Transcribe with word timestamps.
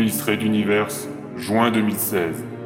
coulisses 0.00 0.26
Red 0.26 0.42
Universe, 0.42 1.06
juin 1.36 1.70
2016. 1.70 2.59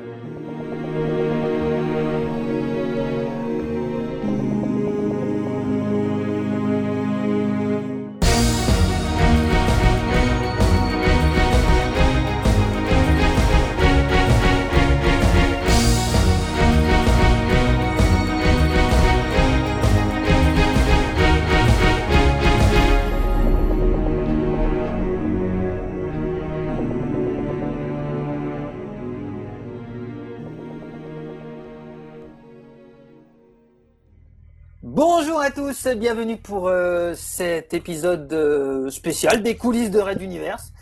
Bienvenue 35.94 36.36
pour 36.36 36.66
euh, 36.66 37.14
cet 37.14 37.72
épisode 37.72 38.32
euh, 38.32 38.90
spécial 38.90 39.42
des 39.42 39.56
coulisses 39.56 39.90
de 39.90 40.00
Red 40.00 40.20
Universe. 40.20 40.72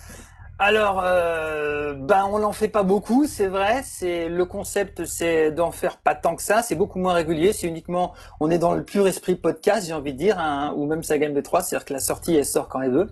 Alors, 0.58 1.02
euh, 1.04 1.92
ben 1.94 2.26
on 2.30 2.38
n'en 2.38 2.52
fait 2.52 2.68
pas 2.68 2.82
beaucoup, 2.82 3.26
c'est 3.26 3.48
vrai. 3.48 3.82
C'est 3.84 4.28
le 4.28 4.44
concept, 4.46 5.04
c'est 5.04 5.50
d'en 5.50 5.70
faire 5.70 5.98
pas 5.98 6.14
tant 6.14 6.34
que 6.34 6.42
ça. 6.42 6.62
C'est 6.62 6.76
beaucoup 6.76 6.98
moins 6.98 7.12
régulier. 7.12 7.52
C'est 7.52 7.66
uniquement, 7.66 8.14
on 8.40 8.50
est 8.50 8.58
dans 8.58 8.72
le 8.72 8.84
pur 8.84 9.06
esprit 9.06 9.34
podcast, 9.34 9.86
j'ai 9.86 9.92
envie 9.92 10.14
de 10.14 10.18
dire, 10.18 10.38
hein, 10.38 10.72
ou 10.76 10.86
même 10.86 11.02
sa 11.02 11.18
gamme 11.18 11.34
de 11.34 11.40
3 11.42 11.62
c'est-à-dire 11.62 11.84
que 11.84 11.92
la 11.92 12.00
sortie 12.00 12.34
elle 12.36 12.46
sort 12.46 12.68
quand 12.68 12.80
elle 12.80 12.92
veut. 12.92 13.10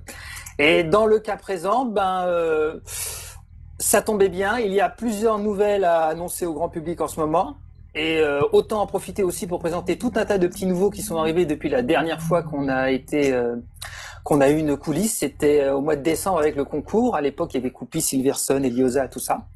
Et 0.58 0.84
dans 0.84 1.04
le 1.04 1.18
cas 1.18 1.36
présent, 1.36 1.84
ben 1.84 2.80
ça 3.78 4.00
tombait 4.00 4.28
bien. 4.30 4.58
Il 4.58 4.72
y 4.72 4.80
a 4.80 4.88
plusieurs 4.88 5.38
nouvelles 5.38 5.84
à 5.84 6.04
annoncer 6.04 6.46
au 6.46 6.54
grand 6.54 6.70
public 6.70 7.00
en 7.02 7.08
ce 7.08 7.20
moment. 7.20 7.56
Et 7.94 8.18
euh, 8.20 8.40
autant 8.52 8.80
en 8.82 8.86
profiter 8.86 9.22
aussi 9.24 9.46
pour 9.46 9.58
présenter 9.58 9.98
tout 9.98 10.12
un 10.14 10.24
tas 10.24 10.38
de 10.38 10.46
petits 10.46 10.66
nouveaux 10.66 10.90
qui 10.90 11.02
sont 11.02 11.16
arrivés 11.16 11.44
depuis 11.44 11.68
la 11.68 11.82
dernière 11.82 12.20
fois 12.22 12.42
qu'on 12.42 12.68
a 12.68 12.90
été 12.90 13.32
euh, 13.32 13.56
qu'on 14.22 14.40
a 14.40 14.48
eu 14.48 14.58
une 14.58 14.76
coulisse. 14.76 15.18
C'était 15.18 15.62
euh, 15.62 15.74
au 15.74 15.80
mois 15.80 15.96
de 15.96 16.02
décembre 16.02 16.38
avec 16.38 16.54
le 16.56 16.64
concours. 16.64 17.16
À 17.16 17.20
l'époque, 17.20 17.52
il 17.52 17.56
y 17.56 17.60
avait 17.60 17.70
Coupi, 17.72 18.00
Silverson, 18.00 18.62
Eliosa, 18.62 19.08
tout 19.08 19.18
ça. 19.18 19.46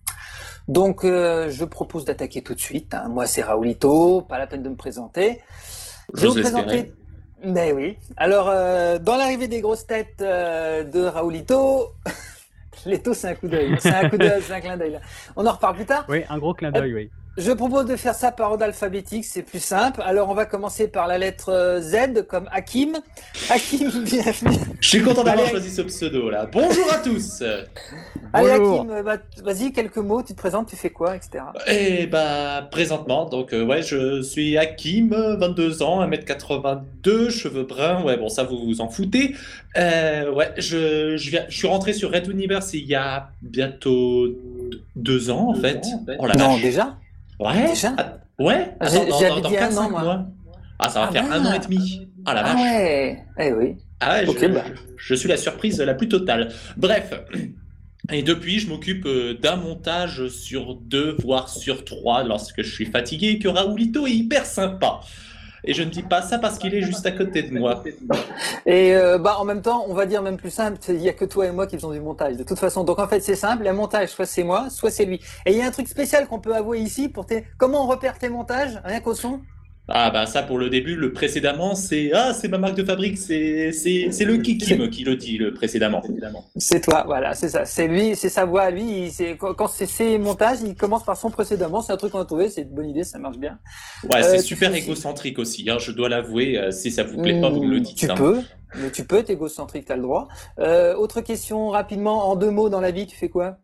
Donc, 0.67 1.05
euh, 1.05 1.49
je 1.51 1.65
propose 1.65 2.05
d'attaquer 2.07 2.43
tout 2.43 2.55
de 2.55 2.61
suite. 2.61 2.95
hein. 2.95 3.09
Moi, 3.09 3.27
c'est 3.27 3.43
Raoulito. 3.43 4.23
Pas 4.23 4.39
la 4.39 4.47
peine 4.47 4.63
de 4.63 4.69
me 4.71 4.77
présenter. 4.77 5.41
Je 6.15 6.23
vais 6.23 6.29
vous 6.29 6.41
présenter. 6.41 6.93
Mais 7.45 7.73
oui. 7.73 7.99
Alors, 8.17 8.49
euh, 8.49 8.99
dans 8.99 9.17
l'arrivée 9.17 9.47
des 9.49 9.61
grosses 9.61 9.87
têtes 9.87 10.23
euh, 10.23 10.83
de 10.83 11.03
Raoulito, 11.05 11.93
Leto, 12.87 13.13
c'est 13.15 13.29
un 13.29 13.35
coup 13.35 13.49
d'œil. 13.49 13.77
C'est 13.79 13.93
un 13.95 14.09
coup 14.09 14.17
d'œil, 14.17 14.43
c'est 14.43 14.55
un 14.55 14.61
clin 14.61 14.77
d'œil. 14.77 14.99
On 15.37 15.47
en 15.47 15.53
reparle 15.53 15.77
plus 15.77 15.85
tard. 15.87 16.05
Oui, 16.09 16.23
un 16.29 16.39
gros 16.39 16.55
clin 16.55 16.71
d'œil, 16.73 16.95
oui. 16.95 17.11
Je 17.37 17.51
propose 17.51 17.87
de 17.87 17.97
faire 17.97 18.15
ça 18.15 18.31
par 18.31 18.53
ordre 18.53 18.63
alphabétique, 18.63 19.25
c'est 19.25 19.43
plus 19.43 19.63
simple. 19.63 20.01
Alors 20.05 20.29
on 20.31 20.35
va 20.35 20.47
commencer 20.47 20.87
par 20.87 21.09
la 21.09 21.19
lettre 21.19 21.49
euh, 21.49 21.81
Z 21.81 22.27
comme 22.29 22.49
Hakim. 22.53 22.93
Hakim, 23.51 23.91
bienvenue. 24.05 24.57
Je 24.79 24.89
suis 24.89 25.03
content 25.03 25.25
d'avoir 25.25 25.49
choisi 25.49 25.69
ce 25.71 25.83
pseudo 25.83 26.31
là. 26.31 26.47
Bonjour 26.47 26.87
à 26.93 26.99
tous. 26.99 27.43
Allez 28.33 28.57
Bonjour. 28.57 28.83
Hakim, 28.83 28.91
euh, 28.93 29.03
bah, 29.03 29.17
vas-y, 29.43 29.73
quelques 29.73 29.97
mots, 29.97 30.23
tu 30.23 30.35
te 30.35 30.39
présentes, 30.39 30.69
tu 30.69 30.77
fais 30.77 30.91
quoi, 30.91 31.17
etc. 31.17 31.43
Et 31.67 32.07
bah 32.07 32.69
présentement, 32.71 33.25
donc 33.25 33.53
euh, 33.53 33.65
ouais, 33.65 33.83
je 33.83 34.23
suis 34.23 34.57
Hakim, 34.57 35.13
euh, 35.13 35.37
22 35.37 35.83
ans, 35.83 36.09
1m82, 36.09 37.31
cheveux 37.31 37.65
bruns. 37.65 38.05
Ouais, 38.05 38.17
bon 38.17 38.29
ça 38.29 38.45
vous 38.45 38.65
vous 38.65 38.81
en 38.81 38.89
foutez. 38.89 39.35
Euh, 39.77 40.31
ouais, 40.33 40.53
je, 40.57 41.17
je, 41.17 41.31
viens, 41.31 41.47
je 41.49 41.57
suis 41.57 41.67
rentré 41.67 41.95
sur 41.95 42.13
Red 42.13 42.29
Universe 42.29 42.75
il 42.75 42.87
y 42.87 42.95
a 42.95 43.31
bientôt 43.43 44.29
deux 44.95 45.31
ans 45.31 45.49
en 45.51 45.55
fait. 45.55 45.85
Oh 46.21 46.27
la 46.29 46.35
non, 46.35 46.53
vache. 46.53 46.63
déjà? 46.63 46.97
Ouais. 47.41 47.69
déjà 47.69 47.95
Ah, 47.97 48.15
ouais. 48.39 48.75
J'ai- 48.83 48.87
Attends, 48.87 49.05
dans- 49.09 49.21
dans- 49.29 49.41
dans 49.41 49.49
dit 49.49 49.57
un 49.57 49.61
quatre, 49.61 49.73
an, 49.79 49.83
cinq 49.83 49.91
moi. 49.91 50.03
mois. 50.03 50.27
Ah 50.79 50.89
ça 50.89 51.01
va 51.01 51.07
Ah 51.09 51.13
faire 51.13 51.33
un 51.33 51.45
an 51.47 51.53
et 51.55 51.59
demi. 51.59 52.09
Ah 52.27 52.35
la 52.35 52.41
Ah 52.41 52.53
vache. 52.53 52.63
ouais, 52.63 53.25
eh 53.39 53.53
oui. 53.53 53.77
Ah 54.01 54.15
ouais, 54.15 54.27
je, 54.27 54.47
bah. 54.49 54.65
je 54.97 55.15
suis 55.15 55.29
la 55.29 55.37
surprise 55.37 55.81
la 55.81 55.95
plus 55.95 56.09
totale. 56.09 56.53
Bref, 56.77 57.13
et 58.13 58.23
depuis, 58.23 58.59
je 58.59 58.69
m'occupe 58.69 59.07
euh, 59.07 59.35
d'un 59.35 59.57
montage 59.57 60.29
sur 60.29 60.75
deux, 60.75 61.17
voire 61.23 61.49
sur 61.49 61.85
trois, 61.85 62.25
lorsque 62.25 62.63
je 62.63 62.71
suis 62.73 62.87
fatigué 62.87 63.29
et 63.29 63.39
que 63.39 63.49
Raoulito 63.49 64.07
est 64.07 64.13
hyper 64.13 64.45
sympa. 64.47 65.01
Et 65.67 65.73
je 65.73 65.83
ne 65.83 65.91
dis 65.91 66.03
pas 66.03 66.23
ça 66.23 66.39
parce 66.39 66.59
qu'il 66.59 66.75
est 66.75 66.83
juste 66.83 67.07
à 67.07 67.11
côté 67.11 67.43
de 67.43 67.59
moi. 67.59 67.83
Et 68.67 68.95
euh, 68.95 69.19
bah 69.19 69.37
en 69.39 69.45
même 69.45 69.63
temps, 69.63 69.85
on 69.89 69.95
va 69.95 70.07
dire 70.07 70.23
même 70.23 70.37
plus 70.37 70.51
simple, 70.51 70.79
il 70.89 71.01
y 71.01 71.09
a 71.09 71.13
que 71.13 71.25
toi 71.25 71.47
et 71.47 71.51
moi 71.51 71.67
qui 71.67 71.77
faisons 71.77 71.93
du 71.93 72.01
montage. 72.01 72.37
De 72.37 72.43
toute 72.43 72.59
façon, 72.59 72.85
donc 72.85 72.99
en 72.99 73.09
fait 73.09 73.21
c'est 73.21 73.35
simple, 73.37 73.65
le 73.65 73.73
montage 73.73 74.09
soit 74.11 74.27
c'est 74.27 74.45
moi, 74.45 74.69
soit 74.71 74.91
c'est 74.91 75.05
lui. 75.05 75.21
Et 75.47 75.53
il 75.53 75.59
y 75.59 75.63
a 75.63 75.67
un 75.67 75.71
truc 75.71 75.89
spécial 75.89 76.27
qu'on 76.27 76.41
peut 76.41 76.55
avouer 76.55 76.81
ici 76.81 77.09
pour 77.09 77.27
tes. 77.27 77.45
Comment 77.59 77.85
on 77.85 77.87
repère 77.87 78.19
tes 78.19 78.29
montages 78.29 78.81
Rien 78.85 79.01
qu'au 79.01 79.15
son? 79.15 79.41
Ah 79.87 80.11
bah 80.11 80.25
ça 80.25 80.43
pour 80.43 80.57
le 80.57 80.71
début, 80.71 80.97
le 80.97 81.13
précédemment, 81.13 81.75
c'est 81.75 82.11
ah 82.15 82.33
c'est 82.33 82.49
ma 82.49 82.57
marque 82.57 82.75
de 82.75 82.85
fabrique, 82.85 83.19
c'est 83.19 83.71
c'est 83.71 84.09
c'est 84.13 84.25
le 84.25 84.39
Kikim 84.39 84.89
qui 84.89 85.05
le 85.05 85.15
dit 85.17 85.37
le 85.37 85.53
précédemment. 85.53 86.03
C'est 86.57 86.81
toi, 86.81 87.03
voilà, 87.07 87.35
c'est 87.35 87.51
ça. 87.51 87.67
C'est 87.67 87.87
lui, 87.87 88.17
c'est 88.17 88.31
sa 88.31 88.47
voix 88.47 88.63
à 88.63 88.71
lui. 88.71 89.05
il- 89.07 89.11
c'est- 89.13 89.37
Quand 89.37 89.69
c'est 89.69 89.85
ses 89.85 90.17
montages, 90.17 90.59
il 90.65 90.75
commence 90.75 91.05
par 91.05 91.19
son 91.19 91.29
précédemment. 91.31 91.83
C'est 91.83 91.93
un 91.93 91.99
truc 91.99 92.13
qu'on 92.13 92.21
a 92.21 92.25
trouvé, 92.25 92.49
c'est 92.49 92.63
une 92.63 92.71
bonne 92.71 92.89
idée, 92.89 93.05
ça 93.05 93.19
marche 93.19 93.37
bien. 93.37 93.59
Ouais, 94.05 94.21
Euh, 94.21 94.23
c'est 94.23 94.39
tu 94.39 94.45
super 94.55 94.73
fais- 94.73 94.79
égocentrique 94.79 95.39
aussi, 95.39 95.69
hein, 95.69 95.77
je 95.79 95.93
dois 95.93 96.09
l'avouer. 96.09 96.57
euh, 96.59 96.71
si 96.71 96.91
ça 96.91 97.03
vous 97.05 97.21
plaît 97.21 97.39
pas, 97.41 97.51
vous 97.51 97.63
me 97.63 97.71
le 97.71 97.81
dites. 97.81 97.99
Tu 97.99 98.11
hein. 98.11 98.15
peux, 98.15 98.41
mais 98.77 98.91
tu 98.91 99.05
peux, 99.05 99.23
t'es 99.23 99.35
égocentrique, 99.35 99.85
t'as 99.85 99.97
le 99.97 100.03
droit. 100.03 100.29
Euh, 100.61 100.95
autre 100.97 101.21
question, 101.21 101.69
rapidement, 101.69 102.31
en 102.31 102.37
deux 102.37 102.51
mots 102.51 102.71
dans 102.71 102.81
la 102.81 102.91
vie, 102.91 103.07
tu 103.07 103.17
fais 103.17 103.29
quoi? 103.29 103.59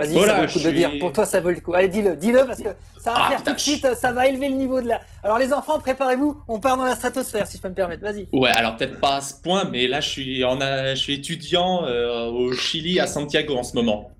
Vas-y, 0.00 0.12
Voilà, 0.12 0.32
ça 0.32 0.36
vaut 0.40 0.46
le 0.46 0.52
coup 0.52 0.58
je 0.58 0.68
de 0.68 0.74
dire. 0.74 0.90
Pour 0.98 1.12
toi, 1.12 1.26
ça 1.26 1.40
vaut 1.40 1.50
le 1.50 1.60
coup. 1.60 1.74
Allez, 1.74 1.88
dis-le, 1.88 2.16
dis-le, 2.16 2.44
parce 2.46 2.58
que 2.60 2.68
ça 3.00 3.12
va 3.12 3.16
Ah, 3.26 3.30
faire 3.30 3.42
tout 3.44 3.52
de 3.52 3.58
suite, 3.60 3.86
ça 3.94 4.12
va 4.12 4.26
élever 4.26 4.48
le 4.48 4.54
niveau 4.56 4.80
de 4.80 4.88
la. 4.88 5.00
Alors, 5.22 5.38
les 5.38 5.52
enfants, 5.52 5.78
préparez-vous, 5.78 6.40
on 6.48 6.58
part 6.60 6.76
dans 6.76 6.84
la 6.84 6.94
stratosphère, 6.96 7.46
si 7.46 7.56
je 7.58 7.62
peux 7.62 7.68
me 7.68 7.74
permettre. 7.74 8.02
Vas-y. 8.02 8.26
Ouais, 8.32 8.50
alors 8.50 8.76
peut-être 8.76 8.98
pas 9.00 9.16
à 9.16 9.20
ce 9.20 9.34
point, 9.34 9.64
mais 9.70 9.86
là 9.88 10.00
je 10.00 10.08
suis, 10.08 10.44
en 10.44 10.60
a- 10.60 10.94
je 10.94 11.00
suis 11.00 11.14
étudiant 11.14 11.84
euh, 11.84 12.26
au 12.26 12.52
Chili, 12.52 12.98
à 13.00 13.06
Santiago 13.06 13.56
en 13.56 13.62
ce 13.62 13.74
moment. 13.74 14.10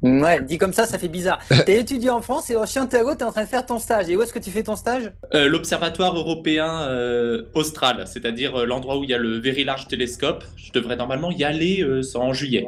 Ouais, 0.00 0.40
dit 0.42 0.58
comme 0.58 0.72
ça, 0.72 0.86
ça 0.86 0.96
fait 0.96 1.08
bizarre. 1.08 1.40
T'es 1.66 1.80
étudiant 1.80 2.18
en 2.18 2.22
France 2.22 2.48
et 2.50 2.54
au 2.56 2.64
Santiago, 2.66 3.16
t'es 3.16 3.24
en 3.24 3.32
train 3.32 3.42
de 3.42 3.48
faire 3.48 3.66
ton 3.66 3.80
stage. 3.80 4.08
Et 4.08 4.16
où 4.16 4.22
est-ce 4.22 4.32
que 4.32 4.38
tu 4.38 4.50
fais 4.52 4.62
ton 4.62 4.76
stage 4.76 5.10
Euh, 5.34 5.48
L'Observatoire 5.48 6.14
européen 6.16 6.82
euh, 6.82 7.42
austral, 7.54 8.04
c'est-à-dire 8.06 8.60
euh, 8.60 8.64
l'endroit 8.64 8.96
où 8.98 9.02
il 9.02 9.10
y 9.10 9.14
a 9.14 9.18
le 9.18 9.40
Very 9.40 9.64
Large 9.64 9.88
Telescope. 9.88 10.44
Je 10.56 10.70
devrais 10.70 10.94
normalement 10.94 11.32
y 11.32 11.42
aller 11.42 11.82
euh, 11.82 12.02
en 12.14 12.32
juillet. 12.32 12.64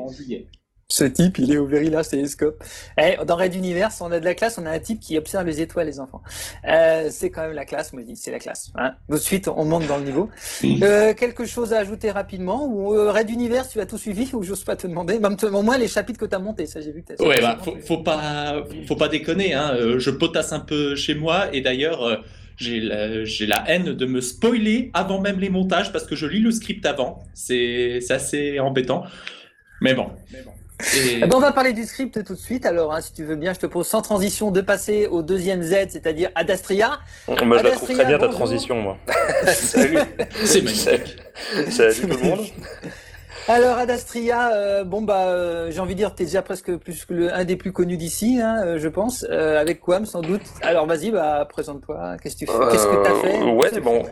Ce 0.91 1.05
type, 1.05 1.39
il 1.39 1.53
est 1.53 1.57
au 1.57 1.67
Very 1.67 1.89
Large 1.89 2.09
Telescope. 2.09 2.63
Eh, 3.01 3.17
dans 3.25 3.37
Red 3.37 3.55
Universe, 3.55 4.01
on 4.01 4.11
a 4.11 4.19
de 4.19 4.25
la 4.25 4.35
classe, 4.35 4.59
on 4.59 4.67
a 4.67 4.71
un 4.71 4.79
type 4.81 4.99
qui 4.99 5.17
observe 5.17 5.47
les 5.47 5.61
étoiles, 5.61 5.87
les 5.87 6.01
enfants. 6.01 6.21
Euh, 6.69 7.07
c'est 7.11 7.31
quand 7.31 7.43
même 7.43 7.53
la 7.53 7.65
classe, 7.65 7.93
moi 7.93 8.03
je 8.03 8.09
dis, 8.09 8.17
c'est 8.17 8.33
la 8.33 8.41
classe. 8.41 8.73
Hein. 8.75 8.95
De 9.09 9.17
suite, 9.17 9.47
on 9.47 9.65
monte 9.65 9.87
dans 9.87 9.99
le 9.99 10.05
niveau. 10.05 10.29
Euh, 10.65 11.15
quelque 11.15 11.47
chose 11.47 11.73
à 11.73 11.79
ajouter 11.79 12.11
rapidement 12.11 12.67
ou 12.67 12.93
euh, 12.93 13.13
Red 13.13 13.31
Universe, 13.31 13.69
tu 13.69 13.81
as 13.81 13.87
tout 13.87 13.99
suivi 13.99 14.29
ou 14.35 14.43
j'ose 14.43 14.65
pas 14.65 14.75
te 14.75 14.89
demander? 14.89 15.21
Même 15.21 15.37
au 15.55 15.63
moins 15.63 15.79
les 15.79 15.87
chapitres 15.87 16.19
que 16.19 16.27
tu 16.27 16.35
as 16.35 16.41
montés, 16.41 16.67
ça 16.67 16.81
j'ai 16.81 16.91
vu 16.91 17.03
que 17.03 17.15
tu 17.15 17.23
as 17.23 17.27
Ouais, 17.27 17.41
bah, 17.41 17.57
faut, 17.63 17.77
faut 17.87 17.99
pas, 17.99 18.65
faut 18.89 18.97
pas 18.97 19.09
déconner. 19.09 19.55
Hein. 19.55 19.77
Je 19.97 20.11
potasse 20.11 20.53
un 20.53 20.61
peu 20.61 20.97
chez 20.97 21.15
moi 21.15 21.55
et 21.55 21.61
d'ailleurs. 21.61 22.25
j'ai 22.57 22.81
la, 22.81 23.07
la 23.47 23.71
haine 23.71 23.95
de 23.95 24.07
me 24.07 24.21
spoiler 24.21 24.91
avant 24.93 25.21
même 25.21 25.39
les 25.39 25.51
montages 25.51 25.93
parce 25.93 26.05
que 26.05 26.17
je 26.17 26.27
lis 26.27 26.41
le 26.41 26.51
script 26.51 26.85
avant. 26.85 27.23
C'est 27.33 28.01
c'est 28.03 28.13
assez 28.13 28.59
embêtant. 28.59 29.05
Mais 29.81 29.95
bon. 29.95 30.09
Et- 30.95 31.21
Eh 31.23 31.27
ben, 31.27 31.37
on 31.37 31.41
va 31.41 31.53
parler 31.53 31.73
du 31.73 31.85
script 31.85 32.25
tout 32.25 32.35
de 32.35 32.39
suite. 32.39 32.67
Alors, 32.67 32.93
hein, 32.95 33.01
si 33.01 33.13
tu 33.13 33.25
veux 33.25 33.37
bien, 33.37 33.53
je 33.53 33.59
te 33.59 33.67
propose 33.67 33.87
sans 33.89 34.03
transition 34.03 34.51
de 34.51 34.61
passer 34.61 35.07
au 35.07 35.23
deuxième 35.23 35.63
Z, 35.63 35.75
c'est-à-dire 35.91 36.31
Adastria. 36.35 37.01
Moi, 37.29 37.59
je 37.59 37.63
la 37.65 37.71
trouve 37.73 37.89
très 37.95 38.05
bien 38.05 38.19
ta 38.19 38.29
transition, 38.29 38.81
moi. 38.81 38.97
Salut. 39.53 39.99
C'est 40.45 40.63
magnifique. 40.63 41.17
Salut 41.71 41.95
tout 42.01 42.07
le 42.07 42.17
monde. 42.19 42.41
Alors 43.49 43.79
Adastria, 43.79 44.53
euh, 44.55 44.85
bon 44.85 45.03
bah 45.03 45.27
euh, 45.27 45.71
j'ai 45.71 45.81
envie 45.81 45.95
de 45.95 45.99
dire 45.99 46.15
t'es 46.15 46.25
déjà 46.25 46.43
presque 46.43 46.77
plus 46.77 47.05
que 47.05 47.15
le, 47.15 47.35
un 47.35 47.45
des 47.45 47.57
plus 47.57 47.73
connus 47.73 47.97
d'ici, 47.97 48.41
hein, 48.41 48.63
euh, 48.65 48.79
je 48.79 48.89
pense, 48.89 49.25
avec 49.25 49.81
Quam 49.81 50.07
sans 50.07 50.21
doute. 50.21 50.43
Alors 50.63 50.87
vas-y, 50.87 51.11
bah 51.11 51.47
présente-toi. 51.49 52.17
Qu'est-ce 52.23 52.37
que 52.37 52.45
tu 52.45 52.47
fais? 52.47 52.69
Qu'est-ce 52.71 52.87
que 52.87 53.03
t'as 53.03 53.15
fait? 53.15 53.43
Ouais, 53.43 53.81
bon. 53.81 54.05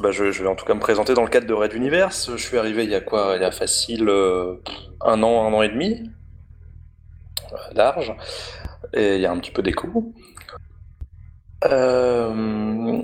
Bah, 0.00 0.10
je, 0.10 0.30
je 0.30 0.42
vais 0.42 0.48
en 0.48 0.54
tout 0.54 0.64
cas 0.64 0.74
me 0.74 0.80
présenter 0.80 1.12
dans 1.12 1.22
le 1.22 1.28
cadre 1.28 1.46
de 1.46 1.52
Red 1.52 1.74
Universe. 1.74 2.30
Je 2.34 2.42
suis 2.42 2.56
arrivé 2.56 2.84
il 2.84 2.90
y 2.90 2.94
a 2.94 3.00
quoi? 3.00 3.34
Il 3.36 3.42
y 3.42 3.44
a 3.44 3.50
facile 3.50 4.08
un 5.00 5.22
an, 5.22 5.46
un 5.46 5.52
an 5.52 5.62
et 5.62 5.68
demi, 5.68 6.10
large, 7.74 8.14
et 8.94 9.16
il 9.16 9.20
y 9.20 9.26
a 9.26 9.32
un 9.32 9.38
petit 9.38 9.50
peu 9.50 9.62
d'écho. 9.62 10.14
Euh, 11.64 13.00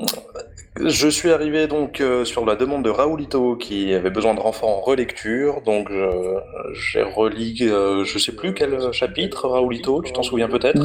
je 0.86 1.08
suis 1.08 1.30
arrivé 1.30 1.66
donc 1.66 2.00
euh, 2.00 2.24
sur 2.24 2.44
la 2.44 2.56
demande 2.56 2.84
de 2.84 2.90
Raoulito 2.90 3.56
qui 3.56 3.92
avait 3.94 4.10
besoin 4.10 4.34
de 4.34 4.40
renfort 4.40 4.68
en 4.68 4.80
relecture, 4.80 5.62
donc 5.62 5.88
je- 5.90 6.38
j'ai 6.74 7.02
relis, 7.02 7.58
euh, 7.62 8.04
je 8.04 8.18
sais 8.18 8.32
plus 8.32 8.54
quel 8.54 8.92
chapitre, 8.92 9.48
Raoulito, 9.48 10.02
tu 10.02 10.12
t'en 10.12 10.22
souviens 10.22 10.48
peut-être? 10.48 10.84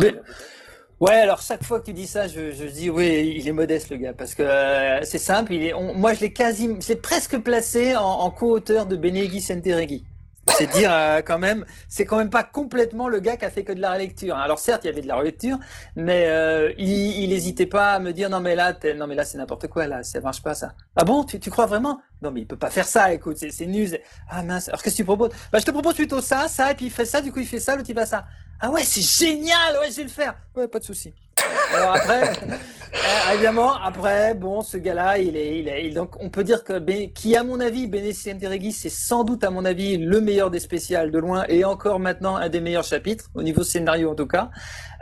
Ouais, 1.00 1.16
alors 1.16 1.42
chaque 1.42 1.63
fois 1.63 1.80
que 1.81 1.86
tu 1.86 1.94
dis 1.94 2.07
ça, 2.07 2.28
je, 2.28 2.51
je 2.51 2.66
dis 2.66 2.90
oui, 2.90 3.34
il 3.38 3.48
est 3.48 3.51
modeste 3.51 3.90
le 3.90 3.98
gars, 3.98 4.13
parce 4.13 4.36
que 4.36 4.44
euh, 4.44 5.01
c'est 5.04 5.18
simple. 5.18 5.54
Il 5.54 5.63
est, 5.63 5.74
on- 5.74 5.94
moi, 5.94 6.13
je 6.13 6.22
l'ai 6.22 6.31
quasi, 6.31 6.69
c'est 6.80 7.01
presque 7.01 7.38
placé 7.40 7.95
en, 7.95 8.04
en 8.04 8.31
co-auteur 8.31 8.86
de 8.86 8.95
Beneghi 8.95 9.42
Sentereghi. 9.42 10.06
C'est 10.50 10.68
dire 10.68 10.92
euh, 10.94 11.22
quand 11.22 11.40
même, 11.40 11.66
c'est 11.88 12.06
quand 12.06 12.18
même 12.18 12.30
pas 12.30 12.44
complètement 12.44 13.07
le 13.07 13.19
gars 13.19 13.38
qui 13.38 13.45
a 13.45 13.50
fait 13.50 13.63
que 13.63 13.74
de 13.74 13.81
la 13.81 13.94
relecture. 13.94 14.36
Alors 14.36 14.60
certes, 14.60 14.84
il 14.84 14.88
y 14.88 14.90
avait 14.90 15.01
de 15.01 15.07
la 15.07 15.16
relecture, 15.16 15.57
mais 15.95 16.25
euh, 16.28 16.74
il, 16.78 17.30
n'hésitait 17.30 17.66
pas 17.66 17.94
à 17.94 18.00
me 18.00 18.12
dire 18.12 18.30
non 18.30 18.40
mais 18.40 18.56
là, 18.56 18.74
non 18.95 19.07
mais 19.07 19.16
là 19.16 19.25
c'est 19.25 19.38
n'importe 19.38 19.68
quoi 19.68 19.88
là, 19.88 20.04
ça 20.04 20.19
marche 20.22 20.42
pas 20.42 20.54
ça. 20.54 20.74
Ah 20.95 21.04
bon, 21.04 21.24
tu, 21.24 21.40
tu 21.40 21.50
crois 21.50 21.66
vraiment? 21.66 22.01
Non 22.22 22.31
mais 22.31 22.42
il 22.42 22.48
peut 22.48 22.57
pas 22.57 22.69
faire 22.69 22.88
ça. 22.88 23.13
Écoute, 23.13 23.38
c'est 23.38 23.66
nul. 23.66 24.00
Ah 24.30 24.44
mince. 24.44 24.68
Alors 24.69 24.81
qu'est-ce 24.81 24.95
que 24.95 25.01
tu 25.01 25.06
proposes? 25.06 25.31
Bah 25.51 25.60
je 25.60 25.66
te 25.66 25.72
propose 25.72 25.95
plutôt 25.95 26.22
ça, 26.22 26.48
ça, 26.48 26.72
et 26.72 26.75
puis 26.75 26.86
il 26.86 26.92
fait 26.92 27.06
ça. 27.06 27.22
Du 27.22 27.31
coup 27.31 27.40
il 27.40 27.48
fait 27.48 27.60
ça, 27.60 27.75
le 27.75 27.84
type 27.84 27.98
a 27.98 28.06
ça. 28.06 28.25
Ah 28.60 28.69
ouais, 28.69 28.84
c'est 28.84 29.01
génial. 29.01 29.78
Ouais, 29.80 29.92
je 29.92 29.98
vais 29.98 30.04
le 30.04 30.10
faire. 30.10 30.36
Ouais, 30.56 30.68
pas 30.68 30.80
de 30.80 30.86
souci. 30.86 31.13
Alors 31.74 31.95
après, 31.95 32.31
euh, 32.50 33.34
évidemment, 33.34 33.74
après, 33.74 34.34
bon, 34.36 34.62
ce 34.62 34.78
gars-là, 34.78 35.18
il 35.18 35.36
est, 35.36 35.60
il 35.60 35.68
est, 35.68 35.90
donc 35.90 36.16
on 36.19 36.30
peut 36.30 36.44
dire 36.44 36.63
que, 36.63 36.80
qui 37.07 37.36
à 37.36 37.44
mon 37.44 37.60
avis, 37.60 37.88
Bénédicte 37.88 38.28
Enteregui, 38.28 38.72
c'est 38.72 38.90
sans 38.90 39.24
doute 39.24 39.44
à 39.44 39.50
mon 39.50 39.66
avis 39.66 39.98
le 39.98 40.22
meilleur 40.22 40.51
des 40.51 40.60
spéciales 40.60 41.12
de 41.12 41.19
loin 41.19 41.45
et 41.50 41.66
encore 41.66 42.00
maintenant 42.00 42.36
un 42.36 42.50
des 42.50 42.62
meilleurs 42.62 42.84
chapitres 42.84 43.30
au 43.34 43.44
niveau 43.44 43.63
scénario 43.63 44.12
en 44.12 44.16
tout 44.16 44.28
cas. 44.28 44.50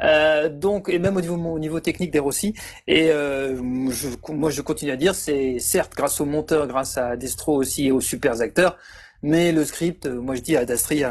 Euh, 0.03 0.49
donc 0.49 0.89
et 0.89 0.97
même 0.97 1.17
au 1.17 1.21
niveau 1.21 1.35
au 1.35 1.59
niveau 1.59 1.79
technique 1.79 2.11
des 2.11 2.19
Rossi. 2.19 2.53
Et 2.87 3.11
euh, 3.11 3.57
je, 3.89 4.07
moi, 4.31 4.49
je 4.49 4.61
continue 4.61 4.91
à 4.91 4.95
dire, 4.95 5.13
c'est 5.13 5.59
certes 5.59 5.93
grâce 5.95 6.21
au 6.21 6.25
monteur, 6.25 6.67
grâce 6.67 6.97
à 6.97 7.15
Destro 7.17 7.55
aussi 7.55 7.87
et 7.87 7.91
aux 7.91 8.01
super 8.01 8.41
acteurs, 8.41 8.77
mais 9.21 9.51
le 9.51 9.65
script, 9.65 10.07
moi 10.07 10.35
je 10.35 10.41
dis 10.41 10.55
à 10.55 10.65
Dastri, 10.65 11.03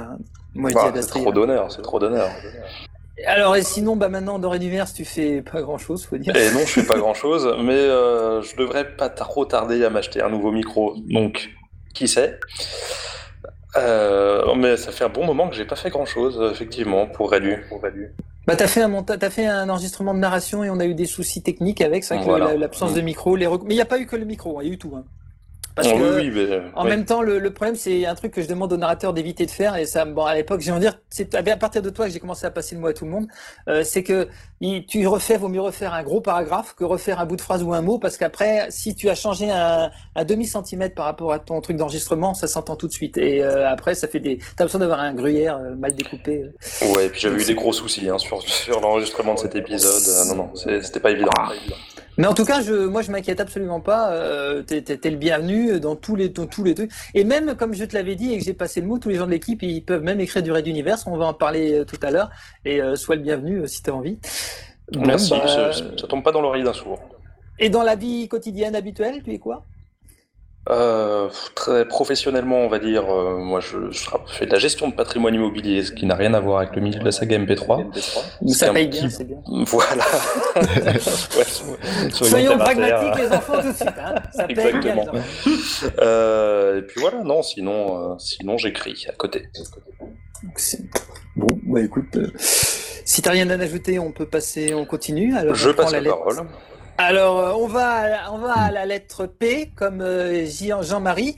moi 0.54 0.70
je 0.70 0.74
dis 0.74 0.80
à 0.80 0.90
Dastri. 0.90 1.20
C'est 1.20 1.24
trop 1.24 1.32
d'honneur, 1.32 1.70
c'est 1.70 1.82
trop 1.82 1.98
d'honneur. 1.98 2.30
Alors, 3.26 3.56
et 3.56 3.62
sinon, 3.62 3.96
bah 3.96 4.08
maintenant, 4.08 4.38
dans 4.38 4.50
Reduniverse, 4.50 4.94
tu 4.94 5.04
fais 5.04 5.42
pas 5.42 5.62
grand 5.62 5.78
chose, 5.78 6.04
faut 6.04 6.16
dire. 6.16 6.34
Et 6.36 6.50
non, 6.52 6.60
je 6.60 6.80
fais 6.80 6.86
pas 6.86 6.98
grand 6.98 7.14
chose, 7.14 7.54
mais 7.62 7.72
euh, 7.72 8.42
je 8.42 8.56
devrais 8.56 8.96
pas 8.96 9.08
trop 9.08 9.44
tarder 9.44 9.84
à 9.84 9.90
m'acheter 9.90 10.22
un 10.22 10.30
nouveau 10.30 10.52
micro. 10.52 10.94
Donc, 10.96 11.50
qui 11.94 12.08
sait? 12.08 12.38
Euh, 13.76 14.54
Mais 14.54 14.76
ça 14.76 14.92
fait 14.92 15.04
un 15.04 15.08
bon 15.08 15.24
moment 15.24 15.48
que 15.48 15.54
j'ai 15.54 15.64
pas 15.64 15.76
fait 15.76 15.90
grand 15.90 16.06
chose, 16.06 16.40
effectivement, 16.52 17.06
pour 17.06 17.30
Redu. 17.30 17.64
Bah, 18.46 18.56
t'as 18.56 18.66
fait 18.66 18.82
un 18.82 18.92
as 18.92 19.30
fait 19.30 19.46
un 19.46 19.68
enregistrement 19.68 20.14
de 20.14 20.18
narration 20.18 20.64
et 20.64 20.70
on 20.70 20.80
a 20.80 20.86
eu 20.86 20.94
des 20.94 21.06
soucis 21.06 21.42
techniques 21.42 21.80
avec, 21.82 22.04
ça, 22.04 22.16
l'absence 22.56 22.94
de 22.94 23.00
micro, 23.00 23.36
les 23.36 23.46
mais 23.46 23.74
il 23.74 23.76
n'y 23.76 23.80
a 23.80 23.86
pas 23.86 23.98
eu 23.98 24.06
que 24.06 24.16
le 24.16 24.24
micro, 24.24 24.60
il 24.60 24.68
y 24.68 24.70
a 24.70 24.72
eu 24.74 24.78
tout. 24.78 24.92
Hein. 24.96 25.04
Parce 25.74 25.88
oh, 25.92 25.98
que, 25.98 26.20
oui, 26.20 26.30
mais, 26.30 26.62
en 26.74 26.84
même 26.84 27.04
temps, 27.04 27.22
le, 27.22 27.38
le 27.38 27.52
problème, 27.52 27.76
c'est 27.76 28.04
un 28.04 28.14
truc 28.14 28.32
que 28.32 28.42
je 28.42 28.48
demande 28.48 28.72
au 28.72 28.76
narrateur 28.76 29.12
d'éviter 29.12 29.46
de 29.46 29.50
faire, 29.50 29.76
et 29.76 29.86
ça, 29.86 30.04
bon, 30.04 30.24
à 30.24 30.34
l'époque, 30.34 30.60
j'ai 30.60 30.72
envie 30.72 30.84
de 30.84 30.90
dire, 30.90 30.98
c'est 31.08 31.34
à 31.34 31.56
partir 31.56 31.82
de 31.82 31.90
toi 31.90 32.06
que 32.06 32.12
j'ai 32.12 32.20
commencé 32.20 32.44
à 32.46 32.50
passer 32.50 32.74
le 32.74 32.80
mot 32.80 32.88
à 32.88 32.92
tout 32.92 33.04
le 33.04 33.10
monde, 33.10 33.26
euh, 33.68 33.82
c'est 33.84 34.02
que 34.02 34.28
il, 34.60 34.84
tu 34.84 35.06
refais, 35.06 35.38
vaut 35.38 35.48
mieux 35.48 35.60
refaire 35.60 35.94
un 35.94 36.02
gros 36.02 36.20
paragraphe 36.20 36.74
que 36.74 36.84
refaire 36.84 37.18
un 37.18 37.24
bout 37.24 37.36
de 37.36 37.40
phrase 37.40 37.62
ou 37.62 37.72
un 37.72 37.80
mot, 37.82 37.98
parce 37.98 38.16
qu'après, 38.16 38.66
si 38.70 38.94
tu 38.94 39.08
as 39.08 39.14
changé 39.14 39.50
un, 39.50 39.90
un 40.14 40.24
demi 40.24 40.46
centimètre 40.46 40.94
par 40.94 41.06
rapport 41.06 41.32
à 41.32 41.38
ton 41.38 41.60
truc 41.60 41.76
d'enregistrement, 41.76 42.34
ça 42.34 42.46
s'entend 42.46 42.76
tout 42.76 42.86
de 42.86 42.92
suite. 42.92 43.16
Et 43.16 43.42
euh, 43.42 43.68
après, 43.68 43.94
ça 43.94 44.06
fait 44.06 44.20
des, 44.20 44.38
t'as 44.56 44.64
besoin 44.64 44.80
d'avoir 44.80 45.00
un 45.00 45.14
gruyère 45.14 45.56
euh, 45.56 45.74
mal 45.76 45.94
découpé. 45.94 46.44
Ouais, 46.82 47.06
et 47.06 47.08
puis 47.08 47.20
j'avais 47.20 47.40
eu 47.40 47.46
des 47.46 47.54
gros 47.54 47.72
soucis 47.72 48.08
hein, 48.08 48.18
sur, 48.18 48.42
sur 48.42 48.80
l'enregistrement 48.80 49.34
de 49.34 49.38
cet 49.38 49.54
épisode. 49.54 50.28
non, 50.28 50.34
non, 50.34 50.50
c'était 50.54 51.00
pas 51.00 51.10
évident. 51.10 51.30
Pas 51.34 51.54
évident. 51.54 51.76
Mais 52.20 52.26
en 52.26 52.34
tout 52.34 52.44
cas, 52.44 52.60
je, 52.60 52.74
moi, 52.74 53.00
je 53.00 53.10
m'inquiète 53.10 53.40
absolument 53.40 53.80
pas. 53.80 54.12
Euh, 54.12 54.62
t'es, 54.62 54.98
le 55.10 55.16
bienvenu 55.16 55.80
dans 55.80 55.96
tous 55.96 56.16
les, 56.16 56.28
dans 56.28 56.46
tous 56.46 56.62
les 56.62 56.74
trucs. 56.74 56.90
Et 57.14 57.24
même, 57.24 57.54
comme 57.54 57.72
je 57.72 57.82
te 57.86 57.94
l'avais 57.94 58.14
dit 58.14 58.34
et 58.34 58.38
que 58.38 58.44
j'ai 58.44 58.52
passé 58.52 58.82
le 58.82 58.88
mot, 58.88 58.98
tous 58.98 59.08
les 59.08 59.14
gens 59.14 59.24
de 59.24 59.30
l'équipe, 59.30 59.62
ils 59.62 59.82
peuvent 59.82 60.02
même 60.02 60.20
écrire 60.20 60.42
du 60.42 60.52
Raid 60.52 60.66
d'univers. 60.66 60.98
On 61.06 61.16
va 61.16 61.24
en 61.24 61.32
parler 61.32 61.78
euh, 61.78 61.84
tout 61.86 61.96
à 62.02 62.10
l'heure. 62.10 62.28
Et 62.66 62.82
euh, 62.82 62.94
sois 62.94 63.16
le 63.16 63.22
bienvenu 63.22 63.60
euh, 63.60 63.66
si 63.66 63.82
tu 63.82 63.88
as 63.88 63.94
envie. 63.94 64.18
Merci. 64.94 65.30
Bah, 65.30 65.48
ça, 65.48 65.72
ça, 65.72 66.06
tombe 66.08 66.22
pas 66.22 66.30
dans 66.30 66.42
l'oreille 66.42 66.62
d'un 66.62 66.74
sourd. 66.74 67.00
Et 67.58 67.70
dans 67.70 67.82
la 67.82 67.96
vie 67.96 68.28
quotidienne 68.28 68.76
habituelle, 68.76 69.22
tu 69.24 69.32
es 69.32 69.38
quoi? 69.38 69.64
Euh, 70.68 71.28
très 71.54 71.88
professionnellement, 71.88 72.58
on 72.58 72.68
va 72.68 72.78
dire, 72.78 73.04
euh, 73.10 73.38
moi 73.38 73.60
je, 73.60 73.90
je, 73.90 74.08
fais 74.26 74.44
de 74.44 74.52
la 74.52 74.58
gestion 74.58 74.88
de 74.88 74.94
patrimoine 74.94 75.34
immobilier, 75.34 75.82
ce 75.82 75.90
qui 75.90 76.04
n'a 76.04 76.14
rien 76.14 76.34
à 76.34 76.40
voir 76.40 76.58
avec 76.58 76.76
le 76.76 76.82
milieu 76.82 76.98
de 77.00 77.04
la 77.04 77.12
saga 77.12 77.38
MP3. 77.38 78.48
Ça 78.48 78.72
paye 78.72 78.88
bien, 78.88 79.08
c'est 79.08 79.24
bien. 79.24 79.38
Voilà. 79.46 80.04
ouais, 80.56 82.12
soyons, 82.12 82.58
pragmatiques 82.58 83.22
les 83.22 83.32
enfants 83.32 83.62
tout 83.62 83.68
de 83.68 83.72
suite. 83.72 83.88
Hein. 83.88 84.14
Ça 84.32 84.44
paye 84.44 84.58
Exactement. 84.58 85.06
bien. 85.10 85.22
Euh, 86.00 86.78
et 86.78 86.82
puis 86.82 87.00
voilà, 87.00 87.22
non, 87.24 87.42
sinon, 87.42 88.12
euh, 88.12 88.14
sinon 88.18 88.58
j'écris 88.58 89.06
à 89.08 89.12
côté. 89.12 89.48
Bon, 91.36 91.58
bah 91.64 91.80
écoute, 91.80 92.16
euh, 92.16 92.30
si 92.38 93.22
t'as 93.22 93.30
rien 93.30 93.48
à 93.48 93.54
ajouter, 93.54 93.98
on 93.98 94.12
peut 94.12 94.26
passer, 94.26 94.74
on 94.74 94.84
continue. 94.84 95.34
Alors, 95.34 95.54
je 95.54 95.70
passe 95.70 95.92
la, 95.92 96.00
la 96.00 96.10
parole. 96.10 96.46
Alors, 97.02 97.38
euh, 97.38 97.52
on 97.54 97.66
va, 97.66 98.52
à 98.52 98.70
la 98.70 98.84
lettre 98.84 99.24
P, 99.24 99.72
comme 99.74 100.02
euh, 100.02 100.44
Jean-Marie. 100.82 101.34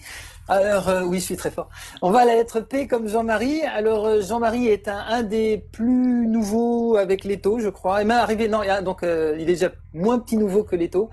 Alors, 0.48 0.88
euh, 0.88 1.02
oui, 1.02 1.20
je 1.20 1.24
suis 1.24 1.36
très 1.36 1.52
fort. 1.52 1.68
On 2.02 2.10
va 2.10 2.22
à 2.22 2.24
la 2.24 2.34
lettre 2.34 2.58
P 2.58 2.88
comme 2.88 3.06
Jean-Marie. 3.06 3.62
Alors, 3.62 4.20
Jean-Marie 4.22 4.66
est 4.66 4.88
un, 4.88 5.22
des 5.22 5.64
plus 5.70 6.26
nouveaux 6.26 6.96
avec 6.96 7.22
Leto, 7.22 7.60
je 7.60 7.68
crois. 7.68 8.02
Et 8.02 8.04
même 8.04 8.18
arrivé, 8.18 8.48
non, 8.48 8.62
donc 8.82 9.02
il 9.04 9.42
est 9.42 9.44
déjà 9.44 9.70
moins 9.94 10.18
petit 10.18 10.36
nouveau 10.36 10.64
que 10.64 10.74
Leto. 10.74 11.10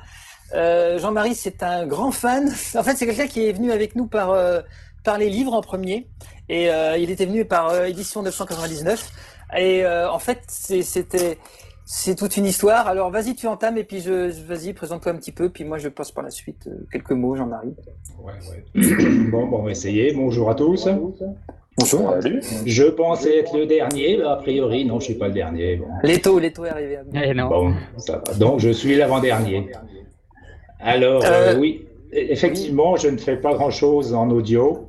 Jean-Marie, 0.52 1.36
c'est 1.36 1.62
un 1.62 1.86
grand 1.86 2.12
fan. 2.12 2.50
En 2.76 2.82
fait, 2.82 2.96
c'est 2.96 3.06
quelqu'un 3.06 3.28
qui 3.28 3.46
est 3.46 3.52
venu 3.52 3.72
avec 3.72 3.96
nous 3.96 4.08
par, 4.08 4.36
par 5.04 5.20
les 5.20 5.30
livres 5.30 5.54
en 5.54 5.62
premier. 5.62 6.08
Et 6.50 6.72
il 6.98 7.12
était 7.12 7.28
venu 7.28 7.46
par 7.46 7.86
édition 7.86 8.24
999. 8.24 9.12
Et 9.60 9.86
en 9.86 10.18
fait, 10.18 10.42
c'était 10.48 11.38
c'est 11.92 12.14
toute 12.14 12.38
une 12.38 12.46
histoire. 12.46 12.88
Alors 12.88 13.10
vas-y, 13.10 13.34
tu 13.34 13.48
entames 13.48 13.80
et 13.80 13.84
puis 13.84 14.00
je, 14.00 14.30
vas-y, 14.44 14.74
présente-toi 14.74 15.12
un 15.12 15.16
petit 15.16 15.32
peu, 15.32 15.50
puis 15.50 15.64
moi 15.64 15.80
je 15.80 15.90
passe 15.90 16.12
par 16.12 16.24
la 16.24 16.30
suite 16.30 16.68
euh, 16.68 16.86
quelques 16.92 17.14
mots. 17.14 17.36
Ouais, 17.36 18.34
ouais. 18.76 19.26
bon, 19.32 19.48
bon, 19.48 19.58
on 19.58 19.64
va 19.64 19.72
essayer. 19.72 20.14
Bonjour 20.14 20.52
à 20.52 20.56
tous. 20.56 20.88
Bonjour. 21.80 22.14
Je 22.68 22.84
pensais 22.84 23.40
être 23.40 23.58
le 23.58 23.66
dernier, 23.66 24.18
mais 24.18 24.24
a 24.24 24.36
priori, 24.36 24.86
non, 24.86 25.00
je 25.00 25.06
suis 25.06 25.14
pas 25.16 25.30
le 25.30 25.34
dernier. 25.34 25.78
Bon. 25.78 25.88
L'étau, 26.04 26.38
l'étau 26.38 26.66
est 26.66 26.70
arrivé. 26.70 27.00
Eh 27.12 27.34
non. 27.34 27.50
Bon, 27.50 27.74
ça 27.98 28.22
va. 28.24 28.36
Donc 28.36 28.60
je 28.60 28.70
suis 28.70 28.96
l'avant-dernier. 28.96 29.72
Alors, 30.80 31.24
euh... 31.26 31.56
Euh, 31.56 31.58
oui, 31.58 31.88
effectivement, 32.12 32.98
je 32.98 33.08
ne 33.08 33.18
fais 33.18 33.38
pas 33.38 33.56
grand-chose 33.56 34.14
en 34.14 34.30
audio, 34.30 34.86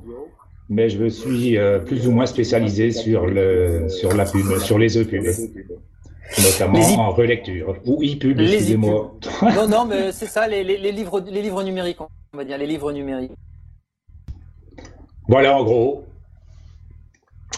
mais 0.69 0.87
je 0.87 0.99
me 0.99 1.09
suis 1.09 1.57
euh, 1.57 1.79
plus 1.79 2.07
ou 2.07 2.11
moins 2.11 2.27
spécialisé 2.27 2.91
sur, 2.91 3.25
le, 3.25 3.89
sur 3.89 4.13
la 4.13 4.25
pub, 4.25 4.59
sur 4.59 4.77
les 4.77 5.01
e-pubs 5.01 5.49
notamment 6.37 6.79
en 6.79 7.11
relecture 7.11 7.75
ou 7.85 8.03
e-pub, 8.03 8.39
excusez-moi. 8.39 9.13
non, 9.55 9.67
non, 9.67 9.85
mais 9.85 10.11
c'est 10.11 10.27
ça, 10.27 10.47
les, 10.47 10.63
les, 10.63 10.91
livres, 10.91 11.19
les 11.21 11.41
livres 11.41 11.63
numériques, 11.63 11.99
on 12.01 12.37
va 12.37 12.43
dire, 12.43 12.57
les 12.57 12.67
livres 12.67 12.91
numériques. 12.91 13.31
Voilà, 15.27 15.57
en 15.57 15.63
gros. 15.63 16.05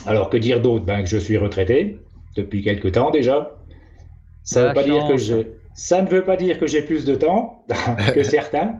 Alors, 0.06 0.30
que 0.30 0.38
dire 0.38 0.62
d'autre? 0.62 0.86
Ben, 0.86 1.04
Que 1.04 1.10
je 1.10 1.18
suis 1.18 1.38
retraité 1.38 2.00
depuis 2.36 2.64
quelque 2.64 2.88
temps 2.88 3.12
déjà. 3.12 3.56
Ça, 4.44 4.68
veut 4.68 4.74
pas 4.74 4.84
dire 4.84 5.08
que 5.08 5.18
je... 5.18 5.36
ça 5.74 6.02
ne 6.02 6.08
veut 6.08 6.24
pas 6.24 6.36
dire 6.36 6.60
que 6.60 6.68
j'ai 6.68 6.82
plus 6.82 7.06
de 7.06 7.16
temps 7.16 7.64
que 8.14 8.24
certains. 8.38 8.80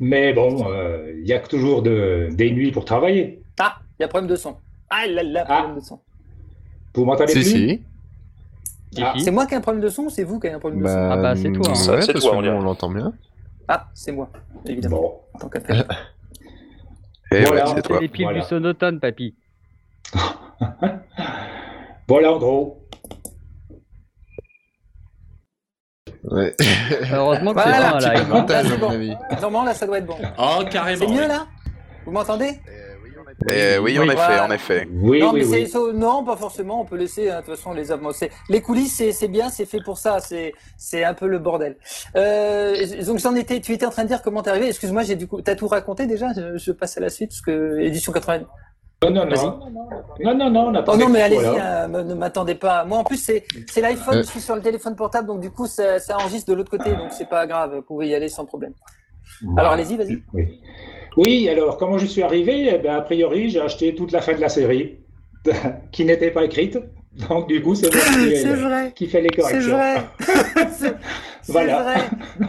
Mais 0.00 0.32
bon, 0.32 0.70
euh, 0.70 1.12
il 1.20 1.26
y 1.26 1.32
a 1.32 1.40
toujours 1.40 1.82
de, 1.82 2.28
des 2.32 2.50
nuits 2.50 2.72
pour 2.72 2.84
travailler. 2.84 3.42
Ah, 3.58 3.76
il 3.98 4.02
y 4.02 4.04
a 4.04 4.08
problème 4.08 4.28
de 4.28 4.36
son. 4.36 4.56
Ah 4.90 5.06
là 5.06 5.22
là, 5.22 5.44
problème 5.44 5.70
ah. 5.72 5.80
de 5.80 5.84
son. 5.84 6.00
Vous 6.94 7.04
m'entendez 7.04 7.32
plus? 7.32 7.44
si. 7.44 7.82
Ah, 9.02 9.14
c'est 9.18 9.30
moi 9.30 9.46
qui 9.46 9.54
ai 9.54 9.56
un 9.56 9.60
problème 9.60 9.82
de 9.82 9.88
son 9.88 10.04
ou 10.04 10.10
c'est 10.10 10.24
vous 10.24 10.38
qui 10.38 10.46
avez 10.46 10.56
un 10.56 10.58
problème 10.58 10.82
de 10.82 10.88
son 10.88 10.94
bah, 10.94 11.10
Ah 11.12 11.16
bah 11.16 11.36
c'est 11.36 11.52
toi. 11.52 11.68
Hein. 11.70 12.00
c'est 12.00 12.14
toi, 12.14 12.36
on, 12.36 12.60
l'entend 12.60 12.90
bien. 12.90 13.12
Ah, 13.68 13.88
c'est 13.94 14.12
moi, 14.12 14.30
évidemment. 14.64 15.00
Bon. 15.00 15.20
En 15.34 15.38
tant 15.38 15.50
Et 17.32 17.44
voilà, 17.46 17.66
c'est 17.66 17.82
toi. 17.82 18.00
les 18.00 18.08
pieds 18.08 18.26
du 18.32 18.42
sonotone, 18.42 19.00
papy. 19.00 19.34
voilà 22.08 22.32
en 22.32 22.38
gros. 22.38 22.86
Ouais. 26.24 26.54
Heureusement 27.12 27.54
que 27.54 27.60
voilà, 27.60 28.00
c'est 28.00 28.24
bon, 28.28 28.46
là, 28.46 28.62
c'est 28.64 28.78
bon. 28.78 29.16
Normalement, 29.30 29.64
là, 29.64 29.74
ça 29.74 29.86
doit 29.86 29.98
être 29.98 30.06
bon. 30.06 30.16
Oh, 30.38 30.64
carrément. 30.70 31.06
C'est 31.06 31.12
mieux, 31.12 31.28
là? 31.28 31.46
Vous 32.04 32.12
m'entendez? 32.12 32.60
Euh, 33.50 33.78
oui, 33.78 33.98
en 33.98 34.04
effet, 34.04 34.40
en 34.40 34.50
effet. 34.50 34.88
Oui, 34.90 35.20
non, 35.20 35.32
oui, 35.32 35.44
mais 35.48 35.76
oui. 35.76 35.92
non, 35.94 36.24
pas 36.24 36.36
forcément. 36.36 36.80
On 36.80 36.84
peut 36.84 36.96
laisser. 36.96 37.28
Hein, 37.30 37.40
de 37.40 37.46
toute 37.46 37.56
façon, 37.56 37.72
les 37.72 37.84
les 38.48 38.60
coulisses, 38.62 39.02
c'est 39.12 39.28
bien, 39.28 39.50
c'est 39.50 39.66
fait 39.66 39.82
pour 39.84 39.98
ça. 39.98 40.18
C'est 40.78 41.04
un 41.04 41.14
peu 41.14 41.26
le 41.26 41.38
bordel. 41.38 41.76
Euh, 42.16 43.04
donc 43.04 43.18
j'en 43.18 43.34
étais. 43.34 43.60
Tu 43.60 43.72
étais 43.72 43.86
en 43.86 43.90
train 43.90 44.04
de 44.04 44.08
dire 44.08 44.22
comment 44.22 44.42
t'es 44.42 44.50
arrivé. 44.50 44.68
Excuse-moi, 44.68 45.02
j'ai 45.02 45.16
du 45.16 45.26
coup. 45.26 45.42
T'as 45.42 45.54
tout 45.54 45.68
raconté 45.68 46.06
déjà. 46.06 46.32
Je, 46.34 46.56
je, 46.56 46.72
passe 46.72 46.96
à 46.96 47.00
la 47.00 47.10
suite 47.10 47.30
parce 47.30 47.42
que 47.42 47.78
édition 47.80 48.12
80. 48.12 48.46
Non, 49.04 49.10
non, 49.10 49.26
non. 49.26 49.60
Non, 50.20 50.34
non, 50.34 50.50
non, 50.50 50.68
on 50.68 50.84
Oh 50.88 50.96
non, 50.96 51.10
mais 51.10 51.20
allez-y, 51.20 51.44
hein, 51.44 51.86
ne 51.88 52.14
m'attendez 52.14 52.54
pas. 52.54 52.86
Moi, 52.86 52.96
en 52.96 53.04
plus, 53.04 53.22
c'est 53.22 53.44
l'iPhone, 53.80 54.22
je 54.22 54.22
suis 54.22 54.40
sur 54.40 54.56
le 54.56 54.62
téléphone 54.62 54.96
portable, 54.96 55.28
donc 55.28 55.40
du 55.40 55.50
coup, 55.50 55.66
ça, 55.66 55.98
ça 55.98 56.16
enregistre 56.16 56.50
de 56.50 56.56
l'autre 56.56 56.70
côté, 56.70 56.90
donc 56.90 57.12
c'est 57.12 57.28
pas 57.28 57.46
grave, 57.46 57.76
vous 57.76 57.82
pouvez 57.82 58.08
y 58.08 58.14
aller 58.14 58.30
sans 58.30 58.46
problème. 58.46 58.72
Alors, 59.58 59.72
allez-y, 59.72 59.98
vas-y. 59.98 60.22
Oui. 60.32 60.60
Oui, 61.16 61.48
alors 61.48 61.76
comment 61.78 61.98
je 61.98 62.06
suis 62.06 62.22
arrivé? 62.22 62.70
Eh 62.74 62.78
ben, 62.78 62.96
A 62.96 63.00
priori, 63.00 63.48
j'ai 63.50 63.60
acheté 63.60 63.94
toute 63.94 64.12
la 64.12 64.20
fin 64.20 64.34
de 64.34 64.40
la 64.40 64.48
série 64.48 64.98
qui 65.92 66.04
n'était 66.04 66.30
pas 66.30 66.44
écrite. 66.44 66.78
Donc 67.28 67.48
du 67.48 67.62
coup, 67.62 67.74
c'est 67.74 67.92
moi 67.92 68.04
qui, 68.04 68.92
qui, 68.94 69.06
fait 69.06 69.22
les 69.22 69.30
corrections. 69.30 69.78
C'est 71.42 71.52
vrai. 71.52 71.62
C'est 71.62 71.62
vrai, 71.62 72.00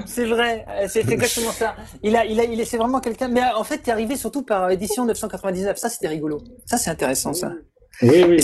c'est 0.07 0.25
vrai, 0.25 0.65
c'est 0.87 1.07
exactement 1.11 1.51
ça. 1.51 1.75
Il 2.01 2.15
a, 2.15 2.25
il 2.25 2.39
a, 2.39 2.45
il 2.45 2.65
c'est 2.65 2.77
vraiment 2.77 2.99
quelqu'un. 2.99 3.27
Mais 3.27 3.41
en 3.55 3.63
fait, 3.63 3.77
t'es 3.77 3.91
arrivé 3.91 4.15
surtout 4.15 4.41
par 4.41 4.71
édition 4.71 5.05
999. 5.05 5.77
Ça, 5.77 5.87
c'était 5.87 6.07
rigolo. 6.07 6.41
Ça, 6.65 6.77
c'est 6.77 6.89
intéressant, 6.89 7.31
ça. 7.31 7.51
Oui, 8.01 8.23
oui. 8.27 8.41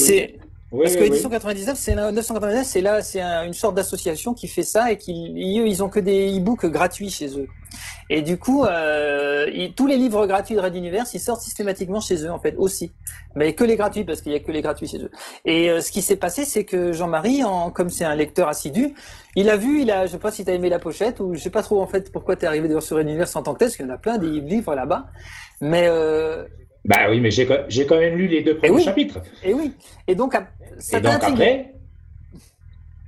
Parce 0.81 0.95
que 0.95 1.03
l'édition 1.03 1.29
99, 1.29 1.77
c'est 1.77 1.95
999, 1.95 2.65
c'est 2.65 2.81
là, 2.81 3.01
c'est 3.03 3.21
une 3.21 3.53
sorte 3.53 3.75
d'association 3.75 4.33
qui 4.33 4.47
fait 4.47 4.63
ça 4.63 4.91
et 4.91 4.97
qui, 4.97 5.11
ils 5.13 5.83
ont 5.83 5.89
que 5.89 5.99
des 5.99 6.35
e-books 6.37 6.65
gratuits 6.65 7.11
chez 7.11 7.37
eux. 7.37 7.47
Et 8.09 8.21
du 8.21 8.37
coup, 8.37 8.65
euh, 8.65 9.47
tous 9.75 9.87
les 9.87 9.97
livres 9.97 10.25
gratuits 10.25 10.55
de 10.55 10.59
Red 10.59 10.75
Universe, 10.75 11.13
ils 11.13 11.19
sortent 11.19 11.41
systématiquement 11.41 11.99
chez 11.99 12.25
eux 12.25 12.31
en 12.31 12.39
fait 12.39 12.55
aussi, 12.57 12.91
mais 13.35 13.53
que 13.53 13.63
les 13.63 13.75
gratuits 13.75 14.03
parce 14.03 14.21
qu'il 14.21 14.31
y 14.31 14.35
a 14.35 14.39
que 14.39 14.51
les 14.51 14.61
gratuits 14.61 14.87
chez 14.87 14.99
eux. 14.99 15.11
Et 15.45 15.69
euh, 15.69 15.81
ce 15.81 15.91
qui 15.91 16.01
s'est 16.01 16.15
passé, 16.15 16.43
c'est 16.43 16.63
que 16.63 16.91
Jean-Marie, 16.91 17.43
en, 17.43 17.69
comme 17.71 17.89
c'est 17.89 18.05
un 18.05 18.15
lecteur 18.15 18.47
assidu, 18.47 18.93
il 19.35 19.49
a 19.49 19.57
vu, 19.57 19.81
il 19.81 19.91
a, 19.91 20.05
je 20.05 20.13
sais 20.13 20.17
pas 20.17 20.31
si 20.31 20.43
t'as 20.43 20.53
aimé 20.53 20.69
la 20.69 20.79
pochette 20.79 21.19
ou 21.19 21.33
je 21.35 21.39
sais 21.39 21.49
pas 21.49 21.63
trop 21.63 21.81
en 21.81 21.87
fait 21.87 22.11
pourquoi 22.11 22.35
t'es 22.35 22.47
arrivé 22.47 22.69
sur 22.81 22.97
Red 22.97 23.07
Universe 23.07 23.35
en 23.35 23.43
tant 23.43 23.53
que 23.53 23.59
tel, 23.59 23.67
parce 23.67 23.77
qu'il 23.77 23.85
y 23.85 23.89
en 23.89 23.93
a 23.93 23.97
plein 23.97 24.17
des 24.17 24.27
livres 24.27 24.75
là-bas, 24.75 25.05
mais 25.61 25.87
euh, 25.87 26.45
bah 26.85 27.07
oui, 27.09 27.19
mais 27.21 27.31
j'ai 27.31 27.45
quand 27.45 27.99
même 27.99 28.17
lu 28.17 28.27
les 28.27 28.41
deux 28.41 28.57
premiers 28.57 28.83
chapitres. 28.83 29.19
Et 29.43 29.53
oui. 29.53 29.71
Et 30.07 30.15
donc, 30.15 30.33
ça 30.79 30.99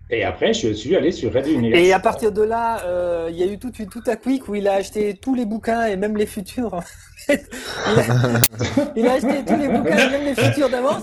et 0.10 0.24
après, 0.24 0.54
je 0.54 0.72
suis 0.72 0.96
allé 0.96 1.12
sur 1.12 1.36
Universe. 1.36 1.82
Et 1.82 1.92
à 1.92 2.00
partir 2.00 2.32
de 2.32 2.44
là, 2.44 2.84
euh, 2.86 3.28
il 3.32 3.38
y 3.38 3.44
a 3.44 3.48
eu 3.48 3.58
tout, 3.58 3.72
tout 3.72 4.04
à 4.06 4.16
quick 4.16 4.48
où 4.48 4.54
il 4.54 4.68
a 4.68 4.74
acheté 4.74 5.16
tous 5.16 5.34
les 5.34 5.46
bouquins 5.46 5.86
et 5.86 5.96
même 5.96 6.16
les 6.16 6.28
futurs. 6.28 6.80
il, 7.28 9.08
a, 9.08 9.14
acheté 9.14 9.44
tous 9.48 9.58
les 9.58 9.68
bouquins 9.68 9.98
et 9.98 10.10
même 10.12 10.26
les 10.26 10.36
futurs 10.36 10.70
d'avance. 10.70 11.02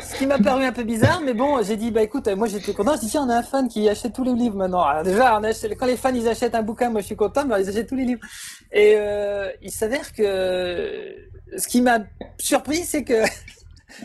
Ce 0.00 0.16
qui 0.16 0.26
m'a 0.26 0.38
paru 0.38 0.64
un 0.64 0.72
peu 0.72 0.82
bizarre, 0.82 1.22
mais 1.24 1.34
bon, 1.34 1.62
j'ai 1.62 1.76
dit, 1.76 1.92
bah 1.92 2.02
écoute, 2.02 2.26
moi 2.36 2.48
j'étais 2.48 2.72
content. 2.72 2.96
Je 2.96 3.02
dis, 3.02 3.10
tiens, 3.10 3.24
on 3.24 3.28
a 3.28 3.36
un 3.36 3.42
fan 3.44 3.68
qui 3.68 3.88
achète 3.88 4.12
tous 4.12 4.24
les 4.24 4.34
livres 4.34 4.56
maintenant. 4.56 4.82
Alors 4.82 5.04
déjà, 5.04 5.40
quand 5.78 5.86
les 5.86 5.96
fans 5.96 6.12
ils 6.12 6.26
achètent 6.26 6.56
un 6.56 6.62
bouquin, 6.62 6.90
moi 6.90 7.00
je 7.00 7.06
suis 7.06 7.16
content, 7.16 7.44
mais 7.46 7.62
ils 7.62 7.68
achètent 7.68 7.88
tous 7.88 7.94
les 7.94 8.06
livres. 8.06 8.22
Et 8.72 8.94
euh, 8.96 9.50
il 9.62 9.70
s'avère 9.70 10.12
que 10.12 11.14
ce 11.56 11.68
qui 11.68 11.80
m'a 11.80 12.00
surpris, 12.38 12.78
c'est 12.78 13.04
que 13.04 13.22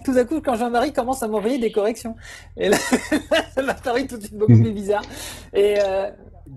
tout 0.03 0.13
à 0.17 0.24
coup, 0.24 0.41
quand 0.41 0.56
Jean-Marie 0.56 0.94
commence 0.94 1.24
à 1.24 1.27
m'envoyer 1.27 1.58
des 1.58 1.72
corrections, 1.72 2.15
et 2.58 2.70
là, 2.70 2.77
ça 3.56 3.62
m'a 3.62 3.74
paru 3.74 4.08
tout 4.08 4.17
de 4.17 4.24
suite 4.24 4.38
beaucoup 4.38 4.60
plus 4.60 4.72
bizarre. 4.72 5.03
Et 5.53 5.75
euh... 5.79 6.10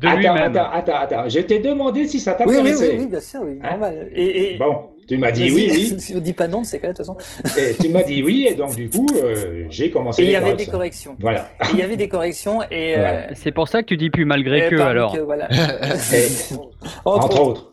attends, 0.03 0.35
attends, 0.35 0.71
attends, 0.73 0.97
attends, 0.97 1.29
je 1.29 1.41
t'ai 1.41 1.59
demandé 1.59 2.07
si 2.07 2.21
ça 2.21 2.35
t'intéressait. 2.35 2.89
Oui, 2.89 2.95
oui, 2.95 3.05
oui, 3.05 3.07
bien 3.07 3.21
sûr, 3.21 3.41
oui, 3.43 3.59
hein 3.63 3.71
normal. 3.71 4.09
Et, 4.15 4.55
et... 4.55 4.59
Bon, 4.59 4.91
tu 5.11 5.19
m'as 5.19 5.33
dit 5.33 5.51
oui, 5.51 5.69
oui. 5.73 5.95
Si 5.99 6.15
on 6.15 6.21
dit 6.21 6.33
pas 6.33 6.47
non, 6.47 6.63
c'est 6.63 6.79
quand 6.79 6.87
même 6.87 6.95
de 6.95 7.03
toute 7.03 7.07
façon. 7.07 7.61
Et 7.61 7.75
tu 7.75 7.89
m'as 7.89 8.03
dit 8.03 8.23
oui, 8.23 8.47
et 8.49 8.55
donc 8.55 8.75
du 8.77 8.89
coup, 8.89 9.07
euh, 9.17 9.65
j'ai 9.69 9.91
commencé. 9.91 10.23
Et 10.23 10.27
il 10.27 10.31
y 10.31 10.37
avait 10.37 10.55
des 10.55 10.67
corrections. 10.67 11.17
Voilà. 11.19 11.49
il 11.73 11.79
y 11.79 11.83
avait 11.83 11.97
des 11.97 12.09
corrections, 12.09 12.63
et. 12.71 12.97
Euh... 12.97 13.23
C'est 13.35 13.53
pour 13.53 13.69
ça 13.69 13.83
que 13.83 13.89
tu 13.89 13.97
dis 13.97 14.11
plus 14.11 14.25
malgré 14.25 14.69
que 14.69 14.77
alors. 14.77 15.15
Que, 15.15 15.21
voilà. 15.21 15.49
entre, 17.05 17.25
entre 17.25 17.41
autres. 17.43 17.70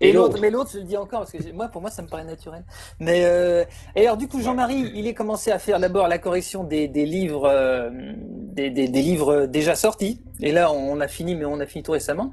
Et, 0.00 0.12
l'autre, 0.12 0.38
mais 0.40 0.50
l'autre, 0.50 0.70
je 0.72 0.78
le 0.78 0.84
dis 0.84 0.96
encore 0.96 1.20
parce 1.20 1.32
que 1.32 1.52
moi, 1.52 1.68
pour 1.68 1.80
moi, 1.80 1.90
ça 1.90 2.02
me 2.02 2.08
paraît 2.08 2.24
naturel. 2.24 2.64
Mais 3.00 3.24
euh, 3.24 3.64
et 3.94 4.06
alors, 4.06 4.16
du 4.16 4.28
coup, 4.28 4.40
Jean-Marie, 4.40 4.92
il 4.94 5.06
est 5.06 5.14
commencé 5.14 5.50
à 5.50 5.58
faire 5.58 5.78
d'abord 5.78 6.08
la 6.08 6.18
correction 6.18 6.64
des, 6.64 6.88
des 6.88 7.06
livres, 7.06 7.46
euh, 7.46 7.90
des, 7.92 8.70
des, 8.70 8.88
des, 8.88 9.02
livres 9.02 9.46
déjà 9.46 9.74
sortis. 9.74 10.22
Et 10.40 10.52
là, 10.52 10.70
on 10.72 11.00
a 11.00 11.08
fini, 11.08 11.34
mais 11.34 11.44
on 11.44 11.60
a 11.60 11.66
fini 11.66 11.82
tout 11.82 11.92
récemment. 11.92 12.30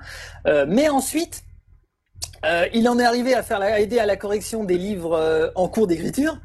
Euh, 0.47 0.65
mais 0.67 0.89
ensuite, 0.89 1.43
il 2.73 2.89
en 2.89 2.99
est 2.99 3.05
arrivé 3.05 3.33
à 3.33 3.41
faire 3.41 3.57
la, 3.57 3.75
à 3.75 3.79
aider 3.79 3.99
à 3.99 4.05
la 4.05 4.17
correction 4.17 4.65
des 4.65 4.77
livres 4.77 5.51
en 5.55 5.69
cours 5.69 5.87
d'écriture. 5.87 6.39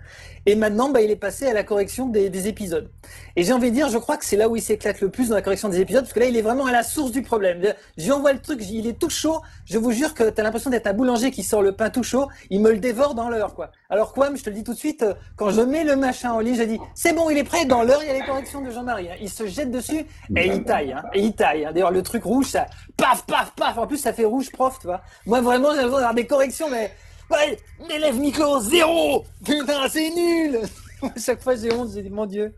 Et 0.46 0.54
maintenant, 0.54 0.90
bah, 0.90 1.00
il 1.00 1.10
est 1.10 1.16
passé 1.16 1.46
à 1.46 1.54
la 1.54 1.64
correction 1.64 2.06
des, 2.06 2.30
des 2.30 2.48
épisodes. 2.48 2.90
Et 3.36 3.44
j'ai 3.44 3.52
envie 3.52 3.70
de 3.70 3.74
dire, 3.74 3.88
je 3.88 3.98
crois 3.98 4.16
que 4.16 4.24
c'est 4.24 4.36
là 4.36 4.48
où 4.48 4.56
il 4.56 4.62
s'éclate 4.62 5.00
le 5.00 5.10
plus 5.10 5.28
dans 5.28 5.34
la 5.34 5.42
correction 5.42 5.68
des 5.68 5.80
épisodes, 5.80 6.02
parce 6.02 6.12
que 6.12 6.20
là, 6.20 6.26
il 6.26 6.36
est 6.36 6.42
vraiment 6.42 6.66
à 6.66 6.72
la 6.72 6.82
source 6.82 7.12
du 7.12 7.22
problème. 7.22 7.62
J'y 7.96 8.10
envoie 8.10 8.32
le 8.32 8.40
truc, 8.40 8.60
il 8.68 8.86
est 8.86 8.98
tout 8.98 9.10
chaud. 9.10 9.40
Je 9.64 9.78
vous 9.78 9.92
jure 9.92 10.14
que 10.14 10.28
tu 10.30 10.40
as 10.40 10.44
l'impression 10.44 10.70
d'être 10.70 10.86
un 10.86 10.92
boulanger 10.92 11.30
qui 11.30 11.42
sort 11.42 11.62
le 11.62 11.72
pain 11.72 11.90
tout 11.90 12.02
chaud. 12.02 12.28
Il 12.50 12.60
me 12.60 12.72
le 12.72 12.78
dévore 12.78 13.14
dans 13.14 13.28
l'heure, 13.28 13.54
quoi. 13.54 13.70
Alors, 13.90 14.12
quoi, 14.12 14.30
je 14.34 14.42
te 14.42 14.50
le 14.50 14.56
dis 14.56 14.64
tout 14.64 14.72
de 14.72 14.78
suite, 14.78 15.02
euh, 15.02 15.14
quand 15.36 15.50
je 15.50 15.60
mets 15.60 15.84
le 15.84 15.96
machin 15.96 16.32
en 16.32 16.40
ligne, 16.40 16.56
je 16.56 16.62
dis, 16.62 16.78
c'est 16.94 17.12
bon, 17.12 17.30
il 17.30 17.38
est 17.38 17.44
prêt. 17.44 17.64
Dans 17.64 17.82
l'heure, 17.82 18.02
il 18.02 18.08
y 18.08 18.10
a 18.10 18.14
les 18.14 18.26
corrections 18.26 18.60
de 18.60 18.70
Jean-Marie. 18.70 19.08
Hein. 19.08 19.16
Il 19.20 19.30
se 19.30 19.46
jette 19.46 19.70
dessus 19.70 20.04
et 20.36 20.46
il 20.46 20.64
taille. 20.64 20.92
Hein. 20.92 21.02
Il 21.14 21.32
taille. 21.34 21.64
Hein. 21.64 21.72
D'ailleurs, 21.72 21.90
le 21.90 22.02
truc 22.02 22.24
rouge, 22.24 22.46
ça, 22.46 22.66
paf, 22.96 23.24
paf, 23.26 23.52
paf. 23.54 23.78
En 23.78 23.86
plus, 23.86 23.98
ça 23.98 24.12
fait 24.12 24.24
rouge 24.24 24.50
prof, 24.50 24.78
tu 24.80 24.86
vois. 24.86 25.00
Moi, 25.26 25.40
vraiment, 25.40 25.70
j'ai 25.74 25.82
besoin 25.82 26.00
d'avoir 26.00 26.14
des 26.14 26.26
corrections, 26.26 26.68
mais 26.70 26.90
Ouais, 27.30 27.58
l'élève 27.88 28.18
Nico, 28.18 28.60
zéro 28.60 29.24
Putain, 29.44 29.88
c'est 29.88 30.10
nul 30.10 30.60
À 31.02 31.20
chaque 31.20 31.40
fois, 31.40 31.54
j'ai 31.54 31.72
honte, 31.72 31.90
j'ai 31.94 32.02
dit, 32.02 32.10
mon 32.10 32.26
Dieu. 32.26 32.54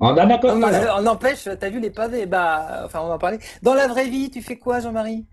On 0.00 0.08
en 0.08 0.16
a 0.16 0.38
pas 0.38 0.54
On 0.98 1.06
empêche, 1.06 1.48
t'as 1.58 1.68
vu 1.68 1.80
les 1.80 1.90
pavés 1.90 2.26
Bah, 2.26 2.82
enfin, 2.84 3.00
on 3.02 3.08
va 3.08 3.14
en 3.14 3.18
parler. 3.18 3.38
Dans 3.62 3.74
la 3.74 3.88
vraie 3.88 4.08
vie, 4.08 4.30
tu 4.30 4.42
fais 4.42 4.56
quoi, 4.56 4.80
Jean-Marie? 4.80 5.26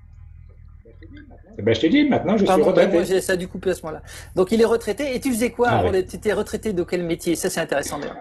Ben, 1.57 1.73
je 1.73 1.81
t'ai 1.81 1.89
dit, 1.89 2.03
maintenant 2.07 2.37
je 2.37 2.45
suis 2.45 2.61
retraité. 2.61 2.93
moi, 2.93 3.21
ça 3.21 3.33
a 3.33 3.35
dû 3.35 3.47
couper 3.47 3.71
à 3.71 3.73
ce 3.73 3.81
moment-là. 3.83 4.03
Donc 4.35 4.51
il 4.51 4.61
est 4.61 4.65
retraité. 4.65 5.15
Et 5.15 5.19
tu 5.19 5.31
faisais 5.31 5.49
quoi 5.49 5.69
ah, 5.71 5.91
Tu 5.91 6.15
étais 6.15 6.33
retraité 6.33 6.71
de 6.71 6.83
quel 6.83 7.03
métier? 7.03 7.35
Ça, 7.35 7.49
c'est 7.49 7.61
intéressant 7.61 7.97
d'ailleurs. 7.99 8.17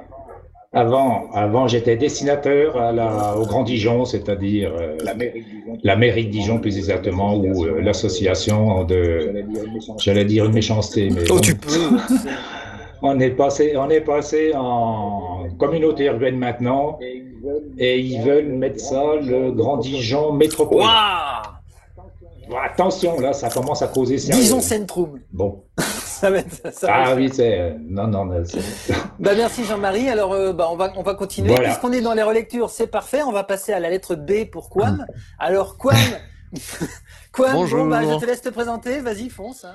Avant, 0.76 1.30
avant 1.32 1.68
j'étais 1.68 1.96
dessinateur 1.96 2.76
à 2.76 2.92
la, 2.92 3.34
au 3.34 3.46
Grand 3.46 3.62
Dijon, 3.62 4.04
c'est-à-dire 4.04 4.74
euh, 4.78 4.98
la, 5.82 5.96
mairie 5.96 6.26
de 6.26 6.30
Dijon 6.30 6.58
plus 6.58 6.76
exactement, 6.76 7.34
ou 7.34 7.64
euh, 7.64 7.80
l'association 7.80 8.84
de, 8.84 9.42
j'allais 9.96 10.26
dire 10.26 10.44
une 10.44 10.52
méchanceté, 10.52 11.08
mais 11.08 11.22
oh, 11.30 11.40
tu 11.40 11.54
peux. 11.54 11.70
on 13.02 13.18
est 13.20 13.30
passé, 13.30 13.74
on 13.78 13.88
est 13.88 14.02
passé 14.02 14.52
en 14.54 15.46
communauté 15.58 16.04
urbaine 16.04 16.36
maintenant, 16.36 16.98
et 17.78 17.98
ils 17.98 18.20
veulent 18.20 18.52
mettre 18.52 18.80
ça 18.80 19.02
le 19.22 19.52
Grand 19.52 19.78
Dijon 19.78 20.32
métropole. 20.32 20.84
Attention, 22.62 23.18
là, 23.18 23.32
ça 23.32 23.48
commence 23.48 23.80
à 23.80 23.88
causer 23.88 24.16
Dijon 24.16 24.60
Centrum. 24.60 25.20
Bon. 25.32 25.62
ça 26.20 26.30
va 26.30 26.38
être, 26.38 26.72
ça 26.72 26.88
ah 26.90 27.14
oui, 27.14 27.30
c'est 27.30 27.60
euh, 27.60 27.70
non, 27.78 28.06
non. 28.06 28.24
bah 29.18 29.32
merci 29.36 29.64
Jean-Marie. 29.64 30.08
Alors, 30.08 30.32
euh, 30.32 30.52
bah, 30.52 30.68
on 30.70 30.76
va 30.76 30.92
on 30.96 31.02
va 31.02 31.14
continuer. 31.14 31.54
Puisqu'on 31.54 31.92
est 31.92 32.00
dans 32.00 32.14
les 32.14 32.22
relectures, 32.22 32.70
c'est 32.70 32.86
parfait. 32.86 33.22
On 33.22 33.32
va 33.32 33.44
passer 33.44 33.72
à 33.72 33.80
la 33.80 33.90
lettre 33.90 34.14
B 34.14 34.44
pour 34.50 34.70
Quam. 34.70 35.06
Alors 35.38 35.76
Quam, 35.76 35.96
Quam. 37.32 37.52
Bonjour. 37.52 37.84
Bon, 37.84 37.90
bah, 37.90 38.02
je 38.02 38.18
te 38.18 38.24
laisse 38.24 38.40
te 38.40 38.48
présenter. 38.48 39.00
Vas-y, 39.00 39.28
fonce. 39.28 39.66
Hein. 39.66 39.74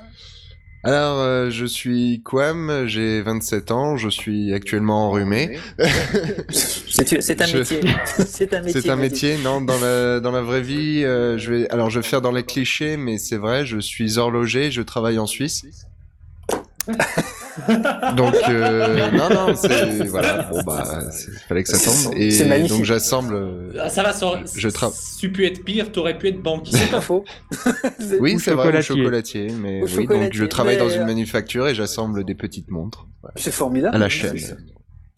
Alors, 0.84 1.20
euh, 1.20 1.52
je 1.52 1.66
suis 1.68 2.24
Quam, 2.26 2.88
j'ai 2.88 3.22
27 3.22 3.70
ans, 3.70 3.98
je 3.98 4.10
suis 4.10 4.52
actuellement 4.52 5.10
enrhumé. 5.10 5.60
c'est 6.50 7.40
un 7.40 7.54
métier. 7.54 7.82
c'est 8.26 8.54
un 8.56 8.62
métier. 8.62 8.82
C'est 8.82 8.90
un 8.90 8.96
métier, 8.96 9.38
non, 9.44 9.62
dans 9.62 9.80
la, 9.80 10.20
dans 10.20 10.32
la 10.32 10.42
vraie 10.42 10.62
vie, 10.62 11.04
euh, 11.04 11.38
je 11.38 11.54
vais, 11.54 11.70
alors 11.70 11.92
je 11.92 12.00
vais 12.00 12.08
faire 12.08 12.22
dans 12.22 12.32
les 12.32 12.42
clichés, 12.44 12.98
mais 12.98 13.20
c'est 13.20 13.38
vrai, 13.38 13.64
je 13.64 13.78
suis 13.78 14.18
horloger, 14.18 14.72
je 14.72 14.82
travaille 14.82 15.20
en 15.20 15.28
Suisse. 15.28 15.66
donc 18.18 18.36
euh, 18.50 19.12
non 19.12 19.30
non 19.30 19.56
c'est 19.56 20.08
voilà. 20.08 20.44
Bon 20.52 20.62
bah 20.64 20.84
fallait 21.48 21.64
que 21.64 21.70
ça 21.70 21.78
tombe. 21.78 22.14
Et 22.16 22.68
donc 22.68 22.84
j'assemble 22.84 23.72
ah, 23.80 23.90
ça 23.90 24.04
va 24.04 24.14
ça 24.14 24.40
je 24.56 24.70
travaille 24.70 24.98
tu 25.20 25.32
pu 25.32 25.46
être 25.46 25.64
pire 25.64 25.92
t'aurais 25.92 26.18
pu 26.18 26.30
être 26.30 26.42
banquier. 26.42 26.78
C'est 26.78 26.92
pas 26.92 27.02
faux. 27.02 27.24
Oui 28.20 28.40
c'est 28.40 28.54
vrai 28.54 28.78
au 28.78 28.82
chocolatier 28.82 29.48
mais 29.62 29.84
oui 29.84 30.08
donc 30.08 30.34
je 30.34 30.46
travaille 30.46 30.78
dans 30.78 30.90
une 30.90 31.02
euh, 31.02 31.06
manufacture 31.06 31.68
et 31.68 31.76
j'assemble 31.76 32.24
des 32.24 32.36
petites 32.36 32.72
montres. 32.72 33.08
C'est 33.36 33.52
formidable. 33.52 33.96
À 33.96 34.00
la 34.00 34.10
chaîne. 34.10 34.38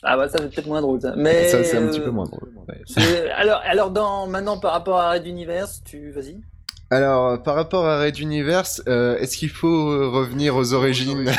Ah 0.03 0.17
bah 0.17 0.27
ça 0.27 0.37
c'est 0.39 0.53
peut-être 0.53 0.67
moins 0.67 0.81
drôle 0.81 0.99
ça. 0.99 1.13
Mais 1.15 1.47
ça 1.47 1.63
c'est 1.63 1.77
un 1.77 1.87
petit 1.87 2.01
peu 2.01 2.11
moins 2.11 2.25
drôle. 2.25 2.51
alors 3.37 3.61
alors 3.65 3.91
dans 3.91 4.27
maintenant 4.27 4.57
par 4.57 4.73
rapport 4.73 4.99
à 4.99 5.11
Red 5.11 5.25
Universe, 5.25 5.81
tu 5.85 6.11
vas-y. 6.11 6.41
Alors, 6.93 7.41
par 7.41 7.55
rapport 7.55 7.85
à 7.85 7.99
Red 7.99 8.19
Universe, 8.19 8.81
euh, 8.87 9.17
est-ce 9.17 9.37
qu'il 9.37 9.49
faut 9.49 10.11
revenir 10.11 10.55
aux 10.55 10.73
origines? 10.73 11.31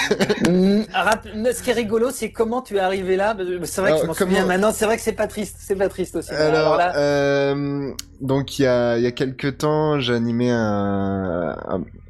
Mm, 0.44 0.82
Ce 1.52 1.62
qui 1.62 1.70
est 1.70 1.74
rigolo, 1.74 2.10
c'est 2.10 2.30
comment 2.30 2.60
tu 2.60 2.76
es 2.76 2.80
arrivé 2.80 3.16
là. 3.16 3.36
C'est 3.64 3.80
vrai 3.80 3.92
que 3.92 3.98
je 4.02 4.06
m'en 4.06 4.14
souviens 4.14 4.46
maintenant. 4.46 4.72
C'est 4.72 4.84
vrai 4.84 4.96
que 4.96 5.02
c'est 5.02 5.12
pas 5.12 5.26
triste. 5.26 5.56
C'est 5.58 5.76
pas 5.76 5.88
triste 5.88 6.16
aussi. 6.16 6.32
Alors, 6.32 6.78
euh, 6.96 7.90
donc 8.20 8.58
il 8.58 8.62
y 8.62 8.66
a, 8.66 8.98
il 8.98 9.04
y 9.04 9.06
a 9.06 9.12
quelques 9.12 9.58
temps, 9.58 9.94
animé 10.08 10.50
un, 10.50 11.56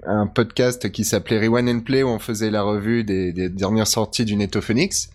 un, 0.07 0.27
podcast 0.27 0.91
qui 0.91 1.05
s'appelait 1.05 1.39
Rewind 1.39 1.69
and 1.69 1.81
Play 1.81 2.03
où 2.03 2.09
on 2.09 2.19
faisait 2.19 2.51
la 2.51 2.63
revue 2.63 3.05
des, 3.05 3.33
des 3.33 3.49
dernières 3.49 3.87
sorties 3.87 4.25
du 4.25 4.37
Netto 4.37 4.61
Phoenix. 4.61 5.11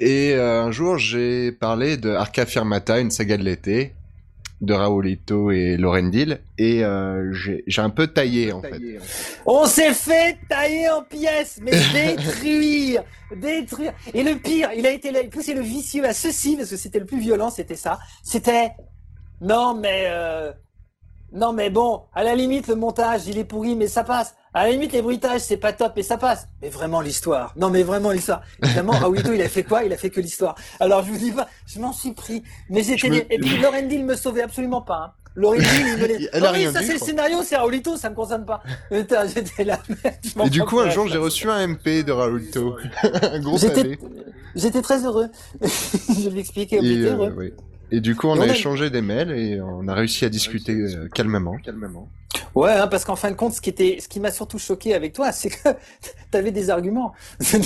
Et 0.00 0.34
euh, 0.34 0.62
un 0.62 0.70
jour, 0.70 0.98
j'ai 0.98 1.52
parlé 1.52 1.96
de 1.96 2.10
Arca 2.10 2.44
Firmata, 2.44 3.00
une 3.00 3.10
saga 3.10 3.36
de 3.36 3.42
l'été, 3.42 3.94
de 4.60 4.72
Raoulito 4.72 5.50
et 5.50 5.76
Lorendil 5.76 6.40
et 6.56 6.84
euh, 6.84 7.30
j'ai 7.32 7.82
un 7.82 7.90
peu 7.90 8.06
taillé 8.06 8.52
en 8.52 8.62
fait. 8.62 8.80
On 9.44 9.66
s'est 9.66 9.92
fait 9.92 10.38
tailler 10.48 10.88
en 10.88 11.02
pièces, 11.02 11.60
mais 11.62 11.72
détruire, 11.92 13.04
détruire. 13.36 13.92
Et 14.14 14.22
le 14.22 14.36
pire, 14.36 14.70
il 14.74 14.86
a 14.86 14.90
été 14.90 15.12
poussé 15.28 15.54
le 15.54 15.60
vicieux 15.60 16.04
à 16.04 16.14
ceci 16.14 16.56
parce 16.56 16.70
que 16.70 16.76
c'était 16.76 17.00
le 17.00 17.06
plus 17.06 17.20
violent, 17.20 17.50
c'était 17.50 17.76
ça. 17.76 17.98
C'était 18.22 18.70
non 19.40 19.74
mais 19.74 20.04
euh... 20.06 20.52
non 21.36 21.52
mais 21.52 21.70
bon, 21.70 22.02
à 22.14 22.24
la 22.24 22.34
limite 22.34 22.66
le 22.66 22.74
montage 22.74 23.26
il 23.26 23.38
est 23.38 23.44
pourri 23.44 23.76
mais 23.76 23.86
ça 23.86 24.02
passe. 24.02 24.34
À 24.56 24.64
la 24.64 24.70
limite, 24.70 24.94
les 24.94 25.02
bruitages, 25.02 25.42
c'est 25.42 25.58
pas 25.58 25.74
top, 25.74 25.92
mais 25.96 26.02
ça 26.02 26.16
passe. 26.16 26.48
Mais 26.62 26.70
vraiment 26.70 27.02
l'histoire. 27.02 27.52
Non, 27.56 27.68
mais 27.68 27.82
vraiment 27.82 28.10
l'histoire. 28.10 28.40
Évidemment, 28.62 28.92
Raoulito, 29.00 29.34
il 29.34 29.42
a 29.42 29.50
fait 29.50 29.64
quoi? 29.64 29.84
Il 29.84 29.92
a 29.92 29.98
fait 29.98 30.08
que 30.08 30.18
l'histoire. 30.18 30.54
Alors, 30.80 31.04
je 31.04 31.12
vous 31.12 31.18
dis 31.18 31.30
pas, 31.30 31.46
je 31.66 31.78
m'en 31.78 31.92
suis 31.92 32.14
pris. 32.14 32.42
Mais 32.70 32.82
j'étais. 32.82 33.26
Et 33.28 33.38
puis, 33.38 33.58
Laurendil 33.58 34.02
me 34.02 34.16
sauvait 34.16 34.40
absolument 34.40 34.80
pas. 34.80 34.96
Hein. 34.96 35.12
L'origine, 35.34 35.68
il 35.86 35.96
me 35.98 36.06
oh, 36.42 36.52
oui, 36.54 36.72
ça 36.72 36.80
c'est 36.82 36.94
le 36.94 36.98
scénario, 36.98 37.42
c'est 37.42 37.56
Raoulito, 37.56 37.98
ça 37.98 38.08
me 38.08 38.14
concerne 38.14 38.46
pas. 38.46 38.62
J'étais 38.90 39.64
là. 39.64 39.78
Et 40.42 40.48
du 40.48 40.64
coup, 40.64 40.80
un 40.80 40.88
jour, 40.88 41.06
j'ai 41.06 41.18
reçu 41.18 41.50
un 41.50 41.66
MP 41.66 42.02
de 42.02 42.12
Raoulito. 42.12 42.76
un 43.02 43.40
gros 43.40 43.58
J'étais 43.58 44.80
très 44.80 45.04
heureux. 45.04 45.28
je 45.60 46.30
lui 46.30 46.40
expliquais, 46.40 46.78
et, 46.82 47.02
heureux. 47.02 47.54
Et 47.90 48.00
du 48.00 48.16
coup, 48.16 48.26
on, 48.26 48.40
a, 48.40 48.46
échangé 48.46 48.90
des 48.90 49.02
mails 49.02 49.30
et 49.30 49.60
on 49.60 49.86
a 49.88 49.94
réussi 49.94 50.24
à 50.24 50.28
discuter 50.28 50.72
euh, 50.72 51.08
calmement. 51.14 51.56
calmement. 51.64 52.08
Ouais, 52.54 52.72
hein, 52.72 52.88
parce 52.88 53.04
qu'en 53.04 53.16
fin 53.16 53.30
de 53.30 53.36
compte, 53.36 53.52
ce 53.52 53.60
qui 53.60 53.70
était, 53.70 53.98
ce 54.00 54.08
qui 54.08 54.18
m'a 54.18 54.30
surtout 54.30 54.58
choqué 54.58 54.94
avec 54.94 55.12
toi, 55.12 55.30
c'est 55.32 55.50
que 55.50 55.68
tu 56.32 56.36
avais 56.36 56.50
des 56.50 56.70
arguments. 56.70 57.12
ça 57.40 57.58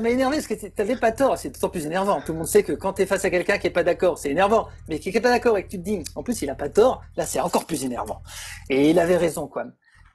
m'a 0.00 0.10
énervé 0.10 0.36
parce 0.36 0.46
que 0.46 0.54
tu 0.54 0.72
n'avais 0.78 0.96
pas 0.96 1.12
tort. 1.12 1.36
C'est 1.36 1.50
d'autant 1.50 1.68
plus 1.68 1.84
énervant. 1.84 2.20
Tout 2.22 2.32
le 2.32 2.38
monde 2.38 2.46
sait 2.46 2.62
que 2.62 2.72
quand 2.72 2.94
tu 2.94 3.02
es 3.02 3.06
face 3.06 3.24
à 3.24 3.30
quelqu'un 3.30 3.58
qui 3.58 3.66
est 3.66 3.70
pas 3.70 3.84
d'accord, 3.84 4.18
c'est 4.18 4.30
énervant. 4.30 4.68
Mais 4.88 4.98
qui 4.98 5.10
est 5.10 5.20
pas 5.20 5.30
d'accord 5.30 5.58
et 5.58 5.64
que 5.64 5.68
tu 5.68 5.78
te 5.78 5.84
dis, 5.84 6.02
en 6.14 6.22
plus, 6.22 6.40
il 6.42 6.50
a 6.50 6.54
pas 6.54 6.68
tort, 6.68 7.02
là, 7.16 7.26
c'est 7.26 7.40
encore 7.40 7.66
plus 7.66 7.84
énervant. 7.84 8.22
Et 8.70 8.90
il 8.90 8.98
avait 8.98 9.16
raison, 9.16 9.46
quoi. 9.46 9.64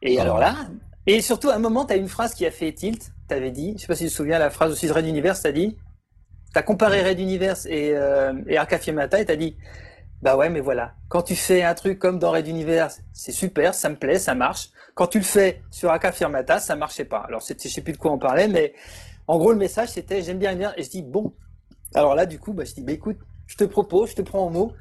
Et 0.01 0.19
ah. 0.19 0.23
alors 0.23 0.39
là, 0.39 0.55
et 1.07 1.21
surtout, 1.21 1.49
à 1.49 1.55
un 1.55 1.59
moment, 1.59 1.85
tu 1.85 1.93
as 1.93 1.95
une 1.95 2.09
phrase 2.09 2.33
qui 2.33 2.45
a 2.45 2.51
fait 2.51 2.73
tilt. 2.73 3.11
Tu 3.29 3.33
avais 3.33 3.51
dit, 3.51 3.73
je 3.75 3.81
sais 3.81 3.87
pas 3.87 3.95
si 3.95 4.05
tu 4.05 4.09
te 4.09 4.15
souviens, 4.15 4.39
la 4.39 4.49
phrase 4.49 4.71
aussi 4.71 4.87
de 4.87 4.93
Red 4.93 5.05
Universe, 5.05 5.41
tu 5.41 5.47
as 5.47 5.51
dit, 5.51 5.77
tu 6.57 6.59
as 6.59 6.63
comparé 6.63 7.07
Red 7.07 7.19
Universe 7.19 7.67
et, 7.67 7.91
euh, 7.93 8.33
et 8.47 8.57
Arca 8.57 8.79
Fiemata 8.79 9.21
et 9.21 9.25
tu 9.25 9.31
as 9.31 9.35
dit, 9.35 9.55
bah 10.23 10.35
ouais, 10.35 10.49
mais 10.49 10.59
voilà. 10.59 10.95
Quand 11.07 11.21
tu 11.21 11.35
fais 11.35 11.61
un 11.61 11.75
truc 11.75 11.99
comme 11.99 12.17
dans 12.17 12.31
Red 12.31 12.47
Universe, 12.47 13.01
c'est 13.13 13.31
super, 13.31 13.75
ça 13.75 13.89
me 13.89 13.95
plaît, 13.95 14.17
ça 14.17 14.33
marche. 14.33 14.69
Quand 14.95 15.05
tu 15.05 15.19
le 15.19 15.23
fais 15.23 15.61
sur 15.69 15.91
Aka 15.91 16.11
Firmata, 16.11 16.59
ça 16.59 16.75
marchait 16.75 17.05
pas. 17.05 17.19
Alors, 17.27 17.43
c'était, 17.43 17.69
je 17.69 17.75
sais 17.75 17.81
plus 17.81 17.93
de 17.93 17.99
quoi 17.99 18.11
on 18.11 18.17
parlait, 18.17 18.47
mais 18.47 18.73
en 19.27 19.37
gros, 19.37 19.51
le 19.51 19.59
message, 19.59 19.89
c'était 19.89 20.23
j'aime 20.23 20.39
bien, 20.39 20.55
bien. 20.55 20.73
Et 20.77 20.83
je 20.83 20.89
dis 20.89 21.03
bon. 21.03 21.35
Alors 21.93 22.15
là, 22.15 22.25
du 22.25 22.39
coup, 22.39 22.53
bah, 22.53 22.63
je 22.65 22.73
dis, 22.73 22.81
bah, 22.81 22.93
écoute, 22.93 23.19
je 23.45 23.55
te 23.55 23.63
propose, 23.63 24.09
je 24.09 24.15
te 24.15 24.23
prends 24.23 24.47
au 24.47 24.49
mot, 24.49 24.73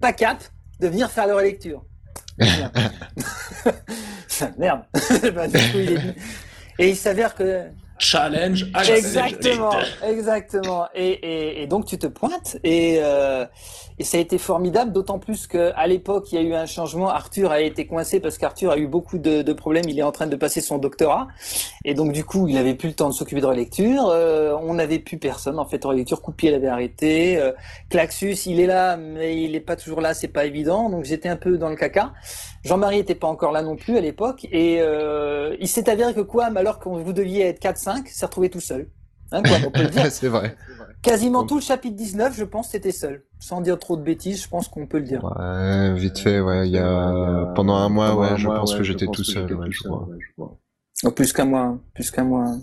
pas 0.00 0.12
cap, 0.12 0.42
de 0.80 0.88
venir 0.88 1.08
faire 1.08 1.28
leur 1.28 1.38
lecture. 1.38 1.84
Merde. 4.58 4.84
bah, 5.34 5.46
du 5.46 5.58
coup, 5.70 5.78
il 5.78 5.92
est... 5.92 6.16
Et 6.80 6.90
il 6.90 6.96
s'avère 6.96 7.36
que 7.36 7.68
challenge 7.98 8.66
Exactement, 8.88 9.72
exactement. 10.02 10.88
Et, 10.94 11.10
et, 11.10 11.62
et, 11.62 11.66
donc 11.66 11.86
tu 11.86 11.98
te 11.98 12.06
pointes 12.06 12.58
et, 12.64 12.98
euh, 13.00 13.46
et 13.98 14.04
ça 14.04 14.18
a 14.18 14.20
été 14.20 14.38
formidable, 14.38 14.92
d'autant 14.92 15.18
plus 15.18 15.46
qu'à 15.46 15.86
l'époque 15.86 16.32
il 16.32 16.34
y 16.36 16.38
a 16.38 16.42
eu 16.42 16.54
un 16.54 16.66
changement. 16.66 17.08
Arthur 17.08 17.52
a 17.52 17.60
été 17.60 17.86
coincé 17.86 18.20
parce 18.20 18.38
qu'Arthur 18.38 18.72
a 18.72 18.78
eu 18.78 18.86
beaucoup 18.86 19.18
de, 19.18 19.42
de, 19.42 19.52
problèmes. 19.52 19.84
Il 19.88 19.98
est 19.98 20.02
en 20.02 20.12
train 20.12 20.26
de 20.26 20.36
passer 20.36 20.60
son 20.60 20.78
doctorat 20.78 21.28
et 21.84 21.94
donc 21.94 22.12
du 22.12 22.24
coup 22.24 22.48
il 22.48 22.56
avait 22.56 22.74
plus 22.74 22.88
le 22.88 22.94
temps 22.94 23.08
de 23.08 23.14
s'occuper 23.14 23.40
de 23.40 23.46
relecture. 23.46 24.08
Euh, 24.08 24.56
on 24.62 24.74
n'avait 24.74 24.98
plus 24.98 25.18
personne 25.18 25.58
en 25.58 25.64
fait. 25.64 25.84
Relecture, 25.84 26.22
Coupier 26.22 26.50
l'avait 26.50 26.68
arrêté. 26.68 27.38
Euh, 27.38 27.52
Claxus 27.88 28.46
il 28.46 28.60
est 28.60 28.66
là 28.66 28.96
mais 28.96 29.42
il 29.42 29.54
est 29.54 29.60
pas 29.60 29.76
toujours 29.76 30.00
là, 30.00 30.12
c'est 30.12 30.28
pas 30.28 30.44
évident. 30.44 30.90
Donc 30.90 31.04
j'étais 31.04 31.28
un 31.28 31.36
peu 31.36 31.56
dans 31.56 31.68
le 31.68 31.76
caca. 31.76 32.12
Jean-Marie 32.64 32.98
était 32.98 33.14
pas 33.14 33.28
encore 33.28 33.52
là 33.52 33.62
non 33.62 33.76
plus 33.76 33.96
à 33.96 34.00
l'époque 34.00 34.46
et 34.50 34.78
euh, 34.80 35.54
il 35.60 35.68
s'est 35.68 35.88
avéré 35.88 36.14
que 36.14 36.20
quoi, 36.20 36.46
alors 36.56 36.78
que 36.78 36.88
vous 36.88 37.12
deviez 37.12 37.46
être 37.46 37.62
4-5, 37.62 38.06
s'est 38.06 38.26
retrouvé 38.26 38.48
tout 38.48 38.60
seul. 38.60 38.88
Hein, 39.32 39.42
on 39.66 39.70
peut 39.70 39.82
le 39.82 39.90
c'est 40.10 40.28
vrai. 40.28 40.56
Quasiment 41.04 41.44
tout 41.44 41.56
le 41.56 41.60
chapitre 41.60 41.96
19, 41.96 42.34
je 42.34 42.44
pense, 42.44 42.70
c'était 42.70 42.90
seul. 42.90 43.24
Sans 43.38 43.60
dire 43.60 43.78
trop 43.78 43.96
de 43.96 44.02
bêtises, 44.02 44.42
je 44.42 44.48
pense 44.48 44.68
qu'on 44.68 44.86
peut 44.86 44.98
le 44.98 45.04
dire. 45.04 45.22
Ouais, 45.22 45.92
vite 45.94 46.18
fait, 46.18 46.40
ouais. 46.40 46.66
Il 46.66 46.72
y 46.72 46.78
a 46.78 47.52
pendant 47.54 47.76
un 47.76 47.90
mois, 47.90 48.16
ouais, 48.16 48.38
je 48.38 48.48
pense 48.48 48.74
que 48.74 48.82
j'étais 48.82 49.06
tout 49.06 49.22
seul, 49.22 49.52
ouais, 49.54 49.66
je 49.70 49.82
crois. 49.82 50.08
Oh, 51.04 51.10
plus 51.10 51.32
qu'un 51.32 51.44
mois, 51.44 51.78
plus 51.94 52.10
qu'un 52.10 52.24
mois. 52.24 52.56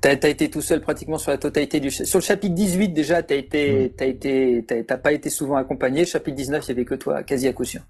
T'as 0.00 0.10
as 0.22 0.28
été 0.28 0.50
tout 0.50 0.60
seul 0.60 0.82
pratiquement 0.82 1.16
sur 1.16 1.30
la 1.30 1.38
totalité 1.38 1.80
du 1.80 1.90
sur 1.90 2.18
le 2.18 2.22
chapitre 2.22 2.54
18 2.54 2.90
déjà 2.90 3.22
t'as 3.22 3.36
été 3.36 3.86
mm. 3.86 3.96
t'as 3.96 4.04
été 4.04 4.64
t'as 4.86 4.98
pas 4.98 5.12
été 5.12 5.30
souvent 5.30 5.56
accompagné. 5.56 6.00
Le 6.00 6.06
chapitre 6.06 6.36
19 6.36 6.62
il 6.62 6.68
y 6.68 6.72
avait 6.72 6.84
que 6.84 6.94
toi 6.94 7.22
quasi 7.22 7.48
à 7.48 7.54
coup 7.54 7.64
sûr. 7.64 7.80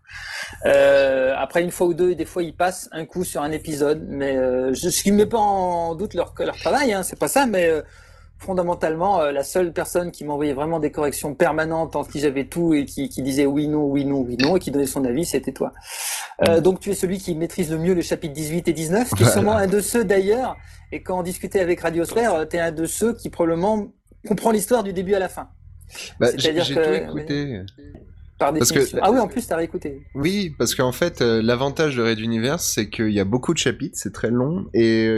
Euh, 0.64 1.35
après 1.37 1.64
une 1.64 1.73
fois 1.73 1.88
ou 1.88 1.95
deux 1.95 2.14
des 2.14 2.25
fois 2.25 2.45
ils 2.45 2.55
passent 2.55 2.88
un 2.93 3.05
coup 3.05 3.25
sur 3.25 3.43
un 3.43 3.50
épisode 3.50 4.07
mais 4.09 4.37
euh, 4.37 4.73
je 4.73 4.91
ce 4.91 5.03
qui 5.03 5.11
met 5.11 5.26
pas 5.26 5.38
en 5.38 5.97
doute 5.97 6.14
leur 6.14 6.33
leur 6.38 6.57
travail 6.57 6.93
hein, 6.93 7.03
c'est 7.03 7.19
pas 7.19 7.26
ça 7.26 7.47
mais 7.47 7.69
euh, 7.69 7.83
fondamentalement, 8.38 9.21
euh, 9.21 9.33
la 9.33 9.45
seule 9.45 9.73
personne 9.73 10.11
qui 10.11 10.25
m'envoyait 10.25 10.52
vraiment 10.52 10.78
des 10.78 10.91
corrections 10.91 11.35
permanentes 11.35 11.97
en 11.97 12.04
qui 12.04 12.21
j'avais 12.21 12.45
tout 12.45 12.75
et 12.75 12.85
qui, 12.85 13.08
qui, 13.08 13.23
disait 13.23 13.47
oui, 13.47 13.69
non, 13.69 13.85
oui, 13.85 14.04
non, 14.04 14.21
oui, 14.21 14.37
non, 14.39 14.56
et 14.56 14.61
qui 14.61 14.71
donnait 14.71 14.87
son 14.87 15.04
avis, 15.04 15.25
c'était 15.25 15.52
toi. 15.52 15.73
Euh, 16.47 16.58
mm. 16.58 16.61
donc 16.61 16.80
tu 16.80 16.91
es 16.91 16.95
celui 16.95 17.19
qui 17.19 17.35
maîtrise 17.35 17.71
le 17.71 17.78
mieux 17.78 17.95
le 17.95 18.02
chapitre 18.02 18.35
18 18.35 18.69
et 18.69 18.73
19, 18.73 19.11
qui 19.15 19.23
est 19.23 19.30
sûrement 19.30 19.56
un 19.56 19.67
de 19.67 19.80
ceux 19.80 20.04
d'ailleurs, 20.04 20.56
et 20.93 21.02
quand 21.02 21.19
on 21.19 21.23
discutait 21.23 21.61
avec 21.61 21.80
Radiosphère, 21.80 22.35
euh, 22.35 22.45
tu 22.45 22.56
es 22.56 22.61
un 22.61 22.73
de 22.73 22.87
ceux 22.87 23.15
qui 23.15 23.30
probablement 23.30 23.89
comprend 24.26 24.50
l'histoire 24.50 24.82
du 24.82 24.93
début 24.93 25.15
à 25.15 25.19
la 25.19 25.28
fin. 25.28 25.49
Bah, 26.19 26.28
C'est-à-dire 26.28 26.67
que... 26.69 26.99
Tout 26.99 27.19
écouté. 27.19 27.61
Par 28.39 28.52
parce 28.52 28.73
que... 28.73 28.80
Ah 29.00 29.13
oui, 29.13 29.21
en 29.21 29.28
plus, 29.28 29.47
t'as 29.47 29.56
réécouté. 29.56 30.02
Oui, 30.15 30.52
parce 30.58 30.75
qu'en 30.75 30.91
fait, 30.91 31.21
l'avantage 31.21 31.97
de 31.97 32.02
Red 32.02 32.19
Universe, 32.19 32.65
c'est 32.75 32.91
qu'il 32.91 33.11
y 33.11 33.21
a 33.21 33.25
beaucoup 33.25 33.54
de 33.54 33.58
chapitres, 33.58 33.97
c'est 33.97 34.13
très 34.13 34.30
long, 34.30 34.67
et 34.75 35.08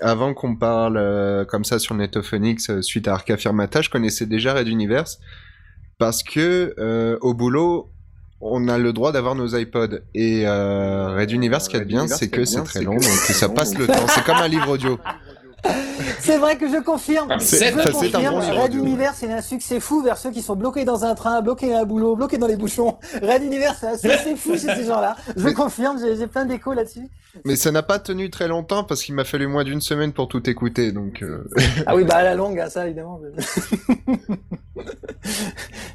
avant 0.00 0.34
qu'on 0.34 0.56
parle 0.56 0.96
euh, 0.96 1.44
comme 1.44 1.64
ça 1.64 1.78
sur 1.78 1.94
Netophonix 1.94 2.70
euh, 2.70 2.82
suite 2.82 3.08
à 3.08 3.14
Arca 3.14 3.36
Firmata, 3.36 3.82
je 3.82 3.90
connaissais 3.90 4.26
déjà 4.26 4.54
Red 4.54 4.68
Universe 4.68 5.20
parce 5.98 6.22
que 6.22 6.74
euh, 6.78 7.18
au 7.20 7.34
boulot, 7.34 7.90
on 8.40 8.68
a 8.68 8.78
le 8.78 8.92
droit 8.92 9.12
d'avoir 9.12 9.34
nos 9.34 9.56
iPods 9.56 10.00
et 10.14 10.48
Red 10.48 11.30
Universe, 11.30 11.64
ce 11.66 11.70
qui 11.70 11.76
est 11.76 11.84
bien, 11.84 12.08
c'est 12.08 12.28
que 12.28 12.44
c'est 12.44 12.64
très 12.64 12.82
long, 12.82 12.94
donc 12.94 13.04
ça 13.04 13.48
passe 13.48 13.78
le 13.78 13.86
temps. 13.86 14.08
C'est 14.08 14.24
comme 14.24 14.38
un 14.38 14.48
livre 14.48 14.68
audio. 14.68 14.98
C'est 16.20 16.38
vrai 16.38 16.56
que 16.56 16.68
je 16.68 16.82
confirme. 16.82 17.38
C'est 17.40 17.70
Red 17.70 18.74
Universe, 18.74 19.16
c'est 19.18 19.32
un 19.32 19.42
succès 19.42 19.80
fou 19.80 20.02
vers 20.02 20.16
ceux 20.16 20.30
qui 20.30 20.42
sont 20.42 20.56
bloqués 20.56 20.84
dans 20.84 21.04
un 21.04 21.14
train, 21.14 21.40
bloqués 21.40 21.74
à 21.74 21.80
un 21.80 21.84
boulot, 21.84 22.16
bloqués 22.16 22.38
dans 22.38 22.46
les 22.46 22.56
bouchons. 22.56 22.96
Red 23.20 23.42
Universe, 23.42 23.78
c'est 23.80 23.88
un 23.88 23.96
succès 23.96 24.36
fou 24.36 24.52
chez 24.52 24.74
ces 24.74 24.84
gens-là. 24.84 25.16
Je 25.36 25.48
confirme, 25.50 25.98
j'ai 25.98 26.26
plein 26.26 26.44
d'échos 26.44 26.72
là-dessus. 26.72 27.08
Mais 27.44 27.56
ça 27.56 27.70
n'a 27.70 27.82
pas 27.82 27.98
tenu 27.98 28.30
très 28.30 28.46
longtemps 28.48 28.84
parce 28.84 29.02
qu'il 29.02 29.14
m'a 29.14 29.24
fallu 29.24 29.46
moins 29.46 29.64
d'une 29.64 29.80
semaine 29.80 30.12
pour 30.12 30.28
tout 30.28 30.48
écouter, 30.48 30.92
donc. 30.92 31.22
Euh. 31.22 31.48
ah 31.86 31.96
oui, 31.96 32.04
bah 32.04 32.16
à 32.16 32.22
la 32.22 32.34
longue, 32.34 32.62
ça 32.68 32.86
évidemment. 32.86 33.20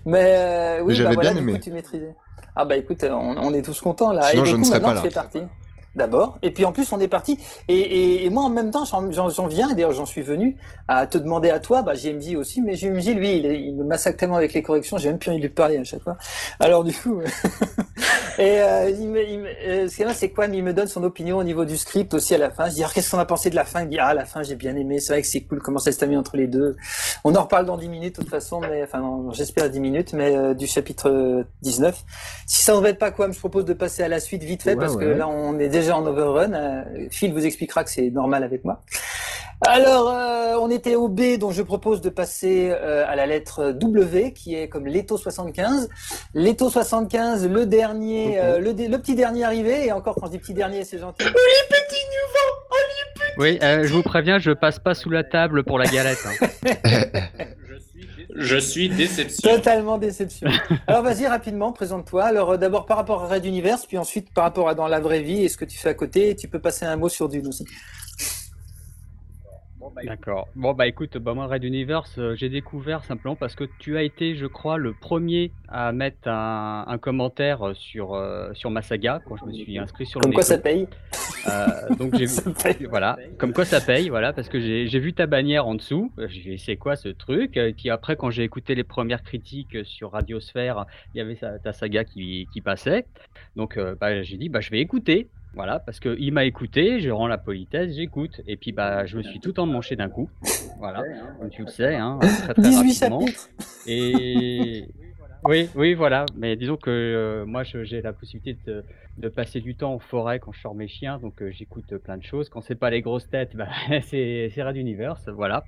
Mais 0.06 0.36
euh, 0.38 0.82
oui, 0.84 1.02
bah, 1.02 1.12
voilà, 1.14 1.32
bien 1.32 1.42
aimé. 1.42 1.60
tu 1.60 1.72
maîtrisais. 1.72 2.16
Ah 2.56 2.66
bah 2.66 2.76
écoute, 2.76 3.06
on, 3.10 3.54
est 3.54 3.62
tous 3.62 3.80
contents 3.82 4.12
là. 4.12 4.24
Sinon, 4.24 4.44
Et 4.44 4.48
je 4.48 4.56
ne 4.56 4.64
serais 4.64 4.82
pas 4.82 4.96
là. 4.96 5.04
partie 5.14 5.42
d'abord, 5.98 6.38
et 6.42 6.52
puis 6.52 6.66
en 6.66 6.72
plus 6.72 6.92
on 6.92 7.00
est 7.00 7.08
parti. 7.08 7.40
Et, 7.68 8.26
et, 8.26 8.30
moi 8.30 8.44
en 8.44 8.50
même 8.50 8.72
temps, 8.72 8.86
j'en 8.86 9.48
viens, 9.48 9.70
et 9.70 9.74
d'ailleurs 9.74 9.94
j'en 9.94 10.06
suis 10.06 10.22
venu 10.22 10.58
à 10.88 11.08
te 11.08 11.18
demander 11.18 11.50
à 11.50 11.60
toi, 11.60 11.82
bah 11.82 11.96
JMJ 11.96 12.36
aussi, 12.36 12.62
mais 12.62 12.76
JMJ 12.76 13.10
lui, 13.10 13.38
il, 13.38 13.46
il 13.46 13.76
me 13.76 13.84
massacre 13.84 14.18
tellement 14.18 14.38
avec 14.38 14.54
les 14.54 14.64
corrections, 14.64 14.98
j'ai 14.98 15.10
même 15.10 15.20
plus 15.20 15.32
envie 15.32 15.40
de 15.40 15.48
lui 15.48 15.54
parler 15.54 15.78
à 15.78 15.84
chaque 15.84 16.02
fois. 16.02 16.18
Alors 16.60 16.84
du 16.84 16.94
coup, 16.94 17.22
et 18.38 18.62
euh, 18.62 18.90
il 18.90 19.08
me, 19.10 19.24
il 19.28 19.40
me, 19.40 19.48
euh, 19.48 19.88
ce 19.88 20.14
c'est 20.14 20.30
quoi 20.30 20.46
Il 20.46 20.64
me 20.64 20.74
donne 20.74 20.88
son 20.88 21.04
opinion 21.04 21.38
au 21.38 21.44
niveau 21.44 21.66
du 21.66 21.78
script 21.78 22.14
aussi 22.14 22.36
à 22.36 22.38
la 22.38 22.50
fin. 22.50 22.70
Je 22.70 22.76
dis, 22.76 22.82
alors 22.82 22.94
qu'est-ce 22.94 23.12
qu'on 23.12 23.20
a 23.20 23.26
pensé 23.26 23.50
de 23.50 23.56
la 23.56 23.66
fin? 23.66 23.82
Il 23.82 23.90
dit, 23.90 24.00
ah 24.00 24.14
la 24.14 24.26
fin 24.26 24.44
j'ai 24.44 24.56
bien 24.56 24.76
aimé, 24.76 25.00
c'est 25.00 25.14
vrai 25.14 25.22
que 25.22 25.28
c'est 25.28 25.42
cool 25.42 25.62
comment 25.62 25.80
ça 25.80 25.92
s'est 25.92 26.08
mis 26.08 26.18
entre 26.18 26.38
les 26.38 26.48
deux. 26.48 26.76
On 27.24 27.36
en 27.36 27.44
reparle 27.44 27.66
dans 27.66 27.78
10 27.78 27.90
minutes 27.90 28.16
de 28.18 28.22
toute 28.22 28.30
façon, 28.30 28.60
mais 28.60 28.84
enfin 28.84 29.04
j'espère 29.32 29.70
10 29.70 29.80
minutes, 29.80 30.14
mais 30.14 30.36
euh, 30.36 30.54
du 30.54 30.68
chapitre 30.68 31.46
19. 31.62 32.04
Si 32.46 32.64
ça 32.64 32.76
embête 32.76 33.00
pas 33.00 33.12
quoi, 33.12 33.30
je 33.32 33.40
propose 33.40 33.66
de 33.66 33.74
passer 33.74 34.04
à 34.04 34.08
la 34.08 34.20
suite 34.20 34.44
vite 34.44 34.64
fait 34.64 34.76
parce 34.76 34.96
que 34.96 35.06
là 35.06 35.28
on 35.28 35.58
est 35.60 35.70
déjà 35.70 35.87
en 35.92 36.06
overrun. 36.06 36.54
Euh, 36.54 36.84
Phil 37.10 37.34
vous 37.34 37.46
expliquera 37.46 37.84
que 37.84 37.90
c'est 37.90 38.10
normal 38.10 38.44
avec 38.44 38.64
moi. 38.66 38.82
Alors, 39.66 40.12
euh, 40.12 40.56
on 40.62 40.70
était 40.70 40.96
au 40.96 41.08
B, 41.08 41.38
donc 41.40 41.52
je 41.52 41.64
propose 41.64 42.02
de 42.02 42.10
passer 42.10 42.70
euh, 42.72 43.06
à 43.08 43.16
la 43.16 43.26
lettre 43.26 43.72
W, 43.72 44.32
qui 44.34 44.54
est 44.54 44.70
comme 44.70 44.86
l'étau 44.86 45.18
75. 45.18 45.90
L'étau 46.36 46.70
75, 46.70 47.48
le 47.48 47.66
dernier, 47.66 48.40
le, 48.60 48.98
petit 48.98 49.16
dernier 49.16 49.46
arrivé, 49.46 49.88
et 49.88 49.92
encore 49.92 50.16
quand 50.16 50.28
je 50.28 50.32
dis 50.32 50.38
petit 50.38 50.54
dernier, 50.54 50.84
c'est 50.84 51.00
gentil. 51.00 51.26
Oh, 51.28 51.40
les 51.40 51.76
petits 51.76 52.06
nouveaux 52.06 52.66
oh, 52.70 53.40
Oui, 53.40 53.58
je 53.62 53.94
vous 53.94 54.04
préviens, 54.04 54.38
je 54.38 54.52
passe 54.52 54.78
pas 54.78 54.94
sous 54.94 55.10
la 55.10 55.24
table 55.24 55.64
pour 55.64 55.80
la 55.80 55.86
galette. 55.86 56.24
Hein. 56.26 56.48
Je 58.38 58.58
suis 58.58 58.88
déception. 58.88 59.50
Totalement 59.50 59.98
déception. 59.98 60.48
Alors 60.88 61.02
vas-y 61.02 61.26
rapidement, 61.26 61.72
présente-toi. 61.72 62.24
Alors 62.24 62.52
euh, 62.52 62.58
d'abord 62.58 62.86
par 62.86 62.98
rapport 62.98 63.24
à 63.24 63.28
Red 63.28 63.46
Universe, 63.46 63.86
puis 63.88 63.98
ensuite 63.98 64.32
par 64.32 64.44
rapport 64.44 64.70
à 64.70 64.76
dans 64.76 64.88
la 64.88 65.00
vraie 65.00 65.22
vie 65.22 65.44
et 65.44 65.50
ce 65.50 65.58
que 65.58 65.66
tu 65.66 65.78
fais 65.78 65.90
à 65.90 65.94
côté. 65.96 66.36
tu 66.36 66.48
peux 66.48 66.60
passer 66.60 66.86
un 66.86 66.96
mot 66.98 67.10
sur 67.10 67.30
Dune 67.30 67.48
aussi. 67.48 67.66
Bah, 69.98 70.04
D'accord. 70.06 70.48
Bon 70.56 70.74
bah 70.74 70.86
écoute, 70.86 71.18
bah 71.18 71.34
moi 71.34 71.48
Red 71.48 71.64
Universe, 71.64 72.20
euh, 72.20 72.36
j'ai 72.36 72.50
découvert 72.50 73.04
simplement 73.04 73.36
parce 73.36 73.56
que 73.56 73.64
tu 73.80 73.98
as 73.98 74.04
été, 74.04 74.36
je 74.36 74.46
crois, 74.46 74.78
le 74.78 74.94
premier 74.94 75.52
à 75.68 75.92
mettre 75.92 76.28
un, 76.28 76.98
commentaire 77.02 77.72
sur 77.74 78.14
euh, 78.14 78.54
sur 78.54 78.70
ma 78.70 78.84
saga 78.84 79.22
quand 79.26 79.38
je 79.38 79.46
me 79.46 79.54
suis 79.54 79.78
inscrit 79.80 80.06
sur 80.06 80.22
Comme 80.22 80.34
quoi 80.34 80.44
ça 80.44 80.60
paye. 80.60 80.88
Euh, 81.48 81.96
donc 81.98 82.16
j'ai 82.16 82.26
voilà, 82.90 83.18
comme 83.40 83.54
quoi 83.54 83.66
ça 83.66 83.82
paye, 83.82 84.10
voilà, 84.10 84.34
parce 84.34 84.50
que 84.50 84.60
j'ai 84.60 85.00
vu 85.00 85.14
ta 85.14 85.26
bannière 85.26 85.66
en 85.66 85.74
dessous. 85.74 86.12
J'ai 86.28 86.52
dit 86.52 86.60
c'est 86.60 86.78
quoi 86.78 86.96
ce 86.96 87.10
truc? 87.10 87.60
Puis 87.76 87.90
après 87.90 88.16
quand 88.16 88.30
j'ai 88.30 88.44
écouté 88.44 88.76
les 88.76 88.84
premières 88.84 89.24
critiques 89.24 89.78
sur 89.84 90.12
Radiosphère, 90.12 90.86
il 91.16 91.18
y 91.18 91.22
avait 91.22 91.36
ta 91.36 91.74
saga 91.74 92.04
qui, 92.04 92.48
qui 92.54 92.62
passait. 92.62 93.06
Donc 93.56 93.80
bah, 94.00 94.22
j'ai 94.22 94.38
dit 94.38 94.50
bah 94.50 94.60
je 94.60 94.70
vais 94.70 94.80
écouter. 94.80 95.28
Voilà, 95.58 95.80
parce 95.80 96.00
qu'il 96.00 96.32
m'a 96.32 96.46
écouté, 96.46 97.00
je 97.00 97.10
rends 97.10 97.28
la 97.28 97.40
politesse, 97.40 97.96
j'écoute. 97.96 98.42
Et 98.48 98.58
puis, 98.58 98.72
bah, 98.72 99.08
je 99.08 99.18
me 99.18 99.24
suis 99.24 99.40
tout 99.40 99.60
emmanché 99.60 99.96
d'un 99.96 100.08
coup. 100.08 100.30
Voilà, 100.78 101.04
comme 101.40 101.50
tu 101.50 101.64
le 101.64 101.68
sais, 101.68 101.96
hein, 101.96 102.20
très, 102.44 102.54
très 102.54 102.62
18 102.62 103.00
rapidement. 103.04 103.26
Et, 103.88 104.86
Oui, 105.46 105.70
oui, 105.76 105.94
voilà. 105.94 106.26
Mais 106.36 106.56
disons 106.56 106.78
que 106.78 106.90
euh, 106.90 107.46
moi, 107.46 107.64
j'ai 107.64 108.02
la 108.02 108.14
possibilité 108.14 108.60
de, 108.66 108.84
de 109.18 109.30
passer 109.30 109.60
du 109.62 109.76
temps 109.76 109.94
en 109.94 110.00
forêt 110.00 110.40
quand 110.40 110.52
je 110.52 110.60
sors 110.62 110.76
mes 110.76 110.88
chiens, 110.88 111.20
donc 111.20 111.42
euh, 111.42 111.52
j'écoute 111.52 111.96
plein 111.98 112.18
de 112.18 112.24
choses. 112.24 112.50
Quand 112.50 112.62
c'est 112.62 112.76
pas 112.76 112.90
les 112.90 113.02
grosses 113.02 113.30
têtes, 113.30 113.56
bah, 113.56 113.68
c'est 114.04 114.50
c'est 114.54 114.64
Red 114.64 114.78
Universe, 114.78 115.28
voilà. 115.30 115.64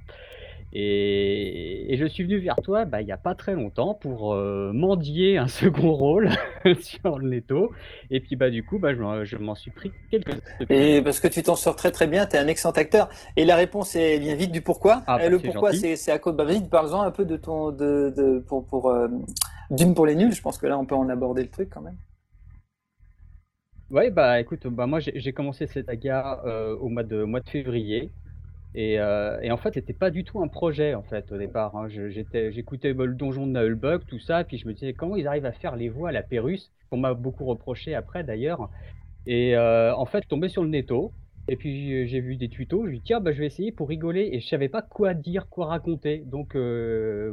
Et, 0.71 1.91
et 1.93 1.97
je 1.97 2.05
suis 2.05 2.23
venu 2.23 2.37
vers 2.37 2.57
toi 2.57 2.85
bah, 2.85 3.01
il 3.01 3.05
n'y 3.05 3.11
a 3.11 3.17
pas 3.17 3.33
très 3.33 3.55
longtemps 3.55 3.95
pour 3.95 4.33
euh, 4.33 4.71
mendier 4.73 5.37
un 5.37 5.47
second 5.61 5.93
rôle 5.93 6.29
sur 6.81 7.17
le 7.17 7.27
netto. 7.29 7.71
Et 8.11 8.19
puis 8.19 8.35
bah 8.35 8.49
du 8.49 8.63
coup, 8.63 8.79
bah, 8.79 8.93
je, 8.93 9.37
m'en- 9.37 9.55
suis 9.55 9.71
pris 9.71 9.91
quelques 10.11 10.39
Et 10.69 11.01
parce 11.01 11.19
que 11.19 11.27
tu 11.27 11.41
t'en 11.43 11.55
sors 11.55 11.75
très 11.75 11.91
très 11.91 12.07
bien, 12.07 12.25
tu 12.25 12.35
es 12.35 12.39
un 12.39 12.47
excellent 12.47 12.71
acteur. 12.71 13.09
Et 13.35 13.45
la 13.45 13.55
réponse 13.55 13.95
est 13.95 14.19
bien 14.19 14.35
vite 14.35 14.51
du 14.51 14.61
pourquoi. 14.61 15.03
Ah, 15.07 15.17
bah, 15.17 15.29
le 15.29 15.39
pourquoi, 15.39 15.73
c'est 15.73 16.11
à 16.11 16.19
cause. 16.19 16.35
Bah, 16.35 16.43
vas-y, 16.43 16.63
parle-en 16.67 17.01
un 17.01 17.11
peu 17.11 17.25
de 17.25 17.37
ton 17.37 17.71
de, 17.71 18.13
de 18.15 18.39
pour 18.39 18.65
pour 18.65 18.89
euh, 18.89 19.07
d'une 19.71 19.93
pour 19.93 20.05
les 20.05 20.15
nuls. 20.15 20.33
Je 20.33 20.41
pense 20.41 20.57
que 20.57 20.67
là, 20.67 20.77
on 20.77 20.85
peut 20.85 20.95
en 20.95 21.09
aborder 21.09 21.41
le 21.43 21.49
truc 21.49 21.69
quand 21.69 21.81
même. 21.81 21.97
Ouais, 23.89 24.11
bah 24.11 24.39
écoute, 24.39 24.67
bah 24.67 24.85
moi 24.85 24.99
j'ai 24.99 25.33
commencé 25.33 25.65
cette 25.65 25.87
saga 25.87 26.41
euh, 26.45 26.75
au 26.75 26.89
mois 26.89 27.01
de, 27.03 27.23
au 27.23 27.27
mois 27.27 27.39
de 27.39 27.49
février. 27.49 28.11
Et, 28.75 28.99
euh, 28.99 29.39
et 29.41 29.51
en 29.51 29.57
fait, 29.57 29.73
c'était 29.73 29.93
pas 29.93 30.11
du 30.11 30.23
tout 30.23 30.41
un 30.41 30.47
projet 30.47 30.93
en 30.93 31.01
fait 31.03 31.31
au 31.31 31.37
départ. 31.37 31.75
hein. 31.75 31.87
J'écoutais 31.89 32.93
le 32.93 33.13
donjon 33.13 33.47
de 33.47 33.51
Nullbug, 33.51 34.05
tout 34.05 34.19
ça, 34.19 34.43
puis 34.43 34.57
je 34.57 34.67
me 34.67 34.73
disais 34.73 34.93
comment 34.93 35.15
ils 35.15 35.27
arrivent 35.27 35.45
à 35.45 35.51
faire 35.51 35.75
les 35.75 35.89
voix 35.89 36.09
à 36.09 36.11
la 36.11 36.21
Pérus, 36.21 36.71
qu'on 36.89 36.97
m'a 36.97 37.13
beaucoup 37.13 37.45
reproché 37.45 37.95
après 37.95 38.23
d'ailleurs. 38.23 38.69
Et 39.25 39.55
euh, 39.55 39.95
en 39.95 40.05
fait, 40.05 40.21
tombais 40.27 40.49
sur 40.49 40.63
le 40.63 40.69
netto, 40.69 41.11
et 41.47 41.55
puis 41.55 41.93
euh, 41.93 42.05
j'ai 42.05 42.19
vu 42.19 42.35
des 42.35 42.47
tutos, 42.49 42.85
je 42.85 42.91
me 42.91 42.99
tiens, 42.99 43.19
bah, 43.19 43.31
je 43.31 43.39
vais 43.39 43.47
essayer 43.47 43.71
pour 43.71 43.89
rigoler, 43.89 44.29
et 44.33 44.39
je 44.39 44.47
savais 44.47 44.69
pas 44.69 44.83
quoi 44.83 45.15
dire, 45.15 45.49
quoi 45.49 45.65
raconter. 45.65 46.19
Donc, 46.25 46.49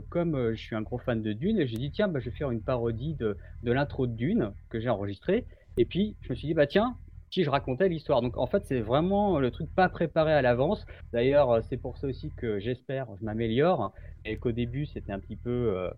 comme 0.08 0.52
je 0.54 0.60
suis 0.60 0.74
un 0.74 0.82
gros 0.82 0.98
fan 0.98 1.22
de 1.22 1.32
Dune, 1.34 1.66
j'ai 1.66 1.76
dit 1.76 1.90
tiens, 1.90 2.08
bah, 2.08 2.18
je 2.18 2.30
vais 2.30 2.36
faire 2.36 2.50
une 2.50 2.62
parodie 2.62 3.14
de, 3.14 3.36
de 3.62 3.72
l'intro 3.72 4.06
de 4.06 4.12
Dune 4.14 4.52
que 4.70 4.80
j'ai 4.80 4.88
enregistrée. 4.88 5.44
Et 5.76 5.84
puis, 5.84 6.16
je 6.22 6.30
me 6.30 6.34
suis 6.34 6.48
dit, 6.48 6.54
bah 6.54 6.66
tiens, 6.66 6.96
si 7.36 7.44
je 7.44 7.50
racontais 7.50 7.90
l'histoire. 7.90 8.22
Donc, 8.22 8.38
en 8.38 8.46
fait, 8.46 8.64
c'est 8.64 8.80
vraiment 8.80 9.38
le 9.38 9.50
truc 9.50 9.68
pas 9.74 9.90
préparé 9.90 10.32
à 10.32 10.40
l'avance. 10.40 10.86
D'ailleurs, 11.12 11.50
euh, 11.50 11.60
c'est 11.68 11.76
pour 11.76 11.98
ça 11.98 12.06
aussi 12.06 12.30
que 12.34 12.58
j'espère, 12.58 13.08
je 13.20 13.24
m'améliore. 13.26 13.92
Et 14.24 14.38
qu'au 14.38 14.52
début, 14.52 14.86
c'était 14.86 15.12
un 15.12 15.20
petit 15.20 15.36
peu 15.36 15.50
euh, 15.50 15.90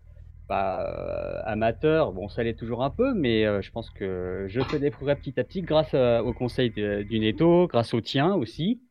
euh, 0.51 1.41
amateur. 1.45 2.11
Bon, 2.11 2.27
ça 2.27 2.43
l'est 2.43 2.59
toujours 2.59 2.83
un 2.83 2.89
peu, 2.89 3.13
mais 3.13 3.45
euh, 3.45 3.61
je 3.61 3.71
pense 3.71 3.89
que 3.89 4.47
je 4.49 4.59
fais 4.59 4.79
des 4.79 4.91
progrès 4.91 5.15
petit 5.15 5.39
à 5.39 5.45
petit 5.45 5.61
grâce 5.61 5.93
au 5.93 6.33
conseil 6.33 6.71
du 6.71 7.19
Netto, 7.19 7.67
grâce 7.67 7.93
au 7.93 8.01
tien 8.01 8.33
aussi. 8.33 8.81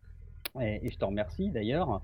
Et, 0.59 0.81
et 0.87 0.91
je 0.91 0.97
t'en 0.97 1.09
remercie 1.09 1.51
d'ailleurs. 1.51 2.01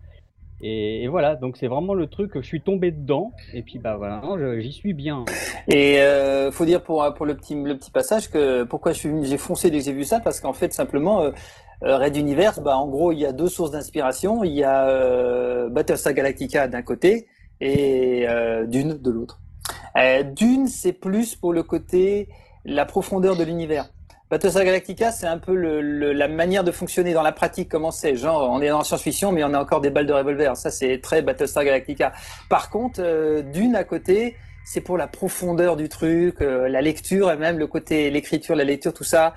Et, 0.62 1.08
voilà, 1.08 1.34
donc 1.36 1.56
c'est 1.56 1.66
vraiment 1.66 1.94
le 1.94 2.06
truc 2.06 2.32
je 2.36 2.40
suis 2.46 2.60
tombé 2.62 2.90
dedans. 2.90 3.32
Et 3.52 3.62
puis, 3.62 3.78
bah 3.78 3.96
voilà, 3.96 4.22
je- 4.38 4.60
j'y 4.60 4.72
suis 4.72 4.94
bien. 4.94 5.24
Et 5.68 6.00
euh, 6.00 6.50
faut 6.50 6.64
dire 6.64 6.82
pour 6.82 7.04
pour 7.14 7.26
le 7.26 7.36
petit 7.36 7.54
le 7.54 7.76
petit 7.76 7.90
passage 7.90 8.30
que 8.30 8.62
pourquoi 8.64 8.92
j'ai 8.92 9.36
foncé 9.38 9.70
dès 9.70 9.78
que 9.78 9.84
j'ai 9.84 9.92
vu 9.92 10.04
ça 10.04 10.20
parce 10.20 10.40
qu'en 10.40 10.52
fait 10.52 10.72
simplement 10.72 11.22
euh, 11.22 11.30
euh, 11.82 11.98
Red 11.98 12.16
Universe, 12.16 12.60
bah 12.60 12.76
en 12.78 12.88
gros 12.88 13.12
il 13.12 13.18
y 13.18 13.26
a 13.26 13.32
deux 13.32 13.48
sources 13.48 13.72
d'inspiration. 13.72 14.42
Il 14.44 14.52
y 14.52 14.64
a 14.64 14.88
euh, 14.88 15.68
Battlestar 15.68 16.14
Galactica 16.14 16.66
d'un 16.68 16.82
côté 16.82 17.26
et 17.60 18.26
euh, 18.28 18.64
Dune 18.66 18.94
de 19.00 19.10
l'autre. 19.10 19.40
Euh, 19.98 20.22
Dune 20.22 20.66
c'est 20.66 20.92
plus 20.92 21.34
pour 21.34 21.52
le 21.52 21.62
côté 21.62 22.28
la 22.64 22.86
profondeur 22.86 23.36
de 23.36 23.44
l'univers. 23.44 23.90
Battlestar 24.34 24.64
Galactica, 24.64 25.12
c'est 25.12 25.28
un 25.28 25.38
peu 25.38 25.54
la 25.54 26.26
manière 26.26 26.64
de 26.64 26.72
fonctionner 26.72 27.12
dans 27.12 27.22
la 27.22 27.30
pratique, 27.30 27.68
comment 27.68 27.92
c'est. 27.92 28.16
Genre, 28.16 28.50
on 28.50 28.60
est 28.60 28.68
dans 28.68 28.78
la 28.78 28.84
science-fiction, 28.84 29.30
mais 29.30 29.44
on 29.44 29.54
a 29.54 29.60
encore 29.60 29.80
des 29.80 29.90
balles 29.90 30.08
de 30.08 30.12
revolver. 30.12 30.56
Ça, 30.56 30.72
c'est 30.72 31.00
très 31.00 31.22
Battlestar 31.22 31.64
Galactica. 31.64 32.12
Par 32.48 32.68
contre, 32.68 33.00
euh, 33.00 33.42
Dune 33.42 33.76
à 33.76 33.84
côté, 33.84 34.34
c'est 34.64 34.80
pour 34.80 34.98
la 34.98 35.06
profondeur 35.06 35.76
du 35.76 35.88
truc, 35.88 36.40
euh, 36.40 36.68
la 36.68 36.80
lecture 36.80 37.30
et 37.30 37.36
même 37.36 37.60
le 37.60 37.68
côté 37.68 38.10
l'écriture, 38.10 38.56
la 38.56 38.64
lecture, 38.64 38.92
tout 38.92 39.04
ça. 39.04 39.34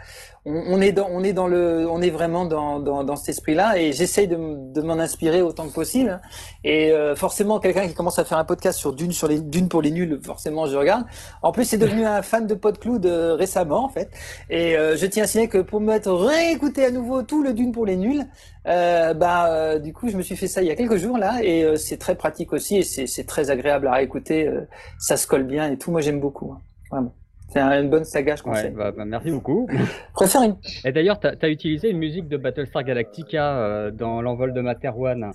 On, 0.49 0.79
est 0.79 0.93
dans, 0.93 1.09
on 1.11 1.23
est 1.23 1.33
dans 1.33 1.47
le, 1.47 1.87
on 1.89 2.01
est 2.01 2.09
vraiment 2.09 2.45
dans 2.45 2.79
dans, 2.79 3.03
dans 3.03 3.15
cet 3.17 3.29
esprit-là 3.29 3.77
et 3.77 3.91
j'essaye 3.91 4.29
de, 4.29 4.37
de 4.37 4.81
m'en 4.81 4.93
inspirer 4.93 5.41
autant 5.41 5.67
que 5.67 5.73
possible. 5.73 6.21
Et 6.63 6.91
euh, 6.91 7.15
forcément, 7.15 7.59
quelqu'un 7.59 7.85
qui 7.87 7.93
commence 7.93 8.17
à 8.17 8.23
faire 8.23 8.37
un 8.37 8.45
podcast 8.45 8.79
sur 8.79 8.93
Dune, 8.93 9.11
sur 9.11 9.27
les 9.27 9.39
Dune 9.39 9.67
pour 9.67 9.81
les 9.81 9.91
nuls, 9.91 10.19
forcément, 10.23 10.65
je 10.65 10.77
regarde. 10.77 11.05
En 11.41 11.51
plus, 11.51 11.65
c'est 11.65 11.77
devenu 11.77 12.05
un 12.05 12.21
fan 12.21 12.47
de 12.47 12.53
Podcloud 12.53 13.05
euh, 13.05 13.35
récemment, 13.35 13.83
en 13.83 13.89
fait. 13.89 14.09
Et 14.49 14.77
euh, 14.77 14.95
je 14.95 15.05
tiens 15.05 15.25
à 15.25 15.27
signaler 15.27 15.49
que 15.49 15.57
pour 15.57 15.81
me 15.81 15.87
mettre 15.87 16.11
réécouter 16.11 16.85
à 16.85 16.91
nouveau 16.91 17.23
tout 17.23 17.43
le 17.43 17.53
Dune 17.53 17.73
pour 17.73 17.85
les 17.85 17.97
nuls, 17.97 18.25
euh, 18.67 19.13
bah 19.13 19.51
euh, 19.51 19.79
du 19.79 19.91
coup, 19.91 20.09
je 20.09 20.17
me 20.17 20.21
suis 20.21 20.37
fait 20.37 20.47
ça 20.47 20.61
il 20.61 20.67
y 20.67 20.71
a 20.71 20.75
quelques 20.75 20.97
jours 20.97 21.17
là, 21.17 21.43
et 21.43 21.75
c'est 21.77 21.97
très 21.97 22.15
pratique 22.15 22.53
aussi, 22.53 22.77
et 22.77 22.83
c'est 22.83 23.25
très 23.25 23.49
agréable 23.51 23.87
à 23.87 23.93
réécouter. 23.93 24.49
ça 24.97 25.17
se 25.17 25.27
colle 25.27 25.43
bien 25.43 25.71
et 25.71 25.77
tout. 25.77 25.91
Moi, 25.91 26.01
j'aime 26.01 26.19
beaucoup, 26.19 26.53
hein, 26.53 26.61
vraiment. 26.89 27.13
C'est 27.49 27.59
un- 27.59 27.81
une 27.81 27.89
bonne 27.89 28.03
saga, 28.03 28.35
je 28.35 28.43
Ouais, 28.43 28.49
conseille. 28.49 28.71
bah, 28.71 28.91
bah, 28.91 29.05
merci 29.05 29.31
beaucoup. 29.31 29.67
Préfère 30.13 30.43
une. 30.43 30.57
Et 30.83 30.91
d'ailleurs, 30.91 31.19
tu 31.19 31.27
as, 31.27 31.49
utilisé 31.49 31.89
une 31.89 31.97
musique 31.97 32.27
de 32.27 32.37
Battlestar 32.37 32.83
Galactica 32.83 33.57
euh, 33.57 33.91
dans 33.91 34.21
l'envol 34.21 34.53
de 34.53 34.61
Materwan. 34.61 35.31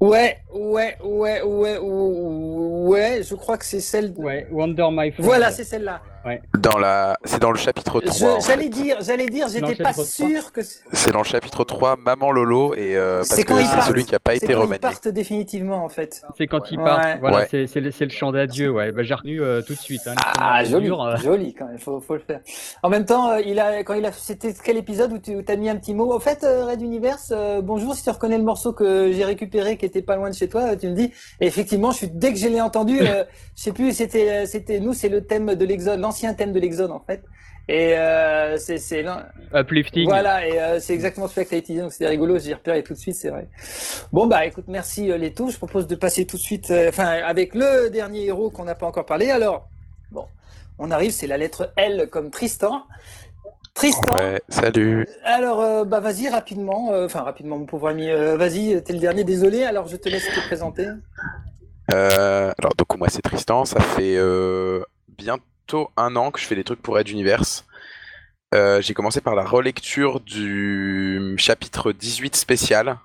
Ouais, 0.00 0.38
ouais, 0.54 0.96
ouais, 1.02 1.42
ouais, 1.42 1.78
ouais, 1.78 1.78
ouais. 1.80 3.22
Je 3.24 3.34
crois 3.34 3.56
que 3.58 3.64
c'est 3.64 3.80
celle. 3.80 4.12
Ouais, 4.16 4.46
Wonder 4.52 4.86
My 4.92 5.10
Friend. 5.10 5.24
Voilà, 5.26 5.50
c'est 5.50 5.64
celle-là. 5.64 6.00
Ouais. 6.26 6.42
Dans 6.58 6.78
la... 6.78 7.16
C'est 7.24 7.40
dans 7.40 7.50
le 7.52 7.58
chapitre 7.58 8.00
3. 8.00 8.12
Je- 8.18 8.24
en 8.26 8.40
J'allais 8.40 8.68
dire, 8.68 8.98
j'allais 9.00 9.26
dire, 9.26 9.48
j'étais 9.48 9.82
pas 9.82 9.92
sûr 9.94 10.52
que. 10.52 10.62
c'est- 10.62 10.80
C'est 10.92 11.12
dans 11.12 11.18
le 11.20 11.24
chapitre 11.24 11.64
3, 11.64 11.96
Maman 11.96 12.32
Lolo, 12.32 12.74
et 12.74 12.96
euh, 12.96 13.18
parce 13.18 13.28
C'est 13.28 13.44
quand 13.44 13.54
que 13.54 13.60
ils 13.60 13.66
c'est 13.66 13.76
partent. 13.76 13.88
celui 13.88 14.04
qui 14.04 14.12
n'a 14.12 14.18
pas 14.18 14.32
C'est 14.32 14.36
été 14.38 14.46
quand 14.48 14.52
ils 14.52 14.62
remanié. 14.62 14.78
partent 14.80 15.08
définitivement 15.08 15.84
en 15.84 15.88
fait. 15.88 16.22
C'est 16.36 16.46
quand 16.46 16.70
il 16.70 16.78
Ouais. 16.78 16.84
part. 16.84 17.18
Voilà, 17.20 17.36
Ouais. 17.38 17.48
c'est- 17.50 17.66
c'est 17.68 17.80
le, 17.80 17.90
c'est 17.92 18.04
le 18.04 18.10
chant 18.10 18.32
d'adieu. 18.32 18.70
Ouais. 18.70 18.90
Bah, 18.92 19.02
J'ai 19.04 19.14
retenu 19.14 19.40
euh, 19.40 19.62
tout 19.62 19.74
de 19.74 19.78
suite. 19.78 20.02
Hein, 20.06 20.14
Ah, 20.40 20.64
joli, 20.64 20.82
mesures, 20.82 21.02
euh. 21.02 21.16
joli 21.16 21.54
quand 21.54 21.66
même, 21.66 21.78
faut, 21.78 22.00
faut 22.00 22.14
le 22.14 22.20
faire. 22.20 22.40
En 22.82 22.88
même 22.90 23.04
temps, 23.04 23.30
euh, 23.30 23.40
il 23.40 23.58
a, 23.60 23.82
quand 23.84 23.94
il 23.94 24.04
a, 24.04 24.12
c'était 24.12 24.52
quel 24.62 24.76
épisode 24.76 25.12
où 25.12 25.18
tu 25.18 25.42
as 25.46 25.56
mis 25.56 25.68
un 25.70 25.76
petit 25.76 25.94
mot? 25.94 26.12
Au 26.12 26.18
fait, 26.20 26.42
euh, 26.44 26.66
Red 26.66 26.82
Universe, 26.82 27.32
euh, 27.34 27.62
bonjour, 27.62 27.94
si 27.94 28.02
tu 28.02 28.10
reconnais 28.10 28.38
le 28.38 28.44
morceau 28.44 28.72
que 28.72 29.12
j'ai 29.12 29.24
récupéré 29.24 29.76
qui 29.76 29.86
était 29.86 30.02
pas 30.02 30.16
loin 30.16 30.30
de 30.30 30.34
chez 30.34 30.48
toi, 30.48 30.76
tu 30.76 30.88
me 30.88 30.94
dis. 30.94 31.12
Et 31.40 31.46
effectivement, 31.46 31.92
je 31.92 31.98
suis, 31.98 32.08
dès 32.08 32.32
que 32.32 32.38
je 32.38 32.48
l'ai 32.48 32.60
entendu, 32.60 32.98
euh, 33.00 33.24
je 33.56 33.62
sais 33.62 33.72
plus, 33.72 33.92
c'était, 33.92 34.46
c'était, 34.46 34.80
nous, 34.80 34.92
c'est 34.94 35.08
le 35.08 35.24
thème 35.24 35.54
de 35.54 35.64
l'Exode, 35.64 36.00
l'ancien 36.08 36.34
thème 36.34 36.52
de 36.52 36.60
l'Exode 36.60 36.90
en 36.90 37.00
fait. 37.00 37.22
Et 37.70 37.98
euh, 37.98 38.56
c'est, 38.56 39.04
Uplifting. 39.54 40.08
voilà, 40.08 40.46
et 40.46 40.58
euh, 40.58 40.80
c'est 40.80 40.94
exactement 40.94 41.28
celui 41.28 41.44
que 41.44 41.50
tu 41.50 41.54
as 41.54 41.58
utilisé, 41.58 41.82
donc 41.82 41.92
c'est 41.92 42.06
rigolo, 42.08 42.38
j'ai 42.38 42.54
repéré 42.54 42.82
tout 42.82 42.94
de 42.94 42.98
suite, 42.98 43.14
c'est 43.14 43.28
vrai. 43.28 43.46
Bon, 44.10 44.26
bah 44.26 44.46
écoute, 44.46 44.64
merci 44.68 45.10
euh, 45.12 45.18
Leto, 45.18 45.50
je 45.50 45.58
propose 45.58 45.86
de 45.86 45.94
passer 45.94 46.24
tout 46.24 46.38
de 46.38 46.42
suite, 46.42 46.70
euh, 46.70 46.88
enfin, 46.88 47.04
avec 47.04 47.54
le 47.54 47.90
dernier 47.90 48.24
héros 48.24 48.48
qu'on 48.48 48.64
n'a 48.64 48.74
pas 48.74 48.86
encore 48.86 49.04
parlé. 49.04 49.30
Alors, 49.30 49.68
bon, 50.10 50.24
on 50.78 50.90
arrive, 50.90 51.10
c'est 51.10 51.26
la 51.26 51.36
lettre 51.36 51.70
L 51.76 52.08
comme 52.10 52.30
Tristan. 52.30 52.84
Tristan, 53.74 54.16
Ouais, 54.16 54.40
salut. 54.48 55.06
alors, 55.24 55.60
euh, 55.60 55.84
bah 55.84 56.00
vas-y, 56.00 56.26
rapidement, 56.30 56.92
euh, 56.94 57.04
enfin, 57.04 57.20
rapidement, 57.20 57.58
mon 57.58 57.66
pauvre 57.66 57.88
ami, 57.88 58.08
euh, 58.08 58.38
vas-y, 58.38 58.82
t'es 58.82 58.94
le 58.94 58.98
dernier, 58.98 59.24
désolé, 59.24 59.64
alors 59.64 59.86
je 59.88 59.96
te 59.96 60.08
laisse 60.08 60.24
te 60.24 60.40
présenter. 60.46 60.86
Euh, 61.92 62.52
alors, 62.58 62.72
donc, 62.78 62.96
moi, 62.98 63.08
c'est 63.10 63.22
Tristan. 63.22 63.64
Ça 63.66 63.80
fait 63.80 64.16
euh, 64.16 64.82
un 65.96 66.16
an 66.16 66.30
que 66.30 66.40
je 66.40 66.46
fais 66.46 66.54
des 66.54 66.64
trucs 66.64 66.82
pour 66.82 66.94
Red 66.94 67.08
Universe. 67.08 67.64
Euh, 68.54 68.80
j'ai 68.80 68.94
commencé 68.94 69.20
par 69.20 69.34
la 69.34 69.44
relecture 69.44 70.20
du 70.20 71.34
chapitre 71.36 71.92
18 71.92 72.36
spécial. 72.36 72.98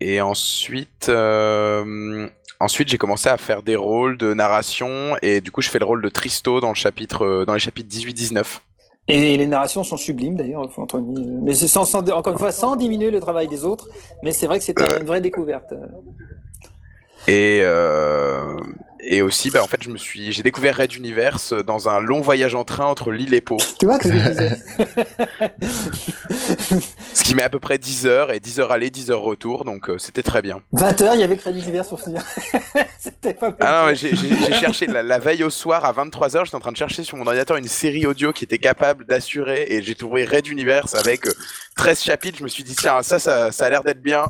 Et 0.00 0.20
ensuite, 0.20 1.08
euh, 1.08 2.28
ensuite 2.60 2.88
j'ai 2.88 2.98
commencé 2.98 3.28
à 3.28 3.38
faire 3.38 3.62
des 3.62 3.76
rôles 3.76 4.18
de 4.18 4.34
narration. 4.34 5.16
Et 5.22 5.40
du 5.40 5.50
coup, 5.50 5.62
je 5.62 5.70
fais 5.70 5.78
le 5.78 5.84
rôle 5.84 6.02
de 6.02 6.08
Tristo 6.08 6.60
dans, 6.60 6.70
le 6.70 6.74
chapitre, 6.74 7.24
euh, 7.24 7.44
dans 7.44 7.54
les 7.54 7.60
chapitres 7.60 7.88
18-19. 7.88 8.60
Et 9.08 9.36
les 9.36 9.46
narrations 9.46 9.82
sont 9.82 9.96
sublimes 9.96 10.36
d'ailleurs, 10.36 10.68
Anthony. 10.76 11.26
Mais 11.42 11.54
sans, 11.54 11.94
encore 11.94 12.32
une 12.32 12.38
fois, 12.38 12.52
sans 12.52 12.76
diminuer 12.76 13.10
le 13.10 13.20
travail 13.20 13.48
des 13.48 13.64
autres, 13.64 13.88
mais 14.22 14.30
c'est 14.32 14.46
vrai 14.46 14.58
que 14.58 14.64
c'est 14.64 14.78
une 14.78 15.06
vraie 15.06 15.20
découverte. 15.20 15.74
Et, 17.28 17.60
euh, 17.62 18.56
et 19.04 19.20
aussi, 19.20 19.50
bah, 19.50 19.62
en 19.62 19.66
fait, 19.66 19.82
je 19.82 19.90
me 19.90 19.98
suis, 19.98 20.32
j'ai 20.32 20.42
découvert 20.42 20.76
Red 20.76 20.94
Universe 20.94 21.52
dans 21.52 21.88
un 21.88 22.00
long 22.00 22.20
voyage 22.20 22.54
en 22.54 22.62
train 22.64 22.86
entre 22.86 23.10
Lille 23.10 23.34
et 23.34 23.40
Pau. 23.40 23.56
Tu 23.78 23.86
vois, 23.86 23.98
que 23.98 24.08
Ce 27.12 27.24
qui 27.24 27.34
met 27.34 27.42
à 27.42 27.50
peu 27.50 27.58
près 27.58 27.78
10 27.78 28.06
heures, 28.06 28.32
et 28.32 28.38
10 28.38 28.60
heures 28.60 28.70
aller, 28.70 28.90
10 28.90 29.10
heures 29.10 29.20
retour, 29.20 29.64
donc 29.64 29.90
euh, 29.90 29.98
c'était 29.98 30.22
très 30.22 30.40
bien. 30.40 30.60
20 30.72 31.00
heures, 31.02 31.14
il 31.14 31.20
y 31.20 31.24
avait 31.24 31.36
Crédit 31.36 31.62
Divers 31.62 31.86
pour 31.86 32.00
finir. 32.00 32.22
C'était 32.98 33.34
pas 33.34 33.52
Ah 33.60 33.86
non, 33.88 33.94
j'ai 33.94 34.14
cherché 34.54 34.86
la, 34.86 35.02
la 35.02 35.18
veille 35.18 35.42
au 35.42 35.50
soir 35.50 35.84
à 35.84 35.90
23 35.90 36.36
heures, 36.36 36.44
j'étais 36.44 36.56
en 36.56 36.60
train 36.60 36.70
de 36.72 36.76
chercher 36.76 37.02
sur 37.02 37.16
mon 37.16 37.26
ordinateur 37.26 37.56
une 37.56 37.66
série 37.66 38.06
audio 38.06 38.32
qui 38.32 38.44
était 38.44 38.58
capable 38.58 39.04
d'assurer, 39.04 39.66
et 39.68 39.82
j'ai 39.82 39.96
trouvé 39.96 40.24
Red 40.24 40.46
Universe 40.46 40.94
avec 40.94 41.26
euh, 41.26 41.32
13 41.76 42.00
chapitres, 42.02 42.38
je 42.38 42.44
me 42.44 42.48
suis 42.48 42.62
dit, 42.62 42.76
tiens, 42.76 43.02
ça, 43.02 43.18
ça, 43.18 43.50
ça 43.50 43.66
a 43.66 43.70
l'air 43.70 43.82
d'être 43.82 44.00
bien. 44.02 44.26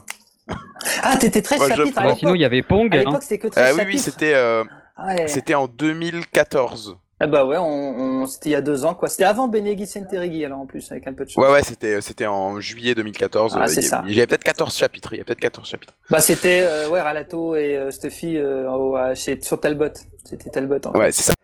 Ah, 1.02 1.16
t'étais 1.16 1.42
13 1.42 1.58
Moi, 1.58 1.68
je 1.68 1.74
chapitres 1.74 1.98
à 1.98 2.02
l'époque. 2.02 2.18
Sinon, 2.18 2.34
il 2.34 2.40
y 2.40 2.44
avait 2.44 2.62
Pong. 2.62 2.92
À 2.92 2.98
hein. 2.98 3.02
l'époque, 3.04 3.22
c'était 3.22 3.38
que 3.38 3.48
13 3.48 3.64
Euh, 3.64 3.70
oui, 3.72 3.78
chapitres. 3.78 3.92
oui, 3.92 3.98
c'était 3.98 4.34
euh, 4.34 4.64
Ouais. 5.04 5.28
c'était 5.28 5.54
en 5.54 5.68
2014. 5.68 6.96
Ah 7.24 7.28
bah 7.28 7.44
ouais, 7.46 7.56
on, 7.56 8.26
c'était 8.26 8.48
il 8.48 8.52
y 8.52 8.56
a 8.56 8.60
deux 8.60 8.84
ans 8.84 8.96
quoi. 8.96 9.08
C'était 9.08 9.22
avant 9.22 9.46
Benegui 9.46 9.86
Senterigui 9.86 10.44
alors 10.44 10.58
en 10.58 10.66
plus 10.66 10.90
avec 10.90 11.06
un 11.06 11.12
peu 11.12 11.24
de 11.24 11.30
chance. 11.30 11.44
Ouais 11.44 11.52
ouais, 11.52 11.62
c'était 11.62 12.00
c'était 12.00 12.26
en 12.26 12.58
juillet 12.58 12.96
2014. 12.96 13.58
Ah, 13.60 13.68
c'est 13.68 13.80
ça. 13.80 14.02
Il 14.08 14.14
y 14.14 14.18
avait 14.18 14.26
peut-être 14.26 14.42
14 14.42 14.76
chapitres. 14.76 15.12
Il 15.12 15.18
y 15.18 15.20
a 15.20 15.24
peut-être 15.24 15.38
14 15.38 15.68
chapitres. 15.68 15.94
Bah 16.10 16.20
c'était 16.20 16.62
euh, 16.62 16.88
ouais 16.88 17.00
Ralato 17.00 17.54
et 17.54 17.76
euh, 17.76 17.92
Stuffy 17.92 18.36
euh, 18.36 19.14
chez 19.14 19.40
sur 19.40 19.60
Talbot. 19.60 19.92
C'était 20.24 20.50
Talbot. 20.50 20.84
En 20.84 20.92
fait. 20.92 20.98
Ouais 20.98 21.12
c'est 21.12 21.22
ça. 21.22 21.34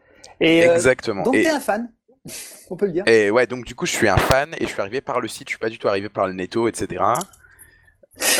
Et, 0.40 0.62
Exactement. 0.62 1.22
Donc 1.22 1.36
et... 1.36 1.44
t'es 1.44 1.50
un 1.50 1.60
fan. 1.60 1.88
On 2.70 2.76
peut 2.76 2.86
le 2.86 2.92
dire. 2.92 3.04
Et 3.06 3.30
ouais, 3.30 3.46
donc 3.46 3.64
du 3.64 3.76
coup, 3.76 3.86
je 3.86 3.92
suis 3.92 4.08
un 4.08 4.16
fan 4.16 4.50
et 4.58 4.66
je 4.66 4.70
suis 4.70 4.80
arrivé 4.80 5.00
par 5.00 5.20
le 5.20 5.28
site, 5.28 5.48
je 5.48 5.52
suis 5.52 5.58
pas 5.58 5.70
du 5.70 5.78
tout 5.78 5.88
arrivé 5.88 6.08
par 6.08 6.26
le 6.26 6.32
netto, 6.32 6.68
etc. 6.68 7.02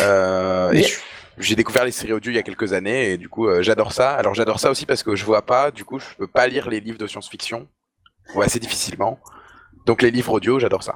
Euh, 0.01 0.73
et 0.73 0.85
j'ai 1.38 1.55
découvert 1.55 1.85
les 1.85 1.93
séries 1.93 2.12
audio 2.12 2.33
il 2.33 2.35
y 2.35 2.38
a 2.38 2.43
quelques 2.43 2.73
années 2.73 3.12
et 3.12 3.17
du 3.17 3.29
coup, 3.29 3.47
euh, 3.47 3.62
j'adore 3.62 3.93
ça. 3.93 4.11
Alors, 4.14 4.35
j'adore 4.35 4.61
ça 4.61 4.71
aussi 4.71 4.87
parce 4.87 5.03
que 5.03 5.14
je 5.14 5.25
vois 5.25 5.43
pas, 5.43 5.71
du 5.71 5.85
coup, 5.85 5.99
je 5.99 6.07
peux 6.17 6.27
pas 6.27 6.47
lire 6.49 6.69
les 6.69 6.81
livres 6.81 6.99
de 6.99 7.07
science-fiction, 7.07 7.67
ou 8.35 8.43
assez 8.43 8.59
difficilement. 8.59 9.19
Donc, 9.87 10.03
les 10.03 10.11
livres 10.11 10.33
audio, 10.33 10.59
j'adore 10.59 10.83
ça. 10.83 10.95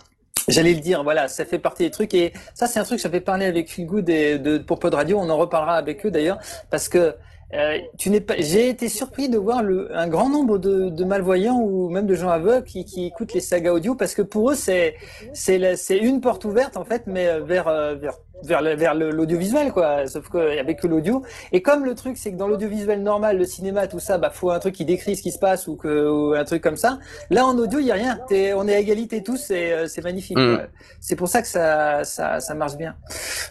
J'allais 0.49 0.75
le 0.75 0.81
dire, 0.81 1.05
voilà, 1.05 1.29
ça 1.29 1.45
fait 1.45 1.59
partie 1.59 1.85
des 1.85 1.90
trucs 1.90 2.14
et 2.14 2.33
ça 2.55 2.66
c'est 2.66 2.81
un 2.81 2.85
truc 2.85 2.99
que 2.99 3.03
j'avais 3.03 3.21
parlé 3.21 3.47
avec 3.47 3.71
Phil 3.71 3.87
Good 3.87 4.09
et 4.11 4.38
de, 4.38 4.59
pour 4.59 4.81
Pod 4.81 4.92
Radio, 4.92 5.18
on 5.21 5.31
en 5.31 5.37
reparlera 5.37 5.77
avec 5.77 6.05
eux 6.05 6.11
d'ailleurs 6.11 6.38
parce 6.68 6.88
que 6.88 7.14
euh, 7.55 7.79
tu 7.97 8.11
n'es 8.11 8.21
pas. 8.21 8.35
J'ai 8.38 8.68
été 8.68 8.88
surpris 8.88 9.29
de 9.29 9.38
voir 9.38 9.62
le, 9.62 9.97
un 9.97 10.09
grand 10.09 10.29
nombre 10.29 10.59
de, 10.59 10.88
de 10.88 11.05
malvoyants 11.05 11.61
ou 11.61 11.90
même 11.90 12.07
de 12.07 12.14
gens 12.14 12.31
aveugles 12.31 12.64
qui, 12.64 12.85
qui 12.85 13.07
écoutent 13.07 13.35
les 13.35 13.40
sagas 13.40 13.73
audio 13.73 13.95
parce 13.95 14.14
que 14.14 14.23
pour 14.23 14.51
eux 14.51 14.55
c'est 14.55 14.97
c'est 15.35 15.99
une 15.99 16.21
porte 16.21 16.45
ouverte 16.45 16.77
en 16.77 16.85
fait, 16.85 17.05
mais 17.07 17.38
vers 17.40 17.64
vers 17.97 18.16
vers 18.42 18.62
vers 18.76 18.94
l'audiovisuel 18.94 19.72
quoi. 19.72 20.07
Sauf 20.07 20.28
que 20.28 20.59
avec 20.59 20.81
que 20.81 20.87
l'audio. 20.87 21.22
Et 21.52 21.62
comme 21.62 21.85
le 21.85 21.94
truc 21.94 22.16
c'est 22.16 22.33
que 22.33 22.37
dans 22.37 22.48
l'audiovisuel 22.48 23.02
normal, 23.02 23.38
le 23.38 23.44
cinéma, 23.44 23.87
tout 23.87 24.00
ça, 24.00 24.18
bah 24.18 24.31
faut 24.31 24.50
un 24.50 24.59
truc 24.59 24.74
qui 24.74 24.85
décrit 24.85 25.16
ce 25.16 25.22
qui 25.22 25.31
se 25.33 25.38
passe 25.38 25.68
ou 25.68 25.76
que 25.76 26.09
ou 26.09 26.35
un 26.35 26.44
truc 26.44 26.62
comme 26.62 26.76
ça. 26.76 26.98
Là 27.31 27.44
en 27.46 27.57
audio 27.59 27.78
il 27.78 27.87
y 27.87 27.90
a 27.90 27.94
rien. 27.94 28.18
T'es- 28.28 28.52
on 28.55 28.66
est 28.68 28.74
à 28.74 28.78
égalité 28.78 29.22
tous 29.22 29.50
et 29.50 29.72
euh, 29.72 29.87
c'est 29.87 30.02
magnifique. 30.02 30.38
Mm. 30.38 30.59
C'est 31.00 31.16
pour 31.16 31.28
ça 31.28 31.42
que 31.42 31.48
ça 31.48 32.05
ça 32.05 32.40
ça 32.40 32.55
marche 32.55 32.76
bien. 32.76 32.94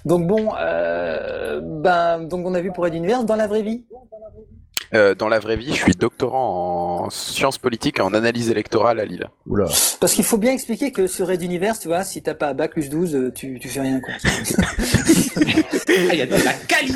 Donc 0.06 0.28
bon, 0.28 0.50
euh, 0.60 1.60
ben 1.64 2.20
donc 2.24 2.46
on 2.46 2.54
a 2.54 2.62
vu 2.62 2.72
pour 2.72 2.84
Red 2.84 2.94
Universe 2.96 3.26
dans 3.26 3.36
la 3.36 3.48
vraie 3.48 3.62
vie. 3.62 3.86
Euh, 4.94 5.16
dans 5.16 5.30
la 5.30 5.40
vraie 5.40 5.56
vie, 5.56 5.74
je 5.74 5.82
suis 5.84 5.94
doctorant 5.94 7.06
en 7.06 7.10
sciences 7.10 7.58
politiques 7.58 8.00
et 8.00 8.02
en 8.02 8.14
analyse 8.14 8.50
électorale 8.50 9.00
à 9.00 9.06
Lille. 9.06 9.30
Oula. 9.48 9.66
Parce 10.02 10.14
qu'il 10.14 10.26
faut 10.26 10.38
bien 10.38 10.52
expliquer 10.52 10.92
que 10.92 11.08
sur 11.08 11.28
Red 11.28 11.42
Universe, 11.42 11.80
tu 11.80 11.88
vois, 11.88 12.04
si 12.04 12.22
t'as 12.22 12.34
pas 12.34 12.54
bac 12.54 12.72
plus 12.72 12.90
12, 12.90 13.16
euh, 13.16 13.32
tu, 13.32 13.58
tu 13.60 13.70
fais 13.70 13.82
rien, 13.82 14.02
quoi. 14.02 14.14
Ah, 15.94 16.14
il 16.14 16.20
y 16.20 16.22
a 16.22 16.26
de 16.26 16.36
la 16.44 16.54
qualité. 16.54 16.94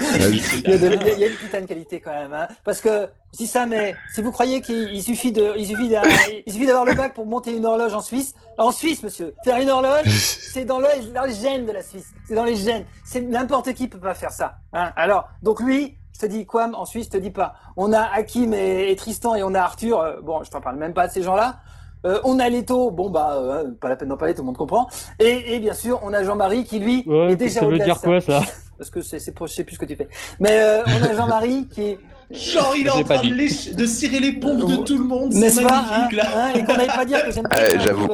Il 0.64 0.70
y 0.70 0.74
a, 0.74 0.78
de, 0.78 0.98
il 1.16 1.20
y 1.20 1.24
a 1.24 1.28
une 1.28 1.34
putain 1.36 1.62
de 1.62 1.66
qualité 1.66 2.00
quand 2.00 2.12
même, 2.14 2.34
hein. 2.34 2.48
Parce 2.64 2.80
que, 2.80 3.08
dis 3.34 3.48
ça, 3.48 3.66
mais 3.66 3.94
si 4.14 4.22
vous 4.22 4.32
croyez 4.32 4.62
qu'il 4.62 4.90
il 4.94 5.04
suffit 5.04 5.32
de, 5.32 5.52
il 5.58 5.68
suffit 5.68 5.90
d'un- 5.90 6.02
il 6.46 6.52
suffit 6.54 6.66
d'avoir 6.66 6.86
le 6.86 6.94
bac 6.94 7.14
pour 7.14 7.26
monter 7.26 7.52
une 7.56 7.66
horloge 7.66 7.94
en 7.94 8.02
Suisse, 8.02 8.34
en 8.58 8.72
Suisse, 8.72 9.04
monsieur, 9.04 9.34
faire 9.44 9.58
une 9.58 9.70
horloge, 9.70 10.06
c'est 10.08 10.64
dans, 10.66 10.80
le- 10.80 11.14
dans 11.14 11.24
les 11.26 11.34
gènes 11.34 11.66
de 11.66 11.72
la 11.74 11.84
Suisse. 11.84 12.08
C'est 12.28 12.36
dans 12.36 12.46
les 12.46 12.56
gènes. 12.56 12.86
C'est 13.04 13.22
n'importe 13.22 13.74
qui 13.74 13.88
peut 13.88 14.00
pas 14.00 14.14
faire 14.14 14.32
ça, 14.32 14.56
hein. 14.74 14.92
Alors, 14.96 15.28
donc 15.44 15.60
lui, 15.60 15.98
je 16.16 16.20
te 16.20 16.26
dis, 16.26 16.46
Quam, 16.46 16.76
en 16.76 16.86
Suisse, 16.86 17.06
je 17.06 17.12
te 17.12 17.18
dis 17.18 17.30
pas. 17.32 17.56
On 17.76 17.92
a 17.92 18.00
Hakim 18.02 18.54
et, 18.54 18.90
et 18.92 18.96
Tristan 18.96 19.36
et 19.36 19.44
on 19.44 19.54
a 19.54 19.60
Arthur. 19.60 20.00
euh, 20.00 20.22
bon, 20.24 20.44
je 20.44 20.50
t'en 20.50 20.62
parle 20.62 20.78
même 20.78 20.94
pas 20.94 21.08
de 21.08 21.12
ces 21.12 21.22
gens-là. 21.22 21.58
Euh, 22.06 22.20
on 22.24 22.40
a 22.40 22.48
Leto, 22.50 22.92
bon 22.92 23.10
bah, 23.10 23.34
euh, 23.36 23.72
pas 23.82 23.90
la 23.90 23.96
peine 23.96 24.10
d'en 24.10 24.18
parler, 24.18 24.34
tout 24.36 24.42
le 24.42 24.46
monde 24.46 24.58
comprend. 24.58 24.88
Et, 25.20 25.56
et 25.56 25.60
bien 25.60 25.74
sûr, 25.74 26.00
on 26.04 26.14
a 26.14 26.24
Jean-Marie 26.24 26.64
qui 26.64 26.80
lui 26.80 27.04
Ouais, 27.08 27.32
est 27.32 27.36
déjà 27.36 27.62
ça 27.62 27.66
veut 27.66 27.68
au-delà 27.74 27.86
de 27.86 27.90
dire 27.92 28.00
quoi 28.00 28.22
ça 28.22 28.42
parce 28.78 28.90
que 28.90 29.02
c'est, 29.02 29.20
je 29.20 29.46
sais 29.48 29.64
plus 29.64 29.76
ce 29.76 29.80
que 29.80 29.86
tu 29.86 29.96
fais. 29.96 30.08
Mais 30.40 30.62
euh, 30.62 30.84
on 30.86 31.04
a 31.04 31.16
Jean-Marie 31.16 31.68
qui 31.68 31.82
est, 31.82 32.00
Genre, 32.30 32.74
il 32.76 32.88
est 32.88 32.90
en 32.90 33.04
train 33.04 33.22
de, 33.22 33.74
de 33.76 33.86
cirer 33.86 34.20
les 34.20 34.34
pompes 34.34 34.66
de 34.66 34.76
tout 34.78 34.98
le 34.98 35.04
monde. 35.04 35.32
C'est 35.32 35.40
n'est-ce 35.40 35.62
pas, 35.62 35.86
hein, 35.92 36.08
là. 36.12 36.24
hein, 36.36 36.54
et 36.56 36.64
qu'on 36.66 36.74
n'avait 36.74 36.88
pas 36.88 37.06
dire 37.06 37.24
que 37.24 37.32
j'aime 37.32 37.48
pas 37.48 37.56
Ouais, 37.58 37.68
les 37.70 37.74
crânes 37.78 37.88
j'avoue. 37.88 38.08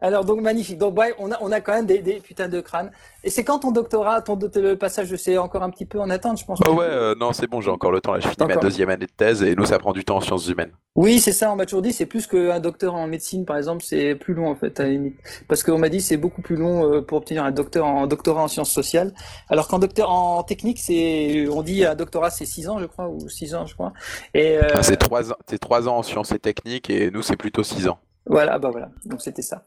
Alors 0.00 0.24
donc 0.24 0.40
magnifique. 0.40 0.78
Donc 0.78 0.98
ouais, 0.98 1.14
on 1.18 1.32
a 1.32 1.36
on 1.40 1.52
a 1.52 1.60
quand 1.60 1.72
même 1.72 1.86
des, 1.86 1.98
des 1.98 2.20
putains 2.20 2.48
de 2.48 2.60
crânes. 2.60 2.90
Et 3.24 3.30
c'est 3.30 3.44
quand 3.44 3.60
ton 3.60 3.72
doctorat, 3.72 4.22
ton 4.22 4.38
le 4.54 4.74
passage, 4.76 5.08
je 5.08 5.16
sais 5.16 5.36
encore 5.38 5.62
un 5.62 5.70
petit 5.70 5.86
peu 5.86 6.00
en 6.00 6.10
attente, 6.10 6.38
je 6.38 6.44
pense? 6.44 6.60
Oh 6.68 6.72
ouais, 6.74 6.84
euh, 6.84 7.14
non, 7.18 7.32
c'est 7.32 7.48
bon, 7.48 7.60
j'ai 7.60 7.70
encore 7.70 7.90
le 7.90 8.00
temps. 8.00 8.12
Là, 8.12 8.20
je 8.20 8.28
finis 8.28 8.46
ma 8.46 8.56
deuxième 8.56 8.88
année 8.88 9.06
de 9.06 9.10
thèse 9.10 9.42
et 9.42 9.56
nous, 9.56 9.66
ça 9.66 9.78
prend 9.78 9.92
du 9.92 10.04
temps 10.04 10.16
en 10.16 10.20
sciences 10.20 10.46
humaines. 10.46 10.70
Oui, 10.94 11.18
c'est 11.18 11.32
ça. 11.32 11.50
On 11.52 11.56
m'a 11.56 11.66
toujours 11.66 11.82
dit, 11.82 11.92
c'est 11.92 12.06
plus 12.06 12.26
qu'un 12.26 12.60
docteur 12.60 12.94
en 12.94 13.06
médecine, 13.06 13.44
par 13.44 13.56
exemple, 13.56 13.82
c'est 13.84 14.14
plus 14.14 14.34
long 14.34 14.48
en 14.48 14.54
fait, 14.54 14.78
à 14.78 14.84
la 14.84 14.90
limite. 14.90 15.16
Parce 15.48 15.62
qu'on 15.62 15.78
m'a 15.78 15.88
dit, 15.88 16.00
c'est 16.00 16.16
beaucoup 16.16 16.40
plus 16.40 16.56
long 16.56 16.90
euh, 16.90 17.02
pour 17.02 17.18
obtenir 17.18 17.44
un 17.44 17.50
docteur 17.50 17.86
en 17.86 18.06
doctorat 18.06 18.44
en 18.44 18.48
sciences 18.48 18.70
sociales. 18.70 19.12
Alors 19.48 19.66
qu'en 19.66 19.78
docteur 19.78 20.10
en 20.10 20.42
technique, 20.42 20.78
c'est, 20.78 21.48
on 21.48 21.62
dit 21.62 21.84
un 21.84 21.94
doctorat, 21.94 22.30
c'est 22.30 22.46
six 22.46 22.68
ans, 22.68 22.78
je 22.78 22.86
crois, 22.86 23.08
ou 23.08 23.28
six 23.28 23.54
ans, 23.54 23.66
je 23.66 23.74
crois. 23.74 23.92
Et 24.34 24.58
euh, 24.58 24.68
Enfin, 24.70 24.82
c'est 24.82 24.96
trois 24.96 25.32
ans, 25.32 25.36
c'est 25.48 25.58
trois 25.58 25.88
ans 25.88 25.98
en 25.98 26.02
sciences 26.02 26.32
et 26.32 26.38
techniques 26.38 26.90
et 26.90 27.10
nous, 27.10 27.22
c'est 27.22 27.36
plutôt 27.36 27.62
six 27.62 27.88
ans. 27.88 27.98
Voilà, 28.26 28.58
bah 28.58 28.70
voilà. 28.70 28.90
Donc 29.04 29.22
c'était 29.22 29.42
ça. 29.42 29.64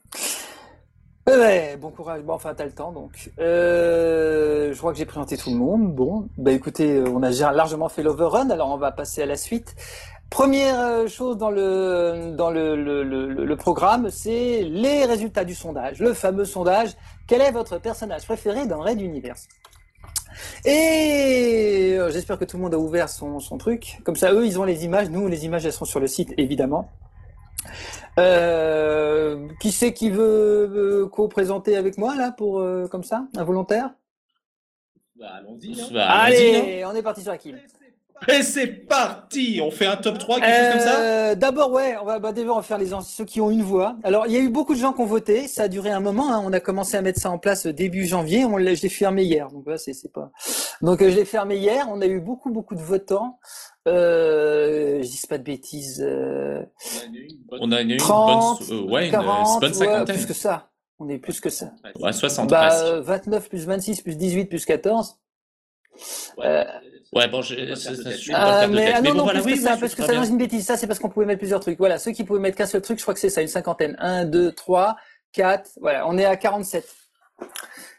Ouais, 1.27 1.37
ouais, 1.37 1.77
bon 1.77 1.91
courage. 1.91 2.23
Bon, 2.23 2.33
enfin, 2.33 2.53
t'as 2.55 2.65
le 2.65 2.71
temps, 2.71 2.91
donc. 2.91 3.31
Euh, 3.39 4.73
je 4.73 4.77
crois 4.77 4.91
que 4.91 4.97
j'ai 4.97 5.05
présenté 5.05 5.37
tout 5.37 5.51
le 5.51 5.57
monde. 5.57 5.93
Bon, 5.93 6.27
bah 6.37 6.51
écoutez, 6.51 6.95
euh, 6.95 7.09
on 7.13 7.21
a 7.21 7.29
largement 7.51 7.87
fait 7.87 8.01
l'overrun, 8.01 8.49
alors 8.49 8.69
on 8.69 8.77
va 8.77 8.91
passer 8.91 9.21
à 9.21 9.25
la 9.27 9.37
suite. 9.37 9.75
Première 10.31 10.79
euh, 10.79 11.07
chose 11.07 11.37
dans 11.37 11.51
le 11.51 12.33
dans 12.35 12.49
le, 12.49 12.75
le, 12.75 13.55
programme, 13.57 14.09
c'est 14.09 14.63
les 14.63 15.05
résultats 15.05 15.43
du 15.45 15.53
sondage, 15.53 15.99
le 15.99 16.13
fameux 16.13 16.45
sondage. 16.45 16.89
Quel 17.27 17.41
est 17.41 17.51
votre 17.51 17.77
personnage 17.77 18.25
préféré 18.25 18.65
dans 18.65 18.79
Red 18.79 18.99
Universe? 18.99 19.47
Et 20.65 21.97
j'espère 22.09 22.39
que 22.39 22.45
tout 22.45 22.57
le 22.57 22.63
monde 22.63 22.73
a 22.73 22.79
ouvert 22.79 23.09
son, 23.09 23.39
son 23.39 23.57
truc. 23.57 23.99
Comme 24.03 24.15
ça, 24.15 24.33
eux, 24.33 24.45
ils 24.45 24.59
ont 24.59 24.63
les 24.63 24.85
images. 24.85 25.09
Nous, 25.09 25.27
les 25.27 25.45
images, 25.45 25.65
elles 25.65 25.73
sont 25.73 25.85
sur 25.85 25.99
le 25.99 26.07
site, 26.07 26.33
évidemment. 26.37 26.89
Euh, 28.17 29.47
qui 29.59 29.71
c'est 29.71 29.93
qui 29.93 30.09
veut 30.09 30.69
euh, 30.73 31.07
co-présenter 31.07 31.77
avec 31.77 31.97
moi 31.97 32.15
là 32.15 32.31
pour 32.31 32.59
euh, 32.59 32.87
comme 32.87 33.03
ça, 33.03 33.27
un 33.37 33.43
volontaire? 33.43 33.91
Bah, 35.15 35.33
allons-y. 35.37 35.79
hein. 35.79 35.87
Bah, 35.91 36.09
allons-y, 36.09 36.55
hein. 36.55 36.59
Allez, 36.63 36.85
on 36.85 36.95
est 36.95 37.03
parti 37.03 37.21
sur 37.21 37.31
Hakim. 37.31 37.57
Et 38.27 38.43
c'est 38.43 38.67
parti 38.67 39.59
On 39.63 39.71
fait 39.71 39.85
un 39.85 39.95
top 39.95 40.17
3, 40.19 40.39
quelque 40.39 40.49
chose 40.55 40.69
comme 40.71 40.79
ça? 40.79 40.99
Euh, 40.99 41.35
D'abord, 41.35 41.71
ouais, 41.71 41.95
on 42.01 42.05
va 42.05 42.19
bah, 42.19 42.31
on 42.35 42.55
va 42.55 42.61
faire 42.61 42.77
les 42.77 42.89
ceux 43.01 43.25
qui 43.25 43.39
ont 43.39 43.49
une 43.49 43.63
voix. 43.63 43.95
Alors, 44.03 44.27
il 44.27 44.33
y 44.33 44.37
a 44.37 44.39
eu 44.39 44.49
beaucoup 44.49 44.73
de 44.73 44.79
gens 44.79 44.93
qui 44.93 45.01
ont 45.01 45.05
voté. 45.05 45.47
Ça 45.47 45.63
a 45.63 45.67
duré 45.67 45.89
un 45.89 45.99
moment. 45.99 46.31
hein. 46.33 46.41
On 46.43 46.51
a 46.51 46.59
commencé 46.59 46.97
à 46.97 47.01
mettre 47.01 47.19
ça 47.19 47.31
en 47.31 47.37
place 47.37 47.65
début 47.65 48.05
janvier. 48.05 48.45
On 48.45 48.57
l'a, 48.57 48.73
je 48.73 48.81
l'ai 48.81 48.89
fermé 48.89 49.23
hier. 49.23 49.47
Donc, 49.49 49.63
voilà, 49.63 49.77
c'est, 49.77 49.93
c'est 49.93 50.11
pas. 50.11 50.31
Donc, 50.81 51.01
euh, 51.01 51.09
je 51.09 51.15
l'ai 51.15 51.25
fermé 51.25 51.57
hier. 51.57 51.87
On 51.89 52.01
a 52.01 52.05
eu 52.07 52.19
beaucoup, 52.19 52.51
beaucoup 52.51 52.75
de 52.75 52.81
votants. 52.81 53.39
Euh, 53.87 55.01
je 55.01 55.07
dis 55.07 55.21
pas 55.27 55.37
de 55.37 55.43
bêtises. 55.43 56.01
euh, 56.05 56.61
On 57.59 57.71
a 57.71 57.81
eu 57.81 57.85
une 57.91 57.97
30, 57.97 58.59
bonne, 58.69 58.77
euh, 58.79 58.83
ouais, 58.83 59.05
une 59.05 59.11
40, 59.11 59.61
bonne 59.61 59.69
ouais, 59.71 59.75
cinquantaine. 59.77 60.15
plus 60.17 60.25
que 60.25 60.33
ça. 60.33 60.69
On 60.99 61.07
est 61.07 61.17
plus 61.17 61.39
que 61.39 61.49
ça. 61.49 61.71
Ouais, 62.01 62.11
60 62.11 62.49
Bah, 62.49 62.67
presque. 62.67 62.83
euh, 62.85 63.01
29 63.01 63.49
plus 63.49 63.65
26 63.65 64.01
plus 64.01 64.17
18 64.17 64.45
plus 64.45 64.65
14. 64.65 65.17
Euh, 66.39 66.63
Ouais, 67.13 67.27
bon, 67.27 67.41
je, 67.41 67.55
suis 68.15 68.31
Ah, 68.33 68.67
mais, 68.67 68.93
ah 68.93 69.01
non, 69.01 69.11
bon, 69.11 69.17
non, 69.17 69.23
voilà, 69.23 69.41
oui, 69.41 69.53
que 69.53 69.59
ça, 69.59 69.73
oui, 69.73 69.79
parce 69.79 69.95
que 69.95 70.03
ça 70.03 70.13
dans 70.13 70.23
une 70.23 70.37
bêtise. 70.37 70.65
Ça, 70.65 70.77
c'est 70.77 70.85
parce 70.85 70.99
qu'on 70.99 71.09
pouvait 71.09 71.25
mettre 71.25 71.39
plusieurs 71.39 71.59
trucs. 71.59 71.77
Voilà, 71.79 71.97
ceux 71.97 72.11
qui 72.11 72.23
pouvaient 72.23 72.39
mettre 72.39 72.57
qu'un 72.57 72.67
seul 72.67 72.81
truc, 72.81 72.99
je 72.99 73.03
crois 73.03 73.13
que 73.15 73.19
c'est 73.19 73.29
ça, 73.31 73.41
une 73.41 73.47
cinquantaine. 73.47 73.95
1, 73.99 74.25
2, 74.25 74.51
3, 74.51 74.95
4, 75.33 75.71
voilà, 75.81 76.07
on 76.07 76.17
est 76.17 76.25
à 76.25 76.35
47. 76.37 76.87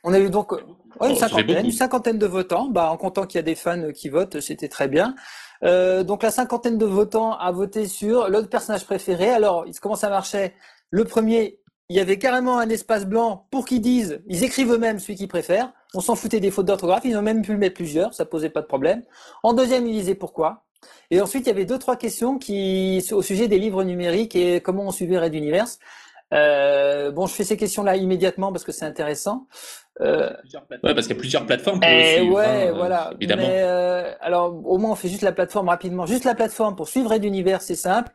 On 0.05 0.13
a 0.13 0.19
eu 0.19 0.31
donc 0.31 0.53
euh, 0.53 0.57
ouais, 1.01 1.09
une 1.11 1.13
Oh, 1.13 1.15
ça 1.15 1.29
cinquantaine, 1.29 1.65
une 1.67 1.73
cinquantaine 1.73 2.19
de 2.19 2.27
votants. 2.27 2.69
Bah, 2.69 2.91
en 2.91 2.97
comptant 2.97 3.27
qu'il 3.27 3.39
y 3.39 3.41
a 3.41 3.43
des 3.43 3.55
fans 3.55 3.79
euh, 3.81 3.93
qui 3.93 4.09
votent, 4.09 4.41
c'était 4.41 4.69
très 4.69 4.89
bien. 4.89 5.15
Euh, 5.63 6.05
donc 6.05 6.23
la 6.23 6.31
cinquantaine 6.31 6.79
de 6.79 6.87
votants 6.87 7.37
a 7.37 7.51
voté 7.53 7.87
sur 7.87 8.29
l'autre 8.29 8.49
personnage 8.49 8.85
préféré. 8.85 9.31
Alors, 9.31 9.67
il- 9.67 9.79
comment 9.79 9.97
ça 9.97 10.09
marchait 10.09 10.55
Le 10.91 11.05
premier, 11.05 11.60
il 11.91 11.97
y 11.97 12.01
avait 12.01 12.19
carrément 12.19 12.59
un 12.59 12.69
espace 12.69 13.05
blanc 13.05 13.49
pour 13.51 13.65
qu'ils 13.65 13.81
disent, 13.81 14.23
ils 14.29 14.45
écrivent 14.45 14.73
eux-mêmes 14.73 15.01
celui 15.01 15.17
qu'ils 15.17 15.27
préfèrent. 15.27 15.73
On 15.93 16.01
s'en 16.01 16.15
foutait 16.15 16.39
des 16.39 16.53
fautes 16.53 16.67
d'orthographe, 16.67 17.03
ils 17.05 17.17
ont 17.17 17.23
même 17.23 17.43
pu 17.43 17.51
le 17.51 17.59
mettre 17.59 17.75
plusieurs, 17.75 18.15
ça 18.15 18.25
posait 18.25 18.49
pas 18.49 18.61
de 18.61 18.67
problème. 18.67 19.03
En 19.43 19.55
deuxième, 19.55 19.89
ils 19.89 19.95
disaient 19.95 20.15
pourquoi. 20.15 20.63
Et 21.11 21.21
ensuite, 21.21 21.47
il 21.47 21.49
y 21.49 21.53
avait 21.53 21.65
deux, 21.65 21.81
trois 21.81 21.97
questions 21.97 22.39
qui, 22.39 23.05
au 23.11 23.23
sujet 23.23 23.49
des 23.49 23.59
livres 23.59 23.83
numériques 23.83 24.37
et 24.37 24.61
comment 24.61 24.87
on 24.87 24.93
suivait 24.93 25.19
Red 25.19 25.35
Universe. 25.35 25.81
Euh, 26.33 27.11
bon, 27.11 27.27
je 27.27 27.35
fais 27.35 27.43
ces 27.43 27.57
questions-là 27.57 27.97
immédiatement 27.97 28.53
parce 28.53 28.63
que 28.63 28.71
c'est 28.71 28.85
intéressant. 28.85 29.49
Euh, 30.01 30.31
Ouais, 30.85 30.95
parce 30.95 31.09
qu'il 31.09 31.17
y 31.17 31.19
a 31.19 31.21
plusieurs 31.21 31.45
plateformes 31.45 31.81
pour 31.81 31.91
eh 31.91 32.19
suivre, 32.19 32.37
ouais, 32.37 32.69
hein, 32.69 32.73
voilà. 32.73 33.11
évidemment. 33.17 33.43
Mais 33.43 33.63
euh, 33.63 34.13
alors, 34.21 34.55
au 34.65 34.79
moins, 34.79 34.93
on 34.93 34.95
fait 34.95 35.09
juste 35.09 35.23
la 35.23 35.33
plateforme 35.33 35.69
rapidement. 35.69 36.07
Juste 36.07 36.25
la 36.25 36.37
plateforme 36.37 36.77
pour 36.77 36.89
suivre 36.89 37.11
Red 37.11 37.25
Univers, 37.25 37.63
c'est 37.63 37.75
simple. 37.75 38.13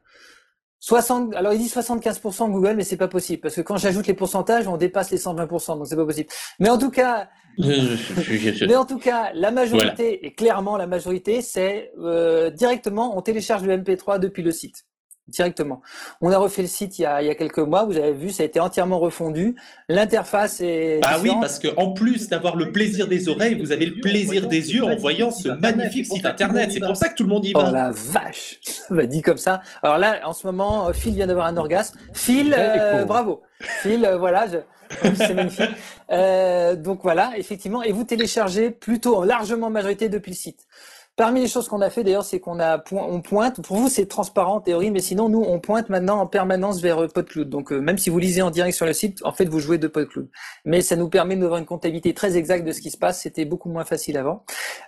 60, 0.80 1.34
alors 1.36 1.54
il 1.54 1.60
dit 1.60 1.68
75% 1.68 2.52
Google, 2.52 2.76
mais 2.76 2.84
c'est 2.84 2.98
pas 2.98 3.08
possible 3.08 3.42
parce 3.42 3.56
que 3.56 3.62
quand 3.62 3.78
j'ajoute 3.78 4.08
les 4.08 4.14
pourcentages, 4.14 4.68
on 4.68 4.78
dépasse 4.78 5.12
les 5.12 5.18
120%, 5.18 5.78
donc 5.78 5.88
c'est 5.88 5.96
pas 5.96 6.06
possible. 6.06 6.30
Mais 6.60 6.70
en 6.70 6.78
tout 6.78 6.92
cas, 6.92 7.30
mais 7.58 8.76
en 8.76 8.86
tout 8.86 9.00
cas, 9.00 9.32
la 9.34 9.52
majorité 9.52 10.26
et 10.26 10.34
clairement 10.34 10.78
la 10.78 10.88
majorité, 10.88 11.42
c'est 11.42 11.92
euh, 12.00 12.50
directement 12.50 13.18
on 13.18 13.22
télécharge 13.22 13.64
le 13.64 13.78
MP3 13.78 14.20
depuis 14.20 14.44
le 14.44 14.52
site. 14.52 14.86
Directement. 15.28 15.82
On 16.22 16.32
a 16.32 16.38
refait 16.38 16.62
le 16.62 16.68
site 16.68 17.00
il 17.00 17.04
y 17.04 17.06
a, 17.06 17.22
il 17.22 17.28
y 17.28 17.30
a 17.32 17.36
quelques 17.36 17.60
mois, 17.60 17.84
vous 17.86 17.98
avez 17.98 18.14
vu, 18.14 18.30
ça 18.32 18.44
a 18.44 18.46
été 18.46 18.60
entièrement 18.60 19.00
refondu. 19.00 19.56
L'interface 19.90 20.62
est. 20.62 21.00
Ah 21.04 21.18
oui, 21.22 21.32
parce 21.42 21.60
que 21.60 21.68
en 21.78 21.94
plus 21.94 22.30
d'avoir 22.30 22.56
le 22.56 22.72
plaisir 22.72 23.08
des 23.08 23.28
oreilles, 23.30 23.56
vous 23.60 23.72
avez 23.72 23.86
le 23.88 24.00
plaisir 24.02 24.48
des 24.48 24.74
yeux 24.74 24.84
en 24.84 24.96
voyant 24.96 25.32
ce 25.32 25.50
magnifique 25.50 26.06
site 26.06 26.26
internet. 26.26 26.72
C'est 26.72 26.80
pour 26.80 26.96
ça 26.98 27.10
que 27.10 27.16
tout 27.16 27.24
le 27.24 27.30
monde 27.30 27.46
y 27.46 27.54
Oh 27.56 27.60
va. 27.62 27.72
la 27.72 27.92
vache 27.92 28.60
bah, 28.90 29.06
Dit 29.06 29.22
comme 29.22 29.38
ça. 29.38 29.62
Alors 29.82 29.98
là, 29.98 30.20
en 30.26 30.34
ce 30.34 30.46
moment, 30.48 30.88
euh, 30.90 30.94
Phil 30.94 31.14
vient 31.16 31.28
d'avoir 31.28 31.48
un 31.48 31.58
orgasme. 31.58 31.98
Phil, 32.14 32.56
euh, 32.58 33.06
bravo. 33.06 33.42
Phil, 33.62 34.06
euh, 34.06 34.18
voilà, 34.18 34.46
je- 34.48 34.58
c'est 35.16 35.34
magnifique. 35.34 35.70
Euh, 36.12 36.76
donc 36.76 37.00
voilà, 37.02 37.32
effectivement, 37.38 37.82
et 37.82 37.92
vous 37.92 38.04
téléchargez 38.04 38.70
plutôt 38.70 39.16
en 39.18 39.24
largement 39.24 39.70
majorité 39.72 40.10
depuis 40.10 40.32
le 40.32 40.36
site. 40.38 40.60
Parmi 41.18 41.40
les 41.40 41.48
choses 41.48 41.70
qu'on 41.70 41.80
a 41.80 41.90
fait 41.90 42.04
d'ailleurs, 42.04 42.26
c'est 42.26 42.42
qu'on 42.42 42.60
a 42.60 42.78
point- 42.78 43.08
on 43.10 43.22
pointe. 43.22 43.62
Pour 43.62 43.78
vous, 43.78 43.88
c'est 43.88 44.06
transparent 44.06 44.56
en 44.56 44.60
théorie, 44.62 44.92
mais 44.92 45.00
sinon 45.00 45.30
nous, 45.30 45.42
on 45.42 45.62
pointe 45.62 45.88
maintenant 45.88 46.20
en 46.20 46.28
permanence 46.28 46.82
vers 46.82 47.02
euh, 47.04 47.08
PodCloud. 47.08 47.50
Donc 47.50 47.72
euh, 47.72 47.80
même 47.80 47.98
si 47.98 48.10
vous 48.10 48.20
lisez 48.20 48.42
en 48.42 48.50
direct 48.52 48.76
sur 48.76 48.86
le 48.86 48.92
site, 48.92 49.20
en 49.24 49.32
fait, 49.32 49.46
vous 49.46 49.62
jouez 49.62 49.78
de 49.78 49.88
PodCloud. 49.88 50.28
Mais 50.66 50.82
ça 50.82 50.98
nous 50.98 51.08
permet 51.08 51.38
d'avoir 51.38 51.58
une 51.58 51.66
comptabilité 51.66 52.14
très 52.14 52.36
exacte 52.36 52.66
de 52.68 52.74
ce 52.74 52.82
qui 52.82 52.92
se 52.92 52.98
passe. 52.98 53.22
C'était 53.22 53.46
beaucoup 53.46 53.70
moins 53.70 53.86
facile 53.86 54.18
avant. 54.18 54.44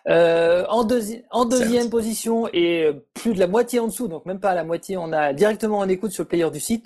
Euh, 0.09 0.65
en, 0.67 0.83
deuxi- 0.83 1.23
en 1.31 1.45
deuxième 1.45 1.89
position 1.89 2.49
et 2.51 2.91
plus 3.13 3.33
de 3.33 3.39
la 3.39 3.47
moitié 3.47 3.79
en 3.79 3.87
dessous, 3.87 4.09
donc 4.09 4.25
même 4.25 4.41
pas 4.41 4.49
à 4.49 4.55
la 4.55 4.65
moitié, 4.65 4.97
on 4.97 5.13
a 5.13 5.31
directement 5.31 5.77
en 5.77 5.87
écoute 5.87 6.11
sur 6.11 6.23
le 6.23 6.27
player 6.27 6.49
du 6.51 6.59
site. 6.59 6.85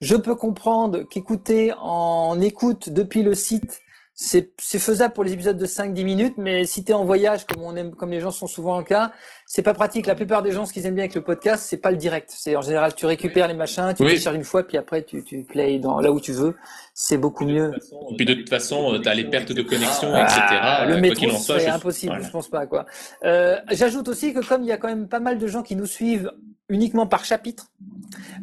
Je 0.00 0.16
peux 0.16 0.34
comprendre 0.34 1.02
qu'écouter 1.02 1.74
en 1.78 2.40
écoute 2.40 2.88
depuis 2.88 3.22
le 3.22 3.34
site, 3.34 3.80
c'est 4.20 4.50
c'est 4.58 4.80
faisable 4.80 5.14
pour 5.14 5.22
les 5.22 5.32
épisodes 5.32 5.56
de 5.56 5.64
5-10 5.64 6.02
minutes, 6.04 6.34
mais 6.38 6.64
si 6.64 6.82
tu 6.82 6.90
es 6.90 6.94
en 6.94 7.04
voyage, 7.04 7.46
comme 7.46 7.62
on 7.62 7.76
aime, 7.76 7.94
comme 7.94 8.10
les 8.10 8.18
gens 8.18 8.32
sont 8.32 8.48
souvent 8.48 8.76
en 8.76 8.82
cas, 8.82 9.12
c'est 9.46 9.62
pas 9.62 9.74
pratique. 9.74 10.06
La 10.06 10.16
plupart 10.16 10.42
des 10.42 10.50
gens, 10.50 10.66
ce 10.66 10.72
qu'ils 10.72 10.86
aiment 10.86 10.96
bien 10.96 11.04
avec 11.04 11.14
le 11.14 11.22
podcast, 11.22 11.64
c'est 11.68 11.76
pas 11.76 11.92
le 11.92 11.96
direct. 11.96 12.28
C'est 12.36 12.56
en 12.56 12.60
général, 12.60 12.96
tu 12.96 13.06
récupères 13.06 13.46
les 13.46 13.54
machins, 13.54 13.94
tu 13.96 14.02
Oui. 14.02 14.08
télécharges 14.08 14.34
une 14.34 14.42
fois, 14.42 14.66
puis 14.66 14.76
après 14.76 15.04
tu, 15.04 15.22
tu 15.22 15.44
play 15.44 15.78
dans 15.78 16.00
là 16.00 16.10
où 16.10 16.18
tu 16.20 16.32
veux. 16.32 16.56
C'est 16.94 17.16
beaucoup 17.16 17.44
mieux. 17.44 17.72
Et 18.10 18.16
puis 18.16 18.26
de 18.26 18.34
toute 18.34 18.48
façon, 18.48 18.98
tu 19.00 19.08
as 19.08 19.14
les 19.14 19.24
pertes 19.30 19.52
de 19.52 19.62
connexion, 19.62 20.10
Ah, 20.12 20.24
etc. 20.24 20.40
le 20.40 20.56
Euh, 20.56 20.92
quoi 20.94 21.00
métro, 21.00 21.20
qu'il 21.20 21.30
en 21.30 21.38
ce 21.38 21.44
soit, 21.44 21.60
serait 21.60 21.70
je- 21.70 21.76
impossible, 21.76 22.12
voilà. 22.14 22.26
je 22.26 22.30
pense 22.32 22.48
pas 22.48 22.66
quoi. 22.66 22.86
Euh, 23.24 23.56
J'ajoute 23.70 24.08
aussi 24.08 24.34
que 24.34 24.44
comme 24.44 24.64
il 24.64 24.68
y 24.68 24.72
a 24.72 24.78
quand 24.78 24.88
même 24.88 25.06
pas 25.06 25.20
mal 25.20 25.38
de 25.38 25.46
gens 25.46 25.62
qui 25.62 25.76
nous 25.76 25.86
suivent 25.86 26.32
uniquement 26.68 27.06
par 27.06 27.24
chapitre, 27.24 27.70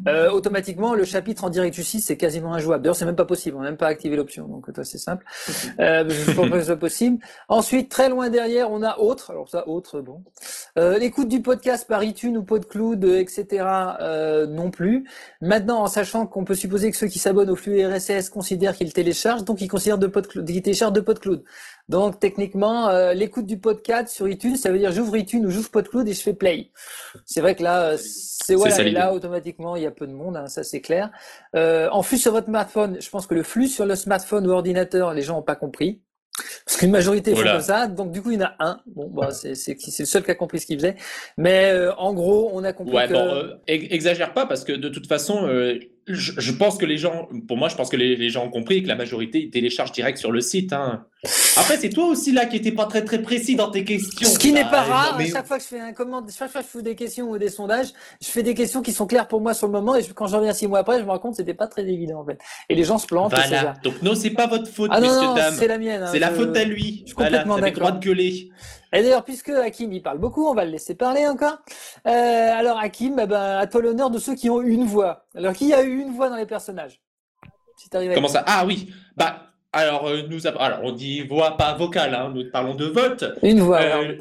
euh, 0.07 0.31
automatiquement 0.31 0.93
le 0.93 1.05
chapitre 1.05 1.43
en 1.43 1.49
direct 1.49 1.75
du 1.75 1.83
site 1.83 2.03
c'est 2.03 2.17
quasiment 2.17 2.53
injouable. 2.53 2.83
D'ailleurs 2.83 2.95
c'est 2.95 3.05
même 3.05 3.15
pas 3.15 3.25
possible, 3.25 3.57
on 3.57 3.61
n'a 3.61 3.69
même 3.69 3.77
pas 3.77 3.87
activé 3.87 4.15
l'option, 4.15 4.47
donc 4.47 4.71
toi 4.73 4.83
c'est 4.83 4.97
simple. 4.97 5.25
Euh, 5.79 6.09
je 6.09 6.31
pense 6.31 6.49
pas 6.49 6.55
que 6.55 6.61
ce 6.61 6.67
soit 6.67 6.75
possible. 6.75 7.19
Ensuite 7.49 7.89
très 7.89 8.09
loin 8.09 8.29
derrière 8.29 8.71
on 8.71 8.81
a 8.81 8.97
autre, 8.97 9.31
alors 9.31 9.49
ça 9.49 9.67
autre 9.67 10.01
bon. 10.01 10.23
Euh, 10.77 10.97
L'écoute 10.97 11.27
du 11.27 11.41
podcast 11.41 11.87
par 11.87 12.03
iTunes 12.03 12.37
ou 12.37 12.43
PodCloud, 12.43 13.03
euh, 13.05 13.19
etc. 13.19 13.65
euh, 13.99 14.47
non 14.47 14.71
plus. 14.71 15.07
Maintenant 15.41 15.81
en 15.81 15.87
sachant 15.87 16.25
qu'on 16.25 16.43
peut 16.45 16.55
supposer 16.55 16.91
que 16.91 16.97
ceux 16.97 17.07
qui 17.07 17.19
s'abonnent 17.19 17.49
au 17.49 17.55
flux 17.55 17.85
RSS 17.85 18.29
considèrent 18.29 18.75
qu'ils 18.75 18.93
téléchargent, 18.93 19.43
donc 19.43 19.61
ils 19.61 19.67
considèrent 19.67 19.97
de 19.97 20.07
PodCloud, 20.07 20.45
qu'ils 20.45 20.61
téléchargent 20.61 20.93
de 20.93 21.01
PodCloud. 21.01 21.43
Donc 21.87 22.19
techniquement, 22.19 22.89
euh, 22.89 23.13
l'écoute 23.13 23.45
du 23.45 23.59
podcast 23.59 24.07
sur 24.09 24.27
iTunes, 24.27 24.55
ça 24.57 24.71
veut 24.71 24.79
dire 24.79 24.91
j'ouvre 24.91 25.15
iTunes 25.17 25.45
ou 25.45 25.51
j'ouvre 25.51 25.69
PodCloud 25.69 26.07
et 26.07 26.13
je 26.13 26.21
fais 26.21 26.33
play. 26.33 26.71
C'est 27.25 27.41
vrai 27.41 27.55
que 27.55 27.61
là, 27.63 27.91
euh, 27.91 27.97
c'est 27.99 28.55
voilà, 28.55 28.79
et 28.81 28.91
là 28.91 29.13
automatiquement 29.13 29.75
il 29.75 29.83
y 29.83 29.85
a 29.85 29.91
peu 29.91 30.07
de 30.07 30.13
monde, 30.13 30.35
hein, 30.37 30.47
ça 30.47 30.63
c'est 30.63 30.81
clair. 30.81 31.11
Euh, 31.55 31.87
en 31.91 32.01
flux 32.01 32.17
sur 32.17 32.31
votre 32.31 32.47
smartphone, 32.47 32.97
je 32.99 33.09
pense 33.09 33.27
que 33.27 33.35
le 33.35 33.43
flux 33.43 33.67
sur 33.67 33.85
le 33.85 33.95
smartphone 33.95 34.47
ou 34.47 34.51
ordinateur, 34.51 35.13
les 35.13 35.21
gens 35.21 35.37
ont 35.39 35.43
pas 35.43 35.55
compris. 35.55 36.01
Parce 36.65 36.77
qu'une 36.77 36.91
majorité 36.91 37.31
font 37.31 37.37
Voilà. 37.37 37.53
comme 37.53 37.61
ça, 37.61 37.87
donc 37.87 38.11
du 38.11 38.21
coup 38.21 38.31
il 38.31 38.39
y 38.39 38.43
en 38.43 38.47
a 38.47 38.55
un. 38.59 38.81
Bon, 38.87 39.07
bah, 39.09 39.31
c'est 39.31 39.53
le 39.53 40.05
seul 40.05 40.21
qui 40.23 40.31
a 40.31 40.35
compris 40.35 40.59
ce 40.59 40.65
qu'il 40.65 40.77
faisait. 40.77 40.95
Mais 41.37 41.71
euh, 41.71 41.93
en 41.95 42.13
gros, 42.13 42.49
on 42.53 42.63
a 42.65 42.73
compris 42.73 42.93
Ouais, 42.95 43.07
que 43.07 43.13
bon, 43.13 43.19
euh, 43.33 43.53
ex- 43.67 43.87
exagère 43.89 44.33
pas 44.33 44.45
parce 44.45 44.65
que 44.65 44.73
de 44.73 44.89
toute 44.89 45.07
façon, 45.07 45.47
euh, 45.47 45.79
je, 46.07 46.33
je 46.37 46.51
pense 46.51 46.77
que 46.77 46.85
les 46.85 46.97
gens, 46.97 47.27
pour 47.47 47.57
moi, 47.57 47.67
je 47.67 47.75
pense 47.75 47.89
que 47.89 47.97
les, 47.97 48.15
les 48.15 48.29
gens 48.29 48.45
ont 48.45 48.49
compris 48.49 48.83
que 48.83 48.87
la 48.87 48.95
majorité 48.95 49.39
ils 49.41 49.49
téléchargent 49.49 49.91
direct 49.91 50.17
sur 50.19 50.31
le 50.31 50.39
site. 50.41 50.71
Hein. 50.71 51.05
Après, 51.57 51.77
c'est 51.77 51.89
toi 51.89 52.05
aussi 52.05 52.31
là 52.31 52.45
qui 52.45 52.57
étais 52.57 52.71
pas 52.71 52.85
très 52.85 53.03
très 53.03 53.21
précis 53.21 53.55
dans 53.55 53.71
tes 53.71 53.83
questions. 53.83 54.29
Ce 54.29 54.37
qui 54.37 54.51
n'est 54.51 54.61
là. 54.63 54.69
pas 54.69 54.83
rare, 54.83 55.15
mais- 55.17 55.27
chaque 55.29 55.47
fois 55.47 55.57
que 55.57 55.63
je 55.63 55.67
fais 55.69 55.79
un 55.79 55.93
commande, 55.93 56.29
chaque 56.29 56.51
fois 56.51 56.61
que 56.61 56.67
je 56.71 56.77
fais 56.77 56.83
des 56.83 56.95
questions 56.95 57.29
ou 57.31 57.37
des 57.39 57.49
sondages, 57.49 57.87
je 58.21 58.27
fais 58.27 58.43
des 58.43 58.53
questions 58.53 58.81
qui 58.83 58.91
sont 58.93 59.07
claires 59.07 59.27
pour 59.27 59.41
moi 59.41 59.53
sur 59.55 59.65
le 59.67 59.73
moment 59.73 59.95
et 59.95 60.03
je- 60.03 60.13
quand 60.13 60.27
je 60.27 60.35
reviens 60.35 60.53
six 60.53 60.67
mois 60.67 60.79
après, 60.79 60.99
je 60.99 61.05
me 61.05 61.09
rends 61.09 61.17
compte 61.19 61.31
que 61.31 61.37
c'était 61.37 61.53
pas 61.55 61.67
très 61.67 61.81
évident 61.87 62.19
en 62.21 62.25
fait. 62.25 62.37
Et 62.69 62.75
les 62.75 62.83
gens 62.83 62.97
se 62.99 63.07
plantent. 63.07 63.33
Voilà. 63.33 63.73
Donc 63.83 64.01
non, 64.03 64.13
c'est 64.13 64.29
pas 64.29 64.45
votre 64.47 64.67
faute, 64.67 64.91
Ah 64.93 65.01
non, 65.01 65.33
dames. 65.33 65.55
c'est 65.57 65.67
la 65.67 65.77
mienne. 65.79 66.03
hein, 66.03 66.09
C'est 66.11 66.19
la 66.19 66.29
faute 66.31 66.55
à 66.55 66.63
lui. 66.65 67.01
je 67.01 67.05
suis 67.07 67.15
Voilà, 67.15 67.39
complètement 67.39 67.55
avez 67.55 67.69
le 67.71 67.75
droit 67.75 67.87
d'accord. 67.91 67.99
de 68.01 68.05
gueuler. 68.05 68.49
Et 68.95 69.03
d'ailleurs, 69.03 69.23
puisque 69.23 69.49
Hakim 69.49 69.91
il 69.93 70.01
parle 70.01 70.17
beaucoup, 70.19 70.47
on 70.47 70.53
va 70.53 70.65
le 70.65 70.71
laisser 70.71 70.95
parler 70.95 71.27
encore. 71.27 71.57
Euh, 72.07 72.09
alors 72.53 72.79
Hakim, 72.79 73.19
eh 73.21 73.25
ben, 73.25 73.57
à 73.57 73.67
toi 73.67 73.81
l'honneur 73.81 74.09
de 74.09 74.19
ceux 74.19 74.35
qui 74.35 74.49
ont 74.49 74.61
une 74.61 74.85
voix? 74.85 75.25
Alors 75.35 75.53
qui 75.53 75.73
a 75.73 75.83
eu 75.83 75.99
une 75.99 76.13
voix 76.15 76.29
dans 76.29 76.37
les 76.37 76.45
personnages? 76.45 77.01
Si 77.77 77.89
à- 77.95 78.13
Comment 78.13 78.27
ça? 78.29 78.43
Ah 78.47 78.63
oui. 78.65 78.93
Bah 79.17 79.41
alors 79.73 80.07
euh, 80.07 80.21
nous 80.29 80.47
avons. 80.47 80.59
Alors 80.59 80.79
on 80.83 80.91
dit 80.93 81.21
voix 81.21 81.57
pas 81.57 81.73
vocale. 81.75 82.15
Hein. 82.15 82.31
Nous 82.33 82.49
parlons 82.51 82.75
de 82.75 82.85
vote. 82.85 83.25
Une 83.43 83.59
voix. 83.59 83.81
Euh. 83.81 84.17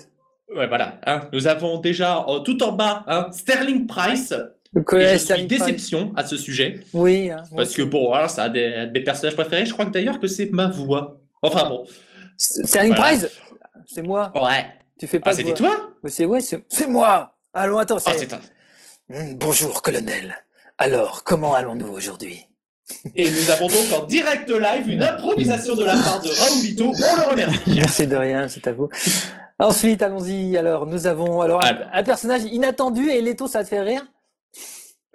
Ouais, 0.55 0.67
voilà. 0.67 0.99
Hein. 1.07 1.29
Nous 1.33 1.47
avons 1.47 1.79
déjà 1.79 2.25
euh, 2.29 2.41
tout 2.41 2.63
en 2.63 2.73
bas 2.73 3.05
hein, 3.07 3.29
Sterling 3.33 3.87
Price. 3.87 4.35
Et 4.77 4.81
je 5.01 5.07
suis 5.11 5.19
Sterling 5.21 5.47
Price. 5.47 5.61
déception 5.61 6.13
à 6.17 6.25
ce 6.27 6.37
sujet. 6.37 6.81
Oui. 6.93 7.31
Parce 7.57 7.75
que 7.75 7.83
bon, 7.83 8.09
voilà, 8.09 8.27
ça 8.27 8.45
a 8.45 8.49
des, 8.49 8.89
des 8.93 9.01
personnages 9.01 9.37
préférés. 9.37 9.67
Je 9.67 9.73
crois 9.73 9.87
que 9.87 9.91
d'ailleurs 9.93 10.19
que 10.19 10.27
c'est 10.27 10.51
ma 10.51 10.67
voix. 10.67 11.21
Enfin 11.43 11.69
bon. 11.69 11.87
Sterling 12.37 12.95
Voilà. 12.97 13.17
Price, 13.19 13.41
c'est 13.87 14.03
moi. 14.03 14.33
Ouais. 14.35 14.67
Tu 14.99 15.07
fais 15.07 15.21
pas 15.21 15.31
Ah, 15.31 15.33
de 15.33 15.39
c'était 15.39 15.55
toi? 15.55 15.91
C'est 16.07 16.25
ouais, 16.25 16.41
c'est 16.41 16.87
moi. 16.87 17.35
Allons, 17.53 17.79
attends, 17.79 17.99
Ah, 18.05 18.13
c'est. 18.17 18.33
Hmm, 19.09 19.35
bonjour, 19.37 19.83
colonel. 19.83 20.37
Alors, 20.79 21.25
comment 21.25 21.55
allons-nous 21.55 21.89
aujourd'hui? 21.89 22.47
Et 23.15 23.31
nous 23.31 23.51
avons 23.51 23.67
donc 23.69 23.93
en 24.03 24.05
direct 24.05 24.49
live 24.51 24.89
une 24.89 25.03
improvisation 25.03 25.75
de 25.75 25.85
la 25.85 25.93
part 25.95 26.21
de 26.21 26.29
Raoulito. 26.29 26.87
On 26.87 27.17
le 27.17 27.31
remercie. 27.31 27.61
Merci 27.75 28.07
de 28.07 28.17
rien, 28.17 28.49
c'est 28.49 28.67
à 28.67 28.73
vous. 28.73 28.89
Ensuite, 29.59 30.03
allons-y. 30.03 30.57
Alors, 30.57 30.87
nous 30.87 31.07
avons 31.07 31.41
alors 31.41 31.65
un, 31.65 31.79
un 31.93 32.03
personnage 32.03 32.43
inattendu 32.45 33.09
et 33.11 33.21
Leto, 33.23 33.47
ça 33.47 33.63
te 33.63 33.69
fait 33.69 33.81
rire? 33.81 34.05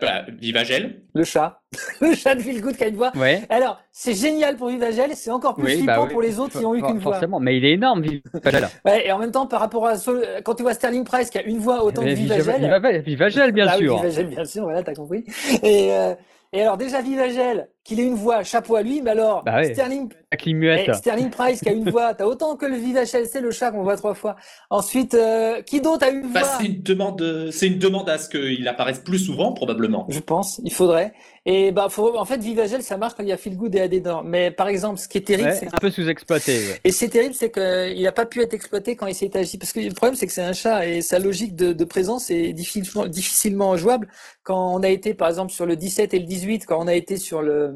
Voilà, 0.02 0.26
Vivagel. 0.40 1.02
Le 1.14 1.24
chat. 1.24 1.62
Le 2.00 2.16
chat 2.16 2.36
de 2.36 2.42
Phil 2.42 2.62
Good 2.62 2.78
qui 2.78 2.84
a 2.84 2.88
une 2.88 2.96
voix. 2.96 3.12
Ouais. 3.16 3.42
Alors, 3.50 3.82
c'est 3.92 4.14
génial 4.14 4.56
pour 4.56 4.70
Vivagel, 4.70 5.12
c'est 5.16 5.30
encore 5.32 5.56
plus 5.56 5.66
Oui, 5.66 5.78
flippant 5.78 5.86
bah 5.96 6.04
oui. 6.04 6.12
pour 6.14 6.22
les 6.22 6.40
autres 6.40 6.58
qui 6.58 6.66
ont 6.66 6.74
eu 6.74 6.82
qu'une 6.82 7.00
voix. 7.00 7.14
Forcément, 7.14 7.40
mais 7.40 7.58
il 7.58 7.66
est 7.66 7.74
énorme, 7.74 8.02
Vivagel. 8.02 8.68
Ouais, 8.86 9.08
et 9.08 9.12
en 9.12 9.20
même 9.20 9.32
temps, 9.32 9.46
par 9.46 9.60
rapport 9.60 9.86
à 9.88 9.96
Sol- 9.98 10.26
quand 10.46 10.56
tu 10.56 10.64
vois 10.64 10.74
Sterling 10.74 11.04
Price 11.04 11.30
qui 11.30 11.38
a 11.38 11.44
une 11.44 11.60
voix 11.60 11.84
autant 11.84 12.02
que 12.02 12.08
Mais 12.08 12.14
Vivagel. 12.14 12.62
Vivagel, 12.62 13.02
Vivagel, 13.02 13.52
bien 13.52 13.68
Ah 13.70 13.76
oui, 13.78 13.84
sûr. 13.86 13.96
Vivagel, 13.98 14.28
bien 14.28 14.46
sûr, 14.46 14.64
voilà, 14.64 14.84
t'as 14.84 14.94
compris. 14.94 15.26
Et, 15.64 15.92
euh, 15.92 16.14
et 16.54 16.62
alors, 16.62 16.78
déjà, 16.78 17.02
Vivagel, 17.02 17.68
qu'il 17.84 18.00
ait 18.00 18.04
une 18.06 18.16
voix, 18.16 18.44
chapeau 18.44 18.76
à 18.76 18.82
lui, 18.84 19.02
mais 19.02 19.12
alors, 19.12 19.44
Bah 19.44 19.56
ouais. 19.58 19.74
Sterling. 19.74 20.10
Eh, 20.32 20.94
Sterling 20.94 21.32
Price 21.32 21.60
qui 21.62 21.70
a 21.70 21.72
une 21.72 21.90
voix, 21.90 22.14
t'as 22.14 22.26
autant 22.26 22.56
que 22.56 22.68
le 22.68 22.76
Vivagel, 22.76 23.26
c'est 23.26 23.42
le 23.42 23.50
chat 23.50 23.72
qu'on 23.72 23.82
voit 23.82 23.96
trois 23.98 24.14
fois. 24.14 24.36
Ensuite, 24.70 25.16
euh, 25.16 25.64
qui 25.64 25.82
d'autre 25.82 26.06
a 26.06 26.10
une 26.12 26.32
Bah, 26.32 26.42
voix? 26.42 26.50
c'est 26.60 26.68
une 26.68 26.84
demande, 26.84 27.20
euh, 27.24 27.50
c'est 27.52 27.66
une 27.66 27.80
demande 27.80 28.08
à 28.10 28.20
ce 28.20 28.30
qu'il 28.30 28.68
apparaisse 28.68 29.00
plus 29.00 29.18
souvent, 29.18 29.54
probablement. 29.54 30.06
Je 30.10 30.20
pense, 30.20 30.62
il 30.64 30.72
faudrait. 30.72 31.14
Et 31.48 31.72
bah, 31.72 31.88
faut, 31.90 32.16
en 32.16 32.26
fait, 32.26 32.38
Vivagel, 32.42 32.84
ça 32.84 32.98
marche 32.98 33.16
quand 33.16 33.24
il 33.24 33.30
y 33.30 33.32
a 33.32 33.38
Feel 33.38 33.58
Good 33.58 33.74
et 33.74 33.82
AD 33.82 33.92
dedans. 33.92 34.22
Mais 34.24 34.52
par 34.52 34.68
exemple, 34.68 35.00
ce 35.00 35.08
qui 35.08 35.18
est 35.18 35.22
terrible, 35.22 35.50
Ouais, 35.50 35.56
c'est 35.56 35.74
un 35.74 35.78
peu 35.80 35.90
sous-exploité. 35.90 36.52
ouais. 36.52 36.80
et 36.84 36.92
c'est 36.92 37.08
terrible, 37.10 37.34
c'est 37.34 37.50
qu'il 37.52 38.04
n'a 38.04 38.12
pas 38.12 38.28
pu 38.28 38.42
être 38.44 38.54
exploité 38.54 38.96
quand 38.96 39.08
il 39.08 39.16
s'est 39.16 39.36
agi. 39.36 39.58
Parce 39.58 39.74
que 39.74 39.80
le 39.80 39.92
problème, 39.96 40.16
c'est 40.16 40.28
que 40.28 40.34
c'est 40.34 40.44
un 40.44 40.54
chat 40.54 40.86
et 40.86 41.02
sa 41.02 41.18
logique 41.18 41.56
de, 41.56 41.74
de 41.74 41.84
présence 41.86 42.30
est 42.30 42.54
difficilement, 42.54 43.08
difficilement 43.08 43.78
jouable. 43.78 44.10
Quand 44.44 44.76
on 44.76 44.84
a 44.84 44.90
été, 44.90 45.16
par 45.16 45.28
exemple, 45.30 45.52
sur 45.52 45.66
le 45.66 45.76
17 45.76 46.14
et 46.14 46.20
le 46.20 46.26
18, 46.26 46.68
quand 46.68 46.78
on 46.84 46.88
a 46.88 46.94
été 46.94 47.18
sur 47.18 47.42
le, 47.42 47.69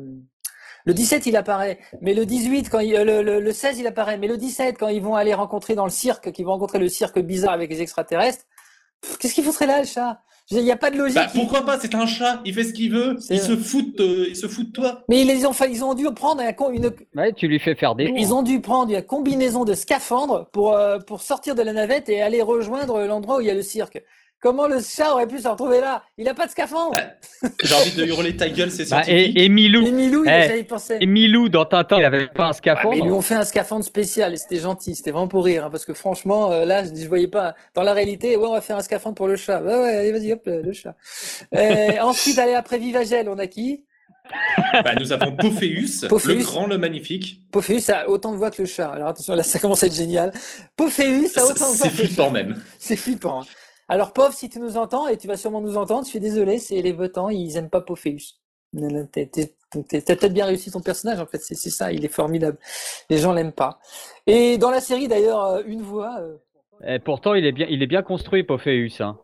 le 0.85 0.93
17, 0.93 1.25
il 1.27 1.35
apparaît, 1.37 1.79
mais 2.01 2.13
le 2.13 2.25
18, 2.25 2.69
quand 2.69 2.79
il, 2.79 2.93
euh, 2.95 3.03
le, 3.05 3.21
le, 3.21 3.39
le 3.39 3.51
16, 3.53 3.79
il 3.79 3.87
apparaît, 3.87 4.17
mais 4.17 4.27
le 4.27 4.35
17, 4.37 4.77
quand 4.77 4.89
ils 4.89 5.01
vont 5.01 5.15
aller 5.15 5.33
rencontrer 5.33 5.75
dans 5.75 5.85
le 5.85 5.91
cirque, 5.91 6.31
qu'ils 6.33 6.45
vont 6.45 6.51
rencontrer 6.53 6.79
le 6.79 6.89
cirque 6.89 7.19
bizarre 7.19 7.53
avec 7.53 7.69
les 7.69 7.81
extraterrestres, 7.81 8.43
qu'est-ce 9.19 9.33
qu'il 9.33 9.43
foutrait 9.45 9.67
là, 9.67 9.79
le 9.79 9.85
chat? 9.87 10.19
Il 10.51 10.61
n'y 10.61 10.71
a 10.73 10.75
pas 10.75 10.91
de 10.91 10.97
logique. 10.97 11.15
Bah, 11.15 11.29
pourquoi 11.33 11.65
pas 11.65 11.79
C'est 11.79 11.95
un 11.95 12.05
chat. 12.05 12.41
Il 12.43 12.53
fait 12.53 12.65
ce 12.65 12.73
qu'il 12.73 12.91
veut. 12.91 13.15
Il 13.29 13.39
se 13.39 13.55
fout, 13.55 13.97
de- 13.97 14.25
il 14.27 14.35
se 14.35 14.45
fout 14.47 14.67
de 14.67 14.71
toi. 14.73 15.05
Mais 15.07 15.21
ils 15.21 15.47
ont, 15.47 15.53
ils 15.69 15.85
ont 15.85 15.93
dû 15.93 16.03
prendre 16.13 16.41
un, 16.41 16.51
con- 16.51 16.69
une, 16.69 16.91
Ouais, 17.15 17.31
tu 17.31 17.47
lui 17.47 17.59
fais 17.59 17.75
faire 17.75 17.95
des. 17.95 18.11
Ils 18.13 18.27
tours. 18.27 18.37
ont 18.39 18.43
dû 18.43 18.59
prendre 18.59 18.93
une 18.93 19.01
combinaison 19.03 19.63
de 19.63 19.73
scaphandres 19.73 20.49
pour, 20.51 20.73
euh, 20.75 20.99
pour 20.99 21.21
sortir 21.21 21.55
de 21.55 21.61
la 21.61 21.71
navette 21.71 22.09
et 22.09 22.21
aller 22.21 22.41
rejoindre 22.41 22.99
l'endroit 23.05 23.37
où 23.37 23.41
il 23.41 23.47
y 23.47 23.49
a 23.49 23.53
le 23.53 23.61
cirque. 23.61 24.03
Comment 24.43 24.67
le 24.67 24.81
chat 24.81 25.13
aurait 25.13 25.25
pu 25.25 25.39
se 25.39 25.47
retrouver 25.47 25.79
là? 25.79 26.03
Il 26.17 26.25
n'a 26.25 26.33
pas 26.33 26.45
de 26.47 26.51
scaphandre. 26.51 26.91
J'ai 27.63 27.73
envie 27.75 27.91
de 27.95 28.03
hurler 28.05 28.35
ta 28.35 28.49
gueule, 28.49 28.69
c'est 28.69 28.83
Bah, 28.89 29.01
scientifique. 29.03 29.37
et, 29.37 29.45
et 29.45 29.49
Milou. 29.49 29.83
Mais 29.83 29.91
Milou, 29.91 30.25
il 30.25 30.29
Eh, 30.29 30.33
a 30.33 30.47
jamais 30.49 30.63
pensé. 30.63 30.97
Et 30.99 31.05
Milou, 31.05 31.47
dans 31.47 31.63
Tintin, 31.63 31.97
il 31.99 32.03
avait 32.05 32.27
pas 32.27 32.47
un 32.49 32.53
scaphandre. 32.53 32.91
mais 32.91 32.99
ils 32.99 33.05
lui 33.05 33.11
ont 33.13 33.21
fait 33.21 33.35
un 33.35 33.45
scaphandre 33.45 33.85
spécial 33.85 34.33
et 34.33 34.37
c'était 34.37 34.59
gentil, 34.59 34.95
c'était 34.95 35.11
vraiment 35.11 35.29
pour 35.29 35.45
rire, 35.45 35.65
hein, 35.65 35.69
parce 35.71 35.85
que 35.85 35.93
franchement, 35.93 36.51
euh, 36.51 36.65
là, 36.65 36.83
je, 36.83 36.89
je 36.93 37.07
voyais 37.07 37.29
pas. 37.29 37.55
Dans 37.73 37.83
la 37.83 37.93
réalité, 37.93 38.35
ouais, 38.35 38.45
on 38.45 38.51
va 38.51 38.59
faire 38.61 38.75
un 38.77 38.81
scaphandre 38.81 39.15
pour 39.15 39.27
le 39.29 39.37
chat. 39.37 39.61
Ouais, 39.61 39.75
ouais, 39.77 39.95
allez, 39.95 40.11
vas-y, 40.11 40.33
hop, 40.33 40.41
le, 40.45 40.73
chat. 40.73 40.95
Euh, 41.55 41.99
ensuite, 42.01 42.37
allez, 42.37 42.53
après 42.53 42.77
Vivagel, 42.79 43.29
on 43.29 43.39
a 43.39 43.47
qui? 43.47 43.85
Bah, 44.83 44.95
nous 44.99 45.11
avons 45.11 45.33
Pophéus, 45.35 46.05
Pophéus. 46.09 46.37
le 46.37 46.43
grand, 46.43 46.67
le 46.67 46.77
magnifique. 46.77 47.41
Pophéus 47.51 47.89
a 47.89 48.09
autant 48.09 48.31
de 48.31 48.37
voix 48.37 48.51
que 48.51 48.61
le 48.61 48.67
chat. 48.67 48.89
Alors 48.89 49.09
attention, 49.09 49.35
là, 49.35 49.43
ça 49.43 49.59
commence 49.59 49.83
à 49.83 49.87
être 49.87 49.95
génial. 49.95 50.31
Pophéus 50.77 51.37
a 51.37 51.41
C'est 51.41 51.51
autant 51.51 51.71
de 51.71 51.77
voix 51.77 51.87
c'est 51.87 51.89
que 51.89 51.93
le 51.93 51.97
chat. 52.03 52.07
flippant 52.07 52.31
même. 52.31 52.61
C'est 52.79 52.95
flippant. 52.95 53.41
hein. 53.41 53.45
Alors, 53.93 54.11
pauvre, 54.11 54.33
si 54.33 54.49
tu 54.49 54.59
nous 54.59 54.75
entends, 54.77 55.07
et 55.07 55.17
tu 55.17 55.27
vas 55.27 55.37
sûrement 55.37 55.61
nous 55.61 55.77
entendre, 55.77 56.03
je 56.03 56.09
suis 56.09 56.19
désolé, 56.19 56.57
c'est 56.57 56.81
les 56.81 56.93
votants, 56.93 57.29
ils 57.29 57.57
aiment 57.57 57.69
pas 57.69 57.79
Pophéus. 57.81 58.41
T'as 58.75 59.27
peut-être 59.71 60.33
bien 60.33 60.47
réussi 60.47 60.71
ton 60.71 60.81
personnage, 60.81 61.19
en 61.19 61.27
fait, 61.27 61.37
c'est 61.43 61.53
ça, 61.69 61.91
il 61.91 62.03
est 62.03 62.07
formidable. 62.07 62.57
Les 63.11 63.19
gens 63.19 63.33
l'aiment 63.33 63.51
pas. 63.51 63.77
Et 64.25 64.57
dans 64.57 64.71
la 64.71 64.81
série, 64.81 65.07
d'ailleurs, 65.07 65.45
euh, 65.45 65.61
une 65.67 65.83
voix. 65.83 66.17
euh, 66.21 66.37
Et 66.95 66.97
pourtant, 66.97 67.35
il 67.35 67.45
est 67.45 67.51
bien, 67.51 67.67
il 67.69 67.83
est 67.83 67.87
bien 67.87 68.01
construit, 68.01 68.41
Pophéus. 68.43 68.99
Hein. 68.99 69.19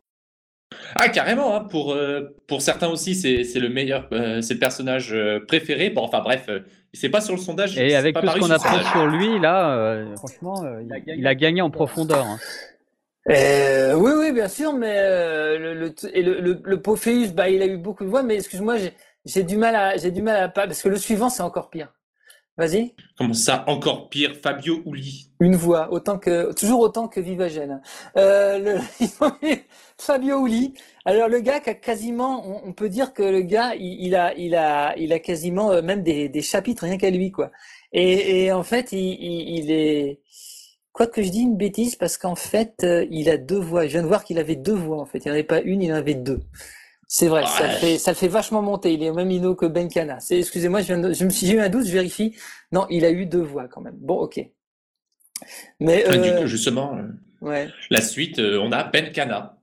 Ah, 0.94 1.10
carrément, 1.10 1.56
hein, 1.56 1.62
pour, 1.64 1.94
euh, 1.94 2.38
pour 2.48 2.62
certains 2.62 2.90
aussi, 2.90 3.16
c'est 3.16 3.44
c'est 3.44 3.60
le 3.60 3.70
meilleur, 3.70 4.08
euh, 4.12 4.40
c'est 4.42 4.54
le 4.54 4.60
personnage 4.60 5.12
euh, 5.14 5.40
préféré. 5.48 5.90
Bon, 5.90 6.04
enfin 6.04 6.20
bref, 6.22 6.46
euh, 6.48 6.60
c'est 6.94 7.10
pas 7.10 7.22
sur 7.22 7.34
le 7.34 7.42
sondage. 7.42 7.76
Et 7.80 7.96
avec 7.96 8.14
pas 8.14 8.22
tout 8.22 8.28
ce 8.28 8.38
qu'on 8.38 8.52
apprend 8.52 8.84
sur 8.92 9.08
lui, 9.08 9.40
là, 9.40 9.76
euh, 9.76 10.16
franchement, 10.16 10.64
euh, 10.64 10.84
il, 10.84 10.94
a, 10.94 10.98
il 11.16 11.26
a 11.26 11.34
gagné 11.34 11.64
en 11.64 11.72
profondeur. 11.72 12.24
hein. 12.24 12.38
Euh, 13.30 13.94
oui, 13.96 14.12
oui, 14.18 14.32
bien 14.32 14.48
sûr, 14.48 14.74
mais 14.74 14.96
euh, 14.98 15.58
le, 15.60 15.74
le, 15.76 15.96
et 16.16 16.24
le, 16.24 16.40
le, 16.42 16.62
le 16.64 16.82
Pophéus, 16.82 17.32
bah, 17.34 17.50
il 17.50 17.62
a 17.62 17.68
eu 17.68 17.78
beaucoup 17.78 18.04
de 18.04 18.10
voix, 18.10 18.24
mais 18.24 18.36
excuse-moi, 18.36 18.78
j'ai, 18.78 18.94
j'ai 19.26 19.44
du 19.44 19.56
mal 19.58 19.76
à, 19.76 19.98
j'ai 19.98 20.12
du 20.12 20.22
mal 20.24 20.36
à 20.38 20.50
pas, 20.50 20.66
parce 20.66 20.82
que 20.82 20.90
le 20.90 20.98
suivant, 20.98 21.30
c'est 21.30 21.44
encore 21.44 21.70
pire. 21.70 21.94
Vas-y. 22.58 22.94
Comment 23.18 23.34
ça, 23.34 23.64
encore 23.68 24.10
pire, 24.10 24.36
Fabio 24.44 24.82
Uli. 24.86 25.32
Une 25.40 25.56
voix, 25.56 25.94
autant 25.94 26.20
que, 26.20 26.52
toujours 26.54 26.82
autant 26.82 27.08
que 27.08 27.22
Vivagène. 27.22 27.82
Euh, 28.18 28.80
Fabio 29.98 30.46
Uli. 30.46 30.74
Alors, 31.06 31.30
le 31.30 31.40
gars 31.40 31.62
qui 31.62 31.70
a 31.70 31.74
quasiment, 31.76 32.46
on, 32.46 32.70
on 32.70 32.74
peut 32.74 32.90
dire 32.90 33.14
que 33.14 33.24
le 33.24 33.42
gars, 33.42 33.76
il, 33.76 34.06
il 34.08 34.16
a, 34.16 34.34
il 34.36 34.56
a, 34.56 34.94
il 34.98 35.14
a 35.14 35.20
quasiment 35.20 35.72
euh, 35.72 35.82
même 35.82 36.04
des, 36.04 36.28
des 36.30 36.42
chapitres 36.42 36.84
rien 36.84 36.98
qu'à 36.98 37.12
lui, 37.12 37.32
quoi. 37.32 37.50
Et, 37.94 38.46
et 38.46 38.52
en 38.52 38.64
fait, 38.64 38.92
il, 38.92 39.00
il, 39.00 39.60
il 39.60 39.72
est, 39.72 40.20
quoi 40.94 41.08
que 41.08 41.22
je 41.24 41.30
dis 41.30 41.42
une 41.42 41.58
bêtise, 41.58 41.96
parce 41.96 42.18
qu'en 42.18 42.36
fait, 42.36 42.84
euh, 42.84 43.06
il 43.10 43.30
a 43.30 43.38
deux 43.38 43.60
voix. 43.60 43.86
Je 43.86 43.92
viens 43.92 44.02
de 44.02 44.08
voir 44.08 44.24
qu'il 44.24 44.38
avait 44.40 44.56
deux 44.56 44.74
voix, 44.74 45.00
en 45.00 45.06
fait. 45.06 45.20
Il 45.20 45.26
n'y 45.26 45.32
en 45.32 45.34
avait 45.34 45.44
pas 45.44 45.62
une, 45.62 45.82
il 45.82 45.92
en 45.92 45.96
avait 45.96 46.14
deux. 46.16 46.40
C'est 47.08 47.28
vrai, 47.28 47.44
ça 47.48 47.66
le 47.68 47.74
fait, 47.74 47.98
ça 47.98 48.12
le 48.12 48.16
fait 48.18 48.28
vachement 48.28 48.62
monter. 48.62 48.94
Il 48.94 49.02
est 49.02 49.10
au 49.10 49.16
même 49.16 49.30
niveau 49.30 49.56
que 49.56 49.66
Benkana. 49.66 50.20
Excusez-moi, 50.30 50.82
je 50.82 50.88
viens 50.88 51.00
de, 51.00 51.12
je 51.14 51.26
me 51.26 51.30
suis, 51.32 51.48
j'ai 51.48 51.54
eu 51.56 51.60
un 51.60 51.70
doute, 51.70 51.86
je 51.88 51.92
vérifie. 51.92 52.36
Non, 52.72 52.86
il 52.92 53.04
a 53.04 53.10
eu 53.10 53.26
deux 53.26 53.42
voix 53.42 53.68
quand 53.68 53.82
même. 53.82 53.96
Bon, 53.98 54.16
ok. 54.20 54.40
Mais, 55.80 56.04
Ah, 56.08 56.18
du 56.18 56.30
euh, 56.30 56.42
coup, 56.42 56.48
justement, 56.48 56.96
euh, 56.98 57.08
ouais. 57.42 57.70
la 57.90 58.02
suite, 58.02 58.40
on 58.40 58.72
a 58.72 58.84
Ben 58.84 59.12
Kana. 59.12 59.56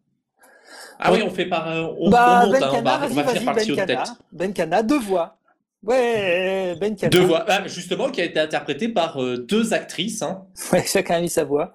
Ah 0.98 1.12
oui, 1.12 1.22
on 1.22 1.30
fait 1.30 1.46
par. 1.46 1.68
on, 2.00 2.10
Bah, 2.10 2.42
on 2.44 2.46
monte, 2.46 2.56
hein, 2.62 2.68
on 2.72 2.82
Benkana, 2.82 2.98
va, 2.98 3.06
on 3.10 3.44
par 3.44 3.54
Benkana. 3.54 3.86
tête. 3.86 4.12
Benkana, 4.32 4.82
deux 4.82 4.98
voix. 4.98 5.38
Ouais, 5.86 6.74
Benkana. 6.80 7.10
Deux 7.10 7.24
voix, 7.24 7.44
Ah, 7.48 7.66
justement, 7.68 8.10
qui 8.10 8.20
a 8.20 8.24
été 8.24 8.40
interprétée 8.40 8.88
par 8.88 9.22
euh, 9.22 9.36
deux 9.38 9.72
actrices. 9.72 10.22
Hein. 10.22 10.46
Ouais, 10.72 10.84
chacun 10.84 11.16
a 11.16 11.20
mis 11.20 11.28
sa 11.30 11.44
voix. 11.44 11.72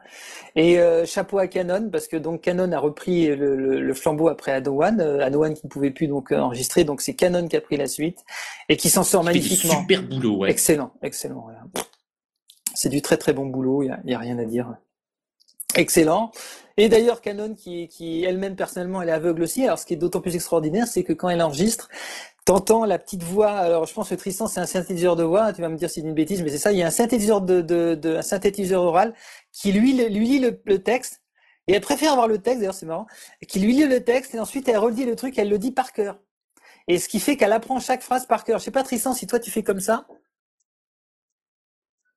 Et 0.56 0.80
euh, 0.80 1.06
chapeau 1.06 1.38
à 1.40 1.48
Canon, 1.48 1.90
parce 1.90 2.08
que 2.08 2.18
donc 2.18 2.42
Canon 2.42 2.72
a 2.74 2.80
repris 2.80 3.28
le, 3.28 3.56
le, 3.56 3.80
le 3.82 3.94
flambeau 3.94 4.28
après 4.28 4.52
Adowan. 4.52 5.00
Euh, 5.00 5.54
qui 5.54 5.66
ne 5.66 5.70
pouvait 5.70 5.92
plus 5.92 6.08
donc 6.08 6.32
euh, 6.34 6.40
enregistrer, 6.40 6.84
donc 6.84 7.00
c'est 7.02 7.14
Canon 7.14 7.48
qui 7.48 7.56
a 7.56 7.62
pris 7.62 7.78
la 7.78 7.88
suite 7.88 8.20
et 8.68 8.76
qui 8.76 8.90
s'en 8.90 9.04
sort 9.04 9.24
magnifiquement. 9.24 9.80
super 9.80 10.04
boulot, 10.04 10.38
ouais. 10.40 10.52
Excellent, 10.52 10.92
excellent. 11.02 11.42
voilà. 11.46 11.62
C'est 12.74 12.90
du 12.90 13.02
très 13.02 13.16
très 13.18 13.32
bon 13.32 13.46
boulot, 13.46 13.84
il 13.84 13.86
n'y 13.88 13.92
a, 13.92 14.00
y 14.06 14.14
a 14.14 14.20
rien 14.20 14.38
à 14.40 14.46
dire. 14.46 14.76
Excellent. 15.76 16.32
Et 16.78 16.90
d'ailleurs, 16.90 17.22
Canon, 17.22 17.54
qui, 17.54 17.88
qui 17.88 18.24
elle-même 18.24 18.56
personnellement, 18.56 19.02
elle 19.02 19.10
est 19.10 19.14
aveugle 19.14 19.44
aussi. 19.44 19.64
Alors, 19.64 19.78
ce 19.80 19.86
qui 19.86 19.94
est 19.94 19.98
d'autant 19.98 20.20
plus 20.22 20.36
extraordinaire, 20.36 20.88
c'est 20.88 21.04
que 21.04 21.14
quand 21.14 21.30
elle 21.30 21.42
enregistre, 21.42 21.90
t'entends 22.46 22.86
la 22.86 22.98
petite 23.00 23.24
voix. 23.24 23.52
Alors, 23.52 23.86
je 23.86 23.94
pense 23.94 24.10
que 24.10 24.16
Tristan, 24.16 24.48
c'est 24.48 24.60
un 24.60 24.66
synthétiseur 24.66 25.16
de 25.16 25.24
voix. 25.24 25.54
Tu 25.54 25.62
vas 25.62 25.70
me 25.70 25.78
dire 25.78 25.90
si 25.90 26.02
c'est 26.02 26.08
une 26.08 26.14
bêtise, 26.14 26.42
mais 26.44 26.50
c'est 26.50 26.58
ça. 26.58 26.72
Il 26.72 26.78
y 26.78 26.84
a 26.84 26.88
un 26.88 26.92
synthétiseur 26.92 27.42
de, 27.42 27.62
de, 27.62 27.96
de- 27.96 28.16
un 28.18 28.22
synthétiseur 28.22 28.82
oral 28.84 29.14
qui 29.52 29.72
lui, 29.72 29.94
lit 29.94 30.40
le, 30.40 30.62
le 30.66 30.80
texte. 30.84 31.22
Et 31.68 31.74
elle 31.74 31.82
préfère 31.82 32.12
avoir 32.14 32.28
le 32.28 32.40
texte, 32.40 32.60
d'ailleurs, 32.60 32.74
c'est 32.74 32.86
marrant, 32.88 33.06
qui 33.48 33.60
lui 33.60 33.74
lit 33.74 33.86
le 33.86 34.04
texte 34.04 34.34
et 34.34 34.40
ensuite 34.40 34.68
elle 34.68 34.78
redit 34.80 35.06
le 35.06 35.16
truc, 35.16 35.38
elle 35.38 35.50
le 35.50 35.60
dit 35.60 35.72
par 35.72 35.94
cœur. 35.94 36.20
Et 36.88 36.98
ce 36.98 37.08
qui 37.08 37.20
fait 37.20 37.38
qu'elle 37.38 37.54
apprend 37.54 37.80
chaque 37.80 38.02
phrase 38.02 38.26
par 38.26 38.44
cœur. 38.44 38.58
Je 38.60 38.66
sais 38.66 38.72
pas, 38.72 38.84
Tristan, 38.84 39.14
si 39.14 39.28
toi 39.28 39.40
tu 39.40 39.52
fais 39.52 39.62
comme 39.64 39.80
ça. 39.80 40.08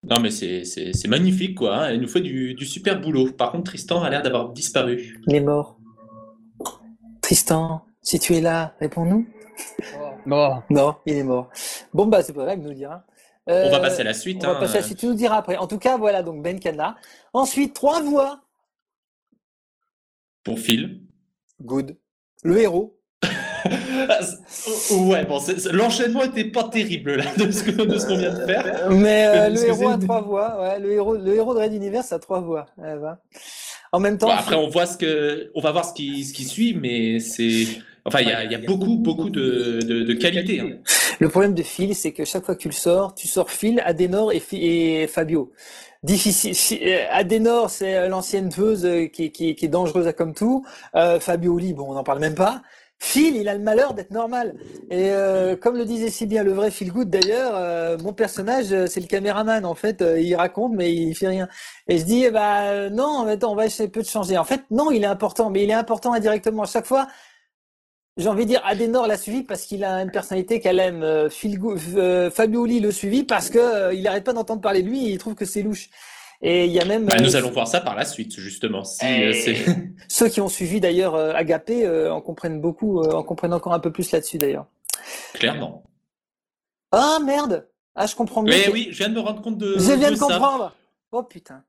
Non, 0.02 0.20
mais 0.20 0.30
c'est 0.30 1.06
magnifique, 1.08 1.56
quoi. 1.56 1.76
hein. 1.76 1.88
Elle 1.90 2.00
nous 2.00 2.08
fait 2.08 2.20
du, 2.20 2.54
du 2.54 2.66
super 2.66 3.00
boulot. 3.00 3.32
Par 3.32 3.52
contre, 3.52 3.64
Tristan 3.64 4.02
a 4.02 4.10
l'air 4.10 4.22
d'avoir 4.22 4.50
disparu. 4.52 5.20
Il 5.26 5.34
est 5.34 5.40
mort. 5.40 5.78
Tristan, 7.20 7.86
si 8.02 8.18
tu 8.18 8.34
es 8.34 8.40
là, 8.40 8.74
réponds-nous. 8.80 9.26
Bon, 10.26 10.62
Non, 10.70 10.96
il 11.06 11.16
est 11.16 11.22
mort. 11.22 11.50
Bon, 11.92 12.06
bah, 12.06 12.22
c'est 12.22 12.32
pas 12.32 12.44
grave, 12.44 12.58
il 12.60 12.64
nous 12.64 12.74
dira. 12.74 13.04
On 13.46 13.52
va 13.52 13.76
Euh, 13.76 13.80
passer 13.80 14.00
à 14.00 14.04
la 14.04 14.14
suite. 14.14 14.42
On 14.44 14.48
va 14.48 14.56
hein. 14.56 14.60
passer 14.60 14.78
à 14.78 14.80
la 14.80 14.86
suite, 14.86 14.98
tu 14.98 15.06
nous 15.06 15.14
diras 15.14 15.36
après. 15.36 15.56
En 15.56 15.66
tout 15.66 15.78
cas, 15.78 15.96
voilà, 15.98 16.22
donc 16.22 16.42
Ben 16.42 16.58
Kana. 16.58 16.96
Ensuite, 17.32 17.74
trois 17.74 18.00
voix. 18.02 18.40
Pour 20.44 20.58
Phil. 20.58 21.02
Good. 21.60 21.96
Le 22.42 22.58
héros. 22.60 22.98
ouais, 24.90 25.24
bon, 25.24 25.38
l'enchaînement 25.72 26.22
était 26.24 26.44
pas 26.50 26.64
terrible, 26.64 27.16
là, 27.16 27.24
de 27.36 27.50
ce 27.50 27.62
que- 27.64 27.70
de 27.70 27.98
ce 27.98 28.06
qu'on 28.06 28.16
vient 28.18 28.34
de 28.34 28.44
faire. 28.44 28.90
Mais 28.90 29.26
euh, 29.26 29.48
le 29.48 29.64
héros 29.66 29.88
a 29.88 29.98
trois 29.98 30.20
voix. 30.20 30.60
Ouais, 30.60 30.78
le 30.78 30.92
héros, 30.92 31.16
le 31.16 31.34
héros 31.34 31.54
de 31.54 31.60
Red 31.60 31.72
Universe 31.72 32.12
a 32.12 32.18
trois 32.18 32.40
voix. 32.40 32.66
Ouais. 32.76 32.94
En 33.92 34.00
même 34.00 34.18
temps, 34.18 34.26
Bon, 34.26 34.32
après, 34.34 34.56
on 34.56 34.68
voit 34.68 34.86
ce 34.86 34.96
que, 34.98 35.50
on 35.54 35.60
va 35.60 35.72
voir 35.72 35.84
ce 35.86 35.94
qui, 35.94 36.24
ce 36.24 36.32
qui 36.34 36.44
suit, 36.44 36.74
mais 36.74 37.20
c'est, 37.20 37.66
enfin, 38.04 38.20
il 38.20 38.28
y 38.28 38.32
a, 38.32 38.44
il 38.44 38.52
y 38.52 38.54
a 38.54 38.58
beaucoup, 38.58 38.96
beaucoup 38.96 39.30
de, 39.30 39.80
de, 39.82 40.02
de 40.02 40.12
qualités. 40.14 40.60
hein. 40.60 40.70
Le 41.20 41.28
problème 41.28 41.54
de 41.54 41.62
Phil, 41.62 41.94
c'est 41.94 42.12
que 42.12 42.24
chaque 42.24 42.44
fois 42.44 42.54
que 42.54 42.60
tu 42.60 42.68
le 42.68 42.74
sors, 42.74 43.14
tu 43.14 43.28
sors 43.28 43.50
Phil, 43.50 43.80
Adenor 43.84 44.32
et, 44.32 45.06
Fabio. 45.08 45.52
Difficile. 46.02 46.54
Fi- 46.54 46.80
euh, 46.84 47.04
Adenor, 47.10 47.70
c'est 47.70 47.94
euh, 47.96 48.08
l'ancienne 48.08 48.50
tueuse 48.50 48.84
euh, 48.84 49.06
qui, 49.06 49.30
qui, 49.32 49.54
qui 49.54 49.64
est 49.64 49.68
dangereuse 49.68 50.06
à 50.06 50.12
comme 50.12 50.34
tout. 50.34 50.64
Euh, 50.96 51.18
Fabio 51.18 51.54
Oli, 51.54 51.72
bon, 51.72 51.86
on 51.90 51.94
n'en 51.94 52.04
parle 52.04 52.20
même 52.20 52.34
pas. 52.34 52.62
Phil, 52.98 53.36
il 53.36 53.48
a 53.48 53.54
le 53.54 53.60
malheur 53.60 53.94
d'être 53.94 54.10
normal. 54.10 54.54
Et 54.90 55.10
euh, 55.10 55.56
comme 55.56 55.76
le 55.76 55.84
disait 55.84 56.10
si 56.10 56.26
bien 56.26 56.42
le 56.42 56.52
vrai 56.52 56.70
Phil 56.70 56.92
Good 56.92 57.08
d'ailleurs, 57.10 57.52
euh, 57.54 57.96
mon 57.98 58.12
personnage, 58.12 58.66
c'est 58.86 59.00
le 59.00 59.06
caméraman. 59.06 59.64
En 59.64 59.74
fait, 59.74 60.02
Euh, 60.02 60.20
il 60.20 60.34
raconte, 60.36 60.72
mais 60.74 60.92
il 60.92 61.14
fait 61.14 61.28
rien. 61.28 61.48
Et 61.88 61.98
je 61.98 62.04
dis, 62.04 62.24
eh 62.24 62.30
bah 62.30 62.90
non, 62.90 63.26
attends, 63.26 63.52
on 63.52 63.56
va 63.56 63.66
essayer 63.66 63.88
peu 63.88 64.02
de 64.02 64.06
changer. 64.06 64.36
En 64.36 64.44
fait, 64.44 64.62
non, 64.70 64.90
il 64.90 65.02
est 65.02 65.06
important, 65.06 65.48
mais 65.50 65.64
il 65.64 65.70
est 65.70 65.74
important 65.74 66.12
indirectement. 66.12 66.62
À 66.64 66.66
chaque 66.66 66.86
fois, 66.86 67.06
j'ai 68.16 68.28
envie 68.28 68.44
de 68.44 68.48
dire 68.50 68.60
Adenor 68.64 69.06
l'a 69.06 69.16
suivi 69.16 69.42
parce 69.42 69.62
qu'il 69.62 69.82
a 69.84 70.00
une 70.02 70.10
personnalité 70.10 70.60
qu'elle 70.60 70.78
aime. 70.78 71.02
Euh, 71.02 71.28
Phil 71.28 71.58
Go- 71.58 71.76
euh, 71.96 72.30
Fabio 72.30 72.62
Oli 72.62 72.80
le 72.80 72.92
suivi 72.92 73.24
parce 73.24 73.50
que 73.50 73.58
euh, 73.58 73.94
il 73.94 74.06
arrête 74.06 74.24
pas 74.24 74.32
d'entendre 74.32 74.60
parler 74.60 74.82
de 74.82 74.88
lui 74.88 75.06
et 75.08 75.10
il 75.10 75.18
trouve 75.18 75.34
que 75.34 75.44
c'est 75.44 75.62
louche. 75.62 75.88
Et 76.42 76.66
il 76.66 76.72
y 76.72 76.78
a 76.80 76.84
même 76.84 77.06
Bah, 77.06 77.14
euh, 77.18 77.22
nous 77.22 77.36
allons 77.36 77.50
voir 77.50 77.66
ça 77.66 77.80
par 77.80 77.94
la 77.94 78.04
suite, 78.04 78.38
justement. 78.38 78.84
Si, 78.84 79.04
Et- 79.04 79.24
euh, 79.28 79.32
c'est... 79.32 79.56
ceux 80.08 80.28
qui 80.28 80.40
ont 80.40 80.48
suivi 80.48 80.78
d'ailleurs 80.80 81.14
euh, 81.14 81.32
Agapé 81.34 81.84
euh, 81.86 82.12
en 82.12 82.20
comprennent 82.20 82.60
beaucoup, 82.60 83.00
euh, 83.00 83.12
en 83.12 83.22
comprennent 83.22 83.54
encore 83.54 83.72
un 83.72 83.80
peu 83.80 83.90
plus 83.90 84.10
là-dessus 84.12 84.38
d'ailleurs. 84.38 84.66
Clairement. 85.32 85.82
Ah 86.92 87.18
merde 87.24 87.66
Ah 87.96 88.06
je 88.06 88.14
comprends 88.14 88.42
mieux. 88.42 88.50
Mais 88.50 88.68
oui, 88.70 88.88
je 88.92 88.98
viens 88.98 89.08
de 89.08 89.14
me 89.14 89.20
rendre 89.20 89.42
compte 89.42 89.58
de, 89.58 89.74
je 89.78 89.92
viens 89.92 90.10
de 90.12 90.16
ça. 90.16 90.26
comprendre. 90.26 90.72
Oh 91.10 91.22
putain. 91.24 91.64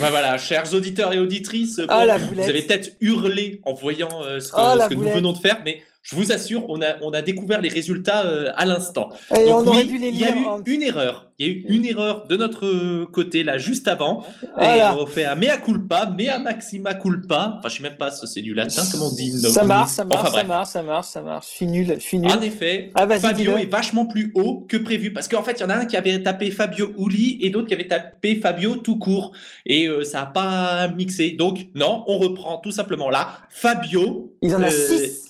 Bah, 0.00 0.10
voilà, 0.10 0.36
chers 0.36 0.74
auditeurs 0.74 1.12
et 1.12 1.18
auditrices, 1.18 1.76
bon, 1.76 1.86
Ah, 1.88 2.18
vous 2.18 2.40
avez 2.40 2.62
peut-être 2.62 2.96
hurlé 3.00 3.60
en 3.64 3.72
voyant 3.72 4.22
euh, 4.22 4.40
ce 4.40 4.48
que, 4.50 4.56
Ah, 4.58 4.76
ce 4.84 4.88
que 4.88 4.94
nous 4.94 5.08
venons 5.10 5.32
de 5.32 5.38
faire, 5.38 5.60
mais 5.64 5.82
je 6.02 6.16
vous 6.16 6.32
assure, 6.32 6.64
on 6.70 6.80
a, 6.80 6.96
on 7.02 7.10
a 7.12 7.20
découvert 7.22 7.60
les 7.60 7.68
résultats 7.68 8.24
euh, 8.24 8.50
à 8.56 8.64
l'instant. 8.64 9.10
Et 9.36 9.44
Donc 9.44 9.62
on 9.62 9.66
aurait 9.68 9.82
oui, 9.82 9.88
dû 9.88 9.98
les 9.98 10.08
il 10.08 10.18
y 10.18 10.24
a 10.24 10.34
eu 10.34 10.44
en- 10.46 10.62
une 10.64 10.82
erreur. 10.82 11.26
Il 11.38 11.46
y 11.46 11.50
a 11.50 11.52
eu 11.52 11.64
une 11.68 11.84
erreur 11.86 12.26
de 12.26 12.36
notre 12.36 13.04
côté 13.06 13.44
là 13.44 13.58
juste 13.58 13.86
avant. 13.88 14.24
Voilà. 14.56 14.92
Et 14.94 15.00
on 15.00 15.06
fait 15.06 15.24
un 15.24 15.34
mea 15.34 15.56
culpa, 15.58 16.06
mea 16.06 16.38
maxima 16.38 16.94
culpa. 16.94 17.56
Enfin, 17.58 17.68
je 17.68 17.76
sais 17.76 17.82
même 17.82 17.96
pas 17.96 18.10
si 18.10 18.26
c'est 18.26 18.40
du 18.42 18.54
latin, 18.54 18.82
comment 18.90 19.08
on 19.08 19.14
dit 19.14 19.30
Ça 19.40 19.62
marche, 19.64 19.90
ça 19.92 20.04
marche, 20.04 20.20
Enfin, 20.28 20.38
ça 20.38 20.44
marche, 20.44 20.68
ça 20.68 20.82
marche, 20.82 21.06
ça 21.06 21.20
marche. 21.22 21.46
Je 21.50 21.54
suis 21.56 21.66
nul, 21.66 21.94
je 21.94 22.00
suis 22.00 22.18
nul. 22.18 22.30
En 22.30 22.40
effet, 22.42 22.90
Ah, 22.94 23.06
Fabio 23.18 23.56
est 23.58 23.70
vachement 23.70 24.06
plus 24.06 24.32
haut 24.34 24.66
que 24.68 24.76
prévu 24.78 25.12
parce 25.12 25.28
qu'en 25.28 25.42
fait, 25.42 25.52
il 25.52 25.60
y 25.60 25.64
en 25.64 25.70
a 25.70 25.74
un 25.76 25.84
qui 25.86 25.96
avait 25.96 26.22
tapé 26.22 26.50
Fabio 26.50 26.92
Uli 26.98 27.38
et 27.42 27.50
d'autres 27.50 27.68
qui 27.68 27.74
avaient 27.74 27.86
tapé 27.88 28.36
Fabio 28.36 28.76
tout 28.76 28.98
court 28.98 29.32
et 29.66 29.86
euh, 29.86 30.02
ça 30.04 30.20
n'a 30.20 30.26
pas 30.26 30.88
mixé. 30.88 31.30
Donc 31.32 31.66
non, 31.74 32.04
on 32.06 32.18
reprend 32.18 32.58
tout 32.58 32.70
simplement 32.72 33.08
là. 33.10 33.28
Fabio, 33.50 34.34
Il 34.42 34.54
en 34.54 34.62
a 34.62 34.66
euh, 34.66 34.70
six. 34.70 35.29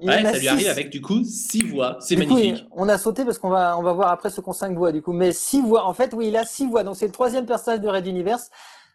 Il 0.00 0.08
ouais, 0.08 0.24
ça 0.26 0.38
lui 0.38 0.48
six. 0.48 0.48
arrive 0.48 0.68
avec 0.68 0.90
du 0.90 1.00
coup 1.00 1.24
six 1.24 1.62
voix. 1.62 1.96
C'est 2.00 2.16
coup, 2.16 2.34
magnifique. 2.34 2.66
on 2.72 2.88
a 2.88 2.98
sauté 2.98 3.24
parce 3.24 3.38
qu'on 3.38 3.48
va, 3.48 3.78
on 3.78 3.82
va 3.82 3.92
voir 3.92 4.10
après 4.10 4.30
ce 4.30 4.40
qu'on 4.40 4.52
cinq 4.52 4.76
voix 4.76 4.92
du 4.92 5.02
coup. 5.02 5.12
Mais 5.12 5.32
six 5.32 5.62
voix, 5.62 5.86
en 5.86 5.94
fait, 5.94 6.12
oui, 6.14 6.28
il 6.28 6.36
a 6.36 6.44
six 6.44 6.66
voix. 6.66 6.84
Donc 6.84 6.96
c'est 6.96 7.06
le 7.06 7.12
troisième 7.12 7.46
personnage 7.46 7.80
de 7.80 7.88
Red 7.88 8.06
Universe. 8.06 8.50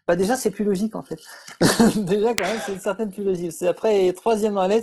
Bah 0.06 0.16
déjà, 0.16 0.36
c'est 0.36 0.50
plus 0.50 0.64
logique 0.64 0.96
en 0.96 1.02
fait. 1.02 1.20
déjà, 1.96 2.34
quand 2.34 2.44
même, 2.44 2.60
c'est 2.64 2.72
une 2.72 2.80
certaine 2.80 3.10
plus 3.10 3.24
logique. 3.24 3.52
C'est 3.52 3.68
après 3.68 4.12
troisième 4.12 4.54
dans 4.54 4.62
la 4.66 4.80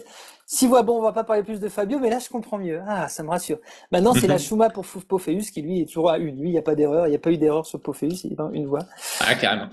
Six 0.52 0.66
voix. 0.66 0.82
Bon, 0.82 0.98
on 0.98 1.02
va 1.04 1.12
pas 1.12 1.24
parler 1.24 1.44
plus 1.44 1.60
de 1.60 1.70
Fabio, 1.70 2.00
mais 2.00 2.10
là, 2.10 2.18
je 2.18 2.28
comprends 2.28 2.58
mieux. 2.58 2.82
Ah, 2.88 3.08
ça 3.08 3.22
me 3.22 3.30
rassure. 3.30 3.60
Maintenant, 3.92 4.16
c'est 4.16 4.26
la. 4.26 4.38
Shuma 4.40 4.72
pour 4.72 4.84
Pophéus 4.84 5.52
qui 5.52 5.62
lui 5.62 5.82
est 5.82 5.86
toujours 5.86 6.10
à 6.10 6.18
une. 6.18 6.42
Lui, 6.42 6.50
il 6.50 6.54
n'y 6.54 6.58
a 6.58 6.64
pas 6.64 6.74
d'erreur. 6.74 7.06
Il 7.06 7.12
n'y 7.12 7.16
a 7.16 7.20
pas 7.20 7.30
eu 7.30 7.38
d'erreur 7.38 7.68
sur 7.68 7.80
Pophéus. 7.80 8.24
Il 8.24 8.34
est 8.34 8.36
dans 8.36 8.52
une 8.52 8.66
voix. 8.66 8.84
Ah 9.20 9.36
carrément. 9.36 9.68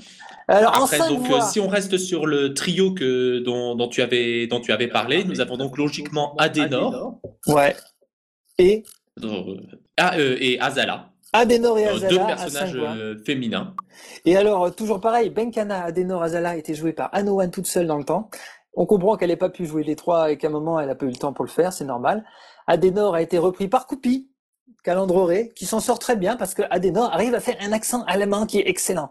Alors 0.49 0.79
en 0.79 0.85
Après, 0.85 0.99
cinq 0.99 1.09
donc, 1.09 1.27
voix. 1.27 1.41
si 1.41 1.61
on 1.61 1.69
reste 1.69 1.97
sur 1.97 2.27
le 2.27 2.53
trio 2.53 2.93
que, 2.93 3.39
dont, 3.39 3.75
dont 3.75 3.89
tu 3.89 4.03
avais, 4.03 4.47
dont 4.49 4.61
tu 4.61 4.71
avais 4.71 4.89
parlé, 4.89 5.25
nous 5.25 5.41
avons 5.41 5.57
donc 5.57 5.79
logiquement 5.79 6.37
Adenor 6.37 7.21
Ouais. 7.47 7.75
Et 8.59 8.85
euh, 9.25 9.57
ah, 9.97 10.15
euh, 10.19 10.37
et 10.39 10.61
Azala, 10.61 11.11
Adenor 11.33 11.79
et 11.79 11.87
Azala 11.87 12.09
deux 12.09 12.19
personnages 12.19 12.77
euh, 12.77 13.17
féminins. 13.25 13.75
Et 14.27 14.37
alors, 14.37 14.75
toujours 14.75 15.01
pareil, 15.01 15.31
Benkana, 15.31 15.85
Adenor, 15.85 16.23
Azala 16.23 16.57
était 16.57 16.75
joué 16.75 16.93
par 16.93 17.09
Anowan 17.15 17.51
toute 17.51 17.67
seule 17.67 17.87
dans 17.87 17.97
le 17.97 18.05
temps. 18.05 18.31
On 18.77 18.87
comprend 18.87 19.17
qu'elle 19.17 19.31
n'ait 19.31 19.37
pas 19.37 19.49
pu 19.49 19.67
jouer 19.67 19.83
les 19.83 19.97
trois 19.97 20.31
et 20.31 20.37
qu'à 20.37 20.49
un 20.49 20.51
moment, 20.51 20.79
elle 20.79 20.89
n'a 20.89 20.95
pas 20.95 21.07
eu 21.07 21.11
le 21.11 21.17
temps 21.17 21.33
pour 21.33 21.45
le 21.45 21.51
faire, 21.51 21.73
c'est 21.73 21.85
normal. 21.85 22.25
Adenor 22.67 23.15
a 23.15 23.23
été 23.23 23.39
repris 23.39 23.69
par 23.69 23.87
Coupi, 23.87 24.31
Calandroré, 24.85 25.53
qui 25.57 25.67
s'en 25.67 25.81
sort 25.81 25.99
très 25.99 26.15
bien 26.15 26.37
parce 26.37 26.55
que 26.55 26.63
Adenor 26.71 27.13
arrive 27.13 27.35
à 27.35 27.41
faire 27.41 27.57
un 27.61 27.73
accent 27.73 28.05
allemand 28.05 28.47
qui 28.47 28.59
est 28.59 28.69
excellent. 28.69 29.11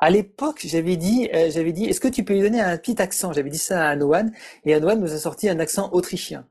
À 0.00 0.10
l'époque, 0.10 0.60
j'avais 0.64 0.96
dit, 0.96 1.28
euh, 1.34 1.50
j'avais 1.50 1.72
dit, 1.72 1.86
est-ce 1.86 2.00
que 2.00 2.08
tu 2.08 2.24
peux 2.24 2.34
lui 2.34 2.42
donner 2.42 2.60
un 2.60 2.76
petit 2.76 3.00
accent? 3.02 3.32
J'avais 3.32 3.50
dit 3.50 3.58
ça 3.58 3.88
à 3.88 3.96
Noan 3.96 4.30
et 4.64 4.78
Noan 4.78 5.00
nous 5.00 5.12
a 5.12 5.18
sorti 5.18 5.48
un 5.48 5.58
accent 5.58 5.90
autrichien. 5.92 6.46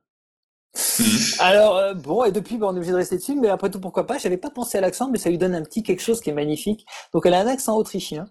Mhm. 0.99 1.05
Alors 1.39 1.77
euh, 1.77 1.93
bon, 1.93 2.23
et 2.23 2.31
depuis, 2.31 2.57
on 2.59 2.73
est 2.73 2.77
obligé 2.77 2.91
de 2.91 2.97
rester 2.97 3.17
dessus, 3.17 3.35
mais 3.35 3.47
après 3.47 3.69
tout, 3.69 3.79
pourquoi 3.79 4.07
pas? 4.07 4.17
J'avais 4.17 4.37
pas 4.37 4.49
pensé 4.49 4.77
à 4.77 4.81
l'accent, 4.81 5.09
mais 5.09 5.19
ça 5.19 5.29
lui 5.29 5.37
donne 5.37 5.53
un 5.53 5.61
petit 5.61 5.83
quelque 5.83 6.01
chose 6.01 6.19
qui 6.19 6.31
est 6.31 6.33
magnifique. 6.33 6.85
Donc 7.13 7.25
elle 7.25 7.35
a 7.35 7.41
un 7.41 7.47
accent 7.47 7.77
autrichien. 7.77 8.25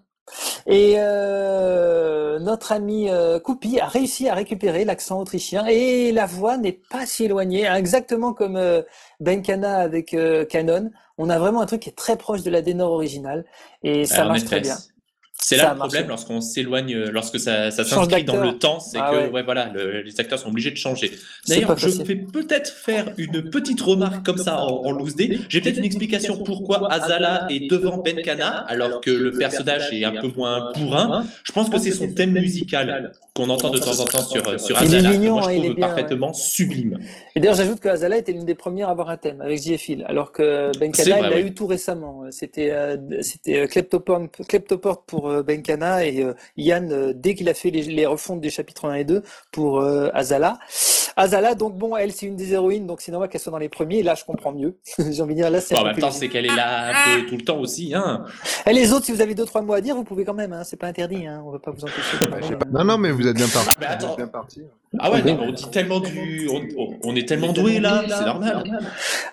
Et 0.65 0.95
euh, 0.97 2.39
notre 2.39 2.71
ami 2.71 3.09
euh, 3.09 3.39
Coupi 3.39 3.79
a 3.79 3.87
réussi 3.87 4.29
à 4.29 4.33
récupérer 4.33 4.85
l'accent 4.85 5.19
autrichien 5.19 5.65
et 5.65 6.11
la 6.11 6.25
voix 6.25 6.57
n'est 6.57 6.79
pas 6.89 7.05
si 7.05 7.25
éloignée, 7.25 7.67
hein, 7.67 7.75
exactement 7.75 8.33
comme 8.33 8.55
euh, 8.55 8.81
Benkana 9.19 9.77
avec 9.77 10.13
euh, 10.13 10.45
Canon. 10.45 10.91
On 11.17 11.29
a 11.29 11.37
vraiment 11.37 11.61
un 11.61 11.65
truc 11.65 11.81
qui 11.81 11.89
est 11.89 11.97
très 11.97 12.17
proche 12.17 12.43
de 12.43 12.49
la 12.49 12.61
Dénor 12.61 12.91
originale 12.91 13.45
et 13.83 14.05
ça 14.05 14.25
marche 14.25 14.45
très 14.45 14.61
bien. 14.61 14.77
C'est 15.43 15.57
là 15.57 15.73
le 15.73 15.79
problème 15.79 16.07
lorsqu'on 16.07 16.39
s'éloigne, 16.39 16.95
lorsque 17.11 17.37
ça, 17.39 17.69
ça 17.69 17.83
s'inscrit 17.83 18.23
dans 18.23 18.41
le 18.41 18.57
temps, 18.57 18.79
c'est 18.79 18.97
ah 18.99 19.11
que 19.11 19.29
ouais. 19.29 19.43
voilà, 19.43 19.71
les 19.73 20.19
acteurs 20.19 20.39
sont 20.39 20.49
obligés 20.49 20.71
de 20.71 20.77
changer. 20.77 21.11
D'ailleurs, 21.47 21.77
je 21.77 21.89
vais 21.89 22.15
peut-être 22.15 22.71
faire 22.71 23.11
une 23.17 23.49
petite 23.49 23.81
remarque 23.81 24.25
comme 24.25 24.37
ça 24.37 24.61
en, 24.63 24.85
en 24.85 24.91
loose 24.91 25.15
day. 25.15 25.39
J'ai 25.49 25.59
peut-être 25.59 25.77
une 25.77 25.85
explication 25.85 26.37
pourquoi 26.43 26.91
Azala 26.91 27.47
est 27.49 27.69
devant 27.69 27.97
Benkana 27.97 28.59
alors 28.67 29.01
que 29.01 29.11
le 29.11 29.31
personnage 29.31 29.91
est 29.91 30.05
un 30.05 30.21
peu 30.21 30.29
moins 30.35 30.71
bourrin. 30.75 31.25
Je 31.43 31.51
pense 31.51 31.69
que 31.69 31.77
c'est 31.77 31.91
son 31.91 32.13
thème 32.13 32.31
musical 32.31 33.11
qu'on 33.35 33.49
entend 33.49 33.69
de 33.71 33.79
temps 33.79 33.99
en 33.99 34.05
temps 34.05 34.21
sur, 34.21 34.59
sur 34.59 34.77
Azala. 34.77 34.99
Il 34.99 35.05
est 35.05 35.17
mignon, 35.17 35.39
moi, 35.39 35.49
je 35.49 35.55
il 35.55 35.59
trouve 35.59 35.71
est 35.71 35.75
bien, 35.75 35.87
parfaitement 35.87 36.33
sublime. 36.33 36.99
Et 37.35 37.39
d'ailleurs, 37.39 37.55
j'ajoute 37.55 37.79
que 37.79 37.89
Azala 37.89 38.17
était 38.17 38.31
l'une 38.31 38.45
des 38.45 38.55
premières 38.55 38.87
à 38.87 38.91
avoir 38.91 39.09
un 39.09 39.17
thème 39.17 39.41
avec 39.41 39.61
JFil, 39.61 40.05
alors 40.07 40.31
que 40.31 40.71
Benkana, 40.77 41.19
il 41.19 41.29
l'a 41.29 41.39
eu 41.39 41.53
tout 41.53 41.67
récemment. 41.67 42.23
C'était 42.29 42.71
euh, 42.71 42.97
c'était 43.21 43.67
Kleptoport, 43.67 44.21
Kleptoport 44.47 45.03
pour 45.03 45.29
euh, 45.29 45.32
Benkana 45.41 46.05
et 46.05 46.21
euh, 46.21 46.33
Yann, 46.57 46.91
euh, 46.91 47.13
dès 47.15 47.33
qu'il 47.33 47.49
a 47.49 47.53
fait 47.53 47.71
les, 47.71 47.83
les, 47.83 48.05
refontes 48.05 48.41
des 48.41 48.49
chapitres 48.49 48.85
1 48.85 48.93
et 48.95 49.03
2 49.03 49.23
pour 49.51 49.79
euh, 49.79 50.09
Azala. 50.13 50.59
Azala, 51.15 51.55
donc 51.55 51.77
bon, 51.77 51.95
elle, 51.95 52.11
c'est 52.11 52.25
une 52.25 52.35
des 52.35 52.53
héroïnes, 52.53 52.87
donc 52.87 53.01
c'est 53.01 53.11
normal 53.11 53.29
qu'elle 53.29 53.41
soit 53.41 53.51
dans 53.51 53.57
les 53.57 53.69
premiers. 53.69 53.99
Et 53.99 54.03
là, 54.03 54.15
je 54.15 54.25
comprends 54.25 54.51
mieux. 54.51 54.77
J'ai 54.97 55.21
envie 55.21 55.35
de 55.35 55.41
dire, 55.41 55.49
là, 55.49 55.61
c'est. 55.61 55.75
Bon, 55.75 55.81
en 55.81 55.85
même 55.85 55.97
temps, 55.97 56.11
c'est 56.11 56.27
qu'elle 56.29 56.45
est 56.45 56.55
là 56.55 56.89
un 56.89 57.19
peu 57.19 57.25
tout 57.27 57.37
le 57.37 57.43
temps 57.43 57.59
aussi. 57.59 57.93
Hein. 57.95 58.25
Et 58.67 58.73
les 58.73 58.93
autres, 58.93 59.05
si 59.05 59.11
vous 59.11 59.21
avez 59.21 59.35
deux, 59.35 59.45
trois 59.45 59.61
mots 59.61 59.73
à 59.73 59.81
dire, 59.81 59.95
vous 59.95 60.03
pouvez 60.03 60.25
quand 60.25 60.33
même. 60.33 60.53
Hein, 60.53 60.63
c'est 60.63 60.77
pas 60.77 60.87
interdit. 60.87 61.25
Hein, 61.25 61.41
on 61.45 61.51
va 61.51 61.59
pas 61.59 61.71
vous 61.71 61.83
empêcher. 61.83 62.17
non, 62.71 62.83
non, 62.83 62.97
mais 62.97 63.11
vous 63.11 63.27
êtes 63.27 63.35
bien 63.35 63.47
parti. 63.47 63.69
Mais 63.79 63.85
attends. 63.85 64.15
Bien 64.15 64.27
parti. 64.27 64.61
Ah 64.99 65.11
ouais, 65.11 65.23
non, 65.23 65.39
on 65.41 65.51
dit 65.51 65.69
tellement 65.71 65.99
du. 65.99 66.49
On, 66.49 66.61
on 67.03 67.15
est 67.15 67.27
tellement 67.27 67.53
doué 67.53 67.79
là, 67.79 68.03
c'est 68.07 68.25
normal. 68.25 68.63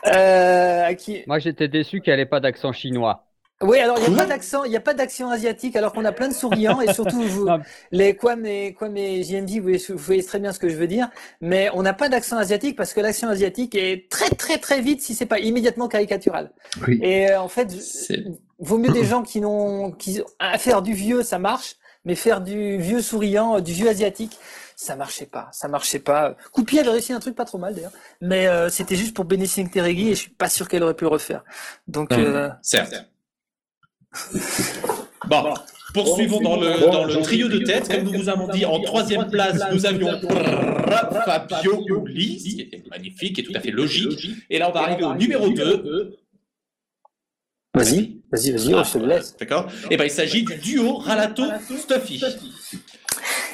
Euh, 0.06 0.86
à 0.86 0.94
qui... 0.94 1.22
Moi, 1.26 1.38
j'étais 1.38 1.68
déçu 1.68 2.00
qu'elle 2.00 2.20
ait 2.20 2.26
pas 2.26 2.40
d'accent 2.40 2.72
chinois. 2.72 3.26
Oui, 3.62 3.78
alors 3.78 3.98
il 3.98 4.08
n'y 4.08 4.14
a 4.14 4.22
pas 4.22 4.26
d'accent, 4.26 4.64
il 4.64 4.70
n'y 4.70 4.76
a 4.76 4.80
pas 4.80 4.94
d'accent 4.94 5.28
asiatique, 5.28 5.76
alors 5.76 5.92
qu'on 5.92 6.06
a 6.06 6.12
plein 6.12 6.28
de 6.28 6.32
souriants 6.32 6.80
et 6.80 6.94
surtout 6.94 7.20
vous, 7.22 7.46
les 7.92 8.16
Kwame 8.16 8.72
Kwame 8.74 8.96
JMD, 8.96 9.50
vous 9.56 9.62
voyez, 9.62 9.84
vous 9.90 9.98
voyez 9.98 10.24
très 10.24 10.38
bien 10.38 10.52
ce 10.52 10.58
que 10.58 10.70
je 10.70 10.76
veux 10.76 10.86
dire, 10.86 11.10
mais 11.42 11.68
on 11.74 11.82
n'a 11.82 11.92
pas 11.92 12.08
d'accent 12.08 12.38
asiatique 12.38 12.74
parce 12.74 12.94
que 12.94 13.00
l'accent 13.00 13.28
asiatique 13.28 13.74
est 13.74 14.10
très 14.10 14.30
très 14.30 14.56
très 14.56 14.80
vite 14.80 15.02
si 15.02 15.14
c'est 15.14 15.26
pas 15.26 15.38
immédiatement 15.38 15.88
caricatural. 15.88 16.52
Oui. 16.86 17.00
Et 17.02 17.30
euh, 17.30 17.40
en 17.40 17.48
fait, 17.48 17.76
vaut 18.58 18.78
mieux 18.78 18.92
des 18.92 19.04
gens 19.04 19.22
qui 19.22 19.42
n'ont, 19.42 19.92
qui 19.92 20.22
à 20.38 20.56
faire 20.56 20.80
du 20.80 20.94
vieux, 20.94 21.22
ça 21.22 21.38
marche, 21.38 21.76
mais 22.06 22.14
faire 22.14 22.40
du 22.40 22.78
vieux 22.78 23.02
souriant, 23.02 23.60
du 23.60 23.72
vieux 23.72 23.90
asiatique, 23.90 24.38
ça 24.74 24.96
marchait 24.96 25.26
pas, 25.26 25.50
ça 25.52 25.68
marchait 25.68 25.98
pas. 25.98 26.34
Coupi 26.52 26.78
avait 26.78 26.88
réussi 26.88 27.12
un 27.12 27.20
truc 27.20 27.34
pas 27.34 27.44
trop 27.44 27.58
mal 27.58 27.74
d'ailleurs, 27.74 27.92
mais 28.22 28.46
euh, 28.46 28.70
c'était 28.70 28.96
juste 28.96 29.14
pour 29.14 29.26
Benissing 29.26 29.68
Terregui 29.68 30.08
et 30.08 30.14
je 30.14 30.20
suis 30.20 30.30
pas 30.30 30.48
sûr 30.48 30.66
qu'elle 30.66 30.82
aurait 30.82 30.94
pu 30.94 31.04
le 31.04 31.10
refaire. 31.10 31.44
Donc, 31.86 32.12
euh, 32.12 32.48
certes. 32.62 32.94
Bon, 35.26 35.54
poursuivons 35.94 36.40
dans 36.40 36.58
le, 36.58 36.90
dans 36.90 37.04
le 37.04 37.22
trio 37.22 37.48
de 37.48 37.58
tête. 37.58 37.88
Comme 37.88 38.04
nous 38.04 38.12
vous 38.12 38.28
avons 38.28 38.48
dit, 38.48 38.64
en 38.64 38.80
troisième 38.80 39.30
place, 39.30 39.60
nous 39.72 39.86
avions 39.86 40.20
Fabio 41.24 41.84
Uli, 42.06 42.40
ce 42.40 42.44
qui 42.44 42.60
était 42.62 42.82
magnifique 42.90 43.38
et 43.38 43.42
tout 43.42 43.52
à 43.54 43.60
fait 43.60 43.70
logique. 43.70 44.28
Et 44.48 44.58
là, 44.58 44.68
on 44.68 44.72
va 44.72 44.82
arriver 44.82 45.04
au 45.04 45.14
numéro 45.14 45.48
2. 45.50 46.16
Vas-y, 47.72 48.20
vas-y, 48.32 48.50
vas-y, 48.50 48.74
on 48.74 48.84
se 48.84 48.98
laisse. 48.98 49.36
D'accord 49.36 49.70
Et 49.90 49.96
ben, 49.96 50.04
il 50.04 50.10
s'agit 50.10 50.42
du 50.42 50.56
duo 50.56 50.96
Ralato-Stuffy. 50.96 52.20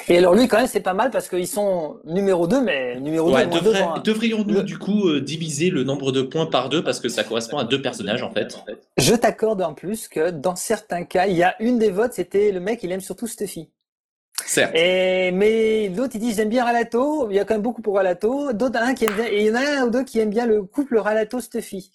Et 0.09 0.17
alors 0.17 0.33
lui, 0.35 0.47
quand 0.47 0.57
même, 0.57 0.67
c'est 0.67 0.79
pas 0.79 0.93
mal 0.93 1.11
parce 1.11 1.27
qu'ils 1.27 1.47
sont 1.47 1.97
numéro 2.05 2.47
2, 2.47 2.61
mais 2.61 2.99
numéro 2.99 3.29
2, 3.29 3.35
Ouais, 3.35 3.45
moins 3.45 3.57
devrait- 3.59 3.79
devant, 3.79 3.95
hein. 3.95 4.01
devrions-nous 4.03 4.61
du 4.63 4.77
coup 4.77 5.07
euh, 5.09 5.19
diviser 5.21 5.69
le 5.69 5.83
nombre 5.83 6.11
de 6.11 6.21
points 6.21 6.45
par 6.45 6.69
deux 6.69 6.83
parce 6.83 6.99
que 6.99 7.09
ça 7.09 7.23
correspond 7.23 7.57
à 7.57 7.65
deux 7.65 7.81
personnages 7.81 8.23
en 8.23 8.31
fait. 8.31 8.57
Je 8.97 9.15
t'accorde 9.15 9.61
en 9.61 9.73
plus 9.73 10.07
que 10.07 10.29
dans 10.29 10.55
certains 10.55 11.03
cas, 11.03 11.27
il 11.27 11.35
y 11.35 11.43
a 11.43 11.55
une 11.59 11.77
des 11.77 11.91
votes, 11.91 12.13
c'était 12.13 12.51
le 12.51 12.59
mec, 12.61 12.83
il 12.83 12.91
aime 12.91 13.01
surtout 13.01 13.27
Stuffy. 13.27 13.69
Certes. 14.45 14.71
Et, 14.75 15.31
mais 15.31 15.89
l'autre, 15.89 16.11
il 16.15 16.21
dit, 16.21 16.33
j'aime 16.33 16.47
bien 16.47 16.63
Ralato. 16.63 17.27
Il 17.29 17.35
y 17.35 17.39
a 17.39 17.43
quand 17.43 17.55
même 17.55 17.63
beaucoup 17.63 17.81
pour 17.81 17.95
Ralato. 17.95 18.53
D'autres, 18.53 18.79
un 18.79 18.93
qui 18.93 19.03
aime 19.05 19.13
bien, 19.15 19.25
et 19.25 19.41
il 19.41 19.47
y 19.47 19.51
en 19.51 19.55
a 19.55 19.81
un 19.81 19.87
ou 19.87 19.89
deux 19.89 20.03
qui 20.03 20.19
aiment 20.19 20.29
bien 20.29 20.45
le 20.45 20.61
couple 20.63 20.97
Ralato-Stuffy. 20.99 21.91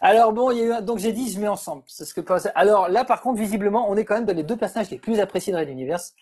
Alors 0.00 0.32
bon, 0.32 0.50
il 0.50 0.58
y 0.58 0.62
a 0.62 0.64
eu, 0.64 0.72
un- 0.72 0.80
donc 0.80 0.98
j'ai 0.98 1.12
dit, 1.12 1.30
je 1.30 1.38
mets 1.38 1.46
ensemble. 1.46 1.82
C'est 1.86 2.04
ce 2.06 2.14
que, 2.14 2.20
alors 2.56 2.88
là, 2.88 3.04
par 3.04 3.20
contre, 3.20 3.38
visiblement, 3.38 3.86
on 3.88 3.96
est 3.96 4.04
quand 4.04 4.14
même 4.14 4.24
dans 4.24 4.34
les 4.34 4.42
deux 4.42 4.56
personnages 4.56 4.90
les 4.90 4.98
plus 4.98 5.20
appréciés 5.20 5.52
de 5.52 5.58
Red 5.58 5.68
Universe. 5.68 6.14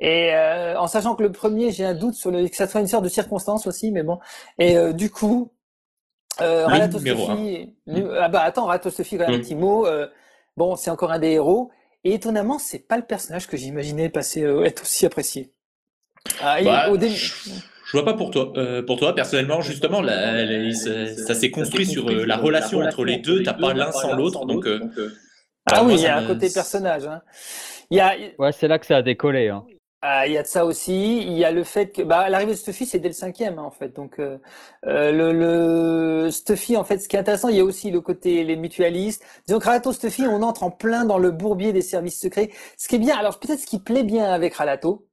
Et 0.00 0.34
euh, 0.34 0.78
en 0.78 0.86
sachant 0.86 1.14
que 1.14 1.22
le 1.22 1.32
premier, 1.32 1.70
j'ai 1.70 1.84
un 1.84 1.94
doute 1.94 2.14
sur 2.14 2.30
le, 2.30 2.48
que 2.48 2.56
ça 2.56 2.66
soit 2.66 2.80
une 2.80 2.86
sorte 2.88 3.04
de 3.04 3.08
circonstance 3.08 3.66
aussi, 3.66 3.90
mais 3.92 4.02
bon. 4.02 4.18
Et 4.58 4.76
euh, 4.76 4.92
du 4.92 5.10
coup, 5.10 5.52
euh, 6.40 6.66
Stuffy, 7.36 7.74
nu- 7.86 8.06
ah 8.18 8.28
bah 8.28 8.40
attends, 8.42 8.66
même, 8.66 9.24
un 9.26 9.38
Mm. 9.38 9.40
petit 9.40 9.54
mot. 9.54 9.86
euh, 9.86 10.08
bon, 10.56 10.76
c'est 10.76 10.90
encore 10.90 11.12
un 11.12 11.18
des 11.18 11.30
héros. 11.32 11.70
Et 12.02 12.12
étonnamment, 12.14 12.58
c'est 12.58 12.80
pas 12.80 12.96
le 12.96 13.04
personnage 13.04 13.46
que 13.46 13.56
j'imaginais 13.56 14.08
passer 14.10 14.42
euh, 14.42 14.64
être 14.64 14.82
aussi 14.82 15.06
apprécié. 15.06 15.52
Ah, 16.40 16.60
Bah, 16.62 16.90
au 16.90 16.96
début, 16.96 17.14
je, 17.14 17.50
je 17.86 17.92
vois 17.92 18.04
pas 18.04 18.14
pour 18.14 18.30
toi. 18.30 18.52
Euh, 18.56 18.82
pour 18.82 18.98
toi, 18.98 19.14
personnellement, 19.14 19.60
justement, 19.62 20.00
la- 20.02 20.44
la- 20.44 20.72
ça, 20.74 21.06
ça 21.16 21.34
s'est 21.34 21.50
construit 21.50 21.86
sur 21.86 22.10
euh, 22.10 22.24
la 22.26 22.36
relation 22.36 22.80
entre 22.80 23.04
les 23.04 23.18
deux. 23.18 23.42
T'as 23.42 23.54
pas 23.54 23.72
l'un 23.72 23.92
sans 23.92 24.12
l'autre, 24.14 24.44
donc. 24.44 24.66
euh, 24.66 24.80
ah 25.66 25.82
oui, 25.84 25.94
il 25.94 26.00
y 26.02 26.06
a 26.06 26.16
un 26.18 26.26
côté 26.26 26.50
personnage. 26.50 27.06
Hein. 27.06 27.22
Il 27.90 27.96
y 27.96 28.00
a, 28.00 28.14
Ouais, 28.38 28.52
c'est 28.52 28.68
là 28.68 28.78
que 28.78 28.86
ça 28.86 28.96
a 28.96 29.02
décollé. 29.02 29.48
Hein. 29.48 29.64
Ah, 30.06 30.26
il 30.26 30.34
y 30.34 30.38
a 30.38 30.42
de 30.42 30.46
ça 30.46 30.66
aussi. 30.66 31.22
Il 31.22 31.32
y 31.32 31.44
a 31.46 31.50
le 31.50 31.64
fait 31.64 31.90
que 31.90 32.02
bah, 32.02 32.28
l'arrivée 32.28 32.52
de 32.52 32.56
Stuffy, 32.58 32.84
c'est 32.84 32.98
dès 32.98 33.08
le 33.08 33.14
cinquième, 33.14 33.58
hein, 33.58 33.62
en 33.62 33.70
fait. 33.70 33.88
Donc, 33.88 34.18
euh, 34.18 34.36
euh, 34.86 35.10
le, 35.12 35.32
le 36.24 36.30
Stuffy, 36.30 36.76
en 36.76 36.84
fait, 36.84 36.98
ce 36.98 37.08
qui 37.08 37.16
est 37.16 37.18
intéressant, 37.18 37.48
il 37.48 37.56
y 37.56 37.60
a 37.60 37.64
aussi 37.64 37.90
le 37.90 38.02
côté 38.02 38.44
les 38.44 38.56
mutualistes. 38.56 39.24
Disons 39.46 39.58
Ralato 39.60 39.92
Stuffy, 39.94 40.26
on 40.26 40.42
entre 40.42 40.62
en 40.62 40.70
plein 40.70 41.06
dans 41.06 41.16
le 41.16 41.30
bourbier 41.30 41.72
des 41.72 41.80
services 41.80 42.20
secrets. 42.20 42.50
Ce 42.76 42.86
qui 42.86 42.96
est 42.96 42.98
bien, 42.98 43.16
alors 43.16 43.40
peut-être 43.40 43.60
ce 43.60 43.66
qui 43.66 43.78
plaît 43.78 44.02
bien 44.02 44.26
avec 44.30 44.54
Ralato, 44.54 45.06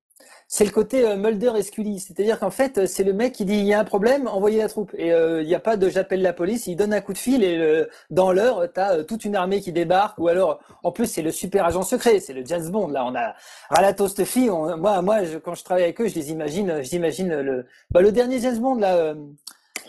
c'est 0.53 0.65
le 0.65 0.71
côté 0.71 1.07
euh, 1.07 1.15
Mulder 1.15 1.53
et 1.57 1.63
Scully. 1.63 2.01
C'est-à-dire 2.01 2.37
qu'en 2.37 2.51
fait, 2.51 2.77
euh, 2.77 2.85
c'est 2.85 3.05
le 3.05 3.13
mec 3.13 3.31
qui 3.31 3.45
dit 3.45 3.55
il 3.55 3.65
y 3.65 3.73
a 3.73 3.79
un 3.79 3.85
problème, 3.85 4.27
envoyez 4.27 4.57
la 4.59 4.67
troupe. 4.67 4.91
Et 4.97 5.13
euh, 5.13 5.41
il 5.41 5.47
n'y 5.47 5.55
a 5.55 5.61
pas 5.61 5.77
de 5.77 5.87
j'appelle 5.87 6.21
la 6.21 6.33
police, 6.33 6.67
il 6.67 6.75
donne 6.75 6.93
un 6.93 6.99
coup 6.99 7.13
de 7.13 7.17
fil 7.17 7.41
et 7.41 7.57
euh, 7.57 7.85
dans 8.09 8.33
l'heure, 8.33 8.67
t'as 8.73 8.97
euh, 8.97 9.03
toute 9.03 9.23
une 9.23 9.37
armée 9.37 9.61
qui 9.61 9.71
débarque. 9.71 10.19
Ou 10.19 10.27
alors, 10.27 10.59
en 10.83 10.91
plus, 10.91 11.05
c'est 11.05 11.21
le 11.21 11.31
super 11.31 11.65
agent 11.65 11.83
secret, 11.83 12.19
c'est 12.19 12.33
le 12.33 12.43
James 12.45 12.69
Bond. 12.69 12.89
Là, 12.89 13.05
on 13.05 13.15
a 13.15 13.33
Ralato 13.69 14.09
Stuffy. 14.09 14.49
On, 14.49 14.75
moi, 14.75 15.01
moi, 15.01 15.23
je- 15.23 15.37
quand 15.37 15.55
je 15.55 15.63
travaille 15.63 15.83
avec 15.85 16.01
eux, 16.01 16.07
je 16.09 16.15
les 16.15 16.31
imagine, 16.31 16.81
j'imagine 16.83 17.33
le, 17.39 17.65
bah, 17.89 18.01
le 18.01 18.11
dernier 18.11 18.39
James 18.41 18.57
Bond 18.59 18.75
là, 18.75 18.97
euh, 18.97 19.15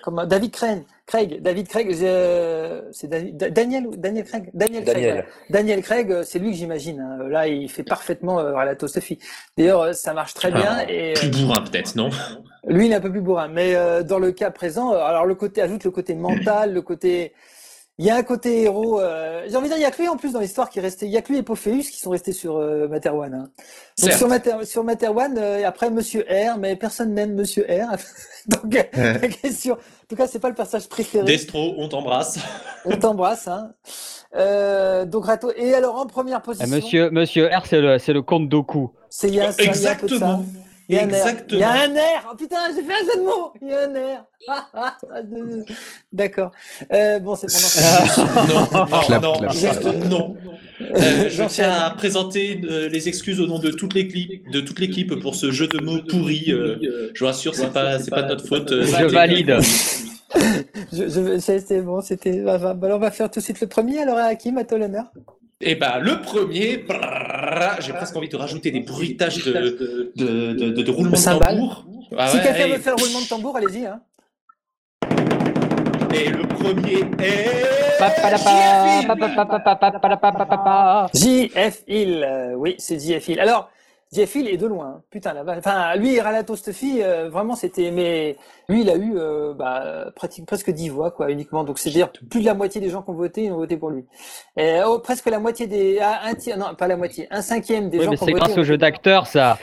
comme 0.02 0.26
David 0.26 0.50
Craig, 0.52 0.82
Craig, 1.06 1.40
David 1.40 1.68
Craig, 1.68 1.90
je- 1.94 2.82
c'est 2.92 3.08
Daniel 3.08 3.88
Daniel 3.96 4.24
Craig, 4.24 4.50
Daniel 4.52 4.84
Craig. 4.84 5.24
Daniel. 5.50 5.82
Craig, 5.82 6.10
euh, 6.12 6.22
c'est 6.24 6.38
lui 6.38 6.50
que 6.50 6.56
j'imagine. 6.56 7.00
hein. 7.00 7.28
Là, 7.28 7.46
il 7.48 7.68
fait 7.70 7.82
parfaitement 7.84 8.38
euh, 8.40 8.52
Ralato 8.52 8.86
Stuffy. 8.88 9.18
D'ailleurs, 9.56 9.80
euh, 9.82 9.92
ça 9.92 10.12
marche 10.14 10.34
très 10.34 10.50
bien. 10.50 10.78
Ah, 10.80 10.90
et, 10.90 11.12
euh, 11.12 11.14
plus 11.20 11.30
bourrin 11.30 11.62
peut-être, 11.62 11.94
non? 11.96 12.10
lui, 12.66 12.86
il 12.86 12.92
est 12.92 12.96
un 12.96 13.00
peu 13.00 13.10
plus 13.10 13.20
bourrin. 13.20 13.48
Mais 13.48 13.74
euh, 13.74 14.02
dans 14.02 14.18
le 14.18 14.32
cas 14.32 14.50
présent, 14.50 14.92
euh, 14.92 14.98
alors 14.98 15.26
le 15.26 15.34
côté 15.34 15.62
ajoute 15.62 15.84
le 15.84 15.90
côté 15.90 16.14
mental, 16.14 16.72
le 16.74 16.82
côté. 16.82 17.32
Il 17.98 18.06
y 18.06 18.10
a 18.10 18.16
un 18.16 18.22
côté 18.22 18.62
héros. 18.62 19.00
euh, 19.00 19.44
J'ai 19.48 19.54
envie 19.56 19.68
de 19.68 19.74
dire, 19.74 19.78
il 19.78 19.82
y 19.82 19.86
a 19.86 19.90
que 19.90 20.00
lui 20.00 20.08
en 20.08 20.16
plus 20.16 20.32
dans 20.32 20.40
l'histoire 20.40 20.70
qui 20.70 20.78
est 20.78 20.82
resté. 20.82 21.04
Il 21.06 21.12
y 21.12 21.16
a 21.18 21.22
que 21.22 21.28
lui 21.30 21.38
et 21.38 21.42
Pophéus 21.42 21.90
qui 21.90 22.00
sont 22.00 22.10
restés 22.10 22.32
sur 22.32 22.56
euh, 22.56 22.88
Materwan. 22.88 23.34
hein. 23.34 23.38
Donc 23.38 23.50
Certes. 23.96 24.16
sur, 24.18 24.28
Mater... 24.28 24.64
sur 24.64 24.82
Materwan, 24.82 25.36
euh, 25.38 25.66
après 25.68 25.90
Monsieur 25.90 26.24
R, 26.28 26.56
mais 26.58 26.74
personne 26.76 27.12
n'aime 27.12 27.34
Monsieur 27.34 27.64
R. 27.68 27.94
Donc 28.46 28.74
euh, 28.96 29.18
la 29.18 29.28
question. 29.28 29.74
En 29.74 30.06
tout 30.08 30.16
cas, 30.16 30.26
c'est 30.26 30.38
pas 30.38 30.48
le 30.48 30.54
personnage 30.54 30.88
préféré. 30.88 31.24
Destro, 31.26 31.74
on 31.76 31.88
t'embrasse. 31.88 32.38
On 32.86 32.96
t'embrasse. 32.96 33.46
Hein. 33.46 33.72
Euh, 34.34 35.04
donc 35.04 35.26
Rato. 35.26 35.52
Et 35.56 35.72
alors 35.74 35.96
en 35.96 36.06
première 36.06 36.42
position, 36.42 36.66
monsieur, 36.74 37.10
monsieur 37.10 37.46
R, 37.48 37.66
c'est 37.66 37.80
le, 37.80 37.98
c'est 37.98 38.12
le 38.14 38.22
comte 38.22 38.48
Doku. 38.48 38.90
c'est. 39.08 39.28
Exactement. 39.60 40.44
Il 40.88 40.96
y 40.96 40.98
a 40.98 41.02
un 41.04 41.08
air. 41.08 41.14
Exactement. 41.26 41.58
Il 41.58 41.60
y 41.60 41.62
a 41.64 41.70
un 41.72 41.94
air. 41.94 42.28
Oh 42.30 42.36
putain, 42.36 42.56
j'ai 42.74 42.82
fait 42.82 42.92
un 42.92 43.04
jeu 43.06 43.18
de 43.20 43.24
mots. 43.24 43.52
Il 43.62 43.68
y 43.68 43.72
a 43.72 43.80
un 43.88 43.94
air. 43.94 44.24
D'accord. 46.12 46.50
Euh, 46.92 47.18
bon, 47.20 47.36
c'est 47.36 47.46
pendant. 47.46 48.46
non, 48.48 48.86
non, 48.90 49.00
Clap, 49.06 49.22
non, 49.22 49.32
clap. 49.38 49.52
juste 49.52 49.84
non. 50.10 50.36
Euh, 50.80 51.28
je 51.30 51.44
tiens 51.44 51.70
à 51.72 51.90
présenter 51.90 52.60
euh, 52.64 52.88
les 52.88 53.08
excuses 53.08 53.40
au 53.40 53.46
nom 53.46 53.58
de 53.58 53.70
toute 53.70 53.94
l'équipe, 53.94 54.50
de 54.50 54.60
toute 54.60 54.80
l'équipe 54.80 55.14
pour 55.20 55.34
ce 55.34 55.50
jeu 55.52 55.68
de 55.68 55.78
mots 55.80 56.02
pourri. 56.08 56.46
euh, 56.48 57.10
je 57.14 57.20
vous 57.20 57.26
rassure, 57.26 57.54
c'est 57.54 57.72
pas, 57.72 57.98
c'est 57.98 58.10
pas 58.10 58.22
de 58.22 58.28
notre 58.28 58.46
faute. 58.46 58.72
euh, 58.72 58.82
Je 58.82 58.86
c'était- 58.90 59.06
valide. 59.08 59.56
Je, 60.94 61.08
je, 61.08 61.38
c'est 61.38 61.82
bon, 61.82 62.00
c'était. 62.00 62.40
bah, 62.40 62.56
bah, 62.56 62.72
bah, 62.72 62.86
alors, 62.86 62.98
on 62.98 63.02
va 63.02 63.10
faire 63.10 63.30
tout 63.30 63.38
de 63.40 63.44
suite 63.44 63.60
le 63.60 63.66
premier. 63.66 64.00
Alors, 64.00 64.16
à 64.16 64.24
à 64.28 64.64
toi 64.64 64.78
l'honneur. 64.78 65.04
Eh 65.64 65.76
ben, 65.76 66.00
le 66.00 66.20
premier, 66.20 66.84
j'ai 67.78 67.92
presque 67.92 68.16
envie 68.16 68.28
de 68.28 68.36
rajouter 68.36 68.72
des 68.72 68.80
bruitages 68.80 69.44
de, 69.44 70.12
de, 70.16 70.52
de, 70.82 70.90
roulement 70.90 71.16
de 71.16 71.24
tambour. 71.24 71.86
Ah 72.18 72.28
si 72.28 72.40
quelqu'un 72.40 72.66
veut 72.66 72.78
faire 72.78 72.96
le 72.96 73.02
roulement 73.02 73.20
de 73.20 73.28
tambour, 73.28 73.56
allez-y. 73.56 73.86
Hein. 73.86 74.00
Et 76.12 76.28
le 76.28 76.48
premier 76.48 77.04
est. 77.24 78.00
JF 81.14 81.84
Hill. 81.86 82.26
Oui, 82.56 82.74
c'est 82.78 82.98
JF 82.98 83.28
Hill. 83.28 83.40
Alors. 83.40 83.70
Hill 84.14 84.48
est 84.48 84.56
de 84.56 84.66
loin. 84.66 84.86
hein. 84.98 85.02
Putain, 85.10 85.32
là-bas. 85.32 85.56
Enfin, 85.58 85.96
lui, 85.96 86.20
Ralato 86.20 86.54
Stuffy, 86.56 87.02
euh, 87.02 87.28
vraiment, 87.30 87.54
c'était. 87.56 87.90
Mais 87.90 88.36
lui, 88.68 88.82
il 88.82 88.90
a 88.90 88.96
eu 88.96 89.14
euh, 89.16 89.54
bah, 89.54 90.12
pratique, 90.14 90.46
presque 90.46 90.70
10 90.70 90.90
voix, 90.90 91.10
quoi, 91.10 91.30
uniquement. 91.30 91.64
Donc, 91.64 91.78
c'est-à-dire 91.78 92.10
plus 92.30 92.40
de 92.40 92.44
la 92.46 92.54
moitié 92.54 92.80
des 92.80 92.90
gens 92.90 93.02
qui 93.02 93.10
ont 93.10 93.14
voté, 93.14 93.44
ils 93.44 93.52
ont 93.52 93.56
voté 93.56 93.76
pour 93.76 93.90
lui. 93.90 94.04
Et, 94.56 94.80
oh, 94.86 94.98
presque 94.98 95.26
la 95.30 95.38
moitié 95.38 95.66
des. 95.66 95.98
Ah, 96.00 96.20
un 96.24 96.34
tiers, 96.34 96.58
non, 96.58 96.74
pas 96.74 96.86
la 96.88 96.96
moitié. 96.96 97.26
Un 97.30 97.42
cinquième 97.42 97.88
des 97.90 97.98
Ouais, 97.98 98.04
gens 98.04 98.10
mais 98.12 98.16
qui 98.18 98.22
ont 98.22 98.26
c'est 98.26 98.32
voté. 98.32 98.44
grâce 98.44 98.56
ont 98.58 98.60
au 98.60 98.64
jeu 98.64 98.76
d'acteur, 98.76 99.26
ça. 99.26 99.58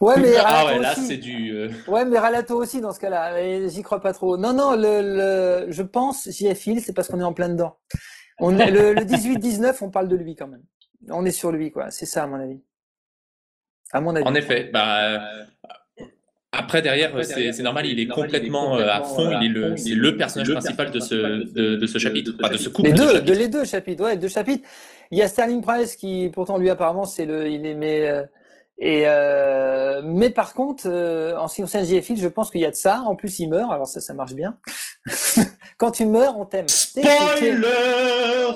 Ouais, 0.00 0.18
mais 0.20 0.36
Ah 0.38 0.42
Ralato 0.64 0.76
ouais, 0.76 0.82
là, 0.82 0.92
aussi. 0.92 1.06
c'est 1.06 1.16
du. 1.16 1.52
euh, 1.54 1.70
Ouais, 1.86 2.04
mais 2.04 2.18
Ralato 2.18 2.56
aussi 2.60 2.80
dans 2.80 2.92
ce 2.92 2.98
cas-là. 3.00 3.68
J'y 3.68 3.82
crois 3.82 4.00
pas 4.00 4.12
trop. 4.12 4.36
Non, 4.36 4.52
non, 4.52 4.72
le, 4.76 5.00
le, 5.66 5.66
je 5.70 5.82
pense 5.82 6.28
JF 6.28 6.66
Hill, 6.66 6.80
c'est 6.82 6.92
parce 6.92 7.08
qu'on 7.08 7.20
est 7.20 7.24
en 7.24 7.32
plein 7.32 7.48
dedans. 7.48 7.76
On 8.40 8.58
est, 8.58 8.70
le, 8.72 8.92
le 8.92 9.02
18-19, 9.02 9.76
on 9.82 9.90
parle 9.90 10.08
de 10.08 10.16
lui 10.16 10.34
quand 10.34 10.48
même. 10.48 10.64
On 11.10 11.24
est 11.24 11.30
sur 11.30 11.52
lui, 11.52 11.70
quoi. 11.70 11.90
C'est 11.90 12.06
ça, 12.06 12.24
à 12.24 12.26
mon 12.26 12.40
avis. 12.40 12.60
À 13.94 14.00
mon 14.00 14.14
avis. 14.14 14.26
En 14.26 14.34
effet, 14.34 14.70
bah, 14.72 15.20
après 16.52 16.82
derrière, 16.82 17.12
c'est 17.24 17.62
normal, 17.62 17.86
il 17.86 17.98
est 17.98 18.06
complètement 18.06 18.76
euh, 18.76 18.88
à 18.88 19.02
fond, 19.02 19.30
il 19.40 19.46
est 19.46 19.94
le, 19.94 20.16
personnage 20.16 20.50
principal 20.50 20.90
de 20.90 21.00
ce, 21.00 21.14
de, 21.52 21.76
de 21.76 21.86
ce 21.86 21.98
chapitre, 21.98 22.32
enfin, 22.40 22.52
de 22.52 22.58
ce 22.58 22.68
couple. 22.68 22.88
Les 22.88 22.92
de 22.92 22.98
deux, 22.98 23.06
chapitres. 23.06 23.24
de 23.24 23.32
les 23.32 23.48
deux 23.48 23.64
chapitres, 23.64 24.04
ouais, 24.04 24.16
deux 24.16 24.28
chapitres. 24.28 24.68
Il 25.10 25.18
y 25.18 25.22
a 25.22 25.28
Sterling 25.28 25.62
Price 25.62 25.96
qui, 25.96 26.30
pourtant, 26.32 26.58
lui, 26.58 26.70
apparemment, 26.70 27.04
c'est 27.04 27.24
le, 27.24 27.48
il 27.48 27.64
euh, 27.64 28.24
et, 28.78 29.04
euh, 29.06 30.02
mais 30.04 30.30
par 30.30 30.52
contre, 30.54 30.84
euh, 30.86 31.36
en 31.38 31.46
ce 31.48 31.56
qui 31.56 31.60
concerne 31.62 31.84
JF 31.84 32.10
Hill, 32.10 32.20
je 32.20 32.28
pense 32.28 32.50
qu'il 32.50 32.60
y 32.60 32.66
a 32.66 32.70
de 32.70 32.74
ça. 32.76 33.02
En 33.06 33.14
plus, 33.14 33.38
il 33.38 33.48
meurt, 33.48 33.70
alors 33.72 33.86
ça, 33.86 34.00
ça 34.00 34.14
marche 34.14 34.34
bien. 34.34 34.56
Quand 35.78 35.90
tu 35.92 36.06
meurs, 36.06 36.38
on 36.38 36.44
t'aime. 36.44 36.68
Spoiler 36.68 37.56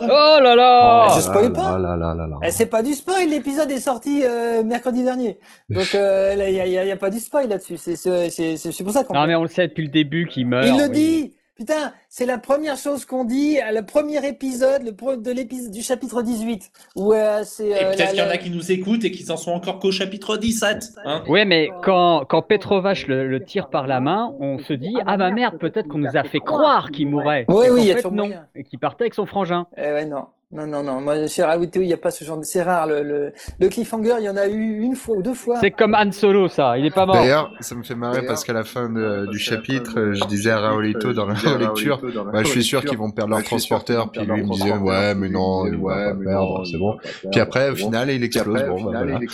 Oh 0.02 0.38
là 0.40 0.54
là 0.54 1.08
je 1.16 1.20
spoil 1.20 1.52
pas. 1.52 1.78
Là 1.78 1.96
là 1.96 2.14
là 2.14 2.26
là. 2.26 2.36
Eh, 2.44 2.50
C'est 2.50 2.66
pas 2.66 2.82
du 2.82 2.94
spoil, 2.94 3.28
l'épisode 3.28 3.70
est 3.70 3.80
sorti 3.80 4.22
euh, 4.24 4.62
mercredi 4.62 5.02
dernier. 5.02 5.38
Donc 5.68 5.94
euh, 5.94 6.34
il 6.36 6.52
n'y 6.54 6.60
a, 6.60 6.66
y 6.66 6.78
a- 6.78 6.84
y 6.84 6.90
a 6.90 6.96
pas 6.96 7.10
du 7.10 7.18
spoil 7.18 7.48
là-dessus. 7.48 7.76
C'est 7.76 7.96
c'est- 7.96 8.30
c'est- 8.30 8.56
c'est 8.56 8.84
pour 8.84 8.92
ça 8.92 9.04
qu'on. 9.04 9.14
Non, 9.14 9.26
mais 9.26 9.34
on 9.34 9.42
le 9.42 9.48
sait 9.48 9.66
depuis 9.68 9.84
le 9.84 9.90
début 9.90 10.26
qu'il 10.28 10.46
meurt. 10.46 10.66
Il 10.66 10.76
le 10.76 10.84
oui. 10.84 10.90
dit. 10.90 11.34
Putain, 11.58 11.92
c'est 12.08 12.24
la 12.24 12.38
première 12.38 12.76
chose 12.76 13.04
qu'on 13.04 13.24
dit 13.24 13.58
à 13.58 13.72
le 13.72 13.84
premier 13.84 14.24
épisode, 14.24 14.84
le 14.84 14.92
pro- 14.94 15.16
de 15.16 15.30
l'épisode 15.32 15.72
du 15.72 15.82
chapitre 15.82 16.22
18, 16.22 16.70
où 16.94 17.12
euh, 17.12 17.42
c'est. 17.44 17.66
Et 17.66 17.74
euh, 17.84 17.90
peut-être 17.94 18.10
qu'il 18.10 18.18
y 18.20 18.22
en 18.22 18.30
a 18.30 18.36
qui 18.36 18.50
nous 18.50 18.70
écoutent 18.70 19.04
et 19.04 19.10
qui 19.10 19.28
en 19.28 19.36
sont 19.36 19.50
encore 19.50 19.80
qu'au 19.80 19.90
chapitre 19.90 20.36
17. 20.36 20.92
Hein 21.04 21.24
Ouais, 21.28 21.44
mais 21.44 21.70
quand, 21.82 22.24
quand 22.28 22.42
Petrovac 22.42 23.08
le, 23.08 23.26
le 23.26 23.44
tire 23.44 23.70
par 23.70 23.88
la 23.88 23.98
main, 23.98 24.32
on 24.38 24.58
se 24.60 24.72
dit 24.72 24.94
Ah 25.04 25.16
bah 25.16 25.32
merde, 25.32 25.58
peut-être 25.58 25.88
qu'on 25.88 25.98
nous 25.98 26.16
a 26.16 26.22
fait 26.22 26.38
croire 26.38 26.92
qu'il 26.92 27.08
mourait. 27.08 27.44
Oui, 27.48 27.66
Et 27.66 27.70
oui, 27.70 27.80
il 27.82 27.86
y 27.88 27.90
a 27.90 27.96
fait, 27.96 28.02
toujours 28.02 28.16
non. 28.16 28.30
Et 28.54 28.62
qu'il 28.62 28.78
partait 28.78 29.02
avec 29.04 29.14
son 29.14 29.26
frangin. 29.26 29.66
Eh 29.76 29.80
ouais, 29.80 30.06
non. 30.06 30.26
Non, 30.50 30.66
non, 30.66 30.82
non. 30.82 31.02
Moi, 31.02 31.26
chez 31.26 31.42
Raoult, 31.42 31.66
il 31.74 31.82
n'y 31.82 31.92
a 31.92 31.98
pas 31.98 32.10
ce 32.10 32.24
genre 32.24 32.38
de. 32.38 32.42
C'est 32.42 32.62
rare. 32.62 32.86
Le, 32.86 33.02
le, 33.02 33.32
le 33.60 33.68
cliffhanger, 33.68 34.14
il 34.18 34.24
y 34.24 34.30
en 34.30 34.36
a 34.38 34.46
eu 34.48 34.78
une 34.80 34.96
fois 34.96 35.16
ou 35.16 35.22
deux 35.22 35.34
fois. 35.34 35.58
C'est 35.60 35.70
comme 35.70 35.94
Han 35.94 36.10
Solo, 36.10 36.48
ça. 36.48 36.78
Il 36.78 36.86
est 36.86 36.90
pas 36.90 37.04
mort. 37.04 37.16
D'ailleurs, 37.16 37.52
ça 37.60 37.74
me 37.74 37.82
fait 37.82 37.94
marrer 37.94 38.24
parce 38.24 38.44
qu'à 38.44 38.54
la 38.54 38.64
fin 38.64 38.88
de- 38.88 39.26
du 39.26 39.38
chapitre, 39.38 40.12
je 40.14 40.24
disais 40.24 40.50
à 40.50 40.58
Raolito 40.60 41.12
dans 41.12 41.26
la 41.26 41.34
relecture, 41.34 42.00
bah, 42.32 42.42
je 42.44 42.48
suis 42.48 42.64
sûr 42.64 42.82
qu'ils 42.82 42.96
vont 42.96 43.10
perdre 43.10 43.32
leur 43.32 43.44
transporteur. 43.44 44.10
Puis 44.10 44.22
lui 44.22 44.38
il 44.40 44.46
me 44.46 44.52
disait, 44.54 44.72
ouais, 44.72 45.14
mais 45.14 45.28
non, 45.28 45.66
ils 45.66 45.76
vont 45.76 45.88
pas 45.88 46.14
perdre, 46.14 46.64
c'est 46.64 46.78
bon. 46.78 46.96
Puis 47.30 47.40
après, 47.40 47.68
au 47.68 47.76
final, 47.76 48.08
il 48.08 48.24
explose. 48.24 48.62
Bon, 48.62 48.84
bah, 48.90 49.02
voilà. 49.04 49.20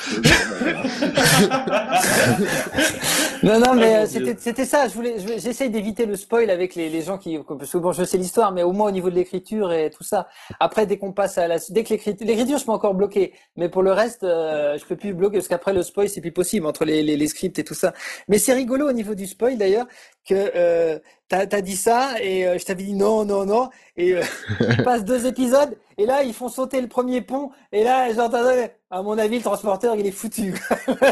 Non, 3.42 3.60
non, 3.60 3.74
mais 3.74 3.94
Ah, 3.94 4.02
euh, 4.04 4.34
c'était 4.38 4.64
ça. 4.64 4.88
Je 4.88 4.94
voulais, 4.94 5.16
je- 5.18 5.38
j'essaye 5.38 5.68
d'éviter 5.68 6.06
le 6.06 6.16
spoil 6.16 6.48
avec 6.48 6.74
les, 6.74 6.88
les 6.88 7.02
gens 7.02 7.18
qui, 7.18 7.38
parce 7.46 7.70
que 7.70 7.76
bon, 7.76 7.92
je 7.92 8.02
sais 8.02 8.16
l'histoire, 8.16 8.52
mais 8.52 8.62
au 8.62 8.72
moins 8.72 8.88
au 8.88 8.90
niveau 8.90 9.10
de 9.10 9.14
l'écriture 9.14 9.70
et 9.70 9.90
tout 9.90 10.02
ça. 10.02 10.28
Après, 10.60 10.86
dès 10.86 10.96
qu'on 11.04 11.12
passe 11.12 11.38
à 11.38 11.48
la, 11.48 11.58
dès 11.70 11.84
que 11.84 11.94
l'écriture, 12.24 12.58
je 12.58 12.64
peux 12.64 12.72
encore 12.72 12.94
bloquer, 12.94 13.32
mais 13.56 13.68
pour 13.68 13.82
le 13.82 13.92
reste, 13.92 14.24
euh, 14.24 14.78
je 14.78 14.84
peux 14.84 14.96
plus 14.96 15.14
bloquer 15.14 15.38
parce 15.38 15.48
qu'après 15.48 15.72
le 15.72 15.82
spoil, 15.82 16.08
c'est 16.08 16.20
plus 16.20 16.32
possible 16.32 16.66
entre 16.66 16.84
les 16.84 17.26
scripts 17.26 17.58
et 17.58 17.64
tout 17.64 17.74
ça. 17.74 17.92
Mais 18.28 18.38
c'est 18.38 18.54
rigolo 18.54 18.88
au 18.88 18.92
niveau 18.92 19.14
du 19.14 19.26
spoil 19.26 19.56
d'ailleurs 19.58 19.86
que 20.28 20.34
euh, 20.56 20.98
t'as 21.46 21.56
as 21.56 21.60
dit 21.60 21.76
ça 21.76 22.14
et 22.20 22.46
euh, 22.46 22.58
je 22.58 22.64
t'avais 22.64 22.84
dit 22.84 22.94
non, 22.94 23.24
non, 23.24 23.44
non, 23.44 23.70
et 23.96 24.14
euh, 24.14 24.22
il 24.60 24.84
passe 24.84 25.04
deux 25.04 25.26
épisodes 25.26 25.76
et 25.98 26.06
là 26.06 26.22
ils 26.22 26.34
font 26.34 26.48
sauter 26.48 26.80
le 26.80 26.88
premier 26.88 27.20
pont 27.20 27.50
et 27.72 27.84
là 27.84 28.12
j'entendais, 28.12 28.76
à 28.94 29.02
mon 29.02 29.18
avis, 29.18 29.38
le 29.38 29.42
transporteur 29.42 29.96
il 29.96 30.06
est 30.06 30.12
foutu. 30.12 30.54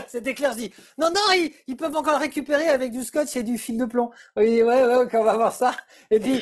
C'était 0.06 0.34
clair, 0.34 0.52
je 0.52 0.58
dis 0.58 0.72
non, 0.98 1.08
non, 1.08 1.34
ils, 1.34 1.50
ils 1.66 1.76
peuvent 1.76 1.96
encore 1.96 2.14
le 2.14 2.20
récupérer 2.20 2.68
avec 2.68 2.92
du 2.92 3.02
scotch 3.02 3.34
et 3.34 3.42
du 3.42 3.58
fil 3.58 3.76
de 3.76 3.86
plomb. 3.86 4.10
Il 4.36 4.44
dit, 4.44 4.62
ouais, 4.62 4.84
ouais, 4.84 4.94
ok, 5.02 5.10
on 5.14 5.24
va 5.24 5.34
voir 5.34 5.52
ça. 5.52 5.72
Et 6.12 6.20
puis, 6.20 6.40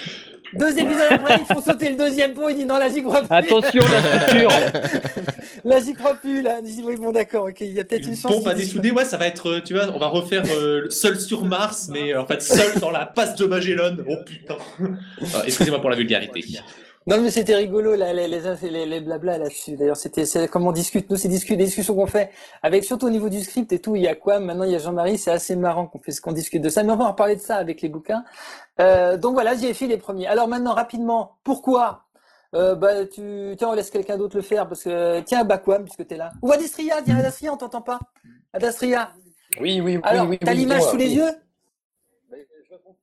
deux 0.52 0.78
épisodes 0.78 1.06
après, 1.08 1.38
ils 1.40 1.46
font 1.54 1.62
sauter 1.62 1.88
le 1.88 1.96
deuxième 1.96 2.34
pont. 2.34 2.50
Il 2.50 2.56
dit, 2.56 2.64
non, 2.66 2.76
là, 2.76 2.90
j'y 2.90 3.02
crois 3.02 3.22
plus. 3.22 3.34
Attention, 3.34 3.82
la 3.90 4.18
structure. 4.18 4.50
Là, 5.64 5.78
j'y 5.78 5.92
crois 5.92 6.14
plus, 6.14 6.40
là. 6.40 6.60
Je 6.64 6.70
dis, 6.70 6.82
oui, 6.82 6.96
bon, 6.96 7.12
d'accord, 7.12 7.44
ok, 7.44 7.60
il 7.60 7.72
y 7.72 7.80
a 7.80 7.84
peut-être 7.84 8.06
une 8.06 8.16
chance. 8.16 8.32
pompe 8.32 8.46
à 8.46 8.54
dessouder, 8.54 8.92
ouais, 8.92 9.04
ça 9.04 9.18
va 9.18 9.26
être, 9.26 9.50
euh, 9.50 9.60
tu 9.60 9.74
vois, 9.74 9.88
on 9.94 9.98
va 9.98 10.06
refaire 10.06 10.42
euh, 10.50 10.88
seul 10.88 11.20
sur 11.20 11.44
Mars, 11.44 11.88
mais 11.90 12.16
en 12.16 12.26
fait 12.26 12.40
seul 12.40 12.80
dans 12.80 12.90
la 12.90 13.04
passe 13.04 13.34
de 13.34 13.44
Magellan. 13.74 14.04
Oh 14.08 14.16
putain. 14.24 14.56
Ah, 15.34 15.42
Excusez-moi 15.46 15.80
pour 15.80 15.90
la 15.90 15.96
vulgarité. 15.96 16.44
Non, 17.06 17.18
mais 17.20 17.30
c'était 17.30 17.54
rigolo, 17.54 17.96
là, 17.96 18.12
les, 18.12 18.28
les, 18.28 18.40
les, 18.70 18.86
les 18.86 19.00
blabla 19.00 19.38
là-dessus. 19.38 19.74
D'ailleurs, 19.76 19.96
c'était, 19.96 20.24
comme 20.48 20.66
on 20.66 20.72
discute. 20.72 21.08
Nous, 21.10 21.16
c'est 21.16 21.28
discu- 21.28 21.56
les 21.56 21.64
discussions 21.64 21.94
qu'on 21.94 22.06
fait 22.06 22.30
avec, 22.62 22.84
surtout 22.84 23.06
au 23.06 23.10
niveau 23.10 23.30
du 23.30 23.40
script 23.40 23.72
et 23.72 23.78
tout. 23.78 23.96
Il 23.96 24.02
y 24.02 24.06
a 24.06 24.14
quoi? 24.14 24.38
Maintenant, 24.38 24.64
il 24.64 24.72
y 24.72 24.76
a 24.76 24.78
Jean-Marie. 24.78 25.16
C'est 25.16 25.30
assez 25.30 25.56
marrant 25.56 25.86
qu'on 25.86 25.98
fait, 25.98 26.12
qu'on 26.20 26.32
discute 26.32 26.62
de 26.62 26.68
ça. 26.68 26.82
Mais 26.82 26.92
on 26.92 26.96
va 26.96 27.06
en 27.06 27.12
reparler 27.12 27.36
de 27.36 27.40
ça 27.40 27.56
avec 27.56 27.80
les 27.80 27.88
bouquins. 27.88 28.22
Euh, 28.80 29.16
donc 29.16 29.32
voilà, 29.32 29.56
j'ai 29.56 29.72
fait 29.72 29.86
les 29.86 29.96
premiers. 29.96 30.26
Alors 30.26 30.46
maintenant, 30.46 30.74
rapidement, 30.74 31.38
pourquoi? 31.42 32.04
Euh, 32.54 32.74
bah, 32.74 33.06
tu, 33.06 33.54
tiens, 33.56 33.68
on 33.68 33.72
laisse 33.74 33.90
quelqu'un 33.90 34.18
d'autre 34.18 34.36
le 34.36 34.42
faire 34.42 34.68
parce 34.68 34.82
que, 34.82 35.20
tiens, 35.20 35.44
Bakwam, 35.44 35.84
puisque 35.84 36.06
t'es 36.06 36.16
là. 36.18 36.32
Ou 36.42 36.52
Adastria, 36.52 36.96
tiens, 37.02 37.16
Adastria, 37.16 37.52
on 37.52 37.56
t'entend 37.56 37.80
pas. 37.80 37.98
Adastria. 38.52 39.12
Oui, 39.58 39.80
oui, 39.80 39.96
oui. 39.96 40.00
Alors, 40.02 40.28
oui, 40.28 40.38
t'as 40.38 40.50
oui, 40.52 40.58
l'image 40.58 40.78
dis-moi, 40.78 40.90
sous 40.90 40.96
les 40.98 41.14
yeux? 41.14 41.30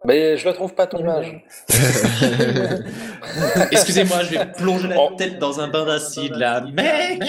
Mais 0.07 0.37
je 0.37 0.45
la 0.45 0.53
trouve 0.53 0.73
pas 0.73 0.87
ton 0.87 0.99
image. 0.99 1.43
Excusez-moi, 3.71 4.19
je 4.23 4.37
vais 4.37 4.45
plonger 4.57 4.87
la 4.87 4.95
tête 5.17 5.37
dans 5.37 5.59
un 5.59 5.67
bain 5.67 5.85
d'acide 5.85 6.33
là. 6.35 6.61
Mec 6.61 7.21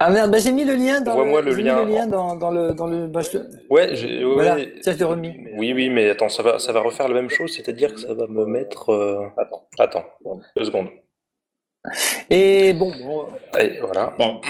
Ah 0.00 0.10
merde, 0.10 0.30
bah, 0.32 0.38
j'ai 0.38 0.50
mis 0.52 0.64
le 0.64 0.74
lien 0.74 1.00
dans 1.00 1.22
le 1.22 1.50
j'ai 1.52 1.56
mis 1.58 1.62
lien. 1.62 1.84
le 1.84 1.90
lien 1.90 2.06
dans, 2.08 2.34
dans 2.36 2.50
le, 2.50 2.74
dans 2.74 2.86
le, 2.88 3.06
bah, 3.06 3.20
je 3.22 3.38
Ouais, 3.70 3.94
j'ai. 3.94 4.24
ouais, 4.24 4.34
Voilà, 4.34 4.56
ouais. 4.56 4.72
tiens, 4.82 4.92
je 4.92 4.98
l'ai 4.98 5.04
remis. 5.04 5.32
Oui, 5.56 5.72
oui, 5.72 5.88
mais 5.90 6.10
attends, 6.10 6.28
ça 6.28 6.42
va, 6.42 6.58
ça 6.58 6.72
va 6.72 6.80
refaire 6.80 7.06
la 7.08 7.14
même 7.14 7.30
chose, 7.30 7.52
c'est-à-dire 7.54 7.94
que 7.94 8.00
ça 8.00 8.12
va 8.14 8.26
me 8.26 8.44
mettre. 8.46 8.90
euh, 8.92 9.28
Attends, 9.36 9.62
attends, 9.78 10.04
deux 10.56 10.64
secondes. 10.64 10.88
Et 12.30 12.72
bon, 12.74 12.92
bon, 13.02 13.26
Allez, 13.54 13.80
voilà, 13.80 14.14
Bon, 14.18 14.40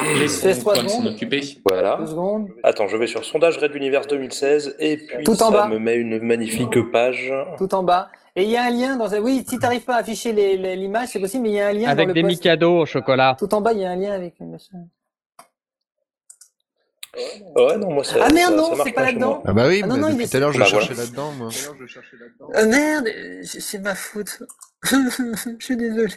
s'en 0.88 1.06
occuper. 1.06 1.40
voilà. 1.66 1.96
deux 1.98 2.06
secondes. 2.06 2.48
Attends, 2.62 2.88
je 2.88 2.96
vais 2.96 3.06
sur 3.06 3.24
sondage 3.24 3.56
Red 3.58 3.74
Universe 3.74 4.06
2016 4.06 4.76
et 4.78 4.98
puis 4.98 5.24
Tout 5.24 5.32
en 5.42 5.50
ça 5.50 5.50
bas. 5.50 5.68
me 5.68 5.78
met 5.78 5.96
une 5.96 6.20
magnifique 6.20 6.78
page. 6.90 7.32
tout 7.56 7.74
en 7.74 7.82
bas. 7.82 8.10
Et 8.36 8.44
il 8.44 8.50
y 8.50 8.56
a 8.56 8.64
un 8.64 8.70
lien 8.70 8.96
dans 8.96 9.12
un... 9.14 9.18
Oui, 9.20 9.44
si 9.48 9.58
t'arrives 9.58 9.84
pas 9.84 9.96
à 9.96 9.98
afficher 9.98 10.32
l'image, 10.76 11.08
c'est 11.08 11.20
possible, 11.20 11.42
mais 11.44 11.50
il 11.50 11.54
y 11.54 11.60
a 11.60 11.68
un 11.68 11.72
lien 11.72 11.84
dans 11.86 11.90
Avec 11.90 12.08
le 12.08 12.14
des. 12.14 12.22
Mikado 12.22 12.80
au 12.80 12.86
chocolat. 12.86 13.36
Tout 13.38 13.52
en 13.54 13.60
bas, 13.60 13.72
il 13.72 13.80
y 13.80 13.84
a 13.84 13.90
un 13.90 13.96
lien 13.96 14.12
avec 14.12 14.38
une. 14.40 14.56
Ouais, 17.56 17.76
non, 17.76 17.92
moi 17.92 18.04
ça. 18.04 18.16
Ah, 18.22 18.32
merde, 18.32 18.54
non, 18.56 18.70
c'est 18.82 18.92
pas 18.92 19.04
là-dedans. 19.04 19.42
Ah 19.46 19.52
bah 19.52 19.68
oui, 19.68 19.80
Ah 19.82 19.86
non, 19.86 19.96
mais 19.96 20.00
non, 20.00 20.08
il 20.08 20.16
depuis 20.16 20.30
tout 20.30 20.36
à 20.36 20.40
l'heure, 20.40 20.52
je 20.52 20.58
Bah, 20.60 20.64
cherchais 20.64 20.94
là-dedans, 20.94 21.30
moi. 21.32 21.48
Euh, 22.56 22.66
merde, 22.66 23.06
euh, 23.06 23.40
c'est 23.42 23.60
c'est 23.60 23.78
ma 23.80 23.94
faute. 23.94 24.42
je 24.90 25.64
suis 25.64 25.76
désolé. 25.76 26.12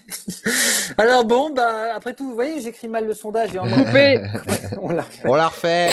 Alors 0.98 1.24
bon, 1.24 1.52
bah 1.52 1.94
après 1.96 2.16
tout, 2.16 2.28
vous 2.28 2.34
voyez, 2.34 2.62
j'écris 2.62 2.88
mal 2.88 3.06
le 3.06 3.14
sondage 3.14 3.54
et 3.54 3.60
en 3.60 3.68
Coupé 3.70 4.20
on 4.82 4.90
l'a 4.90 5.06
On 5.24 5.36
l'a 5.36 5.50
refait. 5.50 5.90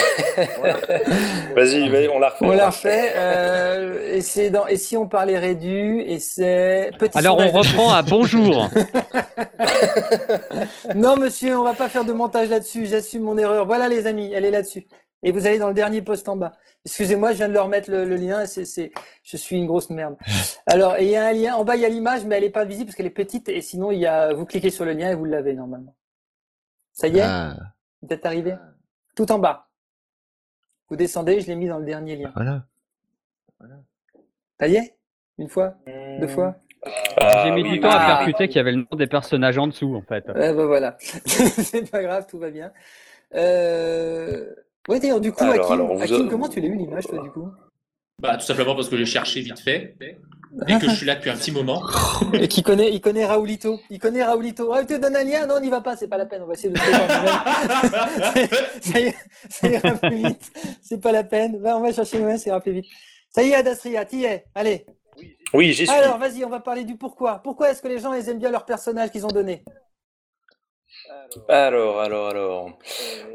Vas-y, 1.54 1.90
vas-y, 1.90 2.08
on 2.08 2.18
la 2.18 2.30
refait. 2.30 2.46
on 2.46 2.50
l'a 2.52 2.70
refait. 2.70 3.12
Euh, 3.16 4.14
et 4.14 4.22
c'est 4.22 4.48
dans 4.48 4.66
et 4.66 4.76
si 4.78 4.96
on 4.96 5.06
parlait 5.06 5.38
rédu 5.38 6.00
et 6.06 6.18
c'est 6.18 6.92
petit 6.98 7.18
Alors 7.18 7.38
on 7.38 7.50
reprend 7.50 7.92
à 7.92 8.00
bonjour. 8.02 8.70
Non 10.94 11.16
monsieur, 11.16 11.58
on 11.58 11.64
va 11.64 11.74
pas 11.74 11.90
faire 11.90 12.06
de 12.06 12.12
montage 12.14 12.48
là-dessus. 12.48 12.86
J'assume 12.86 13.22
mon 13.22 13.36
erreur. 13.36 13.66
Voilà 13.66 13.88
les 13.88 14.06
amis, 14.06 14.32
elle 14.32 14.46
est 14.46 14.50
là-dessus. 14.50 14.86
et 15.22 15.30
vous 15.30 15.46
allez 15.46 15.58
dans 15.58 15.68
le 15.68 15.74
dernier 15.74 16.00
poste 16.00 16.26
en 16.26 16.36
bas. 16.36 16.52
Excusez-moi, 16.84 17.32
je 17.32 17.36
viens 17.36 17.48
de 17.48 17.52
leur 17.54 17.68
mettre 17.68 17.90
le, 17.90 18.04
lien. 18.16 18.44
C'est, 18.46 18.64
c'est, 18.64 18.90
je 19.22 19.36
suis 19.36 19.56
une 19.56 19.66
grosse 19.66 19.90
merde. 19.90 20.16
Alors, 20.66 20.98
il 20.98 21.08
y 21.08 21.16
a 21.16 21.26
un 21.26 21.32
lien 21.32 21.54
en 21.54 21.64
bas, 21.64 21.76
il 21.76 21.82
y 21.82 21.84
a 21.84 21.88
l'image, 21.88 22.24
mais 22.24 22.36
elle 22.36 22.44
est 22.44 22.50
pas 22.50 22.64
visible 22.64 22.86
parce 22.86 22.96
qu'elle 22.96 23.06
est 23.06 23.10
petite. 23.10 23.48
Et 23.48 23.60
sinon, 23.60 23.92
il 23.92 24.00
y 24.00 24.06
a, 24.06 24.32
vous 24.34 24.44
cliquez 24.44 24.70
sur 24.70 24.84
le 24.84 24.92
lien 24.92 25.10
et 25.10 25.14
vous 25.14 25.24
l'avez 25.24 25.54
normalement. 25.54 25.94
Ça 26.92 27.06
y 27.06 27.18
est, 27.18 27.22
ah. 27.22 27.56
vous 28.02 28.08
êtes 28.12 28.26
arrivé. 28.26 28.56
Tout 29.14 29.30
en 29.30 29.38
bas. 29.38 29.68
Vous 30.88 30.96
descendez, 30.96 31.40
je 31.40 31.46
l'ai 31.46 31.56
mis 31.56 31.68
dans 31.68 31.78
le 31.78 31.84
dernier 31.84 32.16
lien. 32.16 32.32
Voilà. 32.34 32.66
voilà. 33.60 33.76
Ça 34.58 34.66
y 34.66 34.76
est 34.76 34.96
Une 35.38 35.48
fois 35.48 35.76
Deux 36.20 36.28
fois 36.28 36.56
J'ai 37.44 37.50
mis 37.52 37.62
du 37.62 37.80
temps 37.80 37.90
à 37.90 37.98
ah. 38.00 38.16
percuter 38.16 38.48
qu'il 38.48 38.56
y 38.56 38.60
avait 38.60 38.72
le 38.72 38.86
nom 38.90 38.96
des 38.96 39.06
personnages 39.06 39.56
en 39.56 39.68
dessous, 39.68 39.94
en 39.94 40.02
fait. 40.02 40.28
Ouais, 40.28 40.52
bah 40.52 40.66
voilà. 40.66 40.96
c'est 41.00 41.88
pas 41.90 42.02
grave, 42.02 42.26
tout 42.28 42.38
va 42.38 42.50
bien. 42.50 42.72
Euh... 43.34 44.52
Ouais, 44.88 44.98
d'ailleurs, 44.98 45.20
du 45.20 45.32
coup, 45.32 45.44
Hakim, 45.44 46.28
comment 46.28 46.48
tu 46.48 46.60
l'as 46.60 46.68
eu 46.68 46.76
l'image, 46.76 47.04
toi, 47.04 47.22
du 47.22 47.30
coup? 47.30 47.48
Bah, 48.20 48.36
tout 48.36 48.44
simplement 48.44 48.74
parce 48.74 48.88
que 48.88 48.96
j'ai 48.96 49.06
cherché 49.06 49.40
vite 49.40 49.58
fait. 49.58 49.96
Et 50.68 50.78
que 50.78 50.88
je 50.88 50.94
suis 50.94 51.06
là 51.06 51.14
depuis 51.14 51.30
un 51.30 51.36
petit 51.36 51.50
moment. 51.50 51.82
Et 52.34 52.46
qui 52.46 52.62
connaît, 52.62 52.92
il 52.92 53.00
connaît 53.00 53.24
Raoulito. 53.24 53.80
Il 53.90 53.98
connaît 53.98 54.22
Raoulito. 54.22 54.70
Ah, 54.72 54.82
il 54.82 54.86
te 54.86 54.94
donne 54.94 55.16
un 55.16 55.24
lien? 55.24 55.46
Non, 55.46 55.54
on 55.56 55.60
n'y 55.60 55.70
va 55.70 55.80
pas, 55.80 55.96
c'est 55.96 56.08
pas 56.08 56.18
la 56.18 56.26
peine. 56.26 56.42
On 56.42 56.46
va 56.46 56.52
essayer 56.52 56.68
de 56.68 56.78
ça, 56.78 58.34
ça 59.48 59.68
ira 59.68 59.90
plus 59.92 60.16
vite. 60.16 60.52
C'est 60.82 61.00
pas 61.00 61.10
la 61.10 61.24
peine. 61.24 61.58
on 61.64 61.80
va 61.80 61.92
chercher 61.92 62.18
le 62.18 62.36
ça 62.36 62.50
ira 62.50 62.60
plus 62.60 62.72
vite. 62.72 62.86
Ça 63.30 63.42
y 63.42 63.48
est, 63.48 63.54
Adastria, 63.54 64.04
t'y 64.04 64.24
es. 64.24 64.44
Allez. 64.54 64.84
Oui, 65.54 65.72
j'y 65.72 65.86
suis. 65.86 65.96
Alors, 65.96 66.18
vas-y, 66.18 66.44
on 66.44 66.50
va 66.50 66.60
parler 66.60 66.84
du 66.84 66.96
pourquoi. 66.96 67.40
Pourquoi 67.42 67.70
est-ce 67.70 67.80
que 67.80 67.88
les 67.88 67.98
gens 67.98 68.12
ils 68.12 68.28
aiment 68.28 68.38
bien 68.38 68.50
leurs 68.50 68.66
personnages 68.66 69.10
qu'ils 69.10 69.24
ont 69.24 69.32
donnés 69.32 69.64
alors, 71.48 72.00
alors, 72.00 72.28
alors. 72.28 72.70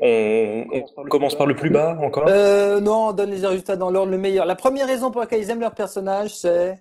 On, 0.01 0.65
commence 1.09 1.35
par 1.35 1.47
le 1.47 1.55
plus 1.55 1.69
bas 1.69 1.97
encore 2.01 2.25
euh, 2.27 2.79
Non, 2.79 3.09
on 3.09 3.13
donne 3.13 3.31
les 3.31 3.45
résultats 3.45 3.75
dans 3.75 3.89
l'ordre 3.89 4.11
le 4.11 4.17
meilleur. 4.17 4.45
La 4.45 4.55
première 4.55 4.87
raison 4.87 5.11
pour 5.11 5.21
laquelle 5.21 5.41
ils 5.41 5.49
aiment 5.49 5.61
leur 5.61 5.73
personnage, 5.73 6.35
c'est. 6.35 6.79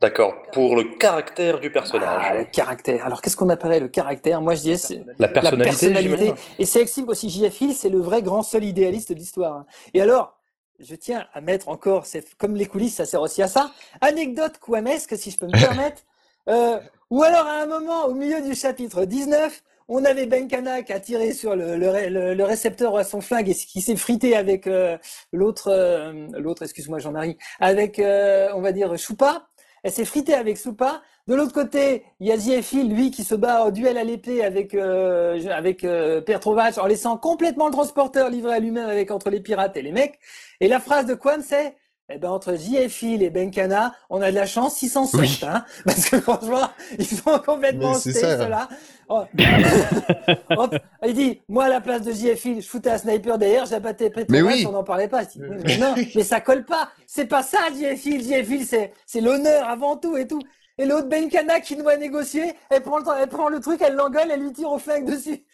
D'accord, 0.00 0.34
pour 0.52 0.76
le 0.76 0.96
caractère 0.98 1.60
du 1.60 1.70
personnage. 1.70 2.22
Ah, 2.24 2.34
le 2.38 2.44
caractère. 2.44 3.04
Alors, 3.04 3.20
qu'est-ce 3.20 3.36
qu'on 3.36 3.50
appellerait 3.50 3.80
le 3.80 3.88
caractère? 3.88 4.40
Moi, 4.40 4.54
je 4.54 4.62
dis 4.62 4.78
c'est 4.78 5.04
la 5.18 5.28
personnalité. 5.28 6.32
Et 6.58 6.64
c'est 6.64 6.82
aussi 7.06 7.28
J.F. 7.28 7.60
Hill, 7.60 7.74
c'est 7.74 7.90
le 7.90 8.00
vrai 8.00 8.22
grand 8.22 8.42
seul 8.42 8.64
idéaliste 8.64 9.10
de 9.10 9.14
l'histoire. 9.14 9.64
Et 9.92 10.00
alors, 10.00 10.38
je 10.78 10.94
tiens 10.94 11.26
à 11.34 11.40
mettre 11.40 11.68
encore, 11.68 12.06
comme 12.38 12.56
les 12.56 12.66
coulisses, 12.66 12.96
ça 12.96 13.04
sert 13.04 13.20
aussi 13.20 13.42
à 13.42 13.48
ça. 13.48 13.70
Anecdote 14.00 14.58
quamesque, 14.58 15.16
si 15.16 15.30
je 15.30 15.38
peux 15.38 15.46
me 15.46 15.52
permettre. 15.60 16.02
Euh, 16.48 16.78
ou 17.10 17.22
alors, 17.22 17.46
à 17.46 17.62
un 17.62 17.66
moment, 17.66 18.06
au 18.06 18.14
milieu 18.14 18.40
du 18.40 18.54
chapitre 18.54 19.04
19, 19.04 19.62
on 19.90 20.04
avait 20.04 20.26
Benkana 20.26 20.82
qui 20.82 20.92
a 20.92 21.00
tiré 21.00 21.32
sur 21.32 21.56
le, 21.56 21.76
le, 21.76 22.44
récepteur 22.44 22.96
à 22.96 23.02
son 23.02 23.20
flingue 23.20 23.48
et 23.48 23.54
qui 23.54 23.82
s'est 23.82 23.96
frité 23.96 24.36
avec 24.36 24.68
euh, 24.68 24.96
l'autre, 25.32 25.68
euh, 25.68 26.28
l'autre, 26.38 26.62
excuse-moi 26.62 27.00
Jean-Marie, 27.00 27.36
avec, 27.58 27.98
euh, 27.98 28.48
on 28.54 28.60
va 28.60 28.70
dire, 28.72 28.96
Choupa. 28.96 29.48
Elle 29.82 29.90
s'est 29.90 30.04
fritée 30.04 30.34
avec 30.34 30.58
Soupa. 30.58 31.02
De 31.26 31.34
l'autre 31.34 31.54
côté, 31.54 32.04
il 32.20 32.28
y 32.28 32.32
a 32.32 32.36
Ziefil, 32.36 32.94
lui, 32.94 33.10
qui 33.10 33.24
se 33.24 33.34
bat 33.34 33.64
au 33.64 33.70
duel 33.70 33.96
à 33.96 34.04
l'épée 34.04 34.44
avec 34.44 34.74
avec 34.74 35.86
Pertrovac 36.26 36.76
en 36.76 36.86
laissant 36.86 37.16
complètement 37.16 37.66
le 37.66 37.72
transporteur 37.72 38.28
livré 38.28 38.52
à 38.52 38.58
lui-même 38.58 38.88
avec 38.90 39.10
entre 39.10 39.30
les 39.30 39.40
pirates 39.40 39.76
et 39.78 39.82
les 39.82 39.92
mecs. 39.92 40.18
Et 40.60 40.68
la 40.68 40.80
phrase 40.80 41.06
de 41.06 41.14
Quan, 41.14 41.40
c'est 41.42 41.76
eh 42.12 42.18
ben, 42.18 42.30
entre 42.30 42.54
JFIL 42.56 43.22
et 43.22 43.30
Benkana, 43.30 43.94
on 44.08 44.20
a 44.20 44.30
de 44.30 44.36
la 44.36 44.46
chance 44.46 44.74
607, 44.76 45.44
hein, 45.44 45.64
parce 45.84 46.10
que 46.10 46.20
franchement, 46.20 46.68
ils 46.98 47.06
sont 47.06 47.38
complètement 47.38 47.94
ceux-là. 47.94 48.68
Oh. 49.08 49.22
il 51.06 51.14
dit, 51.14 51.40
moi, 51.48 51.64
à 51.64 51.68
la 51.68 51.80
place 51.80 52.02
de 52.02 52.12
JFIL, 52.12 52.62
je 52.62 52.68
foutais 52.68 52.90
un 52.90 52.98
sniper 52.98 53.38
derrière, 53.38 53.66
j'abattais 53.66 54.10
Petrovic, 54.10 54.44
oui. 54.44 54.66
on 54.68 54.72
n'en 54.72 54.84
parlait 54.84 55.08
pas. 55.08 55.22
mais 55.36 55.78
non, 55.78 55.94
mais 56.14 56.24
ça 56.24 56.40
colle 56.40 56.64
pas. 56.64 56.90
C'est 57.06 57.26
pas 57.26 57.44
ça, 57.44 57.58
JFIL. 57.72 58.22
JFIL, 58.22 58.66
c'est, 58.66 58.92
c'est 59.06 59.20
l'honneur 59.20 59.68
avant 59.68 59.96
tout 59.96 60.16
et 60.16 60.26
tout. 60.26 60.40
Et 60.78 60.86
l'autre 60.86 61.08
Benkana 61.08 61.60
qui 61.60 61.76
doit 61.76 61.96
négocier, 61.96 62.54
elle 62.70 62.82
prend 62.82 62.98
le, 62.98 63.04
elle 63.20 63.28
prend 63.28 63.50
le 63.50 63.60
truc, 63.60 63.82
elle 63.82 63.94
l'engueule, 63.94 64.30
elle 64.30 64.40
lui 64.40 64.52
tire 64.52 64.72
au 64.72 64.78
flingue 64.78 65.04
dessus. 65.04 65.44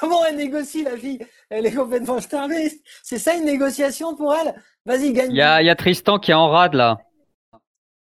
comment 0.00 0.24
elle 0.24 0.36
négocie, 0.36 0.84
la 0.84 0.96
fille? 0.96 1.18
Elle 1.50 1.66
est 1.66 1.72
complètement 1.72 2.20
starvée. 2.20 2.70
C'est 3.02 3.18
ça 3.18 3.34
une 3.34 3.44
négociation 3.44 4.14
pour 4.14 4.34
elle? 4.34 4.54
Vas-y, 4.86 5.12
gagne. 5.12 5.30
Il 5.30 5.36
y 5.36 5.42
a, 5.42 5.62
y 5.62 5.68
a, 5.68 5.74
Tristan 5.74 6.18
qui 6.18 6.30
est 6.30 6.34
en 6.34 6.48
rade 6.48 6.74
là. 6.74 6.98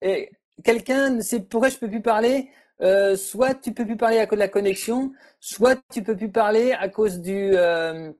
Et 0.02 0.30
quelqu'un, 0.64 1.20
c'est 1.22 1.50
pourquoi 1.50 1.70
je 1.70 1.78
peux 1.78 1.90
plus 1.90 2.02
parler 2.02 2.50
euh, 2.82 3.18
Soit 3.18 3.56
tu 3.56 3.74
peux 3.74 3.86
plus 3.86 3.98
parler 3.98 4.20
à 4.20 4.28
cause 4.28 4.38
de 4.38 4.44
la 4.44 4.48
connexion, 4.48 5.12
soit 5.40 5.78
tu 5.92 6.04
peux 6.04 6.16
plus 6.16 6.32
parler 6.32 6.72
à 6.74 6.88
cause 6.88 7.20
du 7.20 7.52
euh, 7.54 8.12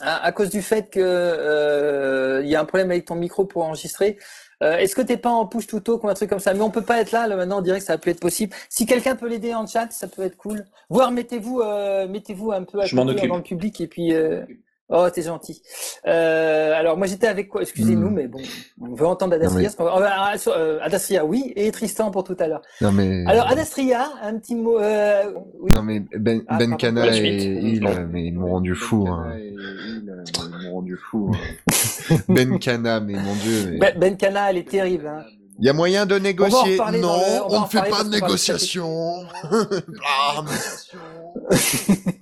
à, 0.00 0.32
cause 0.32 0.50
du 0.50 0.62
fait 0.62 0.90
que 0.90 1.00
euh, 1.00 2.42
il 2.42 2.48
y 2.50 2.56
a 2.56 2.60
un 2.60 2.64
problème 2.64 2.90
avec 2.90 3.04
ton 3.04 3.14
micro 3.14 3.44
pour 3.44 3.64
enregistrer. 3.64 4.18
Euh, 4.62 4.78
est-ce 4.78 4.94
que 4.96 5.02
t'es 5.02 5.16
pas 5.16 5.30
en 5.30 5.46
push 5.46 5.66
tout 5.66 5.82
ou 5.90 6.08
un 6.08 6.14
truc 6.14 6.30
comme 6.30 6.40
ça? 6.40 6.54
Mais 6.54 6.60
on 6.60 6.70
peut 6.70 6.82
pas 6.82 7.00
être 7.00 7.12
là, 7.12 7.26
là 7.26 7.36
maintenant 7.36 7.58
on 7.58 7.62
dirait 7.62 7.78
que 7.78 7.84
ça 7.84 7.98
peut 7.98 8.10
être 8.10 8.20
possible. 8.20 8.54
Si 8.68 8.86
quelqu'un 8.86 9.16
peut 9.16 9.28
l'aider 9.28 9.54
en 9.54 9.66
chat, 9.66 9.90
ça 9.90 10.08
peut 10.08 10.22
être 10.22 10.36
cool. 10.36 10.64
Voire 10.88 11.10
mettez-vous 11.10 11.60
euh, 11.60 12.08
mettez-vous 12.08 12.52
un 12.52 12.64
peu 12.64 12.80
à 12.80 12.88
dans 12.88 13.04
le 13.04 13.42
public 13.42 13.80
et 13.80 13.86
puis 13.86 14.14
euh, 14.14 14.44
Oh, 14.88 15.08
t'es 15.12 15.22
gentil. 15.22 15.60
Euh, 16.06 16.72
alors, 16.74 16.96
moi, 16.96 17.08
j'étais 17.08 17.26
avec 17.26 17.48
quoi? 17.48 17.62
Excusez-nous, 17.62 18.08
hmm. 18.08 18.14
mais 18.14 18.28
bon, 18.28 18.40
on 18.80 18.94
veut 18.94 19.06
entendre 19.06 19.34
Adastria. 19.34 19.68
Mais... 19.78 19.84
Ah, 19.88 20.34
euh, 20.46 20.78
Adastria, 20.80 21.24
oui, 21.24 21.52
et 21.56 21.72
Tristan 21.72 22.12
pour 22.12 22.22
tout 22.22 22.36
à 22.38 22.46
l'heure. 22.46 22.62
Non, 22.80 22.92
mais... 22.92 23.24
Alors, 23.26 23.48
Adastria, 23.48 24.08
un 24.22 24.38
petit 24.38 24.54
mot. 24.54 24.78
Euh, 24.78 25.32
oui. 25.58 25.72
Non, 25.72 25.82
mais 25.82 26.00
Ben, 26.16 26.42
ah, 26.46 26.58
ben 26.58 26.76
Cana 26.76 27.04
et 27.08 27.18
il, 27.18 27.88
mais 28.12 28.26
ils 28.26 28.34
m'ont 28.34 28.50
rendu 28.52 28.76
fou. 28.76 29.08
Hein. 29.08 29.36
Ils 29.38 30.66
m'ont 30.66 30.74
rendu 30.74 30.96
fou. 30.96 31.32
Hein. 31.34 32.16
ben 32.28 32.58
Cana, 32.60 33.00
mais 33.00 33.14
mon 33.14 33.34
Dieu. 33.34 33.70
Mais... 33.80 33.92
Ben, 33.98 34.16
ben 34.16 34.36
elle 34.48 34.58
est 34.58 34.68
terrible. 34.68 35.08
Hein. 35.08 35.24
Il 35.58 35.64
y 35.64 35.70
a 35.70 35.72
moyen 35.72 36.04
de 36.04 36.18
négocier? 36.18 36.78
Non, 37.00 37.18
on, 37.48 37.62
ne 37.62 37.66
fait 37.66 37.88
pas 37.88 38.04
de 38.04 38.10
négociation. 38.10 39.24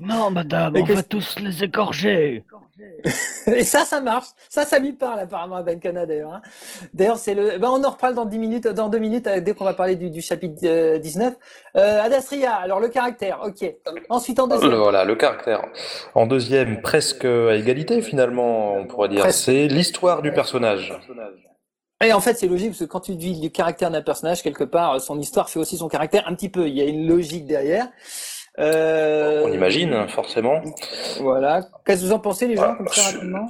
non, 0.00 0.30
madame, 0.30 0.74
on 0.76 0.84
va 0.84 1.02
tous 1.02 1.38
les 1.40 1.64
égorger. 1.64 2.44
Et 3.46 3.64
ça, 3.64 3.84
ça 3.84 4.00
marche. 4.00 4.28
Ça, 4.48 4.64
ça 4.64 4.78
lui 4.78 4.92
parle 4.92 5.20
apparemment 5.20 5.56
à 5.56 5.62
Benkana 5.62 6.06
d'ailleurs. 6.06 6.34
Hein. 6.34 6.42
D'ailleurs, 6.92 7.18
c'est 7.18 7.34
le. 7.34 7.58
Ben, 7.58 7.68
on 7.70 7.82
en 7.84 7.90
reparle 7.90 8.14
dans 8.14 8.24
10 8.24 8.38
minutes, 8.38 8.66
dans 8.68 8.88
deux 8.88 8.98
minutes, 8.98 9.26
euh, 9.26 9.40
dès 9.40 9.54
qu'on 9.54 9.64
va 9.64 9.74
parler 9.74 9.96
du, 9.96 10.20
chapitre 10.20 10.98
19. 10.98 11.34
Euh, 11.76 11.80
euh, 11.80 12.02
Adastria, 12.02 12.54
alors 12.54 12.80
le 12.80 12.88
caractère, 12.88 13.40
ok. 13.44 13.74
Ensuite 14.08 14.40
en 14.40 14.48
deuxième. 14.48 14.74
Voilà, 14.74 15.04
le 15.04 15.14
caractère. 15.14 15.64
En 16.14 16.26
deuxième, 16.26 16.80
presque 16.80 17.24
à 17.24 17.54
égalité 17.54 18.02
finalement, 18.02 18.74
on 18.74 18.86
pourrait 18.86 19.08
dire. 19.08 19.30
C'est 19.32 19.68
l'histoire 19.68 20.22
du 20.22 20.32
personnage. 20.32 20.98
Et 22.04 22.12
en 22.12 22.20
fait, 22.20 22.34
c'est 22.34 22.48
logique 22.48 22.70
parce 22.70 22.80
que 22.80 22.84
quand 22.84 23.00
tu 23.00 23.14
dis 23.14 23.40
le 23.40 23.48
caractère 23.48 23.90
d'un 23.90 24.02
personnage, 24.02 24.42
quelque 24.42 24.64
part, 24.64 25.00
son 25.00 25.18
histoire 25.18 25.48
fait 25.48 25.58
aussi 25.58 25.76
son 25.76 25.88
caractère 25.88 26.26
un 26.26 26.34
petit 26.34 26.48
peu. 26.48 26.68
Il 26.68 26.74
y 26.74 26.82
a 26.82 26.84
une 26.84 27.06
logique 27.06 27.46
derrière. 27.46 27.88
Euh... 28.58 29.42
On 29.44 29.52
imagine, 29.52 30.06
forcément. 30.08 30.62
Voilà. 31.20 31.62
Qu'est-ce 31.84 32.02
que 32.02 32.06
vous 32.06 32.12
en 32.12 32.20
pensez, 32.20 32.46
les 32.46 32.56
gens, 32.56 32.76
comme 32.76 32.88
ça, 32.88 33.10
rapidement? 33.10 33.48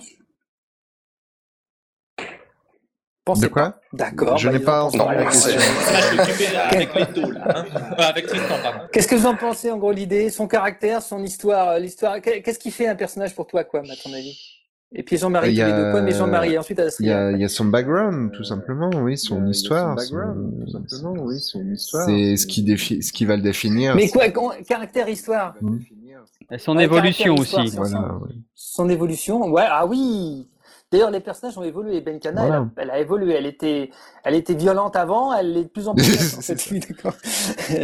Pensez 3.24 3.42
de 3.42 3.48
quoi? 3.48 3.80
D'accord. 3.94 4.36
Je 4.36 4.48
bah, 4.48 4.58
n'ai 4.58 4.62
pas 4.62 4.82
entendu 4.84 5.14
la 5.14 5.24
question. 5.24 5.58
avec 6.70 6.94
les 6.94 7.06
deux, 7.06 7.32
là. 7.32 7.48
Hein 7.56 7.94
avec 7.96 8.26
Tristan, 8.26 8.56
pardon. 8.62 8.80
Qu'est-ce 8.92 9.08
que 9.08 9.14
vous 9.14 9.26
en 9.26 9.36
pensez, 9.36 9.70
en 9.70 9.78
gros, 9.78 9.92
l'idée, 9.92 10.28
son 10.28 10.46
caractère, 10.46 11.00
son 11.00 11.22
histoire, 11.22 11.78
l'histoire? 11.78 12.20
Qu'est-ce 12.20 12.58
qui 12.58 12.70
fait 12.70 12.86
un 12.86 12.96
personnage 12.96 13.34
pour 13.34 13.46
toi, 13.46 13.64
quoi, 13.64 13.80
à 13.80 13.96
ton 13.96 14.12
avis? 14.12 14.53
Et 14.94 15.02
puis 15.02 15.16
Jean-Marie, 15.16 15.50
il 15.50 15.56
y 15.56 15.62
a... 15.62 15.72
deux 15.72 15.90
points, 15.90 16.02
mais 16.02 16.12
Jean-Marie, 16.12 16.56
ensuite 16.56 16.80
Il 17.00 17.06
y, 17.06 17.10
a, 17.10 17.32
il 17.32 17.40
y 17.40 17.44
a 17.44 17.48
son 17.48 17.64
background, 17.64 18.32
tout 18.32 18.44
simplement, 18.44 18.90
oui, 19.02 19.18
son 19.18 19.46
histoire. 19.46 19.98
Son 20.00 20.14
background, 20.14 20.64
tout 20.64 20.70
simplement, 20.70 21.22
oui, 21.24 21.40
son 21.40 21.64
histoire. 21.72 22.06
C'est 22.06 22.36
ce 22.36 22.46
qui 22.46 22.62
défi... 22.62 23.02
ce 23.02 23.12
qui 23.12 23.24
va 23.24 23.36
le 23.36 23.42
définir. 23.42 23.96
Mais 23.96 24.08
quoi, 24.08 24.28
caractère 24.66 25.08
histoire 25.08 25.54
mmh. 25.60 25.78
Et 26.50 26.58
son 26.58 26.78
évolution 26.78 27.34
aussi. 27.34 27.56
Voilà, 27.74 28.18
Son 28.54 28.88
évolution, 28.88 29.50
ouais, 29.50 29.64
ah 29.66 29.86
oui. 29.86 30.46
D'ailleurs, 30.94 31.10
les 31.10 31.18
personnages 31.18 31.58
ont 31.58 31.64
évolué. 31.64 32.00
Benkana, 32.00 32.68
elle, 32.76 32.88
a 32.88 33.00
évolué. 33.00 33.34
Elle 33.34 33.46
était, 33.46 33.90
elle 34.22 34.36
était 34.36 34.54
violente 34.54 34.94
avant, 34.94 35.34
elle 35.34 35.56
est 35.56 35.64
de 35.64 35.68
plus 35.68 35.88
en 35.88 35.94
plus 35.96 36.04
violente. 36.04 36.38
en 36.38 36.40
fait. 36.40 36.54
Oui, 36.70 36.78
d'accord. 36.78 37.14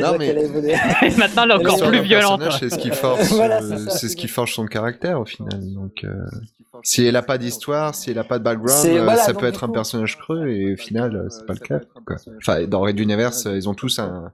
Non, 0.01 0.17
mais... 0.17 0.29
Elle 0.29 1.17
Maintenant, 1.19 1.43
elle 1.43 1.51
est 1.51 1.55
encore 1.55 1.89
plus 1.89 2.03
violente. 2.03 2.43
C'est 2.61 2.71
ce 2.71 2.79
qui 2.79 2.91
force, 2.91 3.33
voilà, 3.33 3.61
euh, 3.65 3.89
c'est 3.89 4.09
ce 4.09 4.15
qui 4.15 4.29
forge 4.29 4.55
son 4.55 4.65
caractère 4.67 5.21
au 5.21 5.25
final. 5.25 5.59
Donc, 5.75 6.05
euh... 6.05 6.25
Si 6.83 7.05
elle 7.05 7.17
a 7.17 7.23
pas 7.23 7.37
d'histoire, 7.37 7.95
si 7.95 8.11
elle 8.11 8.19
a 8.19 8.25
pas 8.25 8.39
de 8.39 8.45
background, 8.45 8.87
euh, 8.87 9.17
ça 9.17 9.35
peut 9.35 9.47
être 9.47 9.65
un 9.65 9.69
personnage 9.69 10.19
creux 10.19 10.47
et 10.49 10.75
au 10.75 10.77
final, 10.77 11.15
euh, 11.15 11.29
c'est 11.29 11.45
pas 11.45 11.53
le 11.53 11.59
cas. 11.59 11.81
Quoi. 12.07 12.17
Enfin, 12.39 12.65
dans 12.67 12.81
Red 12.81 12.99
Universe, 12.99 13.47
ils 13.47 13.69
ont 13.69 13.75
tous 13.75 13.99
un, 13.99 14.33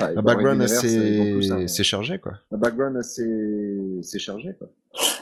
un 0.00 0.22
background 0.22 0.60
assez, 0.62 1.84
chargé, 1.84 2.18
quoi. 2.18 2.32
Un 2.52 2.58
background 2.58 2.96
assez, 2.96 4.18
chargé, 4.18 4.54
quoi. 4.58 4.68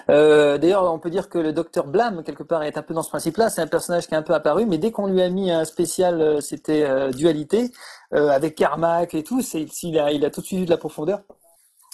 Euh, 0.08 0.58
D'ailleurs, 0.58 0.92
on 0.92 0.98
peut 0.98 1.10
dire 1.10 1.28
que 1.28 1.38
le 1.38 1.52
docteur 1.52 1.86
Blam, 1.86 2.22
quelque 2.24 2.42
part, 2.42 2.62
est 2.62 2.76
un 2.76 2.82
peu 2.82 2.94
dans 2.96 3.02
ce 3.02 3.08
principe-là. 3.08 3.48
C'est 3.48 3.60
un 3.60 3.66
personnage 3.66 4.08
qui 4.08 4.14
est 4.14 4.16
un 4.16 4.22
peu 4.22 4.34
apparu, 4.34 4.66
mais 4.66 4.78
dès 4.78 4.90
qu'on 4.90 5.06
lui 5.06 5.22
a 5.22 5.28
mis 5.28 5.50
un 5.50 5.64
spécial, 5.64 6.20
euh, 6.20 6.40
c'était 6.40 6.86
dualité, 7.12 7.70
avec 8.12 8.54
Carmack 8.54 9.14
et 9.14 9.22
tout, 9.22 9.42
c'est, 9.42 9.66
il, 9.82 9.98
a, 9.98 10.12
il 10.12 10.24
a 10.24 10.30
tout 10.30 10.40
de 10.40 10.46
suite 10.46 10.60
eu 10.60 10.64
de 10.64 10.70
la 10.70 10.76
profondeur. 10.76 11.20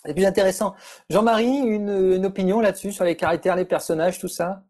C'est 0.05 0.15
plus 0.15 0.25
intéressant. 0.25 0.75
Jean-Marie, 1.11 1.59
une, 1.59 2.15
une 2.15 2.27
opinion 2.27 2.61
là-dessus 2.61 2.93
sur 2.93 3.05
les 3.05 3.17
caractères, 3.17 3.57
les 3.57 3.65
personnages, 3.65 4.19
tout 4.19 4.29
ça? 4.29 4.63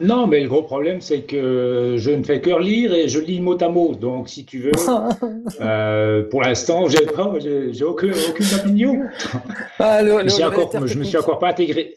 Non, 0.00 0.26
mais 0.26 0.40
le 0.40 0.48
gros 0.48 0.62
problème, 0.62 1.00
c'est 1.00 1.22
que 1.22 1.96
je 1.98 2.10
ne 2.10 2.24
fais 2.24 2.40
que 2.40 2.50
lire 2.58 2.94
et 2.94 3.08
je 3.08 3.20
lis 3.20 3.40
mot 3.40 3.62
à 3.62 3.68
mot. 3.68 3.94
Donc, 3.94 4.30
si 4.30 4.46
tu 4.46 4.58
veux, 4.60 4.72
euh, 5.60 6.22
pour 6.30 6.42
l'instant, 6.42 6.88
j'ai 6.88 7.04
aucune, 7.84 8.14
aucune 8.28 8.58
opinion. 8.58 9.02
Ah, 9.78 10.02
le, 10.02 10.26
je, 10.26 10.42
encore, 10.42 10.86
je 10.86 10.98
me 10.98 11.04
suis 11.04 11.18
encore 11.18 11.38
pas 11.38 11.48
intégré. 11.48 11.94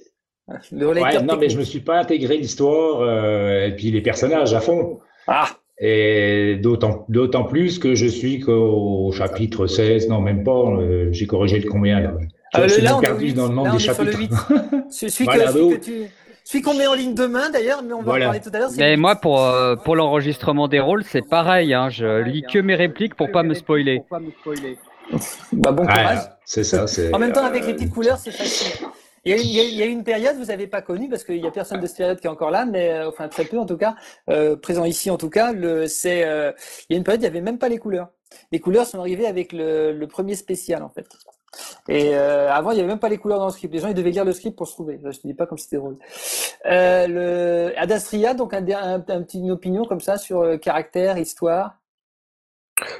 Ouais, 0.47 1.23
non, 1.23 1.37
mais 1.37 1.49
je 1.49 1.57
me 1.57 1.63
suis 1.63 1.79
pas 1.79 1.99
intégré 1.99 2.37
l'histoire 2.37 3.01
euh, 3.01 3.67
et 3.67 3.75
puis 3.75 3.91
les 3.91 4.01
personnages 4.01 4.53
à 4.53 4.59
fond. 4.59 4.99
Ah. 5.27 5.47
Et 5.79 6.59
d'autant, 6.61 7.05
d'autant 7.09 7.45
plus 7.45 7.79
que 7.79 7.95
je 7.95 8.05
suis 8.05 8.39
qu'au 8.39 9.11
chapitre 9.11 9.67
16, 9.67 10.07
non, 10.07 10.21
même 10.21 10.43
pas, 10.43 10.51
euh, 10.51 11.09
j'ai 11.11 11.25
corrigé 11.27 11.59
le 11.59 11.69
combien 11.69 11.99
là. 11.99 12.13
Je 12.53 12.61
euh, 12.61 12.67
suis 12.67 12.83
perdu 13.01 13.33
dans 13.33 13.47
le 13.47 13.55
nombre 13.55 13.73
des 13.73 13.79
chapitres. 13.79 14.47
celui, 14.91 15.25
que, 15.27 15.75
tu, 15.77 15.91
celui 16.43 16.61
qu'on 16.61 16.75
met 16.75 16.85
en 16.85 16.93
ligne 16.93 17.15
demain 17.15 17.49
d'ailleurs, 17.49 17.81
mais 17.81 17.93
on 17.93 18.03
va 18.03 18.13
en 18.13 18.19
parler 18.19 18.39
tout 18.39 18.51
à 18.53 18.59
l'heure. 18.59 18.69
Mais 18.77 18.95
moi, 18.97 19.15
pour, 19.15 19.43
euh, 19.43 19.75
pour 19.75 19.95
l'enregistrement 19.95 20.67
des 20.67 20.79
rôles, 20.79 21.03
c'est 21.03 21.27
pareil. 21.27 21.73
Hein, 21.73 21.89
je 21.89 22.21
lis 22.21 22.43
que 22.43 22.59
mes 22.59 22.75
répliques 22.75 23.15
pour 23.15 23.31
pas 23.31 23.41
me 23.41 23.55
spoiler. 23.55 24.03
Bah, 25.51 25.71
bon 25.71 25.85
courage. 25.85 26.19
c'est 26.45 26.63
ça. 26.63 26.85
En 27.11 27.19
même 27.19 27.33
temps, 27.33 27.45
avec 27.45 27.65
les 27.65 27.73
petites 27.73 27.91
couleurs, 27.91 28.17
c'est 28.17 28.31
facile. 28.31 28.87
Il 29.25 29.31
y, 29.31 29.35
a, 29.35 29.63
il, 29.63 29.75
y 29.75 29.81
a, 29.81 29.85
une 29.85 30.03
période, 30.03 30.35
vous 30.35 30.45
n'avez 30.45 30.67
pas 30.67 30.81
connu, 30.81 31.07
parce 31.07 31.23
qu'il 31.23 31.39
n'y 31.41 31.47
a 31.47 31.51
personne 31.51 31.79
de 31.79 31.87
cette 31.87 31.97
période 31.97 32.19
qui 32.19 32.27
est 32.27 32.29
encore 32.29 32.51
là, 32.51 32.65
mais 32.65 32.91
euh, 32.91 33.07
enfin 33.07 33.29
très 33.29 33.45
peu 33.45 33.57
en 33.57 33.65
tout 33.65 33.77
cas, 33.77 33.95
euh, 34.29 34.57
présent 34.57 34.83
ici 34.83 35.09
en 35.09 35.17
tout 35.17 35.29
cas. 35.29 35.53
Le, 35.53 35.87
c'est, 35.87 36.25
euh, 36.25 36.51
il 36.89 36.93
y 36.93 36.95
a 36.95 36.97
une 36.97 37.05
période, 37.05 37.21
il 37.21 37.23
n'y 37.23 37.29
avait 37.29 37.41
même 37.41 37.57
pas 37.57 37.69
les 37.69 37.77
couleurs. 37.77 38.09
Les 38.51 38.59
couleurs 38.59 38.85
sont 38.85 38.99
arrivées 38.99 39.27
avec 39.27 39.53
le, 39.53 39.93
le 39.93 40.07
premier 40.07 40.35
spécial 40.35 40.83
en 40.83 40.89
fait. 40.89 41.07
Et 41.87 42.15
euh, 42.15 42.51
avant, 42.51 42.71
il 42.71 42.75
n'y 42.75 42.79
avait 42.81 42.89
même 42.89 42.99
pas 42.99 43.09
les 43.09 43.17
couleurs 43.17 43.39
dans 43.39 43.45
le 43.45 43.51
script. 43.51 43.73
Les 43.73 43.79
gens, 43.79 43.87
ils 43.87 43.93
devaient 43.93 44.11
lire 44.11 44.25
le 44.25 44.33
script 44.33 44.57
pour 44.57 44.67
se 44.67 44.73
trouver. 44.73 44.99
Je 45.03 45.19
te 45.19 45.27
dis 45.27 45.35
pas 45.35 45.45
comme 45.45 45.57
c'était 45.57 45.77
drôle. 45.77 45.97
Euh, 46.65 47.07
le 47.07 47.79
Adastria, 47.79 48.33
donc 48.33 48.53
un, 48.53 48.67
un, 48.67 49.03
un, 49.07 49.25
une 49.33 49.51
opinion 49.51 49.85
comme 49.85 50.01
ça 50.01 50.17
sur 50.17 50.59
caractère, 50.59 51.17
histoire. 51.17 51.79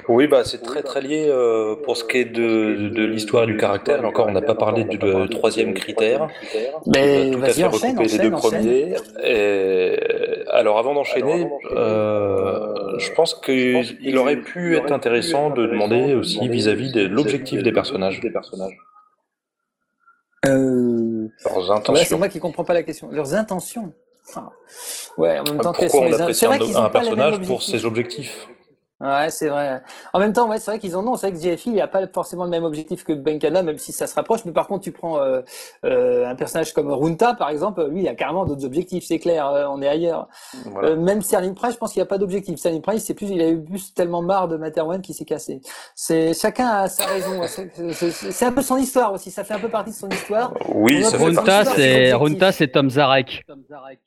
Oui, 0.08 0.28
bah, 0.28 0.44
c'est 0.44 0.62
très 0.62 0.82
très 0.82 1.00
lié 1.00 1.26
euh, 1.28 1.74
pour 1.74 1.96
ce 1.96 2.04
qui 2.04 2.18
est 2.18 2.24
de, 2.24 2.90
de 2.90 3.04
l'histoire 3.04 3.44
du 3.46 3.56
caractère. 3.56 4.02
Et 4.02 4.06
encore, 4.06 4.28
on 4.28 4.32
n'a 4.32 4.40
pas 4.40 4.54
parlé 4.54 4.84
du 4.84 4.98
troisième 5.30 5.74
critère. 5.74 6.28
Mais 6.86 7.30
tout 7.32 7.42
à 7.42 7.48
fait 7.48 7.64
recouper 7.64 8.04
les 8.04 8.18
deux 8.18 8.30
premiers. 8.30 8.94
Et, 9.24 9.96
alors, 10.48 10.78
avant 10.78 10.94
d'enchaîner, 10.94 11.48
euh, 11.72 12.98
je 12.98 13.12
pense 13.12 13.34
qu'il 13.34 14.16
aurait 14.16 14.40
pu 14.40 14.76
être 14.76 14.92
intéressant 14.92 15.50
de 15.50 15.66
demander 15.66 16.14
aussi 16.14 16.48
vis-à-vis 16.48 16.92
de 16.92 17.02
l'objectif 17.06 17.62
des 17.62 17.72
personnages. 17.72 18.20
Des 18.20 18.30
personnages. 18.30 18.78
Euh... 20.46 21.28
Leurs 21.44 21.72
intentions. 21.72 22.04
c'est 22.06 22.16
moi 22.16 22.28
qui 22.28 22.38
comprends 22.38 22.64
pas 22.64 22.74
la 22.74 22.82
question. 22.82 23.08
Leurs 23.10 23.34
intentions. 23.34 23.92
ouais, 25.16 25.38
en 25.38 25.44
même 25.44 25.58
temps, 25.58 25.72
Pourquoi 25.72 26.00
on 26.02 26.12
apprécie 26.12 26.46
un, 26.46 26.84
un 26.84 26.90
personnage 26.90 27.40
pour 27.40 27.62
ses 27.62 27.84
objectifs 27.86 28.46
Ouais, 29.04 29.28
c'est 29.28 29.48
vrai. 29.48 29.82
En 30.14 30.18
même 30.18 30.32
temps, 30.32 30.48
ouais, 30.48 30.58
c'est 30.58 30.70
vrai 30.70 30.80
qu'ils 30.80 30.96
en 30.96 31.06
ont. 31.06 31.16
C'est 31.16 31.30
vrai 31.30 31.38
que 31.38 31.56
GFI, 31.56 31.68
il 31.70 31.74
n'y 31.74 31.80
a 31.82 31.86
pas 31.86 32.06
forcément 32.06 32.44
le 32.44 32.50
même 32.50 32.64
objectif 32.64 33.04
que 33.04 33.12
Benkana, 33.12 33.62
même 33.62 33.76
si 33.76 33.92
ça 33.92 34.06
se 34.06 34.14
rapproche. 34.14 34.46
Mais 34.46 34.52
par 34.52 34.66
contre, 34.66 34.82
tu 34.82 34.92
prends 34.92 35.20
euh, 35.20 35.42
euh, 35.84 36.26
un 36.26 36.34
personnage 36.34 36.72
comme 36.72 36.90
Runta, 36.90 37.34
par 37.34 37.50
exemple, 37.50 37.86
lui, 37.86 38.00
il 38.00 38.08
a 38.08 38.14
carrément 38.14 38.46
d'autres 38.46 38.64
objectifs, 38.64 39.04
c'est 39.06 39.18
clair. 39.18 39.46
Euh, 39.48 39.66
on 39.68 39.82
est 39.82 39.88
ailleurs. 39.88 40.28
Euh, 40.82 40.96
même 40.96 41.20
Serling 41.20 41.54
Price, 41.54 41.74
je 41.74 41.78
pense 41.78 41.92
qu'il 41.92 42.00
n'y 42.00 42.04
a 42.04 42.08
pas 42.08 42.16
d'objectif. 42.16 42.58
Serling 42.58 42.80
Price, 42.80 43.04
c'est 43.04 43.12
plus, 43.12 43.28
il 43.28 43.42
a 43.42 43.48
eu 43.50 43.62
plus 43.62 43.92
tellement 43.92 44.22
marre 44.22 44.48
de 44.48 44.56
Materwan 44.56 45.02
qui 45.02 45.12
s'est 45.12 45.26
cassé. 45.26 45.60
C'est 45.94 46.32
chacun 46.32 46.68
a 46.68 46.88
sa 46.88 47.04
raison. 47.04 47.42
C'est 47.46 48.46
un 48.46 48.52
peu 48.52 48.62
son 48.62 48.78
histoire 48.78 49.12
aussi. 49.12 49.30
Ça 49.30 49.44
fait 49.44 49.54
un 49.54 49.60
peu 49.60 49.68
partie 49.68 49.90
de 49.90 49.96
son 49.96 50.08
histoire. 50.08 50.54
Oui, 50.74 51.04
ça 51.04 51.18
fait 51.18 51.24
Runta, 51.24 51.64
c'est 51.66 52.12
Runta, 52.14 52.52
c'est 52.52 52.68
Tom 52.68 52.88
Zarek. 52.88 53.44
Tom 53.46 53.62
Zarek. 53.68 54.00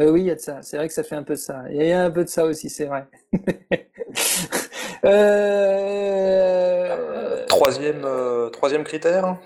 Euh, 0.00 0.10
oui, 0.10 0.22
il 0.22 0.26
y 0.26 0.30
a 0.30 0.34
de 0.34 0.40
ça. 0.40 0.62
C'est 0.62 0.76
vrai 0.78 0.88
que 0.88 0.94
ça 0.94 1.02
fait 1.02 1.16
un 1.16 1.22
peu 1.22 1.34
de 1.34 1.38
ça. 1.38 1.64
Il 1.70 1.76
y 1.76 1.92
a 1.92 2.02
un 2.02 2.10
peu 2.10 2.24
de 2.24 2.28
ça 2.28 2.44
aussi, 2.44 2.70
c'est 2.70 2.86
vrai. 2.86 3.06
euh... 5.04 6.22
troisième, 7.46 8.04
euh, 8.04 8.48
troisième 8.50 8.84
critère 8.84 9.36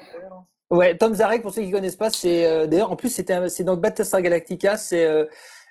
Ouais, 0.71 0.97
Tom 0.97 1.15
Zarek, 1.15 1.43
pour 1.43 1.55
ceux 1.55 1.63
qui 1.63 1.71
connaissent 1.71 1.97
pas, 1.97 2.11
c'est 2.11 2.45
euh, 2.45 2.67
d'ailleurs 2.67 2.91
en 2.91 2.97
plus 2.97 3.11
c'était 3.11 3.49
c'est 3.49 3.63
dans 3.63 3.77
Battlestar 3.77 4.21
Galactica, 4.21 4.77
c'est 4.77 5.05
euh, 5.05 5.25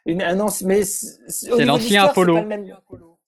une 0.05 0.21
un 0.21 0.39
ancien 0.39 0.67
mais 0.67 0.83
c'est 0.83 1.65
l'ancien 1.65 2.05
Apollo. 2.05 2.39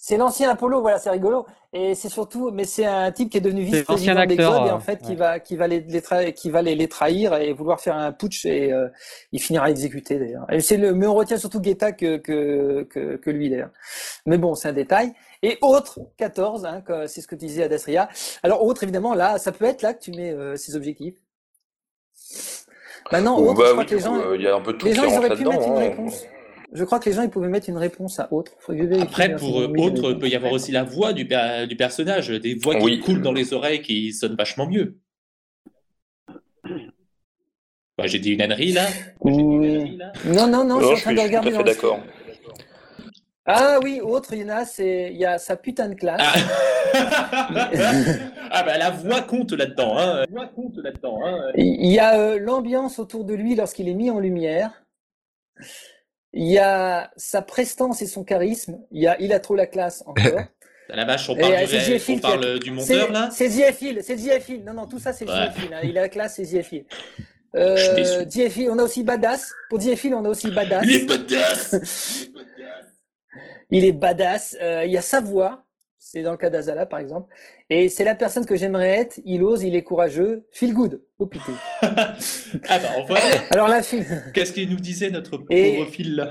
C'est 0.07 0.15
l'ancien 0.15 0.49
Apollo, 0.49 0.79
voilà, 0.79 0.99
c'est 0.99 1.09
rigolo. 1.09 1.45
Et 1.73 1.93
c'est 1.93 2.07
surtout, 2.07 2.49
mais 2.49 2.63
c'est 2.63 2.85
un 2.85 3.11
type 3.11 3.29
qui 3.29 3.39
est 3.39 3.41
devenu 3.41 3.63
vice-président 3.63 4.25
d'Exode 4.25 4.67
et 4.67 4.71
en 4.71 4.79
fait 4.79 5.01
qui 5.01 5.17
va 5.17 5.41
qui 5.41 5.57
va 5.57 5.67
les, 5.67 5.81
les 5.81 6.33
qui 6.33 6.49
va 6.49 6.61
les, 6.61 6.75
les, 6.75 6.87
trahir 6.87 7.35
et 7.35 7.51
vouloir 7.51 7.81
faire 7.81 7.97
un 7.97 8.13
putsch 8.13 8.45
et 8.45 8.71
euh, 8.71 8.87
il 9.33 9.41
finira 9.41 9.69
exécuté 9.69 10.17
d'ailleurs. 10.17 10.45
Et 10.49 10.61
c'est 10.61 10.77
le, 10.77 10.93
mais 10.93 11.07
on 11.07 11.13
retient 11.13 11.35
surtout 11.35 11.59
Guetta 11.59 11.91
que 11.91 12.15
que 12.15 12.83
que, 12.83 13.17
que 13.17 13.29
lui 13.29 13.49
d'ailleurs. 13.49 13.71
Mais 14.25 14.37
bon, 14.37 14.55
c'est 14.55 14.69
un 14.69 14.73
détail. 14.73 15.11
Et 15.43 15.57
autre 15.61 15.99
14, 16.15 16.65
hein, 16.65 16.81
c'est 17.07 17.19
ce 17.19 17.27
que 17.27 17.35
tu 17.35 17.45
disais 17.45 17.63
à 17.63 17.67
Dasria. 17.67 18.07
Alors 18.43 18.63
autre 18.63 18.83
évidemment 18.83 19.13
là, 19.13 19.37
ça 19.39 19.51
peut 19.51 19.65
être 19.65 19.81
là 19.81 19.93
que 19.93 19.99
tu 20.01 20.11
mets 20.11 20.31
euh, 20.31 20.55
ces 20.55 20.77
objectifs. 20.77 21.15
Maintenant, 23.11 23.39
autre, 23.39 23.55
bah, 23.55 23.65
je 23.67 23.71
crois 23.73 23.83
que 23.83 23.95
les 23.95 23.99
gens, 23.99 24.15
euh, 24.15 24.37
il 24.37 24.43
y 24.43 24.47
a 24.47 24.55
un 24.55 24.61
peu 24.61 24.71
tout 24.71 24.85
les 24.85 24.93
gens 24.93 25.03
ils 25.03 25.17
auraient 25.17 25.35
pu 25.35 25.43
mettre 25.43 25.67
une 25.67 25.73
hein. 25.73 25.79
réponse. 25.79 26.23
Je 26.73 26.83
crois 26.83 26.99
que 26.99 27.09
les 27.09 27.15
gens 27.15 27.21
ils 27.23 27.29
pouvaient 27.29 27.47
mettre 27.47 27.69
une 27.69 27.77
réponse 27.77 28.19
à 28.19 28.31
autre. 28.33 28.51
Après, 29.01 29.35
pour 29.35 29.61
euh, 29.61 29.71
autre, 29.77 30.11
il 30.11 30.19
peut 30.19 30.27
y 30.27 30.35
avoir 30.35 30.51
aussi 30.51 30.71
la 30.71 30.83
voix 30.83 31.13
du, 31.13 31.23
du 31.23 31.75
personnage, 31.77 32.27
des 32.29 32.55
voix 32.55 32.75
qui 32.75 32.83
Oui. 32.83 32.99
coulent 32.99 33.21
dans 33.21 33.31
les 33.31 33.53
oreilles, 33.53 33.81
qui 33.81 34.11
sonnent 34.11 34.35
vachement 34.35 34.67
mieux. 34.67 34.97
Bah, 37.97 38.05
J'ai 38.05 38.19
dit 38.19 38.33
une 38.33 38.41
ânerie 38.41 38.73
là. 38.73 38.85
Oui. 39.21 39.97
Non, 40.25 40.47
non, 40.47 40.63
non, 40.65 40.79
je 40.81 40.85
Non, 40.85 40.95
suis 40.95 41.09
en 41.09 41.13
train 41.13 41.15
je 41.15 41.15
suis 41.15 41.15
de 41.15 41.15
tout 41.15 41.19
à 41.19 41.23
regarder. 41.23 41.51
le 41.51 41.63
d'accord. 41.63 41.99
Ah 43.45 43.79
oui, 43.81 44.01
autre, 44.01 44.33
il 44.33 44.39
y 44.41 44.43
en 44.43 44.49
a, 44.49 44.65
c'est, 44.65 45.09
il 45.13 45.17
y 45.17 45.25
a 45.25 45.37
sa 45.37 45.55
putain 45.55 45.87
de 45.87 45.93
classe. 45.95 46.21
Ah, 46.21 46.33
ah 48.51 48.63
bah 48.63 48.77
la 48.77 48.89
voix 48.91 49.21
compte 49.21 49.53
là-dedans. 49.53 49.97
Hein. 49.97 50.19
La 50.19 50.25
voix 50.29 50.47
compte 50.47 50.77
là-dedans. 50.83 51.19
Hein. 51.25 51.51
Il 51.55 51.89
y 51.91 51.97
a 51.97 52.19
euh, 52.19 52.39
l'ambiance 52.39 52.99
autour 52.99 53.23
de 53.23 53.33
lui 53.33 53.55
lorsqu'il 53.55 53.87
est 53.87 53.93
mis 53.93 54.09
en 54.09 54.19
lumière. 54.19 54.83
Il 56.37 56.45
y 56.45 56.59
a 56.59 57.11
sa 57.17 57.41
prestance 57.41 58.03
et 58.03 58.05
son 58.05 58.23
charisme. 58.23 58.77
Il 58.91 59.01
y 59.01 59.07
a, 59.07 59.19
il 59.19 59.33
a 59.33 59.39
trop 59.39 59.55
la 59.55 59.65
classe 59.65 60.03
encore. 60.05 60.23
La 60.89 61.03
vache, 61.03 61.29
on 61.29 61.35
Et, 61.35 61.41
parle, 61.41 61.53
euh, 61.53 61.97
du, 61.97 62.13
on 62.13 62.19
parle 62.19 62.59
du 62.59 62.71
monteur 62.71 63.11
là. 63.11 63.29
c'est. 63.29 63.49
Hill, 63.49 63.99
c'est. 64.01 64.15
Hill. 64.15 64.63
Non, 64.63 64.73
non, 64.73 64.87
tout 64.87 64.99
ça 64.99 65.11
c'est 65.11 65.25
Ouais. 65.25 65.33
Hein. 65.33 65.81
Il 65.83 65.97
a 65.97 66.01
la 66.01 66.07
classe, 66.07 66.35
c'est 66.35 66.45
suis 66.63 66.85
Euh, 67.55 68.69
on 68.69 68.79
a 68.79 68.83
aussi 68.83 69.03
Badass. 69.03 69.51
Pour. 69.69 69.81
Hill, 69.81 70.13
on 70.13 70.23
a 70.23 70.29
aussi 70.29 70.49
Badass. 70.49 70.85
Il 70.85 70.95
est 70.95 71.05
badass 71.05 71.75
Il 73.69 73.83
est 73.83 73.91
badass. 73.91 74.55
Euh, 74.61 74.85
il 74.85 74.91
y 74.93 74.97
a 74.97 75.01
sa 75.01 75.19
voix. 75.19 75.65
C'est 75.97 76.21
dans 76.21 76.31
le 76.31 76.37
cas 76.37 76.49
d'Azala, 76.49 76.85
par 76.85 76.99
exemple. 76.99 77.33
Et 77.69 77.89
c'est 77.89 78.03
la 78.05 78.15
personne 78.15 78.45
que 78.45 78.55
j'aimerais 78.55 78.89
être. 78.99 79.19
Il 79.25 79.43
ose, 79.43 79.63
il 79.63 79.75
est 79.75 79.83
courageux. 79.83 80.45
Feel 80.51 80.73
good. 80.73 81.01
Oh 81.19 81.25
putain. 81.25 81.53
Ah 82.69 82.79
bah 82.79 82.87
on 82.97 83.03
voit. 83.05 83.17
Alors 83.51 83.67
la 83.67 83.83
fille. 83.83 84.05
Qu'est-ce 84.33 84.53
qu'il 84.53 84.69
nous 84.69 84.77
disait 84.79 85.09
notre 85.09 85.43
Et- 85.49 85.75
pauvre 85.77 85.89
fil 85.91 86.15
là? 86.15 86.29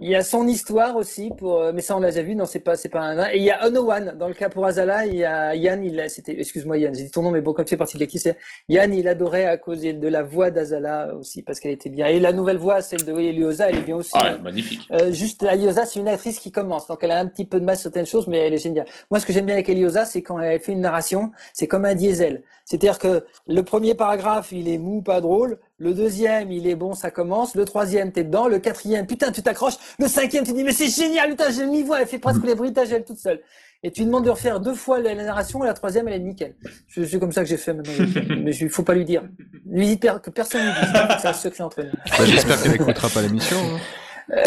Il 0.00 0.08
y 0.08 0.14
a 0.14 0.22
son 0.22 0.46
histoire 0.46 0.96
aussi 0.96 1.30
pour, 1.36 1.60
euh, 1.60 1.72
mais 1.74 1.80
ça 1.80 1.96
on 1.96 2.00
l'a 2.00 2.10
déjà 2.10 2.22
vu, 2.22 2.34
non 2.34 2.44
c'est 2.44 2.60
pas 2.60 2.76
c'est 2.76 2.88
pas 2.88 3.00
un. 3.00 3.30
Et 3.30 3.36
il 3.36 3.42
y 3.42 3.50
a 3.50 3.66
Onowan 3.66 4.16
dans 4.18 4.28
le 4.28 4.34
cas 4.34 4.48
pour 4.48 4.66
Azala, 4.66 5.06
il 5.06 5.16
y 5.16 5.24
a 5.24 5.54
Yann, 5.54 5.84
il 5.84 5.98
a, 6.00 6.08
c'était, 6.08 6.38
excuse-moi 6.38 6.78
Yann, 6.78 6.94
j'ai 6.94 7.04
dit 7.04 7.10
ton 7.10 7.22
nom 7.22 7.30
mais 7.30 7.40
bon 7.40 7.52
comme 7.52 7.64
tu 7.64 7.70
fais 7.70 7.76
partie 7.76 7.96
de 7.96 8.00
l'équipe, 8.00 8.20
c'est 8.20 8.36
Yann, 8.68 8.92
il 8.92 9.08
adorait 9.08 9.46
à 9.46 9.56
cause 9.56 9.80
de 9.82 10.08
la 10.08 10.22
voix 10.22 10.50
d'Azala 10.50 11.14
aussi 11.14 11.42
parce 11.42 11.60
qu'elle 11.60 11.72
était 11.72 11.90
bien. 11.90 12.06
Et 12.06 12.20
la 12.20 12.32
nouvelle 12.32 12.58
voix, 12.58 12.80
celle 12.82 13.04
de 13.04 13.12
Eliosa, 13.12 13.70
elle 13.70 13.78
est 13.78 13.82
bien 13.82 13.96
aussi. 13.96 14.12
Ah 14.14 14.32
ouais, 14.32 14.38
magnifique. 14.38 14.80
Euh, 14.92 15.12
juste 15.12 15.42
Eliosa, 15.42 15.86
c'est 15.86 16.00
une 16.00 16.08
actrice 16.08 16.38
qui 16.38 16.50
commence, 16.50 16.86
donc 16.86 16.98
elle 17.02 17.12
a 17.12 17.18
un 17.18 17.26
petit 17.26 17.44
peu 17.44 17.60
de 17.60 17.64
mal 17.64 17.76
sur 17.76 17.84
certaines 17.84 18.06
choses, 18.06 18.26
mais 18.26 18.38
elle 18.38 18.54
est 18.54 18.58
géniale. 18.58 18.86
Moi, 19.10 19.20
ce 19.20 19.26
que 19.26 19.32
j'aime 19.32 19.46
bien 19.46 19.54
avec 19.54 19.68
Eliosa, 19.68 20.04
c'est 20.04 20.22
quand 20.22 20.38
elle 20.40 20.60
fait 20.60 20.72
une 20.72 20.80
narration, 20.80 21.30
c'est 21.52 21.68
comme 21.68 21.84
un 21.84 21.94
diesel. 21.94 22.42
C'est-à-dire 22.64 22.98
que 22.98 23.24
le 23.46 23.62
premier 23.62 23.94
paragraphe, 23.94 24.52
il 24.52 24.68
est 24.68 24.78
mou, 24.78 25.02
pas 25.02 25.20
drôle. 25.20 25.58
Le 25.78 25.92
deuxième, 25.92 26.52
il 26.52 26.68
est 26.68 26.76
bon, 26.76 26.94
ça 26.94 27.10
commence. 27.10 27.54
Le 27.56 27.64
troisième, 27.64 28.12
t'es 28.12 28.22
dedans. 28.24 28.46
Le 28.46 28.58
quatrième, 28.60 29.06
putain, 29.06 29.32
tu 29.32 29.42
t'accroches. 29.42 29.74
Le 29.98 30.06
cinquième, 30.06 30.44
tu 30.44 30.52
dis, 30.52 30.62
mais 30.62 30.72
c'est 30.72 30.88
génial, 30.88 31.30
putain, 31.30 31.50
j'ai 31.50 31.66
mis 31.66 31.82
voix, 31.82 32.00
elle 32.00 32.06
fait 32.06 32.18
presque 32.20 32.44
les 32.44 32.54
bruitages 32.54 32.92
elle 32.92 33.04
toute 33.04 33.18
seule. 33.18 33.40
Et 33.82 33.90
tu 33.90 34.00
lui 34.00 34.06
demandes 34.06 34.24
de 34.24 34.30
refaire 34.30 34.60
deux 34.60 34.74
fois 34.74 34.98
la, 35.00 35.14
narration, 35.14 35.62
et 35.64 35.66
la 35.66 35.74
troisième, 35.74 36.06
elle 36.08 36.14
est 36.14 36.18
nickel. 36.20 36.54
C'est 36.88 37.18
comme 37.18 37.32
ça 37.32 37.42
que 37.42 37.48
j'ai 37.48 37.56
fait 37.58 37.74
maintenant. 37.74 37.92
mais 38.38 38.54
il 38.54 38.70
faut 38.70 38.82
pas 38.84 38.94
lui 38.94 39.04
dire. 39.04 39.24
Lui 39.66 39.96
per- 39.96 40.18
que 40.22 40.30
personne 40.30 40.62
ne 40.64 40.70
lui 40.70 40.80
dise. 40.80 41.18
C'est 41.20 41.28
un 41.28 41.32
secret 41.32 41.64
entre 41.64 41.82
nous. 41.82 41.90
Bah, 42.18 42.24
J'espère 42.24 42.62
qu'elle 42.62 42.74
écoutera 42.76 43.08
pas 43.08 43.20
l'émission. 43.22 43.56
hein. 43.58 43.78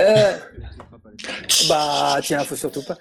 Euh, 0.01 0.32
bah, 1.69 2.17
tiens, 2.23 2.39
faut 2.39 2.55
surtout 2.55 2.84
pas. 2.84 2.97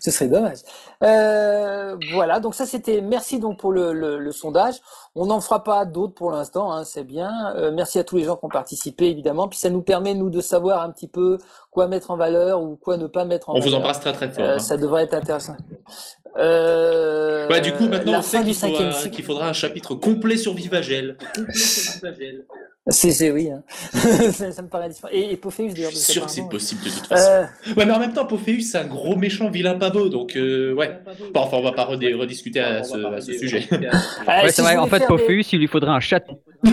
Ce 0.00 0.10
serait 0.10 0.28
dommage. 0.28 0.58
Euh, 1.04 1.96
voilà, 2.12 2.40
donc 2.40 2.54
ça 2.54 2.66
c'était. 2.66 3.00
Merci 3.00 3.38
donc 3.38 3.58
pour 3.58 3.72
le, 3.72 3.92
le, 3.92 4.18
le 4.18 4.32
sondage. 4.32 4.76
On 5.14 5.26
n'en 5.26 5.40
fera 5.40 5.64
pas 5.64 5.84
d'autres 5.84 6.14
pour 6.14 6.30
l'instant, 6.30 6.72
hein, 6.72 6.84
c'est 6.84 7.04
bien. 7.04 7.30
Euh, 7.56 7.70
merci 7.72 7.98
à 7.98 8.04
tous 8.04 8.16
les 8.16 8.24
gens 8.24 8.36
qui 8.36 8.44
ont 8.44 8.48
participé 8.50 9.06
évidemment. 9.06 9.48
Puis 9.48 9.58
ça 9.58 9.70
nous 9.70 9.82
permet 9.82 10.14
nous 10.14 10.30
de 10.30 10.40
savoir 10.40 10.82
un 10.82 10.90
petit 10.90 11.08
peu 11.08 11.38
quoi 11.70 11.88
mettre 11.88 12.10
en 12.10 12.16
valeur 12.16 12.62
ou 12.62 12.76
quoi 12.76 12.96
ne 12.96 13.06
pas 13.06 13.24
mettre 13.24 13.50
en 13.50 13.54
On 13.54 13.58
vous 13.58 13.64
valeur. 13.66 13.80
embrasse 13.80 14.00
très 14.00 14.12
très 14.12 14.28
fort. 14.30 14.44
Euh, 14.44 14.54
hein. 14.56 14.58
ça 14.58 14.76
devrait 14.76 15.04
être 15.04 15.14
intéressant. 15.14 15.56
Euh, 16.36 17.48
Bah, 17.48 17.60
du 17.60 17.72
coup, 17.72 17.88
maintenant, 17.88 18.12
la 18.12 18.18
on 18.18 18.22
sait 18.22 18.38
fin 18.38 18.42
du 18.44 18.50
qu'il 18.52 18.92
cycle. 18.92 19.10
qu'il 19.10 19.24
faudra 19.24 19.48
un 19.48 19.52
chapitre 19.52 19.94
complet 19.94 20.36
sur 20.36 20.54
Vivagel. 20.54 21.16
Complet 21.34 21.54
sur 21.54 21.92
Vivagel. 21.94 22.46
C'est 22.90 23.30
oui. 23.30 23.50
Hein. 23.50 23.62
ça, 24.32 24.62
me 24.62 24.68
paraît 24.68 24.88
différent. 24.88 25.10
Et, 25.12 25.32
et 25.32 25.36
Pophéus 25.36 25.74
d'ailleurs. 25.74 25.90
Je 25.90 25.96
suis 25.96 26.12
sûr 26.14 26.24
que 26.24 26.30
c'est 26.30 26.48
possible 26.48 26.82
de 26.84 26.90
toute 26.90 27.06
façon. 27.06 27.30
Euh... 27.30 27.44
Ouais, 27.76 27.84
mais 27.84 27.92
en 27.92 27.98
même 27.98 28.14
temps, 28.14 28.24
Pophéus 28.24 28.70
c'est 28.70 28.78
un 28.78 28.86
gros 28.86 29.14
méchant 29.14 29.50
vilain 29.50 29.74
pavot, 29.74 30.08
donc 30.08 30.36
euh, 30.36 30.72
ouais. 30.72 30.98
Bon, 31.34 31.40
enfin, 31.40 31.58
on 31.58 31.62
va 31.62 31.72
pas 31.72 31.84
rediscuter 31.84 32.60
à 32.60 32.82
ce, 32.82 32.96
à 32.96 33.20
ce 33.20 33.32
sujet. 33.32 33.68
Ah, 34.26 34.44
ouais, 34.44 34.50
c'est 34.52 34.62
vrai. 34.62 34.76
En 34.76 34.86
fait, 34.86 35.06
Pophéus, 35.06 35.52
il 35.52 35.60
lui 35.60 35.66
faudrait 35.66 35.90
un 35.90 36.00
chaton. 36.00 36.38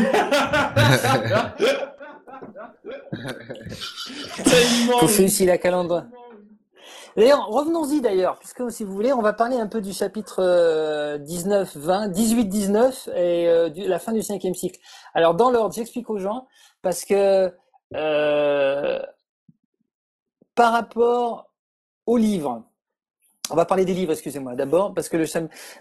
Pophéus, 4.99 5.39
il 5.39 5.49
a 5.49 5.57
calendrier. 5.57 6.03
D'ailleurs, 7.15 7.47
revenons-y 7.47 8.01
d'ailleurs, 8.01 8.37
puisque 8.39 8.69
si 8.71 8.83
vous 8.83 8.93
voulez, 8.93 9.13
on 9.13 9.21
va 9.21 9.31
parler 9.31 9.55
un 9.55 9.67
peu 9.67 9.79
du 9.79 9.93
chapitre 9.93 11.17
19, 11.17 11.77
20, 11.77 12.09
18, 12.09 12.45
19 12.45 13.09
et 13.15 13.47
euh, 13.47 13.69
la 13.73 13.99
fin 13.99 14.11
du 14.11 14.21
cinquième 14.21 14.53
cycle. 14.53 14.79
Alors 15.13 15.33
dans 15.33 15.49
l'ordre, 15.49 15.73
j'explique 15.73 16.09
aux 16.09 16.17
gens 16.17 16.45
parce 16.81 17.05
que 17.05 17.53
euh, 17.95 18.99
par 20.55 20.73
rapport 20.73 21.49
au 22.05 22.17
livre, 22.17 22.65
on 23.49 23.55
va 23.55 23.63
parler 23.63 23.85
des 23.85 23.93
livres, 23.93 24.11
excusez-moi 24.11 24.55
d'abord, 24.55 24.93
parce 24.93 25.07
que 25.07 25.15
le 25.15 25.25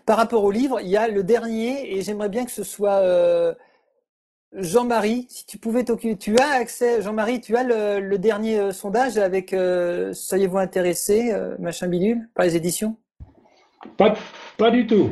par 0.07 0.17
rapport 0.17 0.45
au 0.45 0.53
livre, 0.53 0.81
il 0.81 0.89
y 0.89 0.97
a 0.97 1.09
le 1.09 1.25
dernier 1.25 1.97
et 1.97 2.03
j'aimerais 2.03 2.29
bien 2.29 2.45
que 2.45 2.53
ce 2.53 2.63
soit 2.63 3.01
euh, 3.01 3.55
Jean-Marie, 4.55 5.27
si 5.29 5.47
tu 5.47 5.59
pouvais 5.59 5.85
t'occuper, 5.85 6.17
tu 6.17 6.37
as 6.39 6.55
accès, 6.55 7.03
Jean-Marie, 7.03 7.41
tu 7.41 7.57
as 7.57 7.65
le, 7.65 8.17
dernier 8.19 8.59
euh, 8.59 8.73
sondage 8.73 9.19
avec 9.19 9.53
euh, 9.53 10.13
Soyez-vous 10.13 10.59
intéressé, 10.59 11.33
euh, 11.33 11.57
machin 11.59 11.89
bidule, 11.89 12.29
par 12.35 12.47
les 12.47 12.55
éditions? 12.55 12.97
Pas, 13.97 14.15
pas 14.57 14.71
du 14.71 14.87
tout. 14.87 15.11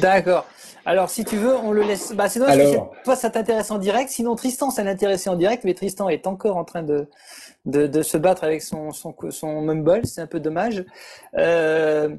D'accord. 0.00 0.46
Alors, 0.86 1.08
si 1.08 1.24
tu 1.24 1.36
veux, 1.36 1.56
on 1.56 1.72
le 1.72 1.82
laisse. 1.82 2.12
Bah, 2.12 2.28
c'est 2.28 2.42
Alors... 2.42 2.92
toi, 3.04 3.16
ça 3.16 3.30
t'intéresse 3.30 3.70
en 3.70 3.78
direct. 3.78 4.10
Sinon, 4.10 4.36
Tristan, 4.36 4.70
ça 4.70 4.84
l'intéressait 4.84 5.30
en 5.30 5.36
direct, 5.36 5.64
mais 5.64 5.74
Tristan 5.74 6.08
est 6.08 6.26
encore 6.26 6.56
en 6.56 6.64
train 6.64 6.82
de, 6.82 7.08
de, 7.64 7.86
de 7.86 8.02
se 8.02 8.18
battre 8.18 8.44
avec 8.44 8.62
son, 8.62 8.92
son, 8.92 9.14
son 9.30 9.62
mumble. 9.62 10.02
C'est 10.04 10.20
un 10.20 10.26
peu 10.26 10.40
dommage. 10.40 10.84
Euh, 11.36 12.10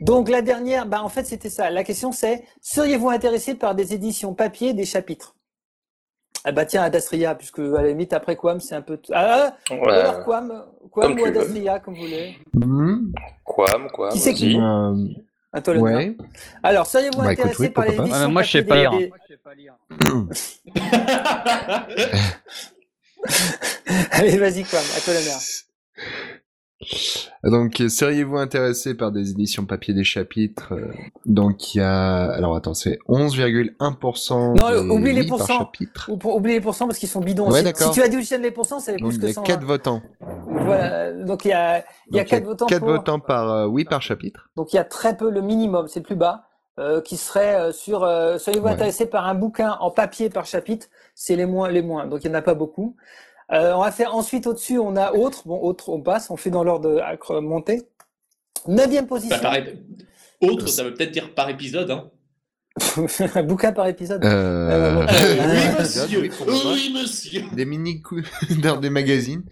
donc, 0.00 0.30
la 0.30 0.40
dernière, 0.40 0.86
bah, 0.86 1.02
en 1.02 1.10
fait, 1.10 1.24
c'était 1.24 1.50
ça. 1.50 1.70
La 1.70 1.84
question, 1.84 2.10
c'est 2.10 2.42
seriez-vous 2.62 3.10
intéressé 3.10 3.54
par 3.54 3.74
des 3.74 3.92
éditions 3.92 4.34
papier 4.34 4.72
des 4.72 4.86
chapitres? 4.86 5.36
Ah 6.44 6.52
bah 6.52 6.64
tiens, 6.64 6.82
Adastria, 6.82 7.34
puisque 7.34 7.58
à 7.58 7.82
la 7.82 7.88
limite, 7.88 8.12
après 8.12 8.36
Quam, 8.36 8.60
c'est 8.60 8.74
un 8.74 8.82
peu... 8.82 8.98
Ah, 9.12 9.54
ouais. 9.70 9.92
alors 9.92 10.24
Quam, 10.24 10.64
Quam 10.90 11.18
ou 11.18 11.24
Adastria, 11.24 11.80
comme 11.80 11.94
vous 11.94 12.02
voulez 12.02 12.36
mmh. 12.54 13.12
Quam, 13.44 13.88
Quam, 13.92 14.10
Qui 14.10 14.18
c'est 14.18 14.34
qui 14.34 14.58
euh... 14.58 14.94
À 15.52 15.60
toi 15.60 15.74
le 15.74 15.80
ouais. 15.80 16.16
Alors, 16.62 16.86
seriez-vous 16.86 17.20
bah, 17.20 17.30
intéressé 17.30 17.64
oui, 17.64 17.70
par 17.70 17.84
les 17.84 17.96
éditions 17.96 18.14
ah, 18.14 18.28
Moi, 18.28 18.42
je 18.42 18.52
sais 18.52 18.62
pas 18.62 18.76
lire. 18.76 18.92
Des... 18.92 19.10
Allez, 24.12 24.38
vas-y, 24.38 24.62
Quam, 24.62 24.80
à 24.96 25.00
toi 25.00 25.14
l'honneur. 25.14 25.40
Donc, 27.44 27.82
seriez-vous 27.88 28.38
intéressé 28.38 28.94
par 28.94 29.12
des 29.12 29.32
éditions 29.32 29.66
papier 29.66 29.92
des 29.92 30.04
chapitres 30.04 30.72
euh, 30.72 30.92
Donc, 31.26 31.74
il 31.74 31.78
y 31.78 31.80
a... 31.82 32.30
Alors, 32.30 32.56
attends, 32.56 32.72
c'est 32.72 32.98
11,1% 33.06 34.58
Non, 34.58 34.94
oublie 34.94 35.12
les 35.12 35.26
pourcents. 35.26 35.70
Oublie 36.08 36.52
les 36.54 36.60
pourcents 36.60 36.86
parce 36.86 36.98
qu'ils 36.98 37.08
sont 37.08 37.20
bidons. 37.20 37.50
Ouais, 37.50 37.62
si, 37.62 37.84
si, 37.84 37.90
tu 37.90 38.02
additionnes 38.02 38.42
les 38.42 38.50
pourcents, 38.50 38.80
c'est 38.80 38.96
plus 38.96 39.18
que 39.18 39.30
100. 39.30 39.42
Il 39.44 39.48
y 39.48 39.52
a 39.52 39.56
4 39.56 39.62
hein. 39.62 39.66
votants. 39.66 40.02
Voilà, 40.46 41.12
donc 41.12 41.44
il 41.44 41.48
y 41.48 41.52
a, 41.52 41.84
il 42.10 42.16
y 42.16 42.20
a 42.20 42.24
4 42.24 42.44
votants 42.44 42.66
4 42.66 42.84
votants 42.84 43.20
par, 43.20 43.50
euh, 43.50 43.66
oui, 43.66 43.84
par 43.84 44.00
chapitre. 44.00 44.48
Donc, 44.56 44.72
il 44.72 44.76
y 44.76 44.80
a 44.80 44.84
très 44.84 45.16
peu, 45.16 45.30
le 45.30 45.42
minimum, 45.42 45.86
c'est 45.86 46.00
le 46.00 46.06
plus 46.06 46.16
bas, 46.16 46.44
euh, 46.78 47.02
qui 47.02 47.18
serait 47.18 47.56
euh, 47.56 47.72
sur... 47.72 48.04
Euh, 48.04 48.38
seriez-vous 48.38 48.64
ouais. 48.64 48.72
intéressé 48.72 49.04
par 49.04 49.26
un 49.26 49.34
bouquin 49.34 49.76
en 49.80 49.90
papier 49.90 50.30
par 50.30 50.46
chapitre? 50.46 50.86
C'est 51.14 51.36
les 51.36 51.44
moins, 51.44 51.68
les 51.68 51.82
moins. 51.82 52.06
Donc, 52.06 52.24
il 52.24 52.30
n'y 52.30 52.34
en 52.34 52.38
a 52.38 52.42
pas 52.42 52.54
beaucoup. 52.54 52.96
Euh, 53.52 53.72
on 53.72 53.80
va 53.80 53.90
faire 53.90 54.14
ensuite 54.14 54.46
au-dessus, 54.46 54.78
on 54.78 54.96
a 54.96 55.12
autre. 55.12 55.46
Bon, 55.46 55.60
autre, 55.60 55.88
on 55.88 56.00
passe, 56.00 56.30
on 56.30 56.36
fait 56.36 56.50
dans 56.50 56.64
l'ordre 56.64 57.02
montée. 57.40 57.82
Neuvième 58.66 59.06
position. 59.06 59.36
Bah, 59.36 59.42
pareil. 59.42 59.82
Autre, 60.40 60.68
ça 60.68 60.84
veut 60.84 60.94
peut-être 60.94 61.10
dire 61.10 61.34
par 61.34 61.50
épisode. 61.50 61.90
Hein. 61.90 62.10
un 63.34 63.42
bouquin 63.42 63.72
par 63.72 63.86
épisode. 63.88 64.24
Euh... 64.24 64.30
Euh, 64.70 65.06
oui, 65.06 65.78
monsieur. 65.78 66.20
Oui, 66.20 66.30
oui, 66.66 66.92
monsieur. 66.94 67.42
Des 67.52 67.64
mini 67.64 68.02
dans 68.62 68.76
des 68.80 68.90
magazines. 68.90 69.44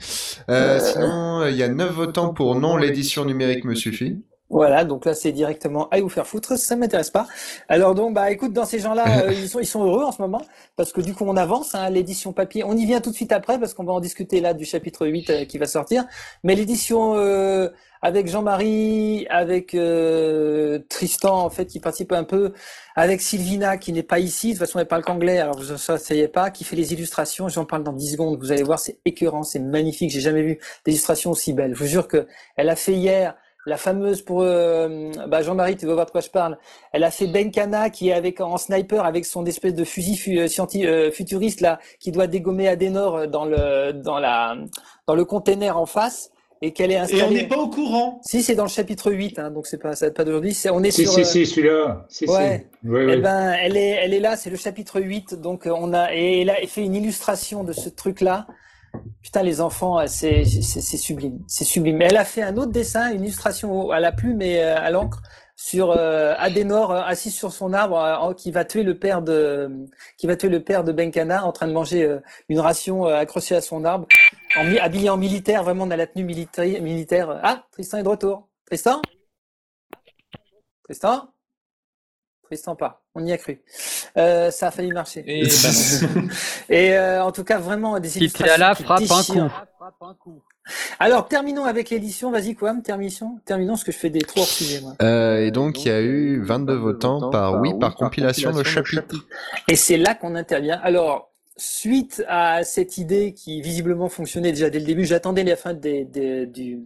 Euh, 0.49 0.79
sinon, 0.81 1.47
il 1.47 1.57
y 1.57 1.63
a 1.63 1.69
neuf 1.69 1.93
votants 1.93 2.33
pour 2.33 2.55
non, 2.55 2.77
l'édition 2.77 3.25
numérique 3.25 3.65
me 3.65 3.75
suffit. 3.75 4.23
Voilà, 4.51 4.85
donc 4.85 5.05
là 5.05 5.13
c'est 5.13 5.31
directement 5.33 5.91
à 5.91 6.01
vous 6.01 6.09
faire 6.09 6.27
foutre, 6.27 6.57
ça 6.59 6.75
m'intéresse 6.75 7.11
pas. 7.11 7.27
Alors 7.69 7.95
donc 7.95 8.15
bah 8.15 8.31
écoute, 8.31 8.55
dans 8.55 8.65
ces 8.65 8.79
gens-là, 8.79 9.25
euh, 9.27 9.33
ils 9.33 9.49
sont 9.49 9.61
ils 9.61 9.67
sont 9.67 9.85
heureux 9.85 10.05
en 10.05 10.13
ce 10.13 10.23
moment 10.23 10.41
parce 10.75 10.91
que 10.91 11.03
du 11.03 11.15
coup 11.15 11.25
on 11.27 11.37
avance 11.37 11.75
hein, 11.75 11.91
l'édition 11.91 12.33
papier. 12.33 12.65
On 12.65 12.75
y 12.75 12.87
vient 12.87 13.03
tout 13.03 13.11
de 13.11 13.15
suite 13.15 13.33
après 13.33 13.59
parce 13.59 13.75
qu'on 13.75 13.85
va 13.85 13.93
en 13.93 14.01
discuter 14.01 14.41
là 14.41 14.55
du 14.55 14.65
chapitre 14.65 15.07
8 15.07 15.31
euh, 15.31 15.45
qui 15.45 15.59
va 15.59 15.67
sortir. 15.67 16.07
Mais 16.45 16.55
l'édition 16.55 17.15
euh, 17.17 17.69
avec 18.01 18.27
Jean-Marie, 18.29 19.27
avec 19.29 19.75
euh, 19.75 20.79
Tristan 20.89 21.45
en 21.45 21.51
fait 21.51 21.67
qui 21.67 21.79
participe 21.79 22.13
un 22.13 22.25
peu, 22.25 22.53
avec 22.97 23.21
Sylvina 23.21 23.77
qui 23.77 23.93
n'est 23.93 24.03
pas 24.03 24.19
ici, 24.19 24.49
de 24.49 24.53
toute 24.53 24.61
façon 24.61 24.79
elle 24.79 24.89
parle 24.89 25.03
qu'anglais, 25.05 25.41
alors 25.41 25.63
je 25.63 25.73
ne 25.73 25.99
savais 25.99 26.29
pas, 26.29 26.51
qui 26.51 26.65
fait 26.65 26.77
les 26.77 26.95
illustrations. 26.95 27.49
J'en 27.49 27.67
parle 27.67 27.83
dans 27.83 27.93
10 27.93 28.13
secondes. 28.13 28.39
Vous 28.39 28.51
allez 28.51 28.63
voir, 28.63 28.79
c'est 28.79 28.99
écœurant, 29.05 29.43
c'est 29.43 29.59
magnifique. 29.59 30.11
J'ai 30.11 30.21
jamais 30.21 30.43
vu 30.43 30.59
d'illustration 30.87 31.33
aussi 31.33 31.53
belle. 31.53 31.75
Je 31.75 31.81
vous 31.81 31.87
jure 31.87 32.09
que 32.09 32.27
elle 32.57 32.71
a 32.71 32.77
fait 32.77 32.95
hier 32.95 33.35
la 33.69 33.77
fameuse 33.77 34.23
pour 34.23 34.43
euh, 34.43 35.11
bah 35.29 35.43
Jean-Marie, 35.43 35.77
tu 35.77 35.87
vas 35.87 35.95
voir 35.95 36.07
de 36.07 36.11
quoi 36.11 36.23
je 36.23 36.31
parle. 36.31 36.59
Elle 36.93 37.05
a 37.05 37.11
fait 37.11 37.27
Benkana 37.27 37.91
qui 37.91 38.09
est 38.09 38.13
avec 38.13 38.41
en 38.41 38.57
sniper 38.57 39.05
avec 39.05 39.27
son 39.27 39.45
espèce 39.47 39.75
de 39.75 39.85
fusil 39.85 40.17
fu, 40.17 40.39
euh, 40.39 40.47
euh, 40.77 41.11
futuriste 41.11 41.61
là 41.61 41.79
qui 42.01 42.11
doit 42.11 42.27
dégommer 42.27 42.67
Adenor 42.67 43.29
dans 43.29 43.45
le 43.45 43.93
dans 43.93 44.19
la 44.19 44.57
dans 45.07 45.15
le 45.15 45.25
container 45.25 45.77
en 45.77 45.87
face 45.87 46.31
et 46.63 46.73
qu'elle 46.73 46.91
est 46.91 46.97
installée. 46.97 47.21
Et 47.21 47.25
on 47.25 47.31
n'est 47.31 47.47
pas 47.47 47.59
au 47.59 47.69
courant. 47.69 48.21
Si 48.25 48.43
c'est 48.43 48.55
dans 48.55 48.65
le 48.65 48.71
chapitre 48.71 49.13
8 49.13 49.39
hein, 49.39 49.51
donc 49.51 49.67
c'est 49.67 49.79
pas 49.79 49.95
ça 49.95 50.11
pas 50.11 50.25
d'aujourd'hui, 50.25 50.55
c'est 50.55 50.71
on 50.71 50.83
est 50.83 50.91
si, 50.91 51.05
sur 51.05 51.13
Si 51.13 51.25
si 51.25 51.47
celui-là. 51.47 52.07
Si, 52.09 52.25
ouais. 52.25 52.67
Si. 52.83 52.89
Oui, 52.89 53.01
eh 53.11 53.17
ben 53.19 53.55
elle 53.63 53.77
est 53.77 53.91
elle 54.03 54.15
est 54.15 54.21
là, 54.21 54.37
c'est 54.37 54.51
le 54.51 54.57
chapitre 54.57 55.01
8 55.01 55.35
donc 55.35 55.69
on 55.71 55.93
a 55.93 56.15
et 56.15 56.41
elle 56.41 56.51
a 56.51 56.57
fait 56.67 56.83
une 56.83 56.95
illustration 56.95 57.65
de 57.65 57.73
ce 57.73 57.91
truc 57.91 58.23
là. 58.23 58.47
Putain, 59.23 59.43
les 59.43 59.61
enfants, 59.61 60.07
c'est 60.07 60.45
sublime, 60.45 61.43
c'est 61.47 61.65
sublime. 61.65 62.01
Elle 62.03 62.17
a 62.17 62.25
fait 62.25 62.43
un 62.43 62.57
autre 62.57 62.73
dessin, 62.73 63.13
une 63.13 63.25
illustration 63.25 63.91
à 63.91 64.01
la 64.01 64.13
plume 64.13 64.41
et 64.43 64.63
euh, 64.63 64.77
à 64.77 64.91
l'encre 64.91 65.23
sur 65.59 65.91
euh, 65.91 66.35
Adenor 66.39 66.93
euh, 66.93 67.03
assis 67.03 67.33
sur 67.33 67.53
son 67.53 67.73
arbre 67.73 67.99
euh, 67.99 68.33
qui 68.35 68.53
va 68.53 68.65
tuer 68.65 68.85
le 68.85 68.97
père 68.97 69.21
de 69.23 70.93
Benkana 70.93 71.45
en 71.45 71.51
train 71.51 71.67
de 71.67 71.73
manger 71.73 72.05
euh, 72.05 72.21
une 72.49 72.61
ration 72.61 73.07
accrochée 73.07 73.57
à 73.57 73.61
son 73.61 73.85
arbre, 73.85 74.07
habillé 74.81 75.11
en 75.11 75.17
militaire, 75.17 75.65
vraiment 75.65 75.89
dans 75.89 75.97
la 75.97 76.07
tenue 76.07 76.25
militaire. 76.25 77.41
Ah, 77.43 77.67
Tristan 77.73 77.99
est 77.99 78.05
de 78.05 78.09
retour. 78.09 78.49
Tristan, 78.67 79.03
Tristan? 80.85 81.29
Tristan 82.45 82.77
pas, 82.77 83.03
on 83.19 83.27
y 83.27 83.33
a 83.33 83.39
cru. 83.39 83.61
Euh, 84.17 84.51
ça 84.51 84.69
a 84.69 84.71
failli 84.71 84.93
marcher. 84.93 85.25
Et, 85.27 85.43
bah 85.43 86.09
Et 86.69 86.97
euh, 86.97 87.25
en 87.25 87.33
tout 87.33 87.45
cas, 87.45 87.59
vraiment 87.59 87.99
des 87.99 88.17
illustrations. 88.19 88.55
Qui 88.55 88.61
là, 88.61 88.75
frappe 88.75 89.03
un 90.01 90.15
coup. 90.15 90.43
Alors, 90.99 91.29
terminons 91.29 91.65
avec 91.65 91.91
l'édition. 91.91 92.31
Vas-y, 92.31 92.55
Quam, 92.55 92.83
terminons. 92.83 93.41
Terminons, 93.45 93.73
parce 93.73 93.85
que 93.85 93.93
je 93.93 93.99
fais 93.99 94.11
des 94.11 94.21
trois 94.21 94.43
hors 94.43 94.49
sujet, 94.49 94.81
moi. 94.81 94.95
Euh, 95.03 95.47
et 95.47 95.51
donc, 95.51 95.85
il 95.85 95.89
y 95.89 95.91
a 95.91 96.01
eu 96.01 96.43
22 96.43 96.75
votants 96.75 97.31
par 97.31 97.61
oui, 97.61 97.71
par 97.79 97.95
compilation 97.95 98.53
de 98.53 98.63
chapitre. 98.63 99.27
Et 99.69 99.77
c'est 99.77 99.97
là 99.97 100.15
qu'on 100.15 100.35
intervient. 100.35 100.79
Alors, 100.83 101.33
suite 101.57 102.23
à 102.29 102.63
cette 102.65 102.99
idée 102.99 103.35
qui 103.35 103.61
visiblement 103.61 104.09
fonctionnait 104.09 104.53
déjà 104.53 104.71
dès 104.71 104.79
le 104.79 104.85
début, 104.85 105.05
j'attendais 105.05 105.43
la 105.43 105.57
fin 105.57 105.75
des, 105.75 106.05
des, 106.05 106.47
du, 106.47 106.81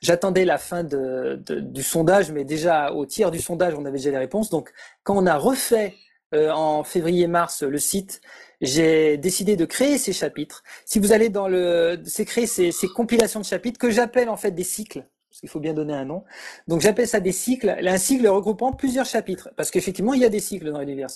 J'attendais 0.00 0.44
la 0.44 0.58
fin 0.58 0.82
du 0.84 1.82
sondage, 1.82 2.32
mais 2.32 2.44
déjà 2.44 2.92
au 2.92 3.04
tiers 3.04 3.30
du 3.30 3.38
sondage, 3.38 3.74
on 3.74 3.84
avait 3.84 3.98
déjà 3.98 4.10
les 4.10 4.18
réponses. 4.18 4.48
Donc, 4.48 4.72
quand 5.02 5.16
on 5.16 5.26
a 5.26 5.36
refait 5.36 5.94
euh, 6.34 6.50
en 6.50 6.84
février-mars 6.84 7.62
le 7.62 7.78
site, 7.78 8.20
j'ai 8.60 9.16
décidé 9.18 9.56
de 9.56 9.64
créer 9.64 9.98
ces 9.98 10.12
chapitres. 10.12 10.62
Si 10.84 10.98
vous 10.98 11.12
allez 11.12 11.28
dans 11.28 11.48
le, 11.48 12.00
c'est 12.04 12.24
créer 12.24 12.46
ces, 12.46 12.72
compilations 12.94 13.40
de 13.40 13.44
chapitres 13.44 13.78
que 13.78 13.90
j'appelle 13.90 14.28
en 14.28 14.36
fait 14.36 14.52
des 14.52 14.64
cycles 14.64 15.04
parce 15.28 15.40
qu'il 15.40 15.48
faut 15.48 15.60
bien 15.60 15.74
donner 15.74 15.94
un 15.94 16.04
nom. 16.04 16.24
Donc 16.66 16.80
j'appelle 16.80 17.06
ça 17.06 17.20
des 17.20 17.30
cycles, 17.32 17.70
un 17.70 17.98
cycle 17.98 18.26
regroupant 18.26 18.72
plusieurs 18.72 19.06
chapitres, 19.06 19.48
parce 19.56 19.70
qu'effectivement 19.70 20.12
il 20.12 20.20
y 20.20 20.24
a 20.24 20.28
des 20.28 20.40
cycles 20.40 20.72
dans 20.72 20.80
l'univers. 20.80 21.08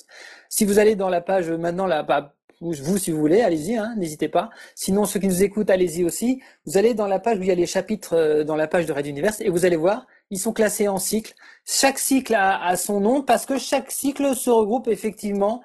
Si 0.48 0.64
vous 0.64 0.78
allez 0.78 0.94
dans 0.94 1.08
la 1.08 1.20
page 1.20 1.50
maintenant 1.50 1.86
là, 1.86 2.04
bah, 2.04 2.32
vous 2.60 2.98
si 2.98 3.10
vous 3.10 3.18
voulez, 3.18 3.40
allez-y, 3.40 3.76
hein, 3.76 3.94
n'hésitez 3.96 4.28
pas. 4.28 4.50
Sinon, 4.74 5.04
ceux 5.04 5.20
qui 5.20 5.28
nous 5.28 5.42
écoutent, 5.42 5.70
allez-y 5.70 6.04
aussi. 6.04 6.40
Vous 6.66 6.78
allez 6.78 6.94
dans 6.94 7.06
la 7.06 7.18
page 7.18 7.38
où 7.38 7.42
il 7.42 7.48
y 7.48 7.52
a 7.52 7.54
les 7.54 7.66
chapitres 7.66 8.14
euh, 8.14 8.44
dans 8.44 8.56
la 8.56 8.66
page 8.66 8.86
de 8.86 8.92
Red 8.92 9.06
Universe 9.06 9.40
et 9.40 9.48
vous 9.50 9.64
allez 9.64 9.76
voir, 9.76 10.06
ils 10.30 10.38
sont 10.38 10.52
classés 10.52 10.88
en 10.88 10.98
cycles. 10.98 11.34
Chaque 11.64 11.98
cycle 11.98 12.34
a, 12.34 12.76
son 12.76 13.00
nom 13.00 13.22
parce 13.22 13.46
que 13.46 13.58
chaque 13.58 13.90
cycle 13.90 14.34
se 14.34 14.50
regroupe 14.50 14.88
effectivement 14.88 15.62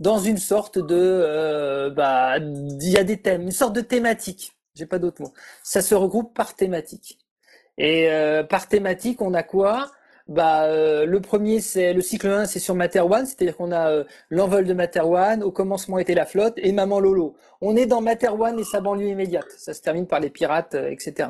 dans 0.00 0.18
une 0.18 0.38
sorte 0.38 0.78
de, 0.78 0.96
euh, 0.96 1.90
bah, 1.90 2.38
il 2.38 2.88
y 2.88 2.98
a 2.98 3.04
des 3.04 3.20
thèmes, 3.20 3.42
une 3.42 3.50
sorte 3.52 3.74
de 3.74 3.80
thématique. 3.80 4.52
J'ai 4.74 4.86
pas 4.86 4.98
d'autres 4.98 5.22
mots. 5.22 5.32
Ça 5.62 5.82
se 5.82 5.94
regroupe 5.94 6.34
par 6.34 6.54
thématique. 6.54 7.18
Et 7.78 8.10
euh, 8.10 8.42
par 8.42 8.68
thématique, 8.68 9.22
on 9.22 9.34
a 9.34 9.42
quoi? 9.42 9.90
Bah, 10.32 10.64
euh, 10.64 11.04
le 11.04 11.20
premier, 11.20 11.60
c'est 11.60 11.92
le 11.92 12.00
cycle 12.00 12.28
1, 12.28 12.46
c'est 12.46 12.58
sur 12.58 12.74
Materwan, 12.74 13.26
c'est-à-dire 13.26 13.54
qu'on 13.54 13.70
a 13.70 13.90
euh, 13.90 14.04
l'envol 14.30 14.64
de 14.64 14.72
Materwan, 14.72 15.42
au 15.42 15.50
commencement 15.50 15.98
était 15.98 16.14
la 16.14 16.24
flotte, 16.24 16.54
et 16.56 16.72
Maman 16.72 17.00
Lolo. 17.00 17.36
On 17.60 17.76
est 17.76 17.84
dans 17.84 18.00
Materwan 18.00 18.58
et 18.58 18.64
sa 18.64 18.80
banlieue 18.80 19.08
immédiate. 19.08 19.50
Ça 19.58 19.74
se 19.74 19.82
termine 19.82 20.06
par 20.06 20.20
les 20.20 20.30
pirates, 20.30 20.74
euh, 20.74 20.90
etc. 20.90 21.28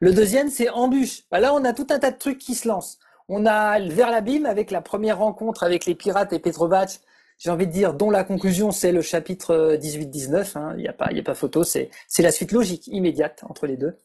Le 0.00 0.14
deuxième, 0.14 0.48
c'est 0.48 0.70
Embûche. 0.70 1.24
Bah, 1.30 1.38
là, 1.38 1.52
on 1.52 1.62
a 1.64 1.74
tout 1.74 1.86
un 1.90 1.98
tas 1.98 2.10
de 2.10 2.16
trucs 2.16 2.38
qui 2.38 2.54
se 2.54 2.66
lancent. 2.66 2.98
On 3.28 3.44
a 3.44 3.78
Vers 3.78 4.10
l'abîme 4.10 4.46
avec 4.46 4.70
la 4.70 4.80
première 4.80 5.18
rencontre 5.18 5.62
avec 5.62 5.84
les 5.84 5.94
pirates 5.94 6.32
et 6.32 6.38
Petrovac, 6.38 7.00
j'ai 7.38 7.50
envie 7.50 7.66
de 7.66 7.72
dire, 7.72 7.92
dont 7.92 8.10
la 8.10 8.24
conclusion, 8.24 8.70
c'est 8.70 8.92
le 8.92 9.02
chapitre 9.02 9.76
18-19. 9.76 10.58
Hein. 10.58 10.74
Il 10.76 10.82
n'y 10.82 10.88
a, 10.88 10.92
pas, 10.94 11.06
a 11.06 11.22
pas 11.22 11.34
photo, 11.34 11.62
c'est 11.62 11.90
la 12.18 12.32
suite 12.32 12.52
logique, 12.52 12.86
immédiate 12.88 13.44
entre 13.48 13.66
les 13.66 13.76
deux. 13.76 13.98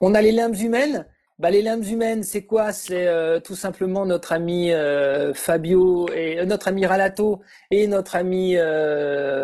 On 0.00 0.14
a 0.14 0.20
les 0.20 0.32
limbes 0.32 0.56
humaines 0.56 1.06
bah, 1.38 1.50
les 1.50 1.62
lames 1.62 1.84
humaines, 1.84 2.24
c'est 2.24 2.44
quoi? 2.44 2.72
C'est 2.72 3.06
euh, 3.06 3.38
tout 3.38 3.54
simplement 3.54 4.04
notre 4.04 4.32
ami 4.32 4.72
euh, 4.72 5.32
Fabio 5.34 6.08
et 6.12 6.40
euh, 6.40 6.44
notre 6.44 6.66
ami 6.68 6.84
Ralato 6.84 7.40
et 7.70 7.86
notre 7.86 8.16
ami 8.16 8.56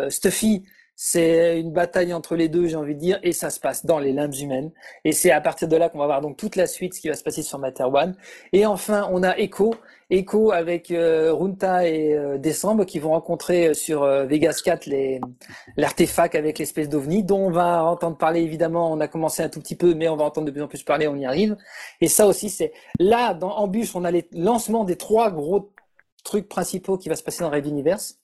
Stuffy. 0.09 0.65
C'est 0.95 1.59
une 1.59 1.71
bataille 1.71 2.13
entre 2.13 2.35
les 2.35 2.47
deux, 2.47 2.67
j'ai 2.67 2.77
envie 2.77 2.95
de 2.95 2.99
dire, 2.99 3.19
et 3.21 3.33
ça 3.33 3.49
se 3.49 3.59
passe 3.59 3.85
dans 3.85 3.99
les 3.99 4.13
limbes 4.13 4.33
humaines. 4.33 4.71
Et 5.03 5.11
c'est 5.11 5.31
à 5.31 5.41
partir 5.41 5.67
de 5.67 5.75
là 5.75 5.89
qu'on 5.89 5.99
va 5.99 6.05
voir 6.05 6.21
donc 6.21 6.37
toute 6.37 6.55
la 6.55 6.67
suite, 6.67 6.93
ce 6.93 7.01
qui 7.01 7.09
va 7.09 7.15
se 7.15 7.23
passer 7.23 7.41
sur 7.41 7.59
Materwan. 7.59 8.15
Et 8.53 8.65
enfin, 8.65 9.09
on 9.11 9.21
a 9.21 9.37
Echo, 9.37 9.75
Echo 10.09 10.51
avec 10.51 10.91
euh, 10.91 11.33
Runta 11.33 11.87
et 11.87 12.13
euh, 12.13 12.37
Décembre 12.37 12.85
qui 12.85 12.99
vont 12.99 13.11
rencontrer 13.11 13.67
euh, 13.67 13.73
sur 13.73 14.05
Vegas 14.25 14.61
4 14.63 14.87
l'artefact 15.75 16.35
avec 16.35 16.59
l'espèce 16.59 16.87
d'ovni 16.87 17.23
dont 17.23 17.47
on 17.47 17.51
va 17.51 17.83
entendre 17.83 18.17
parler 18.17 18.41
évidemment. 18.41 18.91
On 18.91 19.01
a 19.01 19.09
commencé 19.09 19.43
un 19.43 19.49
tout 19.49 19.59
petit 19.59 19.75
peu, 19.75 19.95
mais 19.95 20.07
on 20.07 20.15
va 20.15 20.23
entendre 20.23 20.47
de 20.47 20.51
plus 20.51 20.61
en 20.61 20.67
plus 20.67 20.83
parler. 20.83 21.07
On 21.07 21.15
y 21.17 21.25
arrive. 21.25 21.57
Et 21.99 22.07
ça 22.07 22.25
aussi, 22.25 22.49
c'est 22.49 22.71
là 22.99 23.33
dans 23.33 23.51
Ambush, 23.57 23.95
on 23.95 24.05
a 24.05 24.11
les 24.11 24.29
lancements 24.31 24.85
des 24.85 24.95
trois 24.95 25.29
gros 25.29 25.73
trucs 26.23 26.47
principaux 26.47 26.97
qui 26.97 27.09
va 27.09 27.15
se 27.15 27.23
passer 27.23 27.43
dans 27.43 27.49
Red 27.49 27.67
Universe. 27.67 28.19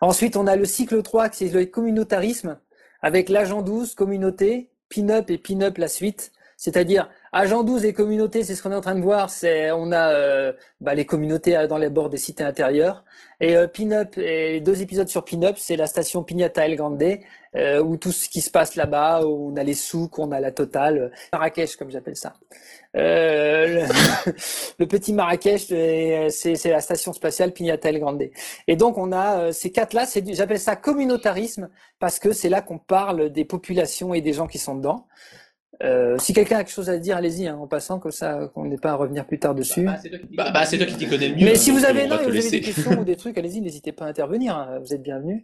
Ensuite, 0.00 0.36
on 0.36 0.46
a 0.46 0.56
le 0.56 0.64
cycle 0.64 1.02
3 1.02 1.28
qui 1.28 1.44
est 1.44 1.54
le 1.54 1.64
communautarisme 1.66 2.58
avec 3.00 3.28
l'agent 3.28 3.62
12, 3.62 3.94
communauté, 3.94 4.70
pin-up 4.88 5.30
et 5.30 5.38
pin-up 5.38 5.78
la 5.78 5.88
suite. 5.88 6.32
C'est-à-dire 6.56 7.08
Agent 7.38 7.64
12 7.64 7.84
et 7.84 7.92
communautés, 7.92 8.44
c'est 8.44 8.54
ce 8.54 8.62
qu'on 8.62 8.72
est 8.72 8.76
en 8.76 8.80
train 8.80 8.94
de 8.94 9.02
voir. 9.02 9.28
C'est 9.28 9.70
on 9.70 9.92
a 9.92 10.08
euh, 10.08 10.54
bah, 10.80 10.94
les 10.94 11.04
communautés 11.04 11.54
euh, 11.54 11.66
dans 11.66 11.76
les 11.76 11.90
bords 11.90 12.08
des 12.08 12.16
cités 12.16 12.42
intérieures. 12.42 13.04
Et 13.40 13.58
euh, 13.58 13.66
Pin-Up 13.68 14.16
deux 14.16 14.80
épisodes 14.80 15.08
sur 15.08 15.22
Pin-Up, 15.22 15.56
c'est 15.58 15.76
la 15.76 15.86
station 15.86 16.24
Pignata 16.24 16.66
El 16.66 16.76
Grande, 16.76 17.02
euh, 17.54 17.82
où 17.82 17.98
tout 17.98 18.10
ce 18.10 18.30
qui 18.30 18.40
se 18.40 18.50
passe 18.50 18.74
là-bas, 18.74 19.26
où 19.26 19.52
on 19.52 19.56
a 19.56 19.62
les 19.62 19.74
souks, 19.74 20.18
on 20.18 20.32
a 20.32 20.40
la 20.40 20.50
totale, 20.50 21.12
Marrakech 21.30 21.76
comme 21.76 21.90
j'appelle 21.90 22.16
ça. 22.16 22.32
Euh, 22.96 23.86
le, 24.78 24.86
petit 24.86 25.12
Marrakech, 25.12 25.66
c'est 26.30 26.70
la 26.70 26.80
station 26.80 27.12
spatiale 27.12 27.52
Pignata 27.52 27.90
El 27.90 28.00
Grande. 28.00 28.30
Et 28.66 28.76
donc 28.76 28.96
on 28.96 29.12
a 29.12 29.52
ces 29.52 29.70
quatre-là, 29.70 30.06
j'appelle 30.28 30.58
ça 30.58 30.74
communautarisme 30.74 31.68
parce 31.98 32.18
que 32.18 32.32
c'est 32.32 32.48
là 32.48 32.62
qu'on 32.62 32.78
parle 32.78 33.28
des 33.28 33.44
populations 33.44 34.14
et 34.14 34.22
des 34.22 34.32
gens 34.32 34.46
qui 34.46 34.58
sont 34.58 34.76
dedans. 34.76 35.06
Euh, 35.82 36.16
si 36.18 36.32
quelqu'un 36.32 36.56
a 36.56 36.64
quelque 36.64 36.72
chose 36.72 36.88
à 36.88 36.98
dire, 36.98 37.16
allez-y, 37.16 37.46
hein, 37.48 37.58
en 37.60 37.66
passant, 37.66 37.98
comme 37.98 38.12
ça, 38.12 38.50
qu'on 38.54 38.64
n'ait 38.64 38.78
pas 38.78 38.92
à 38.92 38.94
revenir 38.94 39.26
plus 39.26 39.38
tard 39.38 39.54
dessus. 39.54 39.84
Bah, 39.84 39.98
bah, 40.32 40.50
bah, 40.52 40.64
c'est 40.64 40.78
toi, 40.78 40.86
qui 40.86 40.96
t'y 40.96 41.06
connais 41.06 41.28
le 41.28 41.36
mieux. 41.36 41.44
Mais 41.44 41.54
si 41.54 41.70
vous 41.70 41.84
avez, 41.84 42.06
non, 42.06 42.16
vous 42.16 42.28
avez 42.28 42.50
des 42.50 42.60
questions 42.60 43.00
ou 43.00 43.04
des 43.04 43.16
trucs, 43.16 43.36
allez-y, 43.36 43.60
n'hésitez 43.60 43.92
pas 43.92 44.06
à 44.06 44.08
intervenir. 44.08 44.56
Hein, 44.56 44.78
vous 44.80 44.94
êtes 44.94 45.02
bienvenus. 45.02 45.42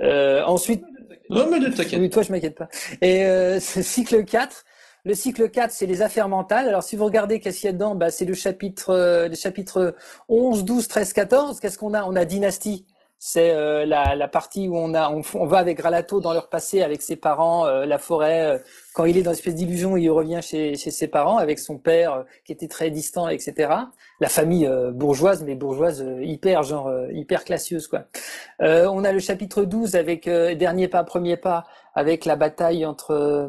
Euh, 0.00 0.42
ensuite. 0.44 0.84
Non, 1.30 1.48
mais 1.50 1.58
ne 1.58 1.68
t'inquiète. 1.68 2.00
Oui, 2.00 2.08
toi, 2.08 2.22
je 2.22 2.32
m'inquiète 2.32 2.54
pas. 2.54 2.68
Et 3.02 3.24
euh, 3.26 3.60
cycle 3.60 4.24
4. 4.24 4.64
Le 5.04 5.14
cycle 5.14 5.48
4, 5.50 5.70
c'est 5.70 5.86
les 5.86 6.02
affaires 6.02 6.28
mentales. 6.28 6.68
Alors, 6.68 6.82
si 6.82 6.96
vous 6.96 7.04
regardez 7.04 7.40
qu'est-ce 7.40 7.60
qu'il 7.60 7.66
y 7.66 7.70
a 7.70 7.72
dedans, 7.72 7.94
bah, 7.94 8.10
c'est 8.10 8.24
le 8.24 8.34
chapitre, 8.34 8.90
euh, 8.90 9.28
les 9.28 9.36
chapitres 9.36 9.94
11, 10.28 10.64
12, 10.64 10.88
13, 10.88 11.12
14. 11.12 11.60
Qu'est-ce 11.60 11.78
qu'on 11.78 11.94
a? 11.94 12.04
On 12.04 12.16
a 12.16 12.24
Dynastie 12.24 12.86
c'est 13.20 13.50
euh, 13.50 13.84
la, 13.84 14.14
la, 14.14 14.28
partie 14.28 14.68
où 14.68 14.76
on 14.76 14.94
a 14.94 15.10
on, 15.10 15.22
on, 15.34 15.46
va 15.46 15.58
avec 15.58 15.78
Gralato 15.78 16.20
dans 16.20 16.32
leur 16.32 16.48
passé 16.48 16.82
avec 16.82 17.02
ses 17.02 17.16
parents, 17.16 17.66
euh, 17.66 17.84
la 17.84 17.98
forêt. 17.98 18.46
Euh, 18.46 18.58
quand 18.94 19.06
il 19.06 19.16
est 19.16 19.22
dans 19.22 19.32
une 19.32 19.36
espèce 19.38 19.56
d'illusion, 19.56 19.96
il 19.96 20.08
revient 20.08 20.40
chez, 20.40 20.76
chez, 20.76 20.92
ses 20.92 21.08
parents 21.08 21.36
avec 21.36 21.58
son 21.58 21.78
père 21.78 22.24
qui 22.44 22.52
était 22.52 22.68
très 22.68 22.90
distant, 22.90 23.28
etc. 23.28 23.72
La 24.20 24.28
famille 24.28 24.68
bourgeoise, 24.92 25.42
mais 25.44 25.54
bourgeoise 25.54 26.04
hyper 26.20 26.62
genre 26.64 26.92
hyper 27.12 27.44
classieuse 27.44 27.86
quoi. 27.86 28.04
on 28.60 29.04
a 29.04 29.12
le 29.12 29.20
chapitre 29.20 29.62
12 29.62 29.94
avec 29.94 30.28
dernier 30.28 30.88
pas, 30.88 31.04
premier 31.04 31.36
pas, 31.36 31.64
avec 31.94 32.24
la 32.24 32.34
bataille 32.34 32.84
entre 32.84 33.48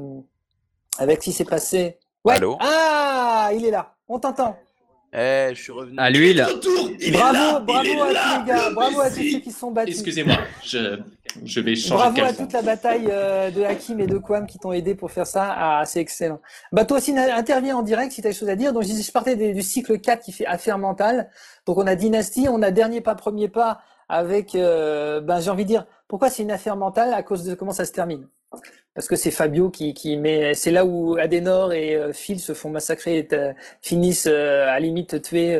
avec 1.00 1.20
ce 1.24 1.26
qui 1.26 1.32
s'est 1.32 1.46
passé. 1.46 1.98
Ouais. 2.24 2.36
Allô? 2.36 2.58
Ah, 2.60 3.50
il 3.56 3.66
est 3.66 3.72
là. 3.72 3.96
On 4.08 4.20
t'entend. 4.20 4.56
Eh, 5.12 5.49
je 5.53 5.62
suis 5.62 5.72
revenu. 5.72 5.95
À 5.97 6.10
l'huile. 6.12 6.45
Bravo, 7.12 7.66
bravo 7.66 7.80
à 7.80 7.82
tous 7.82 7.88
les 8.07 8.47
gars, 8.47 8.70
bravo 8.72 9.01
à 9.01 9.10
tous 9.10 9.16
ceux 9.16 9.39
qui 9.39 9.51
sont 9.51 9.72
battus. 9.72 9.95
Excusez-moi, 9.95 10.38
je, 10.64 10.99
je 11.43 11.60
vais 11.62 11.76
changer 11.76 11.95
bravo 11.95 12.16
de 12.16 12.22
à 12.22 12.34
toute 12.34 12.53
la 12.53 12.62
bataille 12.62 13.07
euh, 13.10 13.49
de 13.49 13.64
Hakim 13.64 13.99
et 13.99 14.07
de 14.07 14.20
Quam 14.20 14.45
qui 14.45 14.60
t'ont 14.60 14.72
aidé 14.72 14.93
pour 14.93 15.12
faire 15.12 15.26
ça. 15.26 15.55
Ah, 15.57 15.84
c'est 15.86 15.99
excellent. 15.99 16.39
Bah 16.72 16.86
toi 16.86 16.97
aussi 16.97 17.18
interviens 17.18 17.78
en 17.78 17.82
direct 17.82 18.12
si 18.12 18.22
tu 18.22 18.28
as 18.28 18.32
des 18.32 18.38
choses 18.38 18.49
à 18.49 18.55
dire. 18.55 18.72
Donc 18.72 18.84
je 18.84 19.12
partais 19.12 19.36
du 19.36 19.62
cycle 19.64 19.99
4 19.99 20.24
qui 20.24 20.32
fait 20.32 20.45
affaire 20.45 20.78
mentale. 20.78 21.32
Donc 21.66 21.78
on 21.78 21.88
a 21.88 21.95
dynastie, 21.95 22.47
on 22.47 22.62
a 22.62 22.70
dernier 22.70 23.01
pas, 23.01 23.16
premier 23.16 23.49
pas 23.49 23.82
avec, 24.10 24.55
euh, 24.55 25.22
ben 25.22 25.39
j'ai 25.39 25.49
envie 25.49 25.64
de 25.64 25.70
dire, 25.70 25.86
pourquoi 26.07 26.30
c'est 26.30 26.43
une 26.43 26.51
affaire 26.51 26.76
mentale 26.76 27.14
à 27.14 27.24
cause 27.24 27.43
de 27.45 27.53
comment 27.55 27.72
ça 27.72 27.86
se 27.86 27.91
termine? 27.91 28.28
Parce 29.00 29.08
que 29.08 29.16
c'est 29.16 29.32
Fabio 29.32 29.70
qui, 29.70 29.93
qui 29.93 30.18
met, 30.18 30.54
c'est 30.56 30.72
là 30.72 30.84
où 30.84 31.16
Adenor 31.18 31.72
et 31.72 31.95
euh, 31.95 32.12
Phil 32.12 32.38
se 32.38 32.54
font 32.54 32.70
massacrer 32.70 33.20
et 33.20 33.28
euh, 33.32 33.54
finissent 33.82 34.28
euh, 34.30 34.68
à 34.68 34.78
limite 34.82 35.22
tués 35.22 35.58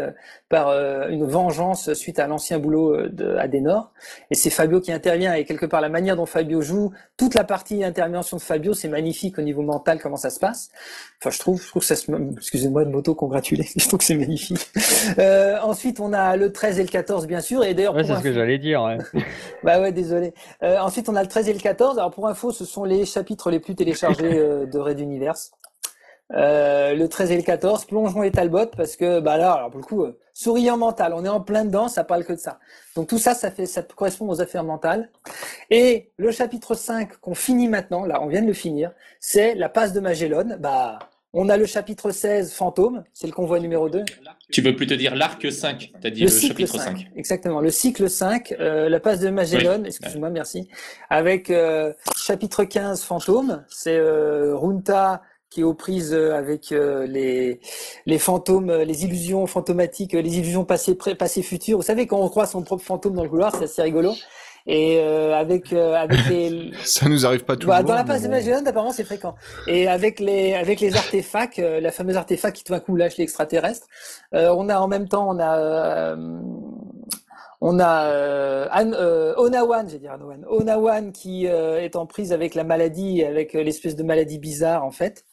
par 0.49 0.71
une 1.09 1.25
vengeance 1.25 1.93
suite 1.93 2.17
à 2.17 2.25
l'ancien 2.25 2.57
boulot 2.57 3.07
de 3.07 3.35
Adenor. 3.35 3.91
Et 4.31 4.35
c'est 4.35 4.49
Fabio 4.49 4.81
qui 4.81 4.91
intervient 4.91 5.35
et 5.35 5.45
quelque 5.45 5.67
part 5.67 5.79
la 5.79 5.89
manière 5.89 6.15
dont 6.15 6.25
Fabio 6.25 6.59
joue, 6.61 6.91
toute 7.17 7.35
la 7.35 7.43
partie 7.43 7.83
intervention 7.83 8.35
de 8.35 8.41
Fabio, 8.41 8.73
c'est 8.73 8.87
magnifique 8.87 9.37
au 9.37 9.43
niveau 9.43 9.61
mental 9.61 9.99
comment 10.01 10.17
ça 10.17 10.31
se 10.31 10.39
passe. 10.39 10.71
Enfin, 11.21 11.29
je 11.29 11.37
trouve, 11.37 11.61
je 11.61 11.67
trouve 11.67 11.83
que 11.83 11.87
ça 11.87 11.95
se, 11.95 12.11
excusez-moi 12.35 12.83
de 12.83 12.89
m'auto-congratuler, 12.89 13.67
je 13.77 13.87
trouve 13.87 13.99
que 13.99 14.05
c'est 14.05 14.15
magnifique. 14.15 14.71
ensuite, 15.61 15.99
on 15.99 16.13
a 16.13 16.35
le 16.35 16.51
13 16.51 16.79
et 16.79 16.83
le 16.83 16.89
14 16.89 17.27
bien 17.27 17.41
sûr. 17.41 17.63
Et 17.63 17.75
d'ailleurs, 17.75 17.93
ouais, 17.93 18.03
c'est 18.03 18.15
ce 18.15 18.21
que 18.23 18.33
j'allais 18.33 18.57
dire. 18.57 18.81
Ouais. 18.81 18.97
bah 19.63 19.79
ouais, 19.79 19.91
désolé. 19.91 20.33
ensuite, 20.61 21.09
on 21.09 21.15
a 21.15 21.21
le 21.21 21.29
13 21.29 21.47
et 21.47 21.53
le 21.53 21.59
14. 21.59 21.99
Alors 21.99 22.09
pour 22.09 22.27
info, 22.27 22.51
ce 22.51 22.65
sont 22.65 22.78
les 22.86 23.05
chapitres 23.05 23.51
les 23.51 23.59
plus 23.59 23.75
téléchargés 23.75 24.38
euh, 24.38 24.65
de 24.65 24.80
Red 24.80 24.99
Universe. 24.99 25.51
Euh, 26.32 26.93
le 26.93 27.09
13 27.09 27.32
et 27.32 27.38
le 27.38 27.41
14, 27.41 27.86
plongeons 27.86 28.21
et 28.21 28.30
Talbot, 28.30 28.67
parce 28.77 28.95
que 28.95 29.19
bah 29.19 29.38
là, 29.38 29.53
alors 29.53 29.71
pour 29.71 29.80
le 29.80 29.86
coup, 29.86 30.03
euh, 30.03 30.19
souriant 30.34 30.77
mental, 30.77 31.13
on 31.15 31.25
est 31.25 31.30
en 31.30 31.41
plein 31.41 31.65
dedans, 31.65 31.88
ça 31.88 32.03
parle 32.03 32.23
que 32.23 32.34
de 32.34 32.38
ça. 32.38 32.59
Donc 32.95 33.07
tout 33.07 33.17
ça, 33.17 33.34
ça 33.34 33.49
fait, 33.49 33.65
ça 33.65 33.82
correspond 33.82 34.30
aux 34.30 34.39
affaires 34.39 34.63
mentales. 34.63 35.09
Et 35.71 36.11
le 36.17 36.32
chapitre 36.32 36.75
5 36.75 37.17
qu'on 37.17 37.34
finit 37.34 37.67
maintenant, 37.67 38.05
là, 38.05 38.21
on 38.21 38.27
vient 38.27 38.41
de 38.41 38.47
le 38.47 38.53
finir, 38.53 38.91
c'est 39.19 39.55
la 39.55 39.69
passe 39.69 39.91
de 39.91 39.99
Magellan. 39.99 40.57
Bah, 40.59 40.99
on 41.34 41.49
a 41.49 41.57
le 41.57 41.65
chapitre 41.65 42.11
16, 42.11 42.53
Fantôme, 42.53 43.03
c'est 43.13 43.27
le 43.27 43.34
convoi 43.34 43.59
numéro 43.59 43.89
2. 43.89 44.03
Tu 44.51 44.61
veux 44.61 44.75
plutôt 44.75 44.95
dire 44.95 45.15
l'arc 45.15 45.51
5, 45.51 45.91
tu 46.01 46.07
as 46.07 46.09
dit 46.09 46.21
le, 46.21 46.27
chapitre 46.27 46.77
5. 46.77 47.11
Exactement, 47.15 47.61
le 47.61 47.69
cycle 47.69 48.09
5, 48.09 48.55
euh, 48.59 48.89
la 48.89 48.99
passe 48.99 49.19
de 49.19 49.30
Magellan, 49.30 49.84
excuse-moi, 49.84 50.32
merci. 50.32 50.67
Avec 51.09 51.51
euh, 51.51 51.93
chapitre 52.15 52.63
15, 52.63 53.03
Fantôme, 53.03 53.63
c'est 53.69 53.97
euh, 53.97 54.55
Runta 54.55 55.21
qui 55.51 55.61
est 55.61 55.63
aux 55.63 55.73
prises 55.73 56.13
avec 56.13 56.69
les, 56.69 57.59
les 58.05 58.19
fantômes, 58.19 58.71
les 58.71 59.03
illusions 59.03 59.47
fantomatiques, 59.47 60.13
les 60.13 60.38
illusions 60.38 60.63
passées, 60.63 60.93
passées, 60.93 61.41
futures. 61.41 61.77
Vous 61.80 61.84
savez, 61.84 62.05
quand 62.05 62.19
on 62.19 62.30
croit 62.30 62.45
son 62.45 62.61
propre 62.61 62.84
fantôme 62.84 63.15
dans 63.15 63.23
le 63.23 63.30
couloir, 63.30 63.55
c'est 63.55 63.63
assez 63.63 63.82
rigolo. 63.82 64.13
Et 64.66 64.99
euh, 64.99 65.36
avec 65.36 65.72
euh, 65.74 65.95
avec 65.95 66.26
les 66.30 66.72
ça 66.84 67.07
nous 67.07 67.26
arrive 67.26 67.45
pas 67.45 67.55
toujours. 67.55 67.74
Bah, 67.74 67.84
dans 67.84 67.95
la 67.95 68.03
passe 68.03 68.24
de 68.24 68.28
Magellan, 68.28 68.66
apparemment, 68.66 68.91
c'est 68.91 69.03
fréquent. 69.03 69.36
Et 69.68 69.88
avec 69.88 70.20
les 70.20 70.53
avec 70.53 70.80
les 70.80 70.95
artefacts, 70.95 71.60
euh, 71.60 71.80
la 71.80 71.91
fameuse 71.91 72.18
artefact 72.18 72.57
qui 72.57 72.64
tout 72.64 72.74
d'un 72.74 72.80
coup 72.80 72.95
lâche 72.95 73.18
l'extraterrestre, 73.18 73.88
on 74.32 74.70
a 74.70 74.80
en 74.80 74.88
même 74.88 75.07
temps 75.07 75.30
on 75.30 75.39
a 75.39 76.16
on 77.62 77.80
a 77.80 79.36
Onawan, 79.38 79.89
j'ai 79.89 79.99
dire 79.99 80.14
Onawan, 80.14 80.45
Onawan 80.47 81.12
qui 81.12 81.45
est 81.45 81.95
en 81.95 82.05
prise 82.05 82.34
avec 82.34 82.55
la 82.55 82.64
maladie, 82.64 83.24
avec 83.24 83.53
l'espèce 83.53 83.95
de 83.95 84.03
maladie 84.03 84.39
bizarre 84.39 84.84
en 84.84 84.91
fait, 84.91 85.26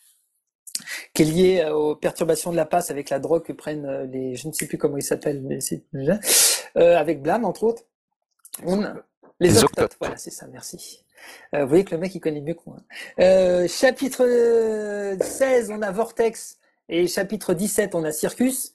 qui 1.15 1.23
est 1.23 1.27
liée 1.27 1.71
aux 1.71 1.97
perturbations 1.97 2.53
de 2.53 2.57
la 2.57 2.67
passe 2.67 2.91
avec 2.91 3.11
la 3.11 3.19
drogue 3.19 3.43
que 3.43 3.53
prennent 3.53 4.11
les, 4.13 4.37
je 4.37 4.49
ne 4.49 4.53
sais 4.53 4.67
plus 4.67 4.79
comment 4.79 4.97
ils 4.97 5.03
s'appellent, 5.03 5.43
mais 5.43 5.61
c'est 5.61 5.83
avec 6.75 7.23
Blam 7.23 7.45
entre 7.45 7.65
autres. 7.65 7.83
On, 8.65 8.83
les 9.41 9.63
octotes, 9.65 9.97
voilà, 10.01 10.17
c'est 10.17 10.31
ça, 10.31 10.47
merci. 10.47 11.05
Euh, 11.55 11.63
vous 11.63 11.69
voyez 11.69 11.85
que 11.85 11.95
le 11.95 12.01
mec, 12.01 12.15
il 12.15 12.21
connaît 12.21 12.41
mieux 12.41 12.55
que 12.55 12.63
moi. 12.67 12.79
Euh, 13.21 13.67
chapitre 13.69 14.25
16, 15.21 15.71
on 15.71 15.83
a 15.83 15.91
Vortex, 15.91 16.59
et 16.89 17.07
chapitre 17.07 17.55
17, 17.55 17.95
on 17.95 18.05
a 18.05 18.13
Circus. 18.13 18.73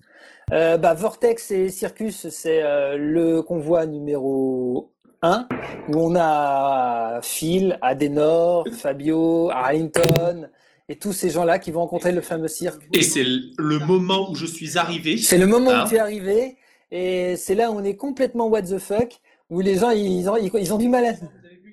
Euh, 0.51 0.77
bah, 0.77 0.93
Vortex 0.93 1.51
et 1.51 1.69
Circus, 1.69 2.27
c'est 2.29 2.61
euh, 2.61 2.97
le 2.97 3.41
convoi 3.41 3.85
numéro 3.85 4.91
1, 5.21 5.47
où 5.89 5.97
on 5.97 6.15
a 6.15 7.21
Phil, 7.21 7.77
Adenor, 7.81 8.67
Fabio, 8.73 9.49
Arlington, 9.51 10.49
et 10.89 10.97
tous 10.97 11.13
ces 11.13 11.29
gens-là 11.29 11.57
qui 11.57 11.71
vont 11.71 11.81
rencontrer 11.81 12.11
le 12.11 12.21
fameux 12.21 12.49
cirque. 12.49 12.81
Et 12.91 13.01
c'est 13.01 13.23
le 13.23 13.79
moment 13.79 14.29
où 14.29 14.35
je 14.35 14.45
suis 14.45 14.77
arrivé. 14.77 15.17
C'est 15.17 15.37
le 15.37 15.47
moment 15.47 15.71
Hein 15.71 15.85
où 15.85 15.89
tu 15.89 15.95
es 15.95 15.99
arrivé, 15.99 16.57
et 16.91 17.37
c'est 17.37 17.55
là 17.55 17.71
où 17.71 17.75
on 17.75 17.83
est 17.83 17.95
complètement 17.95 18.47
what 18.47 18.63
the 18.63 18.77
fuck, 18.77 19.21
où 19.51 19.59
les 19.59 19.75
gens 19.75 19.91
ils 19.91 20.27
ont, 20.27 20.37
ils 20.37 20.73
ont 20.73 20.77
du 20.77 20.89
mal 20.89 21.05
à. 21.05 21.11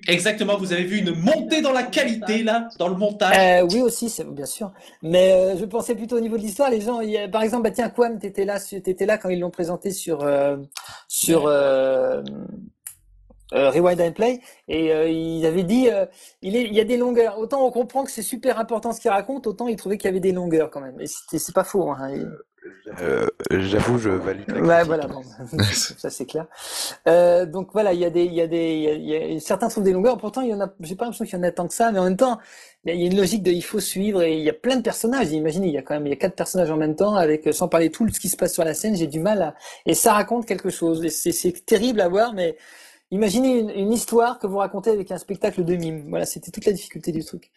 Exactement, 0.07 0.57
vous 0.57 0.73
avez 0.73 0.83
vu 0.83 0.99
une 0.99 1.13
montée 1.13 1.61
dans 1.61 1.71
la 1.71 1.83
qualité 1.83 2.41
là, 2.43 2.69
dans 2.79 2.87
le 2.87 2.95
montage. 2.95 3.35
Euh, 3.37 3.67
oui 3.71 3.81
aussi, 3.81 4.09
c'est 4.09 4.23
bien 4.23 4.45
sûr. 4.45 4.71
Mais 5.03 5.33
euh, 5.33 5.57
je 5.57 5.65
pensais 5.65 5.93
plutôt 5.93 6.17
au 6.17 6.19
niveau 6.19 6.37
de 6.37 6.41
l'histoire. 6.41 6.69
Les 6.69 6.81
gens, 6.81 7.01
y 7.01 7.29
par 7.29 7.43
exemple, 7.43 7.63
bah 7.63 7.71
tiens, 7.71 7.89
Quam, 7.89 8.17
t'étais 8.17 8.45
là, 8.45 8.59
t'étais 8.59 9.05
là 9.05 9.17
quand 9.17 9.29
ils 9.29 9.39
l'ont 9.39 9.51
présenté 9.51 9.91
sur 9.91 10.23
euh, 10.23 10.57
sur 11.07 11.43
Rewind 13.51 14.01
and 14.01 14.13
Play, 14.13 14.39
et 14.67 14.91
euh, 14.91 15.09
il 15.09 15.45
avait 15.45 15.63
dit, 15.63 15.89
il, 16.41 16.55
est, 16.55 16.63
il 16.63 16.73
y 16.73 16.79
a 16.79 16.85
des 16.85 16.97
longueurs. 16.97 17.37
Autant 17.37 17.65
on 17.65 17.71
comprend 17.71 18.03
que 18.03 18.11
c'est 18.11 18.21
super 18.21 18.59
important 18.59 18.93
ce 18.93 19.01
qu'il 19.01 19.11
raconte, 19.11 19.47
autant 19.47 19.67
il 19.67 19.75
trouvait 19.75 19.97
qu'il 19.97 20.07
y 20.07 20.11
avait 20.11 20.19
des 20.19 20.31
longueurs 20.31 20.69
quand 20.71 20.81
même. 20.81 20.99
Et 21.01 21.07
c'est 21.07 21.53
pas 21.53 21.63
faux. 21.63 21.91
Hein. 21.91 22.11
Euh, 23.01 23.27
J'avoue, 23.51 23.97
je 23.97 24.09
valide 24.09 24.51
Ouais, 24.51 24.83
voilà, 24.83 25.07
bon. 25.07 25.21
ça 25.63 26.09
c'est 26.09 26.25
clair. 26.25 26.45
Euh, 27.07 27.45
donc 27.45 27.69
voilà, 27.73 27.93
il 27.93 27.99
y 27.99 28.05
a 28.05 28.09
des, 28.09 28.23
il 28.25 28.33
y 28.33 28.41
a 28.41 28.47
des, 28.47 28.75
y 28.77 28.87
a, 28.87 28.93
il 28.93 29.33
y 29.33 29.37
a- 29.37 29.39
certains 29.39 29.67
trouvent 29.69 29.83
des 29.83 29.93
longueurs. 29.93 30.17
Pourtant, 30.17 30.41
il 30.41 30.49
y 30.49 30.53
en 30.53 30.61
a, 30.61 30.69
j'ai 30.81 30.95
pas 30.95 31.05
l'impression 31.05 31.25
qu'il 31.25 31.35
y 31.37 31.39
en 31.39 31.43
a 31.43 31.51
tant 31.51 31.67
que 31.67 31.73
ça, 31.73 31.91
mais 31.91 31.99
en 31.99 32.03
même 32.05 32.17
temps, 32.17 32.39
il 32.85 32.95
y 32.95 33.03
a, 33.03 33.05
une 33.07 33.17
logique 33.17 33.43
de, 33.43 33.51
il 33.51 33.63
faut 33.63 33.79
suivre 33.79 34.21
et 34.23 34.37
il 34.37 34.43
y 34.43 34.49
a 34.49 34.53
plein 34.53 34.75
de 34.77 34.81
personnages. 34.81 35.31
Imaginez, 35.31 35.67
il 35.67 35.73
y 35.73 35.77
a 35.77 35.81
quand 35.81 35.93
même, 35.93 36.07
il 36.07 36.09
y 36.09 36.13
a 36.13 36.17
quatre 36.17 36.35
personnages 36.35 36.71
en 36.71 36.77
même 36.77 36.95
temps 36.95 37.15
avec, 37.15 37.53
sans 37.53 37.67
parler 37.67 37.89
tout 37.91 38.07
ce 38.09 38.19
qui 38.19 38.29
se 38.29 38.37
passe 38.37 38.53
sur 38.53 38.63
la 38.63 38.73
scène. 38.73 38.95
J'ai 38.95 39.07
du 39.07 39.19
mal 39.19 39.41
à, 39.41 39.55
et 39.85 39.93
ça 39.93 40.13
raconte 40.13 40.45
quelque 40.45 40.69
chose. 40.69 41.07
C'est 41.09 41.65
terrible 41.65 42.01
à 42.01 42.07
voir, 42.09 42.33
mais 42.33 42.57
imaginez 43.11 43.59
une, 43.59 43.69
une 43.69 43.91
histoire 43.93 44.39
que 44.39 44.47
vous 44.47 44.57
racontez 44.57 44.91
avec 44.91 45.11
un 45.11 45.17
spectacle 45.17 45.63
de 45.63 45.75
mime. 45.75 46.05
Voilà, 46.09 46.25
c'était 46.25 46.51
toute 46.51 46.65
la 46.65 46.71
difficulté 46.73 47.11
du 47.11 47.23
truc. 47.23 47.51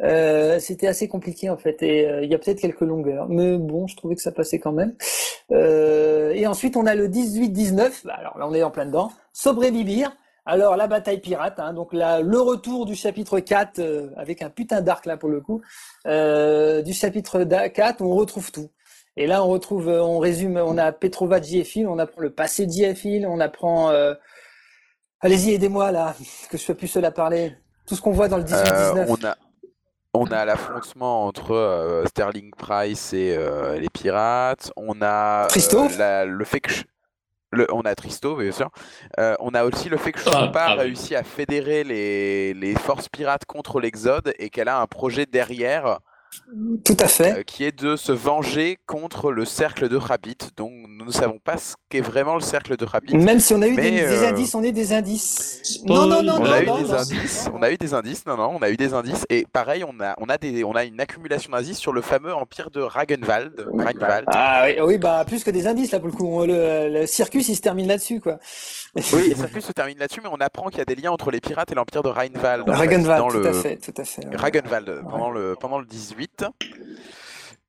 Euh, 0.00 0.58
c'était 0.60 0.86
assez 0.86 1.08
compliqué 1.08 1.50
en 1.50 1.56
fait, 1.56 1.82
et 1.82 2.08
euh, 2.08 2.22
il 2.24 2.30
y 2.30 2.34
a 2.34 2.38
peut-être 2.38 2.60
quelques 2.60 2.80
longueurs, 2.82 3.28
mais 3.28 3.56
bon, 3.58 3.86
je 3.86 3.96
trouvais 3.96 4.14
que 4.14 4.22
ça 4.22 4.32
passait 4.32 4.58
quand 4.58 4.72
même. 4.72 4.94
Euh, 5.52 6.32
et 6.34 6.46
ensuite, 6.46 6.76
on 6.76 6.86
a 6.86 6.94
le 6.94 7.08
18-19. 7.08 8.02
Bah, 8.04 8.14
alors 8.18 8.38
là, 8.38 8.46
on 8.48 8.54
est 8.54 8.62
en 8.62 8.70
plein 8.70 8.86
dedans. 8.86 9.10
Sobre 9.32 9.68
Bibir. 9.70 10.16
Alors, 10.46 10.76
la 10.76 10.86
bataille 10.86 11.20
pirate. 11.20 11.58
Hein, 11.58 11.74
donc 11.74 11.92
là, 11.92 12.20
le 12.20 12.40
retour 12.40 12.86
du 12.86 12.94
chapitre 12.94 13.38
4 13.40 13.78
euh, 13.80 14.10
avec 14.16 14.42
un 14.42 14.50
putain 14.50 14.80
d'arc 14.80 15.04
là 15.06 15.16
pour 15.16 15.28
le 15.28 15.40
coup. 15.40 15.60
Euh, 16.06 16.82
du 16.82 16.92
chapitre 16.94 17.44
da- 17.44 17.68
4, 17.68 18.00
on 18.02 18.14
retrouve 18.14 18.50
tout. 18.50 18.68
Et 19.16 19.26
là, 19.26 19.44
on 19.44 19.48
retrouve, 19.48 19.88
on 19.88 20.18
résume, 20.20 20.56
on 20.56 20.78
a 20.78 20.92
Petrova 20.92 21.40
Giefil, 21.42 21.86
on 21.88 21.98
apprend 21.98 22.20
le 22.22 22.30
passé 22.30 22.66
de 22.66 23.26
on 23.26 23.40
apprend. 23.40 23.90
euh, 23.90 24.14
Allez-y, 25.20 25.54
aidez-moi 25.54 25.90
là, 25.90 26.14
que 26.50 26.56
je 26.56 26.62
sois 26.62 26.74
plus 26.74 26.88
seul 26.88 27.04
à 27.04 27.10
parler. 27.10 27.56
Tout 27.86 27.96
ce 27.96 28.00
qu'on 28.00 28.12
voit 28.12 28.28
dans 28.28 28.36
le 28.36 28.44
18-19. 28.44 28.98
Euh, 28.98 29.04
on 29.08 29.24
a, 29.26 29.36
on 30.14 30.26
a 30.26 30.44
l'affrontement 30.44 31.26
entre 31.26 31.52
euh, 31.52 32.04
Sterling 32.06 32.50
Price 32.56 33.12
et 33.12 33.34
euh, 33.36 33.78
les 33.78 33.88
pirates. 33.88 34.70
On 34.76 35.00
a 35.02 35.46
euh, 35.46 35.88
la- 35.98 36.24
le 36.24 36.44
fait 36.44 36.60
que 36.60 36.70
je- 36.70 36.84
le- 37.50 37.66
on 37.72 37.80
a 37.80 37.94
Tristo, 37.94 38.36
bien 38.36 38.52
sûr. 38.52 38.70
Euh, 39.18 39.34
on 39.40 39.50
a 39.54 39.64
aussi 39.64 39.88
le 39.88 39.96
fait 39.96 40.12
que 40.12 40.20
Ah, 40.26 40.30
Chompa 40.30 40.60
ah 40.66 40.70
a 40.72 40.74
oui. 40.76 40.80
réussi 40.82 41.16
à 41.16 41.24
fédérer 41.24 41.82
les, 41.82 42.54
les 42.54 42.74
forces 42.74 43.08
pirates 43.08 43.46
contre 43.46 43.80
l'Exode 43.80 44.32
et 44.38 44.50
qu'elle 44.50 44.68
a 44.68 44.78
un 44.80 44.86
projet 44.86 45.26
derrière 45.26 45.98
Tout 46.84 46.96
à 47.00 47.06
fait. 47.08 47.38
euh, 47.38 47.42
qui 47.42 47.64
est 47.64 47.78
de 47.78 47.96
se 47.96 48.12
venger 48.12 48.78
contre 48.86 49.30
le 49.32 49.44
cercle 49.44 49.88
de 49.88 49.96
Rabbit. 49.96 50.36
Donc 50.56 50.72
nous 50.88 51.04
ne 51.04 51.10
savons 51.10 51.38
pas 51.38 51.56
ce 51.58 51.74
qu'est 51.88 52.00
vraiment 52.00 52.34
le 52.34 52.40
cercle 52.40 52.76
de 52.76 52.84
Rabbit. 52.84 53.16
Même 53.16 53.38
si 53.40 53.52
on 53.54 53.60
a 53.62 53.68
eu 53.68 53.76
des, 53.76 54.02
euh, 54.02 54.28
indices, 54.28 54.54
on 54.54 54.62
est 54.62 54.72
des 54.72 54.92
indices. 54.92 55.80
Non, 55.84 56.06
non, 56.06 56.22
non, 56.22 56.36
On 56.36 56.44
non, 56.44 56.52
a 56.52 56.62
eu 56.62 56.66
non, 56.66 56.76
des 56.78 56.88
non. 56.88 56.94
indices, 56.94 57.48
on 57.52 57.62
a 57.62 57.70
eu 57.70 57.76
des 57.76 57.92
indices, 57.94 58.24
non, 58.26 58.36
non, 58.36 58.56
on 58.58 58.62
a 58.62 58.70
eu 58.70 58.76
des 58.76 58.94
indices, 58.94 59.24
et 59.28 59.46
pareil, 59.52 59.84
on 59.84 60.00
a, 60.00 60.14
on 60.18 60.26
a 60.28 60.38
des, 60.38 60.64
on 60.64 60.72
a 60.74 60.84
une 60.84 61.00
accumulation 61.00 61.52
d'indices 61.52 61.78
sur 61.78 61.92
le 61.92 62.00
fameux 62.00 62.34
empire 62.34 62.70
de 62.70 62.80
Ragenwald, 62.80 63.66
Ragnvald. 63.74 64.24
Ah 64.28 64.64
oui, 64.66 64.76
oui, 64.82 64.98
bah 64.98 65.24
plus 65.26 65.44
que 65.44 65.50
des 65.50 65.66
indices 65.66 65.92
là 65.92 65.98
pour 66.00 66.08
le 66.08 66.14
coup. 66.14 66.44
Le, 66.46 66.88
le 67.00 67.06
circus 67.06 67.48
il 67.48 67.56
se 67.56 67.60
termine 67.62 67.88
là-dessus 67.88 68.20
quoi. 68.20 68.38
Oui, 69.12 69.34
ça 69.36 69.48
plus 69.52 69.60
se 69.60 69.72
termine 69.72 69.98
là-dessus, 69.98 70.20
mais 70.22 70.30
on 70.32 70.40
apprend 70.40 70.68
qu'il 70.68 70.78
y 70.78 70.82
a 70.82 70.86
des 70.86 70.94
liens 70.94 71.10
entre 71.12 71.30
les 71.30 71.40
pirates 71.40 71.70
et 71.72 71.74
l'empire 71.74 72.02
de 72.02 72.08
Rheinwald. 72.08 72.62
en 72.68 72.72
fait, 72.72 72.78
Ragenwald, 72.78 73.18
dans 73.22 73.28
tout 73.28 73.38
le... 73.38 73.46
à 73.48 73.52
fait, 73.52 73.76
tout 73.76 73.94
à 73.96 74.04
fait. 74.04 74.26
ouais. 74.26 74.36
Ragenwald, 74.36 75.02
pendant 75.10 75.30
le, 75.30 75.54
pendant 75.60 75.78
le 75.78 75.86
18. 75.86 76.17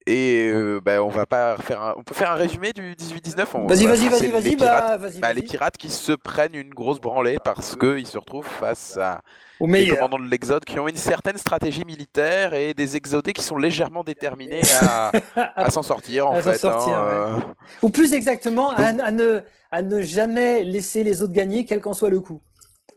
Et 0.08 0.50
euh, 0.52 0.80
bah, 0.84 1.04
on 1.04 1.10
va 1.10 1.28
pas 1.28 1.58
faire 1.58 1.82
un... 1.84 1.94
On 1.98 2.04
peut 2.04 2.16
faire 2.16 2.32
un 2.32 2.36
résumé 2.36 2.74
du 2.74 2.96
18-19 2.96 3.46
on- 3.54 3.68
Vas-y, 3.68 3.86
vas-y, 3.86 4.08
vas-y, 4.08 4.22
les 4.22 4.28
vas-y, 4.30 4.56
pirates- 4.56 5.00
bah 5.02 5.10
bah, 5.20 5.34
les 5.34 5.42
pirates 5.44 5.78
qui 5.78 5.90
se 5.90 6.14
prennent 6.14 6.56
une 6.56 6.74
grosse 6.74 7.00
branlée 7.00 7.38
parce 7.44 7.76
qu'ils 7.76 8.08
se 8.08 8.18
retrouvent 8.18 8.48
face 8.48 8.98
à 8.98 9.22
Au 9.60 9.68
les 9.68 9.88
commandants 9.90 10.18
de 10.18 10.28
l'Exode 10.28 10.66
qui 10.66 10.80
ont 10.80 10.88
une 10.88 10.96
certaine 10.96 11.38
stratégie 11.38 11.86
militaire 11.86 12.56
et 12.56 12.74
des 12.74 12.96
exodés 12.96 13.34
qui 13.34 13.44
sont 13.44 13.58
légèrement 13.58 14.04
déterminés 14.04 14.62
à, 14.82 15.12
à 15.56 15.70
s'en 15.70 15.84
sortir 15.84 16.28
en 16.28 16.36
À 16.38 16.42
fait. 16.42 16.58
sortir, 16.58 16.98
hein, 16.98 17.36
ouais. 17.36 17.42
euh. 17.44 17.54
Ou 17.84 17.90
plus 17.90 18.14
exactement, 18.14 18.72
à, 18.72 18.86
à 18.86 19.12
ne, 19.12 19.42
à 19.70 19.82
ne 19.84 20.02
jamais 20.02 20.64
laisser 20.64 21.04
les 21.04 21.22
autres 21.22 21.34
gagner, 21.34 21.66
quel 21.66 21.82
qu'en 21.82 21.94
soit 21.94 22.10
le 22.10 22.22
coup. 22.22 22.42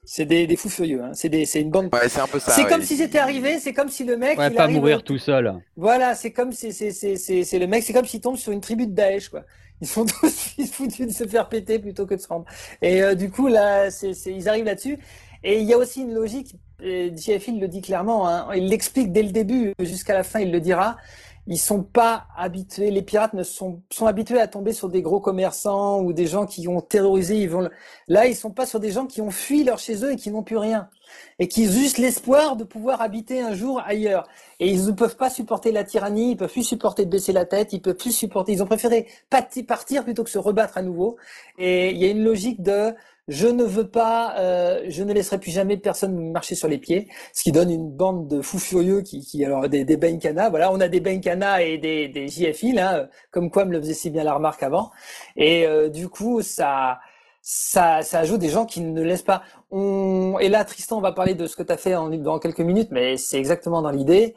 C'est 0.05 0.25
des, 0.27 0.49
des 0.49 0.57
fous 0.57 0.69
furieux, 0.69 1.01
hein. 1.03 1.11
c'est 1.15 1.29
des- 1.29 1.45
c'est 1.47 1.61
une 1.61 1.71
bande. 1.71 1.89
Ouais, 1.93 2.09
c'est 2.09 2.21
un 2.21 2.27
peu 2.27 2.41
ça. 2.41 2.51
c'est 2.53 2.65
ouais. 2.65 2.69
comme 2.69 2.83
si 2.83 2.97
c'était 2.97 3.19
arrivé, 3.19 3.61
c'est 3.61 3.73
comme 3.73 3.89
si 3.89 4.03
le 4.05 4.17
mec. 4.17 4.37
Ouais, 4.37 4.49
il 4.49 4.55
pas 4.55 4.65
arrive- 4.65 4.77
mourir 4.77 5.05
tout 5.05 5.17
seul. 5.19 5.55
Voilà, 5.77 6.17
c'est 6.17 6.33
comme 6.33 6.51
c'est 6.53 6.73
c'est 6.73 6.91
c'est 6.91 7.15
c'est 7.17 7.45
c'est 7.45 7.59
le 7.61 7.69
mec, 7.69 7.85
c'est 7.85 7.93
comme 7.93 8.05
s'il 8.05 8.21
tombe 8.21 8.37
sur 8.37 8.51
une 8.53 8.61
tribu 8.61 8.87
de 8.89 8.93
Daesh 8.93 9.29
quoi. 9.29 9.45
Ils 9.81 9.87
sont 9.87 10.05
tous 10.21 10.57
foutus 10.73 11.07
de 11.07 11.13
se 11.13 11.25
faire 11.27 11.49
péter 11.49 11.79
plutôt 11.79 12.05
que 12.07 12.15
de 12.15 12.21
se 12.21 12.27
rendre. 12.27 12.47
Et 12.83 13.01
euh, 13.03 13.15
du 13.15 13.31
coup 13.31 13.47
là, 13.47 13.91
c'est 13.93 14.13
c'est 14.15 14.33
ils 14.35 14.49
arrivent 14.49 14.65
là-dessus. 14.65 14.99
Et 15.45 15.61
il 15.61 15.67
y 15.69 15.73
a 15.73 15.79
aussi 15.79 16.01
une 16.03 16.15
logique. 16.15 16.57
euh, 16.83 17.11
JFI 17.17 17.59
le 17.61 17.69
dit 17.69 17.81
clairement. 17.81 18.29
Hein, 18.29 18.49
il 18.57 18.67
l'explique 18.69 19.13
dès 19.13 19.23
le 19.23 19.31
début 19.31 19.73
jusqu'à 19.79 20.15
la 20.15 20.25
fin. 20.25 20.41
Il 20.41 20.51
le 20.51 20.59
dira. 20.61 20.97
Ils 21.49 21.59
sont 21.59 21.83
pas 21.83 22.27
habitués. 22.37 22.91
Les 22.91 23.03
pirates 23.03 23.35
ne 23.35 23.43
sont 23.43 23.83
sont 23.91 24.07
habitués 24.07 24.41
à 24.41 24.47
tomber 24.47 24.73
sur 24.73 24.89
des 24.89 25.03
gros 25.03 25.21
commerçants 25.21 26.01
ou 26.01 26.13
des 26.13 26.27
gens 26.27 26.47
qui 26.47 26.69
ont 26.69 26.81
terrorisé. 26.81 27.37
Ils 27.41 27.51
vont 27.51 27.69
là, 28.09 28.27
ils 28.27 28.37
sont 28.37 28.51
pas 28.53 28.67
sur 28.67 28.81
des 28.81 28.91
gens 28.93 29.07
qui 29.07 29.21
ont 29.21 29.31
fui 29.31 29.65
leur 29.65 29.79
chez 29.79 30.05
eux 30.05 30.13
et 30.13 30.17
qui 30.17 30.31
n'ont 30.31 30.45
plus 30.45 30.57
rien 30.57 30.89
et 31.39 31.49
qui 31.49 31.67
ont 31.67 31.71
juste 31.71 31.99
l'espoir 31.99 32.57
de 32.57 32.65
pouvoir 32.65 33.01
habiter 33.01 33.41
un 33.41 33.55
jour 33.55 33.83
ailleurs. 33.85 34.29
Et 34.61 34.69
ils 34.69 34.87
ne 34.87 34.93
peuvent 34.93 35.17
pas 35.17 35.31
supporter 35.31 35.73
la 35.73 35.85
tyrannie, 35.85 36.33
ils 36.33 36.37
peuvent 36.37 36.51
plus 36.51 36.63
supporter 36.63 37.05
de 37.05 37.11
baisser 37.11 37.33
la 37.33 37.45
tête, 37.45 37.73
ils 37.73 37.81
peuvent 37.81 37.97
plus 37.97 38.13
supporter, 38.13 38.53
ils 38.53 38.63
ont 38.63 38.67
préféré 38.67 39.07
partir 39.31 40.05
plutôt 40.05 40.25
que 40.25 40.31
se 40.31 40.39
rebattre 40.39 40.79
à 40.79 40.83
nouveau. 40.83 41.17
Et 41.59 41.91
il 41.91 41.99
y 41.99 42.05
a 42.05 42.09
une 42.09 42.25
logique 42.25 42.63
de 42.63 42.95
je 43.29 43.47
ne 43.47 43.63
veux 43.63 43.87
pas, 43.89 44.35
euh, 44.39 44.85
je 44.89 45.05
ne 45.05 45.13
laisserai 45.13 45.39
plus 45.39 45.53
jamais 45.53 45.77
personne 45.77 46.33
marcher 46.33 46.55
sur 46.57 46.69
les 46.69 46.79
pieds, 46.79 47.09
ce 47.33 47.45
qui 47.45 47.53
donne 47.53 47.71
une 47.71 47.89
bande 47.91 48.27
de 48.29 48.43
fous 48.43 48.59
furieux 48.59 49.03
qui, 49.03 49.21
qui 49.21 49.45
alors 49.45 49.69
des, 49.69 49.85
des 49.85 49.97
Benkana, 49.97 50.51
voilà, 50.51 50.73
on 50.73 50.81
a 50.81 50.89
des 50.89 51.01
Benkana 51.01 51.63
et 51.63 51.79
des, 51.79 52.09
des 52.09 52.27
JFI 52.29 52.73
là, 52.73 53.09
comme 53.31 53.51
quoi 53.51 53.65
me 53.65 53.73
le 53.73 53.81
faisait 53.81 53.95
si 53.95 54.11
bien 54.11 54.25
la 54.25 54.35
remarque 54.35 54.63
avant. 54.63 54.91
Et 55.37 55.67
euh, 55.67 55.89
du 55.89 56.09
coup, 56.09 56.43
ça, 56.43 56.99
ça, 57.43 58.03
ça 58.03 58.21
ajoute 58.21 58.39
des 58.41 58.49
gens 58.49 58.65
qui 58.67 58.81
ne 58.81 59.03
laissent 59.03 59.23
pas. 59.23 59.43
On... 59.71 60.39
Et 60.41 60.49
là, 60.49 60.65
Tristan, 60.65 60.99
on 60.99 61.01
va 61.01 61.13
parler 61.13 61.35
de 61.35 61.47
ce 61.47 61.57
que 61.57 61.63
tu 61.63 61.73
as 61.73 61.77
fait 61.77 61.95
en, 61.97 62.09
dans 62.09 62.39
quelques 62.39 62.61
minutes, 62.61 62.89
mais 62.93 63.17
c'est 63.17 63.39
exactement 63.39 63.83
dans 63.83 63.91
l'idée. 63.91 64.35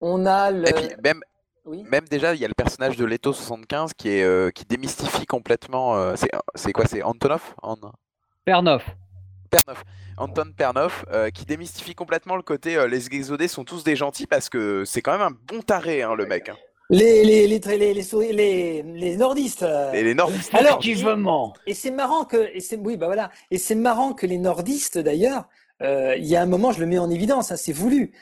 On 0.00 0.26
a 0.26 0.50
le. 0.50 0.68
Et 0.68 0.72
puis 0.72 0.88
même, 1.02 1.20
Oui. 1.64 1.84
même 1.88 2.04
déjà, 2.08 2.34
il 2.34 2.40
y 2.40 2.44
a 2.44 2.48
le 2.48 2.54
personnage 2.54 2.96
de 2.96 3.04
Leto 3.04 3.32
75 3.32 3.92
qui 3.94 4.10
est 4.10 4.22
euh, 4.24 4.50
qui 4.50 4.64
démystifie 4.64 5.24
complètement. 5.26 5.96
euh, 5.96 6.14
c'est 6.54 6.72
quoi 6.72 6.84
C'est 6.86 7.02
Antonov 7.02 7.54
An- 7.62 7.76
Pernov. 8.44 8.82
Pernov. 9.50 9.82
Anton 10.18 10.52
Pernov 10.56 11.04
euh, 11.10 11.30
qui 11.30 11.44
démystifie 11.46 11.94
complètement 11.94 12.36
le 12.36 12.42
côté 12.42 12.76
euh, 12.76 12.86
les 12.88 13.06
exodés 13.06 13.48
sont 13.48 13.64
tous 13.64 13.82
des 13.84 13.96
gentils 13.96 14.26
parce 14.26 14.48
que 14.48 14.84
c'est 14.84 15.00
quand 15.00 15.12
même 15.12 15.22
un 15.22 15.30
bon 15.30 15.62
taré 15.62 16.02
hein, 16.02 16.14
le 16.14 16.26
mec. 16.26 16.48
hein. 16.48 16.56
Les, 16.90 17.22
les, 17.24 17.46
les, 17.46 17.58
les, 17.58 17.76
les, 17.78 17.94
les, 17.94 18.02
souris- 18.02 18.32
les, 18.32 18.82
les 18.82 19.16
nordistes. 19.16 19.62
euh, 19.62 19.92
Et 19.92 20.02
les 20.02 20.14
nordistes. 20.14 20.54
Alors, 20.54 20.78
Effectivement. 20.80 21.52
Et 21.66 21.74
c'est 21.74 21.90
marrant 21.90 22.24
que, 22.24 22.48
et 22.54 22.60
c'est, 22.60 22.76
oui, 22.76 22.96
bah 22.96 23.06
voilà, 23.06 23.30
et 23.50 23.58
c'est 23.58 23.74
marrant 23.74 24.14
que 24.14 24.24
les 24.26 24.38
nordistes 24.38 24.96
d'ailleurs, 24.98 25.48
euh, 25.82 26.16
il 26.16 26.24
y 26.24 26.34
a 26.34 26.40
un 26.42 26.46
moment, 26.46 26.72
je 26.72 26.80
le 26.80 26.86
mets 26.86 26.98
en 26.98 27.10
évidence, 27.10 27.52
hein, 27.52 27.56
c'est 27.56 27.72
voulu. 27.74 28.12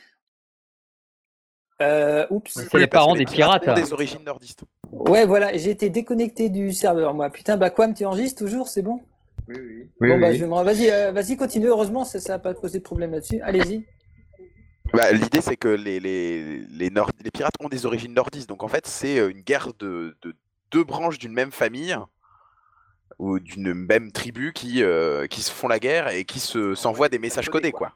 Euh, 1.82 2.26
oups. 2.30 2.51
C'est 2.55 2.74
Oui, 2.74 2.80
les 2.80 2.86
parents 2.86 3.14
des 3.14 3.24
pirates. 3.24 3.68
des 3.74 3.93
origines 3.93 4.24
nordistes. 4.24 4.64
Ouais, 4.90 5.26
voilà, 5.26 5.56
j'ai 5.56 5.70
été 5.70 5.90
déconnecté 5.90 6.48
du 6.48 6.72
serveur, 6.72 7.14
moi. 7.14 7.30
Putain, 7.30 7.56
bah 7.56 7.70
quoi, 7.70 7.93
tu 7.93 8.05
enregistres 8.05 8.38
toujours, 8.43 8.68
c'est 8.68 8.82
bon? 8.82 9.01
Oui, 9.48 9.88
Bon, 10.01 10.18
bah, 10.18 10.30
oui. 10.30 10.36
je 10.38 10.44
vais 10.44 10.51
me... 10.51 10.62
Vas-y, 10.64 10.90
euh, 10.90 11.12
vas-y, 11.12 11.36
continue. 11.36 11.66
Heureusement, 11.68 12.05
ça, 12.05 12.18
ça 12.18 12.34
a 12.34 12.38
pas 12.40 12.52
posé 12.55 12.78
de 12.78 12.82
problème 12.82 13.12
là-dessus. 13.12 13.40
Allez-y. 13.43 13.84
Bah, 14.92 15.12
L'idée 15.12 15.40
c'est 15.40 15.56
que 15.56 15.68
les, 15.68 16.00
les, 16.00 16.58
les, 16.70 16.90
nord- 16.90 17.10
les 17.22 17.30
pirates 17.30 17.54
ont 17.60 17.68
des 17.68 17.84
origines 17.86 18.14
nordistes, 18.14 18.48
donc 18.48 18.62
en 18.62 18.68
fait 18.68 18.86
c'est 18.86 19.18
euh, 19.18 19.30
une 19.30 19.40
guerre 19.42 19.72
de, 19.78 20.16
de 20.22 20.34
deux 20.70 20.84
branches 20.84 21.18
d'une 21.18 21.32
même 21.32 21.52
famille 21.52 21.96
ou 23.18 23.38
d'une 23.38 23.74
même 23.74 24.12
tribu 24.12 24.52
qui, 24.54 24.82
euh, 24.82 25.26
qui 25.26 25.42
se 25.42 25.50
font 25.50 25.68
la 25.68 25.78
guerre 25.78 26.08
et 26.08 26.24
qui 26.24 26.40
se 26.40 26.74
s'envoient 26.74 27.08
des 27.08 27.18
messages 27.18 27.48
codés 27.50 27.72
quoi. 27.72 27.92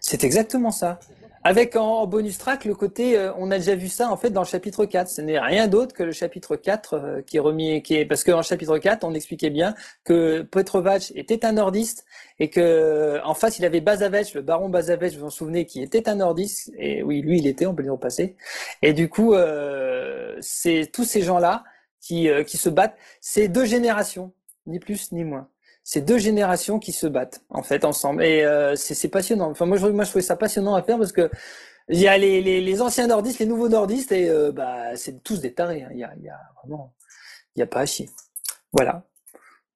C'est 0.00 0.24
exactement 0.24 0.70
ça. 0.70 0.98
Avec 1.46 1.76
en, 1.76 2.06
bonus 2.06 2.38
track 2.38 2.64
le 2.64 2.74
côté, 2.74 3.18
euh, 3.18 3.30
on 3.36 3.50
a 3.50 3.58
déjà 3.58 3.74
vu 3.74 3.88
ça 3.88 4.10
en 4.10 4.16
fait 4.16 4.30
dans 4.30 4.40
le 4.40 4.46
chapitre 4.46 4.86
4. 4.86 5.08
Ce 5.08 5.20
n'est 5.20 5.38
rien 5.38 5.68
d'autre 5.68 5.94
que 5.94 6.02
le 6.02 6.12
chapitre 6.12 6.56
4 6.56 6.94
euh, 6.94 7.22
qui 7.22 7.36
est 7.36 7.40
remis, 7.40 7.82
qui 7.82 7.96
est 7.96 8.06
parce 8.06 8.24
qu'en 8.24 8.40
chapitre 8.40 8.78
4, 8.78 9.04
on 9.04 9.12
expliquait 9.12 9.50
bien 9.50 9.74
que 10.04 10.40
Petrovac 10.40 11.12
était 11.14 11.44
un 11.44 11.52
nordiste 11.52 12.06
et 12.38 12.48
que 12.48 13.20
en 13.24 13.34
face 13.34 13.58
il 13.58 13.66
avait 13.66 13.82
Bazavec, 13.82 14.32
le 14.32 14.40
baron 14.40 14.70
Bazavec, 14.70 15.12
vous 15.12 15.20
vous 15.20 15.26
en 15.26 15.30
souvenez, 15.30 15.66
qui 15.66 15.82
était 15.82 16.08
un 16.08 16.16
nordiste. 16.16 16.72
Et 16.78 17.02
oui, 17.02 17.20
lui 17.20 17.38
il 17.38 17.46
était, 17.46 17.66
on 17.66 17.74
peut 17.74 17.82
le 17.82 17.88
dire 17.88 17.94
au 17.94 17.98
passé. 17.98 18.36
Et 18.80 18.94
du 18.94 19.10
coup, 19.10 19.34
euh, 19.34 20.36
c'est 20.40 20.90
tous 20.92 21.04
ces 21.04 21.20
gens-là 21.20 21.62
qui 22.00 22.28
qui 22.46 22.56
se 22.56 22.70
battent. 22.70 22.96
C'est 23.20 23.48
deux 23.48 23.66
générations, 23.66 24.32
ni 24.66 24.78
plus 24.78 25.12
ni 25.12 25.24
moins 25.24 25.48
c'est 25.84 26.00
deux 26.00 26.18
générations 26.18 26.78
qui 26.78 26.92
se 26.92 27.06
battent 27.06 27.44
en 27.50 27.62
fait 27.62 27.84
ensemble 27.84 28.24
et 28.24 28.42
euh, 28.42 28.74
c'est 28.74 29.08
passionnant. 29.08 29.50
Enfin 29.50 29.66
moi 29.66 29.76
je 29.76 29.86
trouvais 29.86 30.22
ça 30.22 30.34
passionnant 30.36 30.74
à 30.74 30.82
faire 30.82 30.98
parce 30.98 31.12
que 31.12 31.30
il 31.90 32.00
y 32.00 32.08
a 32.08 32.16
les, 32.16 32.80
anciens 32.82 33.06
nordistes, 33.06 33.38
les 33.38 33.46
nouveaux 33.46 33.68
nordistes 33.68 34.10
et 34.12 34.28
euh, 34.30 34.50
bah 34.50 34.96
c'est 34.96 35.22
tous 35.22 35.40
des 35.40 35.52
tarés. 35.54 35.82
Hein. 35.82 35.90
Il 35.92 35.98
y 35.98 36.04
a, 36.04 36.14
il 36.16 36.24
y 36.24 36.30
a 36.30 36.40
vraiment 36.62 36.94
il 37.54 37.60
y 37.60 37.62
a 37.62 37.66
pas 37.66 37.80
à 37.80 37.86
chier. 37.86 38.08
Voilà. 38.72 39.04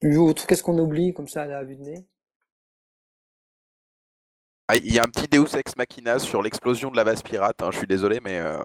Qu'est-ce 0.01 0.63
qu'on 0.63 0.79
oublie 0.79 1.13
comme 1.13 1.29
ça 1.29 1.43
à 1.43 1.47
la 1.47 1.65
vue 1.65 1.77
de 1.77 1.83
nez? 1.83 2.07
Ah, 4.69 4.77
Il 4.77 4.93
y 4.93 4.99
a 4.99 5.03
un 5.03 5.09
petit 5.09 5.29
Deus 5.29 5.57
ex 5.57 5.77
machina 5.77 6.19
sur 6.19 6.43
l'explosion 6.43 6.91
de 6.91 6.97
la 6.97 7.05
base 7.05 7.23
pirate. 7.23 7.63
Hein. 7.63 7.71
Je 7.71 7.79
suis 7.79 7.87
désolé 7.87 8.21
mais. 8.25 8.39
Euh... 8.39 8.63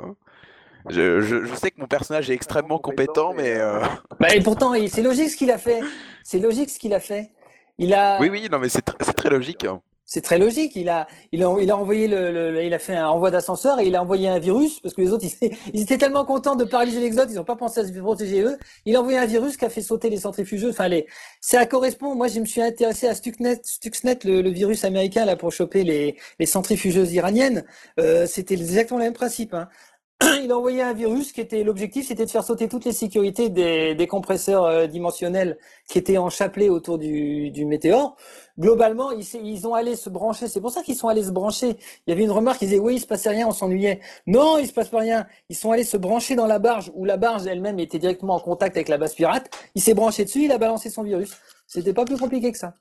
Je, 0.90 1.22
je, 1.22 1.46
je, 1.46 1.56
sais 1.56 1.72
que 1.72 1.80
mon 1.80 1.88
personnage 1.88 2.30
est 2.30 2.34
extrêmement 2.34 2.80
compétent, 2.80 3.34
mais. 3.34 3.58
Euh... 3.58 3.82
Bah, 4.20 4.34
et 4.34 4.42
pourtant, 4.42 4.74
c'est 4.88 5.02
logique 5.02 5.30
ce 5.30 5.38
qu'il 5.38 5.52
a 5.52 5.58
fait. 5.58 5.82
C'est 6.24 6.40
logique 6.40 6.70
ce 6.70 6.80
qu'il 6.80 6.94
a 6.94 7.00
fait. 7.00 7.32
Il 7.78 7.94
a. 7.94 8.20
Oui, 8.20 8.30
oui, 8.30 8.48
non, 8.52 8.60
mais 8.60 8.70
c'est 8.70 8.82
tr 8.82 9.14
très 9.14 9.30
logique. 9.30 9.66
Hein. 9.66 9.82
C'est 10.06 10.22
très 10.22 10.38
logique. 10.38 10.76
Il 10.76 10.90
a, 10.90 11.08
il 11.32 11.44
a, 11.44 11.56
il 11.60 11.72
a 11.72 11.78
envoyé 11.78 12.08
le, 12.08 12.52
le 12.52 12.64
il 12.64 12.74
a 12.74 12.80
fait 12.80 12.96
un 12.96 13.08
envoi 13.08 13.32
d'ascenseur 13.32 13.80
et 13.80 13.88
il 13.88 13.96
a 13.96 14.02
envoyé 14.02 14.28
un 14.28 14.38
virus 14.38 14.80
parce 14.80 14.94
que 14.94 15.02
les 15.02 15.12
autres, 15.12 15.26
ils, 15.42 15.50
ils 15.74 15.82
étaient 15.82 15.98
tellement 15.98 16.26
contents 16.26 16.56
de 16.56 16.66
paralyser 16.66 17.00
l'exode, 17.00 17.32
ils 17.32 17.36
n'ont 17.36 17.44
pas 17.44 17.56
pensé 17.56 17.80
à 17.80 17.88
se 17.88 17.92
protéger 17.92 18.42
eux. 18.42 18.58
Il 18.86 18.96
a 18.96 19.00
envoyé 19.00 19.18
un 19.18 19.26
virus 19.26 19.58
qui 19.58 19.66
a 19.66 19.70
fait 19.70 19.82
sauter 19.82 20.10
les 20.10 20.18
centrifugeux. 20.18 20.70
Enfin, 20.70 20.88
les, 20.88 21.08
ça 21.42 21.66
correspond. 21.66 22.16
Moi, 22.16 22.28
je 22.28 22.40
me 22.40 22.46
suis 22.46 22.62
intéressé 22.62 23.08
à 23.08 23.16
Stuxnet, 23.16 23.62
Stuxnet, 23.64 24.20
le, 24.26 24.42
le 24.42 24.50
virus 24.52 24.84
américain 24.84 25.26
là 25.26 25.36
pour 25.36 25.52
choper 25.52 25.84
les, 25.84 26.18
les 26.38 26.46
centrifugeuses 26.46 27.12
iraniennes. 27.14 27.64
Euh, 28.00 28.28
C'était 28.28 28.54
exactement 28.54 29.00
le 29.00 29.06
même 29.06 29.14
principe. 29.14 29.54
Hein. 29.54 29.68
il 30.44 30.52
a 30.52 30.58
envoyé 30.58 30.82
un 30.82 30.94
virus 30.94 31.32
qui 31.32 31.42
était 31.42 31.64
l'objectif, 31.64 32.08
c'était 32.08 32.26
de 32.26 32.30
faire 32.30 32.44
sauter 32.44 32.68
toutes 32.68 32.86
les 32.86 32.92
sécurités 32.92 33.50
des, 33.50 33.96
des 33.96 34.08
compresseurs 34.08 34.66
euh, 34.66 34.88
dimensionnels 34.88 35.58
qui 35.88 35.98
étaient 35.98 36.18
en 36.18 36.30
chapelet 36.30 36.70
autour 36.70 36.98
du, 36.98 37.52
du 37.52 37.66
météore. 37.66 38.16
Globalement, 38.60 39.12
ils, 39.12 39.26
ils 39.44 39.68
ont 39.68 39.74
allé 39.74 39.96
se 39.96 40.10
brancher. 40.10 40.48
C'est 40.48 40.62
pour 40.62 40.72
ça 40.72 40.84
qu'ils 40.84 40.96
sont 40.96 41.08
allés 41.08 41.24
se 41.24 41.32
brancher. 41.32 41.78
Il 42.06 42.12
y 42.12 42.14
avait 42.14 42.24
une 42.24 42.32
remarque, 42.32 42.62
ils 42.62 42.66
disaient 42.66 42.80
oui, 42.80 42.96
il 42.96 43.00
se 43.00 43.08
passait 43.08 43.30
rien, 43.30 43.48
on 43.48 43.52
s'ennuyait. 43.52 44.00
Non, 44.28 44.58
il 44.58 44.68
se 44.68 44.74
passe 44.74 44.90
pas 44.90 45.00
rien. 45.00 45.26
Ils 45.50 45.56
sont 45.56 45.72
allés 45.72 45.84
se 45.84 45.98
brancher 45.98 46.36
dans 46.36 46.48
la 46.48 46.60
barge 46.60 46.92
où 46.96 47.06
la 47.06 47.18
barge 47.18 47.48
elle-même 47.48 47.80
était 47.80 48.00
directement 48.00 48.36
en 48.36 48.40
contact 48.40 48.78
avec 48.78 48.90
la 48.90 48.98
base 48.98 49.16
pirate. 49.16 49.50
Il 49.76 49.82
s'est 49.82 49.94
branché 49.94 50.26
dessus, 50.26 50.46
il 50.46 50.52
a 50.52 50.58
balancé 50.58 50.90
son 50.90 51.04
virus. 51.04 51.32
C'était 51.68 51.94
pas 51.94 52.06
plus 52.06 52.18
compliqué 52.18 52.52
que 52.52 52.58
ça. 52.58 52.76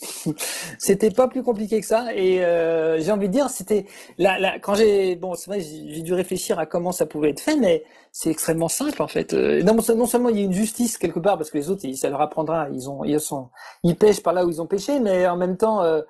c'était 0.78 1.10
pas 1.10 1.28
plus 1.28 1.42
compliqué 1.42 1.80
que 1.80 1.86
ça 1.86 2.14
et 2.14 2.42
euh, 2.42 3.00
j'ai 3.00 3.12
envie 3.12 3.28
de 3.28 3.32
dire 3.32 3.50
c'était 3.50 3.86
là, 4.16 4.38
là 4.38 4.58
quand 4.58 4.74
j'ai 4.74 5.14
bon 5.16 5.34
c'est 5.34 5.50
vrai 5.50 5.60
j'ai 5.60 6.02
dû 6.02 6.14
réfléchir 6.14 6.58
à 6.58 6.64
comment 6.64 6.92
ça 6.92 7.04
pouvait 7.04 7.30
être 7.30 7.40
fait 7.40 7.56
mais 7.56 7.84
c'est 8.12 8.30
extrêmement 8.30 8.68
simple 8.68 9.02
en 9.02 9.08
fait. 9.08 9.34
Euh, 9.34 9.62
non, 9.62 9.74
non, 9.74 10.06
seulement 10.06 10.28
il 10.30 10.38
y 10.38 10.40
a 10.40 10.44
une 10.44 10.52
justice 10.52 10.98
quelque 10.98 11.20
part 11.20 11.36
parce 11.36 11.50
que 11.50 11.58
les 11.58 11.70
autres 11.70 11.86
ça 11.94 12.08
leur 12.08 12.20
apprendra 12.20 12.68
ils 12.72 12.88
ont 12.88 13.04
ils 13.04 13.20
sont 13.20 13.50
ils 13.84 13.96
pêchent 13.96 14.22
par 14.22 14.32
là 14.32 14.44
où 14.44 14.48
ils 14.48 14.60
ont 14.60 14.66
pêché 14.66 15.00
mais 15.00 15.26
en 15.28 15.36
même 15.36 15.56
temps 15.56 15.82
euh, 15.82 16.02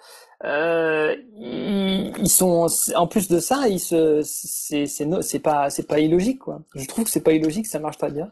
euh, 0.45 1.15
ils, 1.37 2.29
sont 2.29 2.67
en 2.95 3.07
plus 3.07 3.29
de 3.29 3.41
ça 3.41 3.69
ils 3.69 3.81
se 3.81 4.23
c'est 4.25 4.87
c'est 4.87 5.39
pas 5.41 5.69
c'est 5.69 5.87
pas 5.87 5.99
illogique 5.99 6.39
quoi. 6.39 6.61
Je 6.75 6.87
trouve 6.87 7.05
que 7.05 7.11
c'est 7.11 7.21
pas 7.21 7.33
illogique 7.33 7.67
ça 7.67 7.81
marche 7.81 7.99
très 7.99 8.11
bien 8.11 8.31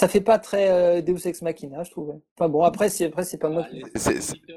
ça 0.00 0.08
fait 0.08 0.22
pas 0.22 0.38
très 0.38 0.70
euh, 0.70 1.02
Deus 1.02 1.26
ex 1.26 1.42
machina, 1.42 1.82
je 1.82 1.90
trouve. 1.90 2.20
Enfin 2.34 2.48
bon, 2.48 2.62
après 2.62 2.88
c'est 2.88 3.04
après 3.04 3.22
c'est 3.22 3.36
pas 3.36 3.50
moi. 3.50 3.66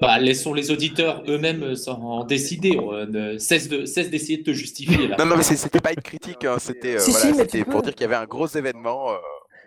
Bah, 0.02 0.18
laissons 0.18 0.54
les 0.54 0.72
auditeurs 0.72 1.22
eux-mêmes 1.28 1.64
euh, 1.64 1.92
en 1.92 2.24
décider. 2.24 2.80
On, 2.80 2.94
cesse 3.40 3.68
de 3.68 3.84
cesse 3.84 4.10
d'essayer 4.10 4.38
de 4.38 4.44
te 4.44 4.54
justifier. 4.54 5.10
Là. 5.10 5.18
non 5.20 5.26
non 5.26 5.36
mais 5.36 5.44
c'était 5.44 5.82
pas 5.82 5.92
une 5.92 6.02
critique, 6.02 6.46
hein. 6.46 6.56
c'était 6.60 6.96
euh, 6.96 7.06
voilà, 7.06 7.50
si, 7.50 7.64
pour 7.66 7.82
dire 7.82 7.94
qu'il 7.94 8.04
y 8.04 8.06
avait 8.06 8.16
un 8.16 8.26
gros 8.26 8.48
événement. 8.48 9.12
Euh... 9.12 9.18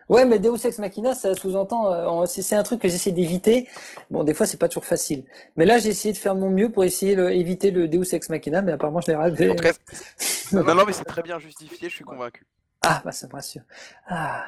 Ouais, 0.09 0.25
mais 0.25 0.39
Deus 0.39 0.65
ex 0.65 0.79
machina, 0.79 1.15
ça 1.15 1.35
sous-entend, 1.35 1.93
euh, 1.93 2.25
c'est 2.27 2.57
un 2.57 2.63
truc 2.63 2.81
que 2.81 2.89
j'essaie 2.89 3.13
d'éviter. 3.13 3.69
Bon, 4.11 4.25
des 4.25 4.33
fois, 4.33 4.47
c'est 4.47 4.57
pas 4.57 4.69
toujours 4.69 4.87
facile. 4.87 5.25
Mais 5.57 5.67
là, 5.67 5.77
j'ai 5.77 5.91
essayé 5.91 6.15
de 6.15 6.19
faire 6.19 6.35
mon 6.35 6.49
mieux 6.49 6.71
pour 6.71 6.85
essayer 6.85 7.17
d'éviter 7.17 7.71
le 7.71 7.87
Deus 7.87 8.15
ex 8.15 8.31
machina, 8.31 8.63
mais 8.63 8.73
apparemment, 8.73 9.03
je 9.03 9.09
l'ai 9.09 9.17
raté. 9.17 9.53
Non, 10.53 10.63
non, 10.63 10.85
mais 10.87 10.93
c'est 10.93 11.05
très 11.05 11.23
bien 11.23 11.39
justifié, 11.39 11.91
je 11.91 11.95
suis 11.97 12.05
convaincu. 12.05 12.47
Ah, 12.83 13.03
bah, 13.05 13.11
ça 13.11 13.27
me 13.27 13.33
rassure. 13.33 13.63
Ah. 14.07 14.47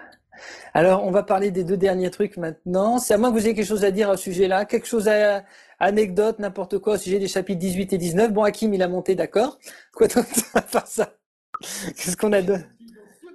Alors, 0.74 1.04
on 1.04 1.10
va 1.10 1.22
parler 1.22 1.50
des 1.50 1.64
deux 1.64 1.76
derniers 1.76 2.10
trucs 2.10 2.36
maintenant. 2.36 2.98
C'est 2.98 3.14
à 3.14 3.18
moins 3.18 3.30
que 3.30 3.38
vous 3.38 3.46
ayez 3.46 3.54
quelque 3.54 3.66
chose 3.66 3.84
à 3.84 3.90
dire 3.90 4.10
à 4.10 4.16
ce 4.16 4.24
sujet-là, 4.24 4.64
quelque 4.64 4.86
chose 4.86 5.08
à 5.08 5.44
anecdote, 5.78 6.38
n'importe 6.38 6.78
quoi 6.78 6.94
au 6.94 6.98
sujet 6.98 7.18
des 7.18 7.28
chapitres 7.28 7.60
18 7.60 7.92
et 7.92 7.98
19. 7.98 8.32
Bon, 8.32 8.42
Hakim, 8.42 8.74
il 8.74 8.82
a 8.82 8.88
monté, 8.88 9.14
d'accord. 9.14 9.58
Quoi 9.92 10.08
d'autre 10.08 10.26
à 10.54 10.62
part 10.62 10.86
ça? 10.86 11.12
Qu'est-ce 11.60 12.16
qu'on 12.16 12.32
a 12.32 12.42
de... 12.42 12.54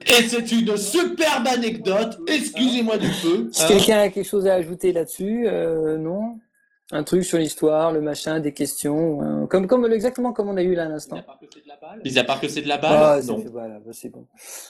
Et 0.05 0.27
c'est 0.27 0.51
une 0.51 0.75
superbe 0.75 1.47
anecdote, 1.47 2.19
excusez-moi 2.27 2.97
du 2.97 3.07
peu. 3.21 3.47
Si 3.51 3.65
quelqu'un 3.67 3.99
a 3.99 4.09
quelque 4.09 4.27
chose 4.27 4.47
à 4.47 4.55
ajouter 4.55 4.91
là-dessus, 4.91 5.45
euh, 5.47 5.97
non? 5.97 6.39
Un 6.91 7.03
truc 7.03 7.23
sur 7.23 7.37
l'histoire, 7.37 7.91
le 7.91 8.01
machin, 8.01 8.39
des 8.39 8.51
questions, 8.53 9.47
comme, 9.47 9.67
comme 9.67 9.91
exactement 9.91 10.33
comme 10.33 10.49
on 10.49 10.57
a 10.57 10.61
eu 10.61 10.75
là 10.75 10.85
à 10.85 10.89
l'instant. 10.89 11.17
Mis 12.03 12.17
à 12.19 12.23
part 12.23 12.39
que 12.39 12.47
c'est 12.47 12.61
de 12.61 12.67
la 12.67 12.77
balle. 12.77 12.91
Ah, 12.93 13.19
non. 13.25 13.43
Voilà, 13.51 13.79
bah, 13.79 13.91
c'est 13.93 14.09
bon. 14.09 14.27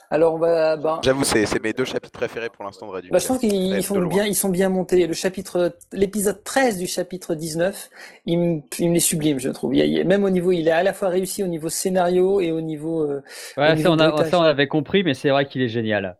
Alors 0.10 0.35
on 0.35 0.38
va. 0.38 0.77
Bah... 0.77 1.02
J'avoue, 1.03 1.23
c'est 1.23 1.61
mes 1.61 1.73
deux 1.73 1.85
chapitres 1.85 2.18
préférés 2.18 2.49
pour 2.49 2.65
l'instant 2.65 2.88
de 2.88 2.91
Radio. 2.91 3.11
Bah, 3.11 3.19
je 3.19 3.27
pense 3.27 3.40
qu'ils 3.40 3.84
font 3.84 4.06
bien, 4.06 4.26
ils 4.26 4.35
sont 4.35 4.49
bien 4.49 4.69
montés. 4.69 5.07
Le 5.07 5.14
chapitre, 5.14 5.76
l'épisode 5.91 6.44
13 6.44 6.77
du 6.77 6.88
chapitre 6.88 7.35
19, 7.35 7.90
il 8.26 8.40
me, 8.40 8.61
il 8.80 8.90
me 8.90 8.94
les 8.94 8.99
sublime, 8.99 9.40
je 9.40 9.49
trouve. 9.49 9.76
Il 9.76 9.84
il, 9.84 10.07
même 10.07 10.23
au 10.23 10.30
niveau, 10.30 10.52
il 10.52 10.68
est 10.68 10.72
à 10.72 10.84
la 10.84 10.94
fois 10.94 11.10
réussi 11.10 11.44
au 11.44 11.48
niveau 11.48 11.69
scénario 11.69 12.40
et 12.41 12.52
au 12.52 12.61
niveau. 12.61 13.03
Euh, 13.03 13.23
ouais, 13.57 13.77
ça, 13.77 13.91
on 13.91 13.99
a, 13.99 14.26
ça 14.26 14.40
on 14.40 14.44
avait 14.44 14.68
compris, 14.68 15.03
mais 15.03 15.14
c'est 15.14 15.30
vrai 15.30 15.45
qu'il 15.45 15.61
est 15.61 15.69
génial. 15.69 16.18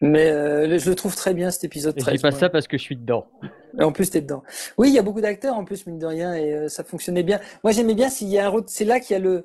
Mais 0.00 0.30
euh, 0.30 0.78
je 0.78 0.88
le 0.88 0.94
trouve 0.94 1.16
très 1.16 1.34
bien 1.34 1.50
cet 1.50 1.64
épisode. 1.64 1.94
Et 1.96 2.00
je 2.00 2.10
dis 2.10 2.18
pas 2.18 2.30
ça 2.30 2.48
parce 2.48 2.68
que 2.68 2.78
je 2.78 2.82
suis 2.82 2.96
dedans. 2.96 3.26
Et 3.78 3.82
en 3.82 3.92
plus, 3.92 4.10
t'es 4.10 4.20
dedans. 4.20 4.42
Oui, 4.76 4.88
il 4.88 4.94
y 4.94 4.98
a 4.98 5.02
beaucoup 5.02 5.20
d'acteurs 5.20 5.56
en 5.56 5.64
plus, 5.64 5.86
mine 5.86 5.98
de 5.98 6.06
rien, 6.06 6.34
et 6.34 6.54
euh, 6.54 6.68
ça 6.68 6.84
fonctionnait 6.84 7.24
bien. 7.24 7.40
Moi, 7.64 7.72
j'aimais 7.72 7.94
bien 7.94 8.08
s'il 8.08 8.28
y 8.28 8.38
a 8.38 8.48
un 8.48 8.62
c'est 8.66 8.84
là 8.84 9.00
qu'il 9.00 9.14
y 9.14 9.16
a 9.16 9.18
le 9.22 9.44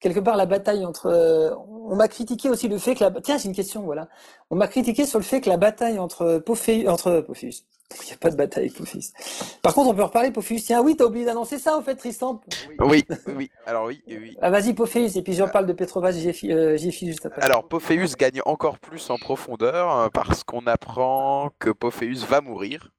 quelque 0.00 0.20
part 0.20 0.36
la 0.36 0.46
bataille 0.46 0.84
entre. 0.84 1.06
Euh, 1.06 1.54
on 1.88 1.96
m'a 1.96 2.08
critiqué 2.08 2.50
aussi 2.50 2.68
le 2.68 2.78
fait 2.78 2.94
que 2.94 3.04
la. 3.04 3.10
Tiens, 3.22 3.38
j'ai 3.38 3.48
une 3.48 3.54
question, 3.54 3.82
voilà. 3.82 4.08
On 4.50 4.56
m'a 4.56 4.68
critiqué 4.68 5.06
sur 5.06 5.18
le 5.18 5.24
fait 5.24 5.40
que 5.40 5.48
la 5.48 5.56
bataille 5.56 5.98
entre 5.98 6.38
Pophéus, 6.44 6.88
entre 6.88 7.20
Pophéus, 7.20 7.64
il 8.02 8.06
n'y 8.06 8.12
a 8.12 8.16
pas 8.16 8.30
de 8.30 8.36
bataille 8.36 8.64
avec 8.64 8.76
Pophéus. 8.76 9.12
Par 9.62 9.74
contre, 9.74 9.90
on 9.90 9.94
peut 9.94 10.02
reparler 10.02 10.30
Pophéus. 10.30 10.64
Tiens, 10.64 10.82
oui, 10.82 10.96
t'as 10.96 11.04
oublié 11.04 11.24
d'annoncer 11.24 11.58
ça, 11.58 11.76
au 11.78 11.82
fait, 11.82 11.94
Tristan. 11.94 12.40
Oui, 12.80 13.04
oui, 13.28 13.50
alors 13.64 13.86
oui, 13.86 14.02
oui. 14.08 14.36
Ah, 14.40 14.50
vas-y, 14.50 14.74
Pophéus, 14.74 15.16
et 15.16 15.22
puis 15.22 15.34
j'en 15.34 15.48
parle 15.48 15.66
de 15.66 15.72
Petrova, 15.72 16.12
Gfi 16.12 16.52
euh, 16.52 16.76
juste 16.76 17.26
après. 17.26 17.42
Alors, 17.42 17.66
Pophéus 17.68 18.16
gagne 18.16 18.40
encore 18.44 18.78
plus 18.78 19.08
en 19.10 19.18
profondeur 19.18 19.96
euh, 19.96 20.08
parce 20.08 20.42
qu'on 20.42 20.66
apprend 20.66 21.50
que 21.58 21.70
Pophéus 21.70 22.24
va 22.26 22.40
mourir. 22.40 22.90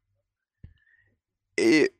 Et 1.57 1.91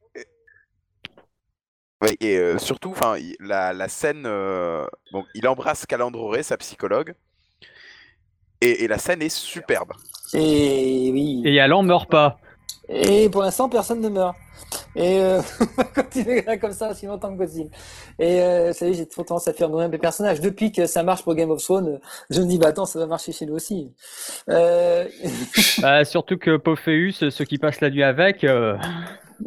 Ouais, 2.01 2.15
et 2.19 2.38
euh, 2.38 2.59
surtout, 2.59 2.91
enfin, 2.91 3.15
la, 3.39 3.73
la, 3.73 3.88
scène, 3.88 4.26
euh, 4.27 4.85
bon, 5.11 5.26
il 5.34 5.47
embrasse 5.47 5.88
Calandroré, 5.88 6.43
sa 6.43 6.55
psychologue, 6.57 7.15
et, 8.61 8.84
et, 8.84 8.88
la 8.88 8.99
scène 8.99 9.23
est 9.23 9.35
superbe. 9.35 9.93
Et 10.34 11.09
oui. 11.11 11.41
Et 11.43 11.59
Alan 11.59 11.81
meurt 11.81 12.09
pas. 12.09 12.39
Et 12.89 13.30
pour 13.30 13.41
l'instant, 13.41 13.69
personne 13.69 14.01
ne 14.01 14.09
meurt. 14.09 14.35
Et 14.95 15.19
euh, 15.19 15.41
on 15.61 15.65
va 15.81 15.84
continuer 15.84 16.43
comme 16.59 16.72
ça 16.72 16.91
aussi 16.91 17.05
longtemps 17.05 17.34
que 17.34 17.43
possible. 17.43 17.69
Et 18.19 18.41
euh, 18.41 18.72
y 18.81 18.85
est, 18.85 18.93
j'ai 18.93 19.07
trop 19.07 19.23
tendance 19.23 19.47
à 19.47 19.53
faire 19.53 19.69
nourrir 19.69 19.89
mes 19.89 19.97
personnages. 19.97 20.41
Depuis 20.41 20.72
que 20.72 20.85
ça 20.85 21.03
marche 21.03 21.23
pour 21.23 21.35
Game 21.35 21.51
of 21.51 21.64
Thrones, 21.64 21.99
je 22.30 22.41
me 22.41 22.47
dis, 22.47 22.57
bah 22.57 22.69
attends, 22.69 22.85
ça 22.85 22.99
va 22.99 23.05
marcher 23.05 23.31
chez 23.31 23.45
nous 23.45 23.55
aussi. 23.55 23.93
Euh... 24.49 25.07
bah, 25.81 26.05
surtout 26.05 26.38
que 26.38 26.57
Pophéus, 26.57 27.30
ceux 27.30 27.45
qui 27.45 27.57
passent 27.57 27.81
la 27.81 27.89
nuit 27.89 28.03
avec. 28.03 28.43
Euh... 28.43 28.77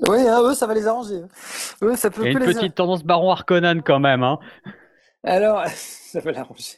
Oui, 0.09 0.21
hein, 0.21 0.41
eux, 0.43 0.55
ça 0.55 0.67
va 0.67 0.75
les 0.75 0.87
arranger. 0.87 1.23
Eux, 1.83 1.97
ça 1.97 2.11
peut 2.11 2.23
Il 2.23 2.33
y 2.33 2.37
a 2.37 2.39
une 2.39 2.47
petite 2.47 2.75
tendance 2.75 3.03
Baron 3.03 3.33
Harkonnen 3.33 3.83
quand 3.83 3.99
même. 3.99 4.23
Hein. 4.23 4.39
Alors, 5.25 5.65
ça 5.75 6.21
va 6.21 6.33
l'arranger. 6.33 6.77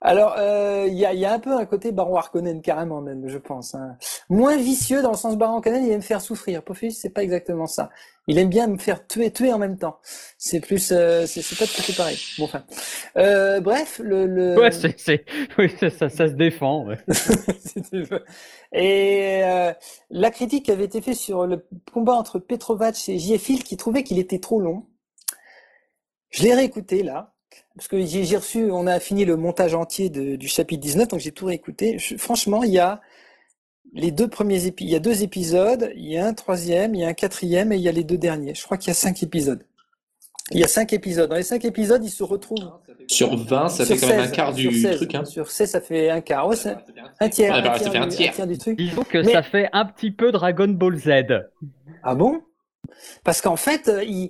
Alors, 0.00 0.34
il 0.36 0.42
euh, 0.42 0.86
y, 0.88 1.06
a, 1.06 1.14
y, 1.14 1.24
a, 1.24 1.32
un 1.32 1.38
peu 1.38 1.52
un 1.52 1.64
côté 1.64 1.92
Baron 1.92 2.16
Harkonnen, 2.16 2.60
carrément 2.60 3.00
même, 3.00 3.28
je 3.28 3.38
pense. 3.38 3.74
Hein. 3.74 3.96
Moins 4.28 4.56
vicieux 4.56 5.02
dans 5.02 5.12
le 5.12 5.16
sens 5.16 5.36
Baron 5.36 5.56
Harkonnen, 5.56 5.84
il 5.84 5.92
aime 5.92 6.02
faire 6.02 6.20
souffrir. 6.20 6.62
Pophéus, 6.62 6.96
c'est 6.96 7.10
pas 7.10 7.22
exactement 7.22 7.66
ça. 7.66 7.90
Il 8.26 8.38
aime 8.38 8.48
bien 8.48 8.66
me 8.66 8.78
faire 8.78 9.06
tuer, 9.06 9.30
tuer 9.30 9.52
en 9.52 9.58
même 9.58 9.78
temps. 9.78 9.98
C'est 10.38 10.60
plus, 10.60 10.90
euh, 10.92 11.26
c'est 11.26 11.42
pas 11.56 11.66
tout 11.66 11.78
à 11.78 11.82
fait 11.82 11.92
pareil. 11.92 12.18
Bon, 12.38 12.44
enfin, 12.44 12.64
euh, 13.16 13.60
bref, 13.60 14.00
le, 14.02 14.26
le... 14.26 14.58
Ouais, 14.58 14.70
c'est, 14.70 15.24
oui, 15.58 15.70
ça, 15.78 15.90
ça, 15.90 16.08
ça, 16.08 16.28
se 16.28 16.32
défend. 16.32 16.86
Ouais. 16.86 16.98
et 18.72 19.42
la 20.10 20.30
critique 20.30 20.68
avait 20.68 20.84
été 20.84 21.00
faite 21.00 21.16
sur 21.16 21.46
le 21.46 21.64
combat 21.92 22.14
entre 22.14 22.38
Petrovac 22.38 23.08
et 23.08 23.18
Giefil, 23.18 23.62
qui 23.62 23.76
trouvait 23.76 24.02
qu'il 24.02 24.18
était 24.18 24.40
trop 24.40 24.60
long. 24.60 24.86
Je 26.30 26.42
l'ai 26.42 26.54
réécouté 26.54 27.02
là. 27.02 27.32
Parce 27.76 27.88
que 27.88 28.04
j'ai 28.04 28.36
reçu, 28.36 28.70
on 28.70 28.86
a 28.86 29.00
fini 29.00 29.24
le 29.24 29.36
montage 29.36 29.74
entier 29.74 30.10
du 30.10 30.48
chapitre 30.48 30.80
19, 30.82 31.08
donc 31.08 31.20
j'ai 31.20 31.32
tout 31.32 31.46
réécouté. 31.46 31.98
franchement, 32.18 32.62
il 32.62 32.72
y 32.72 32.78
a 32.78 33.00
les 33.94 34.10
deux 34.10 34.28
premiers 34.28 34.66
épisodes, 34.66 34.88
il 34.88 34.92
y 34.92 34.96
a 34.96 35.00
deux 35.00 35.22
épisodes, 35.22 35.92
il 35.96 36.10
y 36.10 36.18
a 36.18 36.26
un 36.26 36.34
troisième, 36.34 36.94
il 36.94 37.00
y 37.00 37.04
a 37.04 37.08
un 37.08 37.14
quatrième 37.14 37.72
et 37.72 37.76
il 37.76 37.82
y 37.82 37.88
a 37.88 37.92
les 37.92 38.04
deux 38.04 38.18
derniers. 38.18 38.54
Je 38.54 38.62
crois 38.64 38.76
qu'il 38.76 38.88
y 38.88 38.90
a 38.90 38.94
cinq 38.94 39.22
épisodes. 39.22 39.64
Il 40.50 40.58
y 40.58 40.64
a 40.64 40.68
cinq 40.68 40.92
épisodes. 40.92 41.30
Dans 41.30 41.36
les 41.36 41.42
cinq 41.42 41.64
épisodes, 41.64 42.02
ils 42.04 42.10
se 42.10 42.22
retrouvent. 42.22 42.72
Sur 43.06 43.36
20, 43.36 43.68
ça 43.68 43.84
fait 43.86 43.96
quand 43.96 44.08
même 44.08 44.20
un 44.20 44.28
quart 44.28 44.52
du 44.52 44.68
truc. 44.82 45.14
Hein. 45.14 45.24
Sur 45.24 45.50
16, 45.50 45.70
ça 45.70 45.80
fait 45.80 46.10
un 46.10 46.20
quart. 46.20 46.48
Ouais, 46.48 46.56
un 47.20 47.28
tiers. 47.28 47.54
un, 47.54 47.62
tiers, 47.78 48.02
un, 48.02 48.08
tiers. 48.08 48.46
du 48.46 48.58
truc. 48.58 48.78
Disons 48.78 49.04
que 49.04 49.22
ça 49.22 49.42
fait 49.42 49.68
un 49.72 49.84
petit 49.86 50.10
peu 50.10 50.30
Dragon 50.30 50.68
Ball 50.68 50.96
Z. 50.96 51.10
Ah 52.02 52.14
bon? 52.14 52.42
Parce 53.24 53.40
qu'en 53.40 53.56
fait, 53.56 53.88
euh, 53.88 54.04
il 54.04 54.28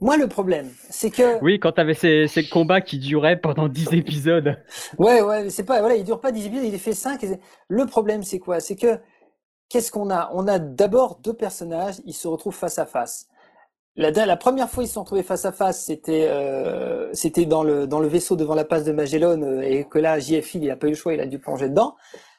moi, 0.00 0.16
le 0.16 0.28
problème, 0.28 0.70
c'est 0.90 1.10
que. 1.10 1.42
Oui, 1.42 1.58
quand 1.58 1.72
t'avais 1.72 1.94
ces, 1.94 2.28
ces 2.28 2.48
combats 2.48 2.80
qui 2.80 2.98
duraient 2.98 3.40
pendant 3.40 3.68
10 3.68 3.94
épisodes. 3.94 4.56
Ouais, 4.96 5.20
ouais, 5.20 5.50
c'est 5.50 5.64
pas. 5.64 5.80
Voilà, 5.80 5.96
il 5.96 6.04
dure 6.04 6.20
pas 6.20 6.30
10 6.30 6.46
épisodes, 6.46 6.64
il 6.64 6.74
est 6.74 6.78
fait 6.78 6.92
5. 6.92 7.20
Le 7.68 7.86
problème, 7.86 8.22
c'est 8.22 8.38
quoi? 8.38 8.60
C'est 8.60 8.76
que. 8.76 8.98
Qu'est-ce 9.68 9.90
qu'on 9.90 10.10
a? 10.10 10.30
On 10.32 10.46
a 10.46 10.58
d'abord 10.58 11.18
deux 11.22 11.34
personnages, 11.34 11.96
ils 12.06 12.14
se 12.14 12.26
retrouvent 12.26 12.54
face 12.54 12.78
à 12.78 12.86
face. 12.86 13.26
La, 13.96 14.10
la 14.12 14.36
première 14.36 14.70
fois 14.70 14.84
ils 14.84 14.86
se 14.86 14.94
sont 14.94 15.02
retrouvés 15.02 15.24
face 15.24 15.44
à 15.44 15.50
face, 15.50 15.84
c'était 15.84 16.28
euh, 16.28 17.12
c'était 17.12 17.46
dans 17.46 17.64
le 17.64 17.88
dans 17.88 17.98
le 17.98 18.06
vaisseau 18.06 18.36
devant 18.36 18.54
la 18.54 18.64
passe 18.64 18.84
de 18.84 18.92
Magellan 18.92 19.42
euh, 19.42 19.60
et 19.60 19.84
que 19.84 19.98
là 19.98 20.20
JFI 20.20 20.60
il 20.60 20.70
a 20.70 20.76
pas 20.76 20.86
eu 20.86 20.90
le 20.90 20.96
choix, 20.96 21.14
il 21.14 21.20
a 21.20 21.26
dû 21.26 21.40
plonger 21.40 21.68
dedans. 21.68 21.96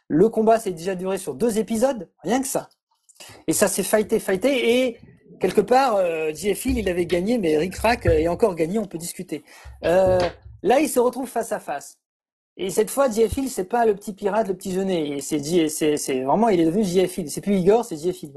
Le 0.08 0.30
combat 0.30 0.58
s'est 0.58 0.72
déjà 0.72 0.96
duré 0.96 1.18
sur 1.18 1.36
deux 1.36 1.60
épisodes, 1.60 2.10
rien 2.24 2.42
que 2.42 2.48
ça. 2.48 2.70
Et 3.48 3.54
ça 3.54 3.68
s'est 3.68 3.84
fighté, 3.84 4.20
fighté 4.20 4.86
et 4.86 4.98
quelque 5.40 5.62
part, 5.62 5.96
euh, 5.96 6.32
il 6.32 6.90
avait 6.90 7.06
gagné, 7.06 7.38
mais 7.38 7.58
Rick 7.58 7.76
Rack 7.78 8.06
est 8.06 8.28
encore 8.28 8.56
gagné, 8.56 8.80
on 8.80 8.86
peut 8.86 8.98
discuter. 8.98 9.44
Euh, 9.86 10.20
là, 10.64 10.80
il 10.80 10.90
se 10.90 11.00
retrouve 11.00 11.28
face 11.28 11.52
à 11.52 11.60
face. 11.60 11.98
Et 12.58 12.70
cette 12.70 12.90
fois, 12.90 13.10
JFil, 13.10 13.50
c'est 13.50 13.64
pas 13.64 13.86
le 13.86 13.96
petit 13.96 14.12
pirate, 14.12 14.50
le 14.50 14.54
petit 14.54 14.74
jeunet. 14.74 15.20
C'est 15.22 15.70
c'est 15.70 16.24
vraiment, 16.24 16.50
il 16.50 16.60
est 16.60 16.66
devenu 16.66 16.84
JFil. 16.84 17.32
C'est 17.32 17.40
plus 17.40 17.56
Igor, 17.56 17.86
c'est 17.86 17.96
JFil. 17.96 18.34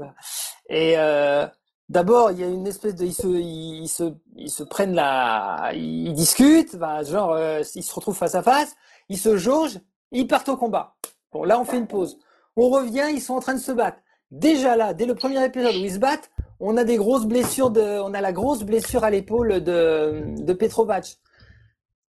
Et 0.69 0.93
euh, 0.97 1.45
d'abord, 1.89 2.31
il 2.31 2.39
y 2.39 2.43
a 2.43 2.47
une 2.47 2.65
espèce 2.65 2.95
de, 2.95 3.05
ils 3.05 3.89
se, 3.89 4.63
prennent 4.63 4.95
la, 4.95 5.71
ils 5.73 6.13
discutent, 6.13 6.77
bah, 6.77 7.03
genre, 7.03 7.33
euh, 7.33 7.61
ils 7.75 7.83
se 7.83 7.93
retrouvent 7.93 8.15
face 8.15 8.35
à 8.35 8.43
face, 8.43 8.75
ils 9.09 9.17
se 9.17 9.35
jaugent, 9.37 9.79
ils 10.11 10.25
partent 10.25 10.49
au 10.49 10.57
combat. 10.57 10.95
Bon, 11.33 11.43
là, 11.43 11.59
on 11.59 11.65
fait 11.65 11.77
une 11.77 11.87
pause. 11.87 12.17
On 12.55 12.69
revient, 12.69 13.07
ils 13.11 13.21
sont 13.21 13.33
en 13.33 13.39
train 13.41 13.55
de 13.55 13.59
se 13.59 13.71
battre. 13.73 13.97
Déjà 14.33 14.75
là, 14.75 14.95
dès 14.95 15.05
le 15.05 15.13
premier 15.13 15.45
épisode 15.45 15.75
où 15.75 15.79
ils 15.79 15.93
se 15.93 15.99
battent, 15.99 16.31
on 16.59 16.75
a 16.75 16.83
des 16.83 16.97
grosses 16.97 17.27
blessures 17.27 17.69
de, 17.69 18.01
on 18.01 18.15
a 18.15 18.19
la 18.19 18.31
grosse 18.31 18.63
blessure 18.63 19.03
à 19.03 19.11
l'épaule 19.11 19.63
de, 19.63 20.23
de 20.43 20.53
Petrovac. 20.53 21.17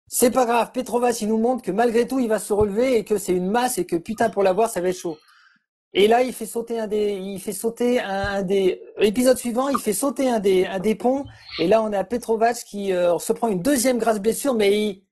C'est 0.06 0.30
pas 0.30 0.46
grave, 0.46 0.70
Petrovac, 0.72 1.20
il 1.20 1.28
nous 1.28 1.38
montre 1.38 1.64
que 1.64 1.72
malgré 1.72 2.06
tout, 2.06 2.20
il 2.20 2.28
va 2.28 2.38
se 2.38 2.52
relever 2.52 2.96
et 2.96 3.04
que 3.04 3.18
c'est 3.18 3.32
une 3.32 3.50
masse 3.50 3.78
et 3.78 3.86
que 3.86 3.96
putain, 3.96 4.30
pour 4.30 4.44
l'avoir, 4.44 4.70
ça 4.70 4.80
va 4.80 4.90
être 4.90 4.96
chaud. 4.96 5.18
Et 5.94 6.06
là, 6.06 6.22
il 6.22 6.32
fait 6.32 6.46
sauter 6.46 6.78
un 6.78 6.86
des, 6.86 7.14
il 7.14 7.40
fait 7.40 7.52
sauter 7.52 7.98
un, 7.98 8.42
des, 8.42 8.80
épisode 9.00 9.36
suivant, 9.36 9.68
il 9.68 9.78
fait 9.78 9.92
sauter 9.92 10.30
un 10.30 10.38
des, 10.38 10.64
un 10.64 10.78
des 10.78 10.94
ponts. 10.94 11.24
Et 11.58 11.66
là, 11.66 11.82
on 11.82 11.92
a 11.92 12.04
Petrovac 12.04 12.56
qui 12.64 12.92
euh, 12.92 13.18
se 13.18 13.32
prend 13.32 13.48
une 13.48 13.62
deuxième 13.62 13.98
grasse 13.98 14.20
blessure, 14.20 14.54
mais 14.54 14.80
il 14.80 15.02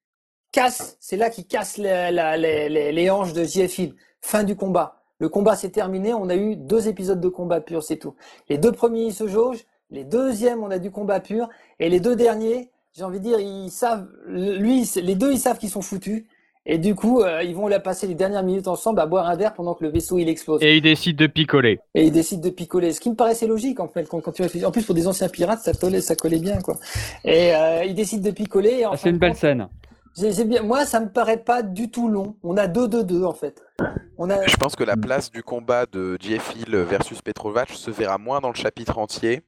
casse, 0.53 0.97
c'est 1.01 1.17
là 1.17 1.29
qu'il 1.29 1.47
casse 1.47 1.77
les, 1.77 3.11
hanches 3.11 3.33
de 3.33 3.43
JFI. 3.43 3.95
Fin 4.23 4.45
du 4.45 4.55
combat. 4.55 5.00
Le 5.21 5.29
combat 5.29 5.55
s'est 5.55 5.71
terminé, 5.71 6.15
on 6.15 6.29
a 6.31 6.35
eu 6.35 6.57
deux 6.57 6.89
épisodes 6.89 7.21
de 7.21 7.29
combat 7.29 7.61
pur, 7.61 7.83
c'est 7.83 7.99
tout. 7.99 8.15
Les 8.49 8.59
deux 8.59 8.73
premiers, 8.73 9.05
ils 9.05 9.15
se 9.15 9.29
jaugent. 9.29 9.65
Les 9.91 10.05
deuxièmes, 10.05 10.63
on 10.63 10.71
a 10.71 10.79
du 10.79 10.91
combat 10.91 11.21
pur. 11.21 11.49
Et 11.79 11.91
les 11.91 12.01
deux 12.01 12.17
derniers, 12.17 12.71
j'ai 12.97 13.05
envie 13.05 13.19
de 13.19 13.25
dire, 13.25 13.39
ils 13.39 13.71
savent, 13.71 14.09
lui, 14.27 14.89
les 14.97 15.15
deux, 15.15 15.33
ils 15.33 15.39
savent 15.39 15.59
qu'ils 15.59 15.71
sont 15.71 15.83
foutus. 15.83 16.25
Et 16.67 16.79
du 16.79 16.95
coup, 16.95 17.21
euh, 17.21 17.43
ils 17.43 17.55
vont 17.55 17.69
la 17.69 17.81
passer 17.81 18.07
les 18.07 18.15
dernières 18.15 18.43
minutes 18.43 18.69
ensemble 18.69 19.01
à 19.01 19.07
boire 19.07 19.29
un 19.29 19.37
verre 19.37 19.55
pendant 19.55 19.75
que 19.75 19.83
le 19.83 19.91
vaisseau 19.91 20.19
il 20.19 20.29
explose. 20.29 20.63
Et 20.63 20.77
ils 20.77 20.83
décident 20.83 21.17
de 21.17 21.27
picoler. 21.27 21.81
Et 21.95 22.05
ils 22.05 22.13
décident 22.13 22.43
de 22.43 22.51
picoler, 22.51 22.93
ce 22.93 23.01
qui 23.01 23.11
me 23.11 23.15
paraissait 23.15 23.47
logique 23.47 23.81
en 23.81 23.89
fait 23.89 24.07
quand, 24.09 24.21
tu 24.31 24.43
réfléchis. 24.43 24.65
En 24.67 24.71
plus 24.71 24.85
pour 24.85 24.95
des 24.95 25.09
anciens 25.09 25.29
pirates, 25.29 25.61
ça 25.61 25.73
collait, 25.73 26.03
ça 26.03 26.17
collait 26.17 26.39
bien 26.39 26.61
quoi. 26.61 26.77
Et 27.25 27.55
euh, 27.55 27.85
ils 27.85 27.95
décident 27.95 28.23
de 28.23 28.31
picoler. 28.31 28.85
Ah, 28.85 28.97
c'est 28.97 29.09
une 29.09 29.19
belle 29.19 29.37
scène. 29.37 29.69
Moi, 30.63 30.87
ça 30.87 31.01
me 31.01 31.09
paraît 31.09 31.43
pas 31.43 31.63
du 31.63 31.91
tout 31.91 32.09
long. 32.09 32.37
On 32.43 32.57
a 32.57 32.67
deux 32.67 32.89
deux 32.89 33.05
deux 33.05 33.25
en 33.25 33.35
fait. 33.35 33.63
Je 34.19 34.57
pense 34.57 34.77
que 34.77 34.85
la 34.85 34.97
place 34.97 35.31
du 35.31 35.43
combat 35.43 35.87
de 35.87 36.19
Hill 36.23 36.77
versus 36.77 37.23
Petrovac 37.23 37.71
se 37.71 37.91
verra 37.91 38.19
moins 38.19 38.41
dans 38.41 38.51
le 38.51 38.55
chapitre 38.55 38.99
entier 38.99 39.43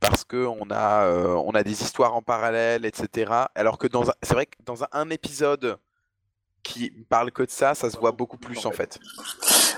parce 0.00 0.24
que 0.24 0.46
on 0.46 0.70
a, 0.70 1.06
euh, 1.06 1.52
a 1.52 1.62
des 1.62 1.82
histoires 1.82 2.14
en 2.14 2.22
parallèle, 2.22 2.84
etc. 2.84 3.32
Alors 3.54 3.78
que 3.78 3.86
dans 3.86 4.04
c'est 4.22 4.34
vrai 4.34 4.46
que 4.46 4.56
dans 4.64 4.84
un, 4.92 5.10
épisode 5.10 5.78
qui 6.64 6.90
parle 6.90 7.30
que 7.30 7.44
de 7.44 7.50
ça, 7.50 7.74
ça 7.74 7.88
se 7.90 7.96
voit 7.96 8.10
beaucoup 8.10 8.38
plus 8.38 8.66
en 8.66 8.72
fait. 8.72 8.98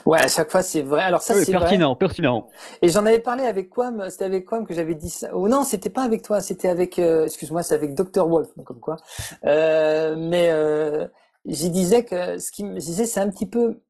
Ouais, 0.07 0.21
à 0.21 0.29
chaque 0.29 0.51
fois 0.51 0.63
c'est 0.63 0.83
vrai. 0.83 1.03
Alors 1.03 1.21
ça 1.21 1.35
c'est 1.35 1.53
pertinent, 1.53 1.95
pertinent. 1.97 2.49
Et 2.81 2.89
j'en 2.89 3.05
avais 3.05 3.19
parlé 3.19 3.45
avec 3.45 3.69
Quam, 3.69 4.09
c'était 4.09 4.25
avec 4.25 4.47
Quam 4.47 4.67
que 4.67 4.73
j'avais 4.73 4.95
dit 4.95 5.11
ça. 5.11 5.29
Oh 5.35 5.49
non, 5.49 5.65
c'était 5.65 5.91
pas 5.91 6.03
avec 6.03 6.23
toi, 6.23 6.41
c'était 6.41 6.69
avec, 6.69 6.99
euh, 6.99 7.27
excuse-moi, 7.27 7.63
c'est 7.63 7.75
avec 7.75 7.95
Dr 7.95 8.27
Wolf, 8.27 8.49
comme 8.65 8.81
quoi. 8.81 8.97
Euh, 9.45 10.17
mais 10.17 10.51
j'y 11.45 11.71
disais 11.71 12.05
que 12.05 12.39
ce 12.39 12.51
qui 12.51 12.65
me 12.65 12.79
disait, 12.79 13.05
c'est 13.05 13.21
un 13.21 13.29
petit 13.31 13.47
peu 13.47 13.81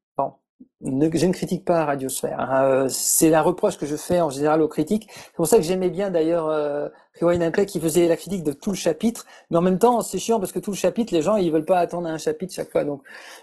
je 0.81 1.25
ne 1.25 1.33
critique 1.33 1.65
pas 1.65 1.85
Radiosphère. 1.85 2.39
Hein. 2.39 2.63
Euh, 2.65 2.89
c'est 2.89 3.29
la 3.29 3.41
reproche 3.41 3.77
que 3.77 3.85
je 3.85 3.95
fais 3.95 4.21
en 4.21 4.29
général 4.29 4.61
aux 4.61 4.67
critiques. 4.67 5.07
C'est 5.09 5.35
pour 5.35 5.47
ça 5.47 5.57
que 5.57 5.63
j'aimais 5.63 5.89
bien 5.89 6.11
d'ailleurs 6.11 6.47
euh, 6.47 6.89
Rewind 7.19 7.51
Play 7.51 7.65
qui 7.65 7.79
faisait 7.79 8.07
la 8.07 8.15
critique 8.15 8.43
de 8.43 8.53
tout 8.53 8.71
le 8.71 8.75
chapitre. 8.75 9.25
Mais 9.49 9.57
en 9.57 9.61
même 9.61 9.79
temps, 9.79 10.01
c'est 10.01 10.19
chiant 10.19 10.39
parce 10.39 10.51
que 10.51 10.59
tout 10.59 10.71
le 10.71 10.77
chapitre, 10.77 11.13
les 11.13 11.21
gens, 11.21 11.35
ils 11.35 11.51
veulent 11.51 11.65
pas 11.65 11.79
attendre 11.79 12.07
un 12.07 12.17
chapitre 12.17 12.53
chaque 12.53 12.71
fois. 12.71 12.83
Donc, 12.83 13.01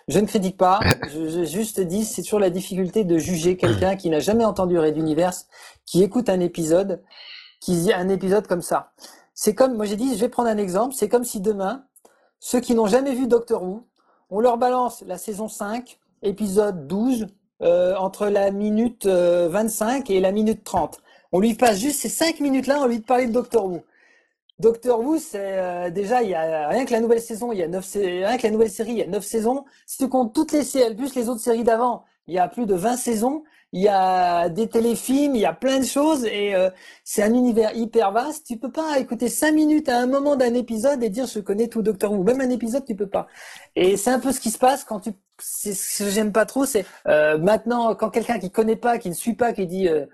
je 0.08 0.20
ne 0.20 0.26
critique 0.26 0.56
pas. 0.56 0.80
je, 1.12 1.28
je 1.28 1.44
juste 1.44 1.80
dis, 1.80 2.04
c'est 2.04 2.22
toujours 2.22 2.40
la 2.40 2.50
difficulté 2.50 3.04
de 3.04 3.18
juger 3.18 3.56
quelqu'un 3.56 3.96
qui 3.96 4.10
n'a 4.10 4.20
jamais 4.20 4.44
entendu 4.44 4.78
Red 4.78 4.96
Universe, 4.96 5.46
qui 5.86 6.02
écoute 6.02 6.28
un 6.28 6.40
épisode, 6.40 7.02
qui 7.60 7.76
dit 7.76 7.92
un 7.92 8.08
épisode 8.08 8.46
comme 8.46 8.62
ça. 8.62 8.92
C'est 9.34 9.54
comme, 9.54 9.74
moi 9.74 9.86
j'ai 9.86 9.96
dit, 9.96 10.14
je 10.14 10.20
vais 10.20 10.28
prendre 10.28 10.48
un 10.48 10.58
exemple. 10.58 10.94
C'est 10.94 11.08
comme 11.08 11.24
si 11.24 11.40
demain, 11.40 11.84
ceux 12.38 12.60
qui 12.60 12.74
n'ont 12.74 12.86
jamais 12.86 13.14
vu 13.14 13.26
Doctor 13.26 13.62
Who, 13.62 13.86
on 14.30 14.40
leur 14.40 14.58
balance 14.58 15.02
la 15.06 15.18
saison 15.18 15.48
5, 15.48 15.98
épisode 16.24 16.88
12, 16.88 17.26
euh, 17.62 17.94
entre 17.96 18.26
la 18.26 18.50
minute 18.50 19.06
25 19.06 20.10
euh, 20.10 20.14
et 20.14 20.20
la 20.20 20.32
minute 20.32 20.64
30. 20.64 21.00
On 21.30 21.38
lui 21.38 21.54
passe 21.54 21.78
juste 21.78 22.00
ces 22.00 22.08
5 22.08 22.40
minutes-là, 22.40 22.80
on 22.82 22.86
lui 22.86 23.00
parler 23.00 23.26
de 23.26 23.32
Doctor 23.32 23.66
Who. 23.66 23.82
Doctor 24.58 25.00
Who, 25.00 25.18
c'est 25.18 25.58
euh, 25.58 25.90
déjà 25.90 26.22
y 26.22 26.34
a 26.34 26.68
rien 26.68 26.84
que 26.84 26.92
la 26.92 27.00
nouvelle 27.00 27.20
saison, 27.20 27.52
il 27.52 27.58
y 27.58 27.62
a 27.62 27.68
neuf 27.68 27.88
rien 27.94 28.36
que 28.36 28.42
la 28.42 28.50
nouvelle 28.50 28.70
série, 28.70 28.90
il 28.90 28.98
y 28.98 29.02
a 29.02 29.06
9 29.06 29.24
saisons. 29.24 29.64
Si 29.86 29.98
tu 29.98 30.08
comptes 30.08 30.34
toutes 30.34 30.52
les 30.52 30.64
séries, 30.64 30.94
plus 30.94 31.14
les 31.14 31.28
autres 31.28 31.40
séries 31.40 31.64
d'avant, 31.64 32.04
il 32.26 32.34
y 32.34 32.38
a 32.38 32.48
plus 32.48 32.66
de 32.66 32.74
20 32.74 32.96
saisons. 32.96 33.44
Il 33.74 33.82
y 33.82 33.88
a 33.88 34.48
des 34.48 34.68
téléfilms, 34.68 35.34
il 35.34 35.40
y 35.40 35.46
a 35.46 35.52
plein 35.52 35.80
de 35.80 35.84
choses 35.84 36.24
et 36.24 36.54
c'est 37.02 37.24
un 37.24 37.34
univers 37.34 37.76
hyper 37.76 38.12
vaste. 38.12 38.46
Tu 38.46 38.56
peux 38.56 38.70
pas 38.70 39.00
écouter 39.00 39.28
5 39.28 39.52
minutes 39.52 39.88
à 39.88 39.98
un 39.98 40.06
moment 40.06 40.36
d'un 40.36 40.54
épisode 40.54 41.02
et 41.02 41.10
dire 41.10 41.26
je 41.26 41.40
connais 41.40 41.66
tout 41.66 41.82
Doctor 41.82 42.12
Who. 42.12 42.22
Même 42.22 42.40
un 42.40 42.50
épisode, 42.50 42.84
tu 42.84 42.94
peux 42.94 43.08
pas. 43.08 43.26
Et 43.74 43.96
c'est 43.96 44.10
un 44.10 44.20
peu 44.20 44.30
ce 44.30 44.38
qui 44.38 44.50
se 44.50 44.58
passe 44.58 44.84
quand 44.84 45.00
tu 45.00 45.10
c'est 45.38 45.74
ce 45.74 46.04
que 46.04 46.10
j'aime 46.10 46.32
pas 46.32 46.46
trop, 46.46 46.64
c'est 46.64 46.86
euh, 47.08 47.38
maintenant 47.38 47.94
quand 47.94 48.10
quelqu'un 48.10 48.38
qui 48.38 48.50
connaît 48.50 48.76
pas, 48.76 48.98
qui 48.98 49.08
ne 49.08 49.14
suit 49.14 49.34
pas, 49.34 49.52
qui 49.52 49.66
dit 49.66 49.88
euh, 49.88 50.06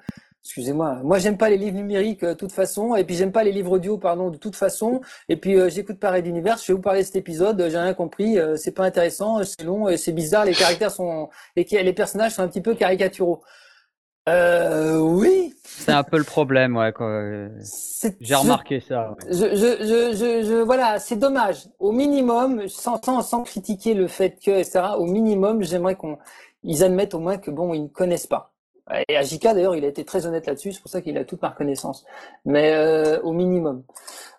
excusez-moi, 0.45 1.01
moi 1.05 1.19
j'aime 1.19 1.37
pas 1.37 1.51
les 1.51 1.57
livres 1.57 1.77
numériques 1.77 2.23
euh, 2.23 2.31
de 2.31 2.39
toute 2.39 2.53
façon, 2.53 2.95
et 2.97 3.05
puis 3.05 3.15
j'aime 3.15 3.33
pas 3.33 3.45
les 3.45 3.53
livres 3.53 3.73
audio 3.73 3.99
pardon 3.99 4.31
de 4.31 4.37
toute 4.37 4.57
façon, 4.57 5.01
et 5.29 5.37
puis 5.37 5.57
euh, 5.57 5.69
j'écoute 5.69 5.99
pareil 5.99 6.23
d'univers, 6.23 6.59
je 6.59 6.69
vais 6.69 6.75
vous 6.75 6.83
parler 6.83 7.01
de 7.01 7.07
cet 7.07 7.17
épisode, 7.17 7.67
j'ai 7.71 7.79
rien 7.79 7.95
compris, 7.95 8.39
c'est 8.57 8.73
pas 8.73 8.85
intéressant, 8.85 9.43
c'est 9.45 9.65
long, 9.65 9.97
c'est 9.97 10.13
bizarre, 10.13 10.45
les 10.45 10.55
caractères 10.55 10.91
sont 10.91 11.29
et 11.57 11.65
les 11.83 11.93
personnages 11.93 12.33
sont 12.33 12.43
un 12.43 12.49
petit 12.49 12.63
peu 12.63 12.75
caricaturaux. 12.75 13.43
Euh, 14.29 14.99
oui. 14.99 15.55
C'est 15.65 15.93
un 15.93 16.03
peu 16.03 16.19
le 16.19 16.25
problème, 16.25 16.77
ouais. 16.77 16.93
J'ai 18.21 18.35
remarqué 18.35 18.81
ça. 18.81 19.17
Je, 19.29 19.33
je, 19.33 20.15
je, 20.15 20.45
je, 20.45 20.63
voilà, 20.63 20.99
c'est 20.99 21.17
dommage. 21.17 21.69
Au 21.79 21.93
minimum, 21.93 22.69
sans, 22.69 23.03
sans, 23.03 23.23
sans, 23.23 23.43
critiquer 23.43 23.95
le 23.95 24.07
fait 24.09 24.39
que, 24.45 24.51
etc. 24.51 24.83
Au 24.99 25.07
minimum, 25.07 25.63
j'aimerais 25.63 25.97
qu'on, 25.97 26.19
ils 26.63 26.85
admettent 26.85 27.15
au 27.15 27.19
moins 27.19 27.39
que 27.39 27.51
bon, 27.51 27.73
ils 27.73 27.85
ne 27.85 27.89
connaissent 27.89 28.27
pas. 28.27 28.50
Et 29.09 29.17
Ajika, 29.17 29.55
d'ailleurs, 29.55 29.77
il 29.77 29.85
a 29.85 29.89
été 29.89 30.05
très 30.05 30.27
honnête 30.27 30.47
là-dessus. 30.47 30.73
C'est 30.73 30.81
pour 30.81 30.91
ça 30.91 31.01
qu'il 31.01 31.17
a 31.19 31.25
toute 31.25 31.43
ma 31.43 31.51
reconnaissance. 31.51 32.05
Mais 32.45 32.73
euh, 32.75 33.21
au 33.23 33.33
minimum. 33.33 33.83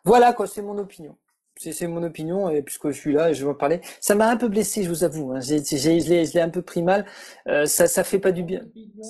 Voilà 0.04 0.34
quoi, 0.34 0.48
c'est 0.48 0.62
mon 0.62 0.78
opinion. 0.78 1.16
C'est 1.58 1.86
mon 1.86 2.02
opinion, 2.02 2.50
et 2.50 2.64
puisque 2.64 2.88
je 2.88 2.98
suis 2.98 3.14
là, 3.14 3.30
et 3.30 3.36
je 3.36 3.44
vais 3.46 3.52
en 3.52 3.54
parler. 3.54 3.82
Ça 4.00 4.16
m'a 4.16 4.28
un 4.28 4.36
peu 4.36 4.48
blessé, 4.48 4.84
je 4.84 4.90
vous 4.90 5.04
avoue. 5.04 5.32
Hein. 5.32 5.42
je 5.42 6.34
l'ai 6.34 6.42
un 6.42 6.50
peu 6.50 6.64
pris 6.64 6.82
mal. 6.82 7.06
Euh, 7.48 7.68
ça, 7.68 7.86
ça 7.86 8.04
fait 8.04 8.18
pas 8.18 8.32
du 8.32 8.42
bien. 8.42 8.62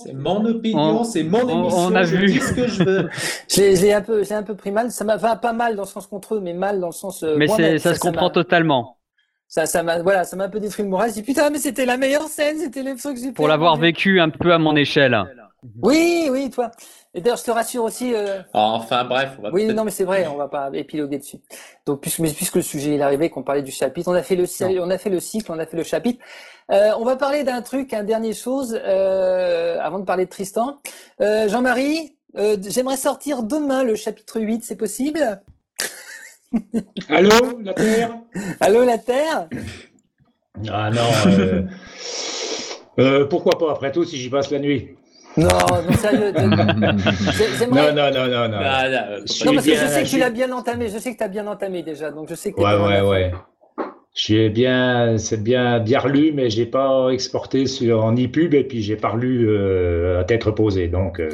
C'est 0.03 0.11
mon 0.11 0.43
opinion, 0.43 1.05
c'est 1.05 1.23
mon 1.23 1.47
émission. 1.47 1.79
On 1.79 1.95
a 1.95 2.03
vu. 2.03 2.39
ce 2.39 2.53
que 2.53 2.67
je 2.67 2.83
veux. 2.83 3.09
j'ai 3.47 3.93
un 3.93 4.01
peu, 4.01 4.25
j'ai 4.25 4.33
un 4.33 4.43
peu 4.43 4.55
pris 4.55 4.71
mal. 4.71 4.91
Ça 4.91 5.05
m'a 5.05 5.17
pas 5.17 5.53
mal 5.53 5.77
dans 5.77 5.83
le 5.83 5.87
sens 5.87 6.07
contre 6.07 6.35
eux, 6.35 6.39
mais 6.41 6.53
mal 6.53 6.81
dans 6.81 6.87
le 6.87 6.93
sens. 6.93 7.23
Euh, 7.23 7.37
mais 7.37 7.47
ça, 7.47 7.93
se 7.93 7.99
comprend 7.99 8.29
totalement. 8.29 8.97
Ça, 9.51 9.65
ça 9.65 9.83
m'a, 9.83 10.01
voilà, 10.01 10.23
ça 10.23 10.37
m'a 10.37 10.45
un 10.45 10.49
peu 10.49 10.61
détruit 10.61 10.85
le 10.85 10.89
moral. 10.89 11.09
Je 11.09 11.15
dis 11.15 11.23
putain, 11.23 11.49
mais 11.49 11.57
c'était 11.57 11.85
la 11.85 11.97
meilleure 11.97 12.29
scène, 12.29 12.57
c'était 12.57 12.83
les 12.83 12.95
trucs 12.95 13.15
que 13.15 13.21
j'ai. 13.21 13.31
Pour 13.33 13.49
l'avoir 13.49 13.75
vécu 13.75 14.21
un 14.21 14.29
peu 14.29 14.53
à 14.53 14.57
mon 14.57 14.77
échelle. 14.77 15.13
Oui, 15.83 16.29
oui, 16.31 16.49
toi. 16.49 16.71
Et 17.13 17.19
d'ailleurs, 17.19 17.37
je 17.37 17.43
te 17.43 17.51
rassure 17.51 17.83
aussi. 17.83 18.13
Euh... 18.15 18.41
Enfin, 18.53 19.03
bref. 19.03 19.35
On 19.39 19.41
va 19.41 19.51
oui, 19.51 19.65
non, 19.65 19.83
mais 19.83 19.91
c'est 19.91 20.05
vrai, 20.05 20.25
on 20.25 20.37
va 20.37 20.47
pas 20.47 20.69
épiloguer 20.73 21.17
dessus. 21.17 21.39
Donc, 21.85 21.99
puisque, 21.99 22.19
mais 22.19 22.31
puisque 22.31 22.55
le 22.55 22.61
sujet 22.61 22.95
est 22.95 23.01
arrivé, 23.01 23.29
qu'on 23.29 23.43
parlait 23.43 23.61
du 23.61 23.73
chapitre, 23.73 24.09
on 24.09 24.15
a 24.15 24.23
fait 24.23 24.37
le, 24.37 24.45
on 24.79 24.89
a 24.89 24.97
fait 24.97 25.09
le 25.09 25.19
cycle, 25.19 25.51
on 25.51 25.59
a 25.59 25.65
fait 25.65 25.75
le 25.75 25.83
chapitre. 25.83 26.23
Euh, 26.71 26.91
on 26.97 27.03
va 27.03 27.17
parler 27.17 27.43
d'un 27.43 27.61
truc, 27.61 27.93
un 27.93 28.05
dernier 28.05 28.33
chose, 28.33 28.79
euh, 28.81 29.79
avant 29.81 29.99
de 29.99 30.05
parler 30.05 30.23
de 30.23 30.29
Tristan. 30.29 30.79
Euh, 31.19 31.49
Jean-Marie, 31.49 32.15
euh, 32.37 32.55
j'aimerais 32.65 32.95
sortir 32.95 33.43
demain 33.43 33.83
le 33.83 33.95
chapitre 33.95 34.39
8, 34.39 34.63
c'est 34.63 34.77
possible? 34.77 35.41
Allô, 37.09 37.59
la 37.63 37.73
Terre? 37.73 38.09
Allô, 38.59 38.83
la 38.83 38.97
Terre? 38.97 39.47
Ah 40.69 40.89
non. 40.91 41.01
Euh, 41.27 41.63
euh, 42.99 43.25
pourquoi 43.25 43.57
pas, 43.57 43.71
après 43.71 43.91
tout, 43.91 44.03
si 44.03 44.17
j'y 44.17 44.29
passe 44.29 44.51
la 44.51 44.59
nuit 44.59 44.89
non, 45.37 45.47
non, 45.47 45.93
sérieux. 45.93 46.33
non, 46.35 46.49
non, 47.93 48.11
non, 48.11 48.27
non, 48.27 48.49
non. 48.49 48.59
non, 48.59 49.53
parce 49.53 49.65
que 49.65 49.75
je 49.75 49.87
sais 49.87 50.03
que 50.03 50.09
tu 50.09 50.19
l'as 50.19 50.29
bien 50.29 50.51
entamé. 50.51 50.89
Je 50.89 50.97
sais 50.97 51.13
que 51.13 51.17
tu 51.17 51.23
as 51.23 51.29
bien 51.29 51.47
entamé 51.47 51.83
déjà. 51.83 52.11
Donc 52.11 52.27
je 52.29 52.35
sais 52.35 52.51
que 52.51 52.59
ouais, 52.59 52.75
ouais, 52.75 53.01
ouais. 53.01 53.31
J'ai 54.13 54.49
bien, 54.49 55.17
c'est 55.17 55.41
bien, 55.41 55.79
bien 55.79 55.99
relu, 55.99 56.33
mais 56.33 56.49
j'ai 56.49 56.65
pas 56.65 57.11
exporté 57.11 57.65
sur 57.65 58.03
en 58.03 58.13
e-pub 58.13 58.53
et 58.53 58.65
puis 58.65 58.81
j'ai 58.81 58.97
pas 58.97 59.11
relu 59.11 59.47
euh, 59.47 60.19
à 60.19 60.25
tête 60.25 60.43
reposée. 60.43 60.89
Donc. 60.89 61.21
Euh... 61.21 61.29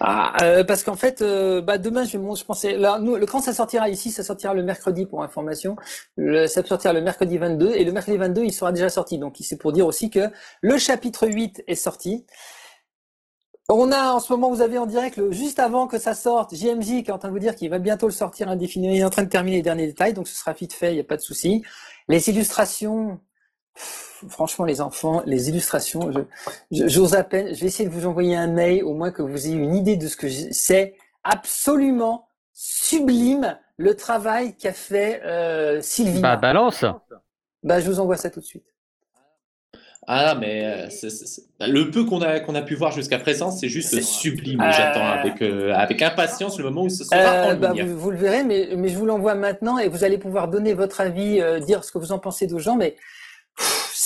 Ah, 0.00 0.32
euh, 0.42 0.64
parce 0.64 0.84
qu'en 0.84 0.94
fait, 0.96 1.22
euh, 1.22 1.60
bah, 1.60 1.78
demain, 1.78 2.04
je, 2.04 2.12
je 2.12 2.44
pensais, 2.44 2.76
là, 2.76 2.98
nous, 3.00 3.16
le, 3.16 3.26
quand 3.26 3.40
ça 3.40 3.52
sortira 3.52 3.88
ici, 3.88 4.10
ça 4.10 4.22
sortira 4.22 4.54
le 4.54 4.62
mercredi 4.62 5.06
pour 5.06 5.22
information. 5.22 5.76
Le, 6.16 6.46
ça 6.46 6.64
sortira 6.64 6.92
le 6.92 7.00
mercredi 7.00 7.36
22 7.38 7.72
et 7.74 7.84
le 7.84 7.92
mercredi 7.92 8.16
22, 8.16 8.44
il 8.44 8.52
sera 8.52 8.72
déjà 8.72 8.90
sorti. 8.90 9.18
Donc, 9.18 9.36
c'est 9.40 9.56
pour 9.58 9.72
dire 9.72 9.86
aussi 9.86 10.10
que 10.10 10.30
le 10.60 10.78
chapitre 10.78 11.26
8 11.26 11.64
est 11.66 11.74
sorti. 11.74 12.24
On 13.70 13.92
a 13.92 14.12
en 14.12 14.20
ce 14.20 14.32
moment, 14.32 14.50
vous 14.50 14.62
avez 14.62 14.78
en 14.78 14.86
direct, 14.86 15.16
le, 15.18 15.30
juste 15.32 15.58
avant 15.58 15.86
que 15.86 15.98
ça 15.98 16.14
sorte, 16.14 16.54
JMJ 16.54 17.02
qui 17.02 17.04
est 17.08 17.10
en 17.10 17.18
train 17.18 17.28
de 17.28 17.34
vous 17.34 17.38
dire 17.38 17.54
qu'il 17.54 17.68
va 17.68 17.78
bientôt 17.78 18.06
le 18.06 18.12
sortir 18.12 18.48
indéfiniment. 18.48 18.94
Il 18.94 19.00
est 19.00 19.04
en 19.04 19.10
train 19.10 19.24
de 19.24 19.28
terminer 19.28 19.58
les 19.58 19.62
derniers 19.62 19.86
détails, 19.86 20.14
donc 20.14 20.26
ce 20.28 20.34
sera 20.34 20.52
vite 20.54 20.72
fait, 20.72 20.92
il 20.92 20.94
n'y 20.94 21.00
a 21.00 21.04
pas 21.04 21.16
de 21.16 21.22
souci. 21.22 21.62
Les 22.08 22.30
illustrations, 22.30 23.20
franchement, 24.28 24.64
les 24.64 24.80
enfants, 24.80 25.22
les 25.26 25.48
illustrations, 25.48 26.10
j'ose 26.70 27.14
à 27.14 27.24
peine. 27.24 27.54
Je 27.54 27.60
vais 27.60 27.66
essayer 27.66 27.88
de 27.88 27.94
vous 27.94 28.06
envoyer 28.06 28.36
un 28.36 28.48
mail, 28.48 28.84
au 28.84 28.94
moins 28.94 29.10
que 29.10 29.22
vous 29.22 29.46
ayez 29.46 29.56
une 29.56 29.74
idée 29.74 29.96
de 29.96 30.06
ce 30.08 30.16
que 30.16 30.28
c'est. 30.28 30.94
Absolument 31.24 32.28
sublime 32.52 33.58
le 33.76 33.94
travail 33.94 34.56
qu'a 34.56 34.72
fait 34.72 35.22
euh, 35.24 35.80
Sylvie. 35.80 36.20
Bah, 36.20 36.36
balance. 36.36 36.84
Bah, 37.62 37.80
je 37.80 37.88
vous 37.88 38.00
envoie 38.00 38.16
ça 38.16 38.30
tout 38.30 38.40
de 38.40 38.44
suite. 38.44 38.64
Ah, 40.10 40.34
mais 40.34 40.64
euh, 40.64 40.88
le 41.60 41.90
peu 41.90 42.04
qu'on 42.04 42.22
a, 42.22 42.40
qu'on 42.40 42.54
a 42.54 42.62
pu 42.62 42.74
voir 42.74 42.92
jusqu'à 42.92 43.18
présent, 43.18 43.50
c'est 43.50 43.68
juste 43.68 44.00
sublime. 44.00 44.58
J'attends 44.72 45.04
euh, 45.04 45.12
avec, 45.12 45.42
euh, 45.42 45.74
avec 45.74 46.00
impatience 46.00 46.56
le 46.56 46.64
moment 46.64 46.84
où 46.84 46.88
ce 46.88 47.04
sera 47.04 47.52
en 47.52 47.56
bah, 47.56 47.74
vous, 47.78 47.98
vous, 47.98 48.10
le 48.10 48.16
verrez, 48.16 48.42
mais, 48.42 48.70
mais 48.74 48.88
je 48.88 48.96
vous 48.96 49.04
l'envoie 49.04 49.34
maintenant 49.34 49.76
et 49.76 49.88
vous 49.88 50.04
allez 50.04 50.16
pouvoir 50.16 50.48
donner 50.48 50.72
votre 50.72 51.02
avis, 51.02 51.42
dire 51.60 51.84
ce 51.84 51.92
que 51.92 51.98
vous 51.98 52.10
en 52.10 52.18
pensez 52.18 52.50
aux 52.54 52.58
gens. 52.58 52.76
Mais 52.76 52.96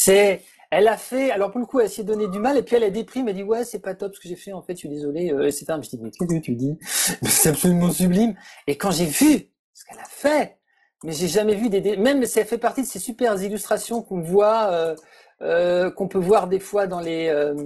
c'est, 0.04 0.42
elle 0.70 0.88
a 0.88 0.96
fait, 0.96 1.30
alors 1.30 1.50
pour 1.50 1.60
le 1.60 1.66
coup, 1.66 1.80
elle 1.80 1.90
s'est 1.90 2.04
donné 2.04 2.28
du 2.28 2.38
mal 2.38 2.56
et 2.56 2.62
puis 2.62 2.76
elle 2.76 2.84
a 2.84 2.90
déprime, 2.90 3.28
elle 3.28 3.36
dit 3.36 3.42
ouais, 3.42 3.64
c'est 3.64 3.80
pas 3.80 3.94
top 3.94 4.14
ce 4.14 4.20
que 4.20 4.28
j'ai 4.28 4.36
fait, 4.36 4.52
en 4.52 4.62
fait, 4.62 4.74
je 4.74 4.78
suis 4.78 4.88
désolé, 4.88 5.26
etc. 5.26 5.66
Je 5.68 5.74
me 5.74 5.82
dis 5.82 5.98
mais 6.00 6.10
qu'est-ce 6.10 6.34
que 6.34 6.40
tu 6.40 6.54
dis? 6.54 6.78
C'est 7.22 7.50
absolument 7.50 7.90
sublime. 7.90 8.34
Et 8.66 8.76
quand 8.76 8.90
j'ai 8.90 9.06
vu 9.06 9.50
ce 9.74 9.84
qu'elle 9.84 10.00
a 10.00 10.08
fait, 10.08 10.58
mais 11.04 11.12
j'ai 11.12 11.28
jamais 11.28 11.54
vu 11.54 11.68
des, 11.68 11.96
même 11.96 12.24
ça 12.26 12.44
fait 12.44 12.58
partie 12.58 12.82
de 12.82 12.86
ces 12.86 13.00
super 13.00 13.40
illustrations 13.42 14.02
qu'on 14.02 14.20
voit. 14.20 14.96
Euh, 15.42 15.90
qu'on 15.90 16.06
peut 16.06 16.20
voir 16.20 16.46
des 16.46 16.60
fois 16.60 16.86
dans 16.86 17.00
les 17.00 17.28
euh, 17.28 17.56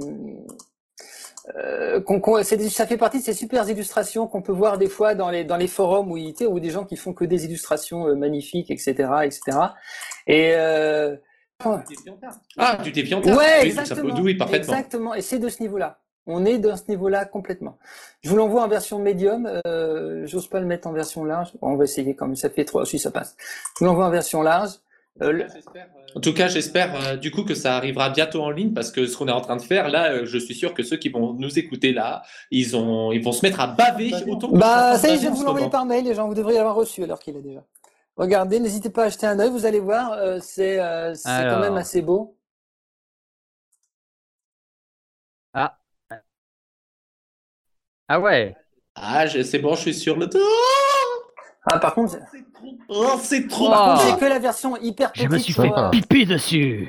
euh 1.57 2.43
ça 2.73 2.87
fait 2.87 2.97
partie 2.97 3.19
de 3.19 3.23
ces 3.23 3.35
super 3.35 3.69
illustrations 3.69 4.27
qu'on 4.27 4.41
peut 4.41 4.53
voir 4.53 4.79
des 4.79 4.89
fois 4.89 5.15
dans 5.15 5.29
les 5.29 5.45
dans 5.45 5.59
les 5.59 5.67
forums 5.67 6.11
où 6.11 6.17
il 6.17 6.35
ou 6.49 6.59
des 6.59 6.71
gens 6.71 6.85
qui 6.87 6.97
font 6.97 7.13
que 7.13 7.27
des 7.27 7.45
illustrations 7.45 8.09
euh, 8.09 8.15
magnifiques, 8.15 8.71
etc., 8.71 8.95
etc. 9.25 9.59
Et 10.27 10.53
euh... 10.55 11.17
ah, 11.61 12.79
tu 12.83 12.93
t'es 12.93 13.03
bien 13.03 13.21
Ouais, 13.21 13.67
exactement. 13.67 14.15
Oui, 14.21 14.35
parfaitement. 14.35 14.75
Exactement. 14.75 15.15
Et 15.15 15.23
c'est 15.23 15.39
de 15.39 15.49
ce 15.49 15.63
niveau-là. 15.63 16.01
On 16.27 16.45
est 16.45 16.59
de 16.59 16.75
ce 16.75 16.83
niveau-là 16.89 17.25
complètement. 17.25 17.79
Je 18.23 18.31
vous 18.31 18.37
l'envoie 18.37 18.63
en 18.63 18.69
version 18.69 18.99
médium. 18.99 19.49
Euh, 19.67 20.27
J'ose 20.27 20.49
pas 20.49 20.61
le 20.61 20.67
mettre 20.67 20.89
en 20.89 20.93
version 20.93 21.25
large. 21.25 21.53
on 21.63 21.77
va 21.77 21.85
essayer 21.85 22.15
comme 22.15 22.35
ça 22.35 22.51
fait 22.51 22.65
trois. 22.65 22.85
Si 22.85 22.99
ça 22.99 23.11
passe. 23.11 23.37
Je 23.39 23.81
vous 23.81 23.87
l'envoie 23.87 24.07
en 24.07 24.11
version 24.11 24.43
large. 24.43 24.81
Euh, 25.23 25.47
en 26.15 26.21
tout 26.21 26.35
cas, 26.35 26.49
j'espère 26.49 26.95
euh, 26.95 27.17
du 27.17 27.31
coup 27.31 27.45
que 27.45 27.55
ça 27.55 27.77
arrivera 27.77 28.11
bientôt 28.11 28.43
en 28.43 28.51
ligne 28.51 28.73
parce 28.73 28.91
que 28.91 29.07
ce 29.07 29.17
qu'on 29.17 29.29
est 29.29 29.33
en 29.33 29.41
train 29.41 29.57
de 29.57 29.63
faire 29.63 29.89
là, 29.89 30.13
euh, 30.13 30.27
je 30.27 30.39
suis 30.39 30.55
sûr 30.55 30.75
que 30.75 30.83
ceux 30.83 30.97
qui 30.97 31.09
vont 31.09 31.33
nous 31.35 31.59
écouter 31.59 31.93
là, 31.93 32.23
ils, 32.51 32.77
ont, 32.77 33.13
ils 33.13 33.23
vont 33.23 33.33
se 33.33 33.45
mettre 33.45 33.61
à 33.61 33.67
baver 33.67 34.13
autant 34.29 34.49
Bah, 34.53 34.97
ça 34.99 35.09
y 35.09 35.13
est, 35.13 35.17
je 35.17 35.23
vais 35.23 35.31
vous 35.31 35.45
l'envoyer 35.45 35.71
par 35.71 35.87
mail, 35.87 36.05
les 36.05 36.15
gens, 36.15 36.29
vous 36.29 36.35
devriez 36.35 36.59
l'avoir 36.59 36.75
reçu 36.75 37.03
alors 37.03 37.19
qu'il 37.19 37.37
est 37.37 37.43
déjà. 37.43 37.65
Regardez, 38.17 38.61
n'hésitez 38.61 38.91
pas 38.91 39.05
à 39.05 39.07
acheter 39.07 39.27
un 39.27 39.39
œil, 39.39 39.51
vous 39.51 39.67
allez 39.67 39.81
voir, 39.81 40.19
c'est 40.41 40.79
quand 40.79 41.61
même 41.61 41.77
assez 41.77 42.03
beau. 42.03 42.37
Ah. 45.53 45.79
Ah 48.09 48.21
ouais. 48.21 48.55
Ah, 48.95 49.27
c'est 49.29 49.59
bon, 49.59 49.75
je 49.75 49.81
suis 49.81 49.95
sur 49.95 50.17
le. 50.17 50.29
Ah, 51.71 51.79
par 51.79 51.95
contre. 51.95 52.17
Oh, 52.89 53.17
c'est 53.21 53.49
trop. 53.49 53.69
Par 53.69 53.99
contre, 53.99 54.09
c'est 54.09 54.21
que 54.21 54.29
la 54.29 54.39
version 54.39 54.77
hyper 54.77 55.13
petite. 55.13 55.27
Je 55.27 55.33
me 55.33 55.39
suis 55.39 55.53
fait 55.53 55.71
pipi 55.91 56.25
dessus. 56.25 56.89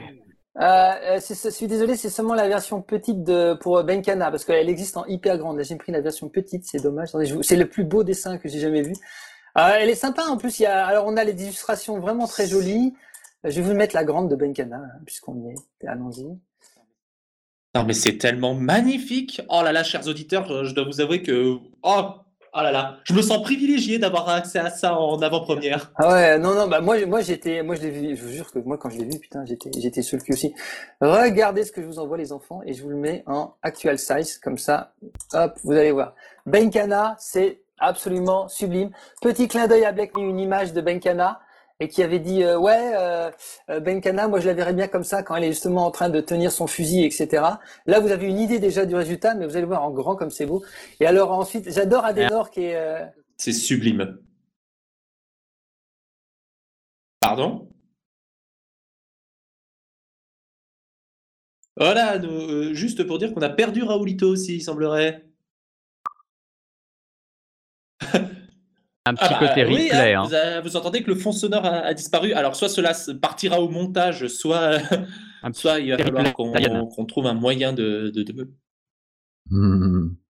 Euh, 0.60 0.64
euh 0.64 1.20
je 1.20 1.50
suis 1.50 1.68
désolé, 1.68 1.96
c'est 1.96 2.10
seulement 2.10 2.34
la 2.34 2.48
version 2.48 2.82
petite 2.82 3.24
de, 3.24 3.54
pour 3.56 3.84
Benkana, 3.84 4.32
parce 4.32 4.46
qu'elle 4.46 4.70
existe 4.70 4.98
en 4.98 5.06
hyper 5.06 5.38
grande. 5.38 5.58
Là, 5.58 5.64
j'ai 5.64 5.76
pris 5.76 5.92
la 5.92 6.02
version 6.02 6.30
petite, 6.30 6.66
c'est 6.66 6.82
dommage. 6.82 7.10
C'est 7.42 7.56
le 7.56 7.68
plus 7.68 7.84
beau 7.84 8.04
dessin 8.04 8.38
que 8.38 8.48
j'ai 8.48 8.60
jamais 8.60 8.82
vu. 8.82 8.94
Euh, 9.58 9.72
elle 9.80 9.90
est 9.90 9.96
sympa, 9.96 10.24
en 10.24 10.38
plus, 10.38 10.60
il 10.60 10.64
y 10.64 10.66
a, 10.66 10.86
alors 10.86 11.06
on 11.08 11.18
a 11.18 11.24
les 11.24 11.34
illustrations 11.42 12.00
vraiment 12.00 12.28
très 12.28 12.48
jolies. 12.48 12.94
Je 13.44 13.62
vais 13.62 13.62
vous 13.62 13.74
mettre 13.74 13.96
la 13.96 14.04
grande 14.04 14.30
de 14.30 14.36
Benkana, 14.36 14.78
hein, 14.78 15.00
puisqu'on 15.06 15.36
y 15.36 15.52
est. 15.52 15.88
Allons-y. 15.88 16.26
Non, 17.76 17.84
mais 17.86 17.94
c'est 17.94 18.18
tellement 18.18 18.56
magnifique. 18.56 19.42
Oh 19.50 19.62
là 19.64 19.72
là, 19.72 19.84
chers 19.84 20.08
auditeurs, 20.08 20.66
je 20.66 20.74
dois 20.74 20.86
vous 20.86 21.02
avouer 21.02 21.22
que, 21.22 21.58
oh, 21.84 22.04
Oh 22.60 22.62
là 22.64 22.72
là, 22.72 22.98
je 23.04 23.14
me 23.14 23.22
sens 23.22 23.44
privilégié 23.44 24.00
d'avoir 24.00 24.28
accès 24.30 24.58
à 24.58 24.72
ça 24.72 24.98
en 24.98 25.22
avant-première. 25.22 25.92
Ah 25.96 26.12
ouais, 26.12 26.40
non, 26.40 26.56
non, 26.56 26.68
bah 26.68 26.82
moi, 26.82 27.06
moi 27.06 27.22
j'étais, 27.22 27.62
moi 27.62 27.76
je 27.76 27.84
l'ai 27.84 27.92
vu, 27.92 28.16
je 28.16 28.24
vous 28.24 28.32
jure 28.32 28.52
que 28.52 28.58
moi 28.58 28.80
quand 28.80 28.90
je 28.90 28.98
l'ai 28.98 29.06
vu, 29.06 29.20
putain, 29.20 29.46
j'étais, 29.46 29.70
j'étais 29.78 30.02
sur 30.02 30.18
le 30.18 30.24
cul 30.24 30.34
aussi. 30.34 30.56
Regardez 31.00 31.66
ce 31.66 31.72
que 31.72 31.84
je 31.84 31.88
vous 31.88 32.00
envoie 32.00 32.18
les 32.18 32.32
enfants 32.32 32.62
et 32.66 32.74
je 32.74 32.82
vous 32.82 32.90
le 32.90 32.96
mets 32.96 33.24
en 33.28 33.54
actual 33.62 34.00
size, 34.00 34.40
comme 34.40 34.58
ça, 34.58 34.94
hop, 35.34 35.54
vous 35.64 35.74
allez 35.74 35.92
voir. 35.92 36.16
Benkana, 36.48 37.16
c'est 37.20 37.62
absolument 37.80 38.48
sublime. 38.48 38.92
Petit 39.22 39.48
clin 39.48 39.68
d'œil 39.68 39.86
à 39.86 39.92
Black 39.92 40.18
une 40.18 40.40
image 40.40 40.74
de 40.74 40.82
Benkana 40.82 41.40
et 41.80 41.88
qui 41.88 42.02
avait 42.04 42.20
dit 42.20 42.44
euh, 42.44 42.58
ouais 42.58 42.94
euh, 42.96 43.30
euh, 43.70 43.80
Benkana 43.80 44.28
moi 44.28 44.40
je 44.40 44.48
la 44.48 44.54
verrais 44.54 44.74
bien 44.74 44.88
comme 44.88 45.04
ça 45.04 45.24
quand 45.24 45.36
elle 45.36 45.44
est 45.44 45.52
justement 45.52 45.86
en 45.86 45.92
train 45.92 46.10
de 46.10 46.22
tenir 46.22 46.52
son 46.52 46.66
fusil 46.68 47.06
etc 47.06 47.44
là 47.86 48.00
vous 48.00 48.12
avez 48.12 48.28
une 48.28 48.40
idée 48.40 48.60
déjà 48.60 48.86
du 48.86 48.96
résultat 48.96 49.36
mais 49.36 49.46
vous 49.46 49.56
allez 49.58 49.66
voir 49.66 49.84
en 49.84 49.92
grand 49.92 50.16
comme 50.16 50.32
c'est 50.32 50.46
beau. 50.46 50.64
Et 51.00 51.06
alors 51.06 51.32
ensuite 51.32 51.72
j'adore 51.72 52.06
Adenor 52.06 52.50
qui 52.50 52.64
est 52.66 53.04
c'est 53.38 53.54
sublime. 53.54 54.18
Pardon? 57.20 57.70
Voilà 61.76 62.20
juste 62.74 63.04
pour 63.04 63.20
dire 63.20 63.34
qu'on 63.34 63.42
a 63.42 63.50
perdu 63.50 63.84
Raoulito 63.84 64.28
aussi 64.28 64.56
il 64.56 64.62
semblerait 64.62 65.27
un 69.08 69.14
petit 69.14 69.26
ah 69.30 69.38
bah, 69.40 69.48
côté 69.48 69.64
replay. 69.64 70.14
Hein, 70.14 70.28
hein. 70.32 70.62
Vous, 70.62 70.76
entendez 70.76 71.04
que 71.04 71.10
le 71.10 71.16
fond 71.16 71.32
sonore 71.32 71.66
a, 71.66 71.94
disparu. 71.94 72.34
Alors, 72.34 72.56
soit 72.56 72.70
cela 72.70 72.94
partira 73.22 73.62
au 73.62 73.70
montage, 73.70 74.28
soit, 74.28 74.80
soit 75.54 75.80
il 75.80 75.92
va 75.92 75.98
falloir 75.98 76.34
qu'on 76.34 77.06
trouve 77.06 77.28
un 77.28 77.34
moyen 77.34 77.74
de. 77.74 78.12
de, 78.14 78.50
hmm. 79.50 80.16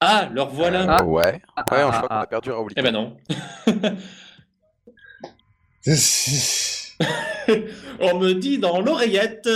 Ah, 0.00 0.30
leur 0.32 0.50
voilà. 0.50 0.86
Ah, 0.88 1.04
ouais, 1.04 1.24
ouais, 1.24 1.40
je 1.56 1.62
crois 1.64 2.08
qu'on 2.08 2.14
a 2.14 2.26
perdu 2.26 2.52
Raoul. 2.52 2.70
Eh 2.76 2.82
ben 2.82 2.92
non. 2.92 3.16
On 8.00 8.18
me 8.18 8.32
dit 8.34 8.58
dans 8.58 8.80
l'oreillette. 8.80 9.48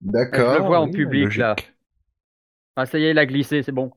D'accord. 0.00 0.54
Je 0.54 0.58
le 0.60 0.64
vois 0.64 0.78
en 0.78 0.90
public 0.90 1.36
là. 1.36 1.56
Ah, 2.76 2.86
ça 2.86 2.98
y 2.98 3.04
est, 3.04 3.10
il 3.10 3.18
a 3.18 3.26
glissé, 3.26 3.62
c'est 3.62 3.72
bon. 3.72 3.90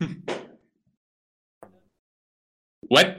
Ouais. 2.93 3.17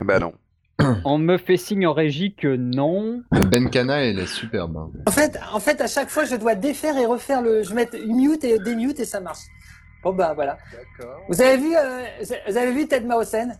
Bah 0.00 0.18
non. 0.18 0.32
On 1.04 1.18
me 1.18 1.36
fait 1.36 1.56
signe 1.56 1.86
en 1.86 1.92
régie 1.92 2.34
que 2.34 2.56
non. 2.56 3.22
Benkana, 3.30 4.04
elle 4.04 4.18
est 4.18 4.26
superbe. 4.26 4.76
Hein. 4.76 4.90
En 5.06 5.10
fait, 5.10 5.38
en 5.52 5.60
fait, 5.60 5.80
à 5.80 5.86
chaque 5.86 6.08
fois, 6.08 6.24
je 6.24 6.36
dois 6.36 6.54
défaire 6.54 6.96
et 6.96 7.06
refaire 7.06 7.42
le. 7.42 7.62
Je 7.62 7.74
mets 7.74 7.88
mute 8.06 8.44
et 8.44 8.58
démute 8.58 8.98
et 9.00 9.04
ça 9.04 9.20
marche. 9.20 9.44
Bon 10.02 10.12
bah 10.12 10.32
voilà. 10.34 10.58
Vous 11.28 11.40
avez 11.40 11.56
vu, 11.56 11.74
euh, 11.76 12.04
vous 12.48 12.56
avez 12.56 12.72
vu 12.72 12.86
Ted 12.88 13.06
Mausen? 13.06 13.56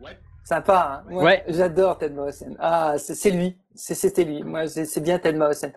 Ouais. 0.00 0.18
Sympa, 0.44 1.04
hein 1.08 1.14
ouais, 1.14 1.44
J'adore 1.48 1.98
Ted 1.98 2.14
Mawson. 2.14 2.56
Ah, 2.58 2.94
c'est 2.98 3.30
lui. 3.30 3.56
C'était 3.74 4.24
lui. 4.24 4.42
Moi, 4.42 4.66
c'est 4.66 5.00
bien 5.00 5.18
Ted 5.18 5.38
Mawson. 5.38 5.72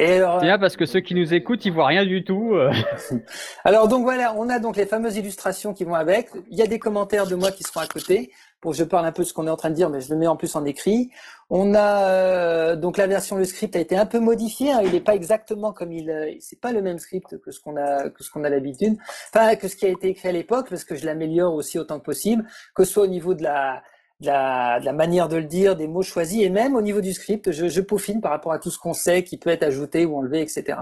Et 0.00 0.12
alors, 0.12 0.40
bien 0.40 0.58
parce 0.58 0.76
que 0.76 0.86
ceux 0.86 1.00
qui 1.00 1.14
nous 1.14 1.34
écoutent, 1.34 1.64
ils 1.64 1.72
voient 1.72 1.86
rien 1.86 2.04
du 2.04 2.22
tout. 2.22 2.54
Euh. 2.54 2.72
alors 3.64 3.88
donc 3.88 4.04
voilà, 4.04 4.32
on 4.36 4.48
a 4.48 4.60
donc 4.60 4.76
les 4.76 4.86
fameuses 4.86 5.16
illustrations 5.16 5.74
qui 5.74 5.84
vont 5.84 5.94
avec. 5.94 6.28
Il 6.50 6.56
y 6.56 6.62
a 6.62 6.68
des 6.68 6.78
commentaires 6.78 7.26
de 7.26 7.34
moi 7.34 7.50
qui 7.50 7.64
seront 7.64 7.80
à 7.80 7.86
côté 7.88 8.30
pour 8.60 8.72
que 8.72 8.78
je 8.78 8.84
parle 8.84 9.06
un 9.06 9.12
peu 9.12 9.22
de 9.22 9.28
ce 9.28 9.32
qu'on 9.32 9.46
est 9.46 9.50
en 9.50 9.56
train 9.56 9.70
de 9.70 9.74
dire, 9.74 9.90
mais 9.90 10.00
je 10.00 10.10
le 10.10 10.16
mets 10.16 10.26
en 10.28 10.36
plus 10.36 10.54
en 10.54 10.64
écrit. 10.64 11.10
On 11.50 11.74
a 11.74 12.04
euh, 12.04 12.76
donc 12.76 12.96
la 12.96 13.08
version, 13.08 13.36
le 13.36 13.44
script 13.44 13.74
a 13.74 13.80
été 13.80 13.96
un 13.96 14.06
peu 14.06 14.20
modifié. 14.20 14.70
Hein, 14.70 14.82
il 14.84 14.92
n'est 14.92 15.00
pas 15.00 15.16
exactement 15.16 15.72
comme 15.72 15.92
il, 15.92 16.10
euh, 16.10 16.32
c'est 16.38 16.60
pas 16.60 16.70
le 16.70 16.80
même 16.80 16.98
script 16.98 17.38
que 17.38 17.50
ce 17.50 17.60
qu'on 17.60 17.76
a 17.76 18.08
que 18.08 18.22
ce 18.22 18.30
qu'on 18.30 18.44
a 18.44 18.48
l'habitude, 18.50 18.96
enfin 19.34 19.56
que 19.56 19.66
ce 19.66 19.74
qui 19.74 19.86
a 19.86 19.88
été 19.88 20.08
écrit 20.08 20.28
à 20.28 20.32
l'époque, 20.32 20.68
parce 20.70 20.84
que 20.84 20.94
je 20.94 21.06
l'améliore 21.06 21.54
aussi 21.54 21.76
autant 21.76 21.98
que 21.98 22.04
possible, 22.04 22.44
que 22.74 22.84
ce 22.84 22.92
soit 22.92 23.04
au 23.04 23.08
niveau 23.08 23.34
de 23.34 23.42
la 23.42 23.82
de 24.20 24.26
la, 24.26 24.80
de 24.80 24.84
la, 24.84 24.92
manière 24.92 25.28
de 25.28 25.36
le 25.36 25.44
dire, 25.44 25.76
des 25.76 25.86
mots 25.86 26.02
choisis, 26.02 26.42
et 26.42 26.50
même 26.50 26.74
au 26.74 26.82
niveau 26.82 27.00
du 27.00 27.12
script, 27.12 27.52
je, 27.52 27.68
je 27.68 27.80
peaufine 27.80 28.20
par 28.20 28.32
rapport 28.32 28.52
à 28.52 28.58
tout 28.58 28.70
ce 28.70 28.78
qu'on 28.78 28.94
sait 28.94 29.22
qui 29.24 29.36
peut 29.38 29.50
être 29.50 29.62
ajouté 29.62 30.04
ou 30.04 30.16
enlevé, 30.16 30.40
etc. 30.40 30.78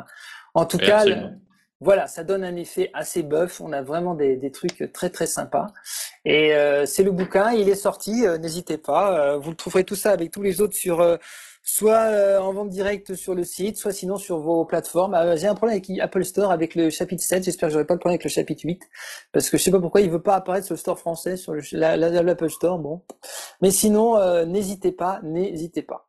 En 0.54 0.64
tout 0.64 0.78
cas, 0.78 1.04
voilà, 1.80 2.06
ça 2.06 2.24
donne 2.24 2.42
un 2.42 2.56
effet 2.56 2.90
assez 2.94 3.22
buff. 3.22 3.60
On 3.60 3.72
a 3.72 3.82
vraiment 3.82 4.14
des, 4.14 4.36
des 4.36 4.50
trucs 4.50 4.90
très 4.92 5.10
très 5.10 5.26
sympas. 5.26 5.66
Et 6.24 6.54
euh, 6.54 6.86
c'est 6.86 7.02
le 7.02 7.10
bouquin, 7.10 7.52
il 7.52 7.68
est 7.68 7.74
sorti. 7.74 8.26
Euh, 8.26 8.38
n'hésitez 8.38 8.78
pas, 8.78 9.18
euh, 9.18 9.36
vous 9.36 9.50
le 9.50 9.56
trouverez 9.56 9.84
tout 9.84 9.94
ça 9.94 10.12
avec 10.12 10.30
tous 10.30 10.42
les 10.42 10.62
autres 10.62 10.74
sur 10.74 11.18
soit 11.66 12.12
euh, 12.12 12.38
en 12.38 12.52
vente 12.52 12.68
directe 12.70 13.16
sur 13.16 13.34
le 13.34 13.42
site, 13.42 13.76
soit 13.76 13.92
sinon 13.92 14.16
sur 14.18 14.38
vos 14.38 14.64
plateformes. 14.64 15.14
Euh, 15.14 15.36
j'ai 15.36 15.48
un 15.48 15.54
problème 15.56 15.80
avec 15.84 15.98
Apple 16.00 16.24
Store 16.24 16.52
avec 16.52 16.76
le 16.76 16.90
chapitre 16.90 17.24
7, 17.24 17.42
j'espère 17.44 17.68
que 17.68 17.72
j'aurai 17.72 17.84
pas 17.84 17.94
de 17.94 17.98
problème 17.98 18.14
avec 18.14 18.24
le 18.24 18.30
chapitre 18.30 18.62
8, 18.64 18.80
parce 19.32 19.50
que 19.50 19.58
je 19.58 19.64
sais 19.64 19.72
pas 19.72 19.80
pourquoi 19.80 20.00
il 20.00 20.08
veut 20.08 20.22
pas 20.22 20.36
apparaître 20.36 20.64
sur 20.64 20.74
le 20.74 20.78
store 20.78 20.98
français, 20.98 21.36
sur 21.36 21.54
l'Apple 21.72 22.50
Store, 22.50 22.78
bon. 22.78 23.02
Mais 23.60 23.72
sinon, 23.72 24.16
euh, 24.16 24.44
n'hésitez 24.44 24.92
pas, 24.92 25.18
n'hésitez 25.24 25.82
pas. 25.82 26.06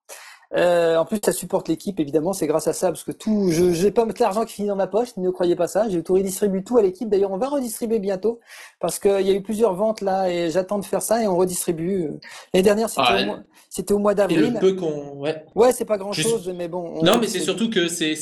Euh, 0.55 0.95
en 0.95 1.05
plus, 1.05 1.19
ça 1.23 1.33
supporte 1.33 1.67
l'équipe, 1.67 1.99
évidemment, 1.99 2.33
c'est 2.33 2.47
grâce 2.47 2.67
à 2.67 2.73
ça, 2.73 2.87
parce 2.87 3.03
que 3.03 3.11
tout, 3.11 3.49
je 3.51 3.65
n'ai 3.65 3.91
pas 3.91 4.05
mettre 4.05 4.21
l'argent 4.21 4.45
qui 4.45 4.53
finit 4.53 4.67
dans 4.67 4.75
ma 4.75 4.87
poche, 4.87 5.09
ne 5.17 5.29
croyez 5.29 5.55
pas 5.55 5.67
ça. 5.67 5.89
J'ai 5.89 6.01
tout 6.03 6.13
redistribué 6.13 6.63
tout 6.63 6.77
à 6.77 6.81
l'équipe. 6.81 7.09
D'ailleurs, 7.09 7.31
on 7.31 7.37
va 7.37 7.49
redistribuer 7.49 7.99
bientôt, 7.99 8.39
parce 8.79 8.99
qu'il 8.99 9.21
y 9.21 9.29
a 9.29 9.33
eu 9.33 9.41
plusieurs 9.41 9.73
ventes 9.73 10.01
là, 10.01 10.29
et 10.29 10.49
j'attends 10.49 10.79
de 10.79 10.85
faire 10.85 11.01
ça, 11.01 11.21
et 11.21 11.27
on 11.27 11.35
redistribue. 11.35 12.09
L'année 12.53 12.63
dernière, 12.63 12.89
c'était 12.89 13.03
ah, 13.07 13.21
au 13.21 13.25
mois, 13.25 13.39
c'était 13.69 13.93
au 13.93 13.99
mois 13.99 14.13
d'avril. 14.13 14.53
le 14.53 14.59
peu 14.59 14.73
qu'on, 14.73 15.17
ouais. 15.17 15.43
Ouais, 15.53 15.73
c'est 15.73 15.85
pas 15.85 15.97
grand 15.97 16.13
chose, 16.13 16.51
mais 16.55 16.67
bon. 16.67 17.03
Non, 17.03 17.17
mais 17.19 17.27
c'est 17.27 17.39
surtout 17.39 17.69
que 17.69 17.87
c'est, 17.89 18.13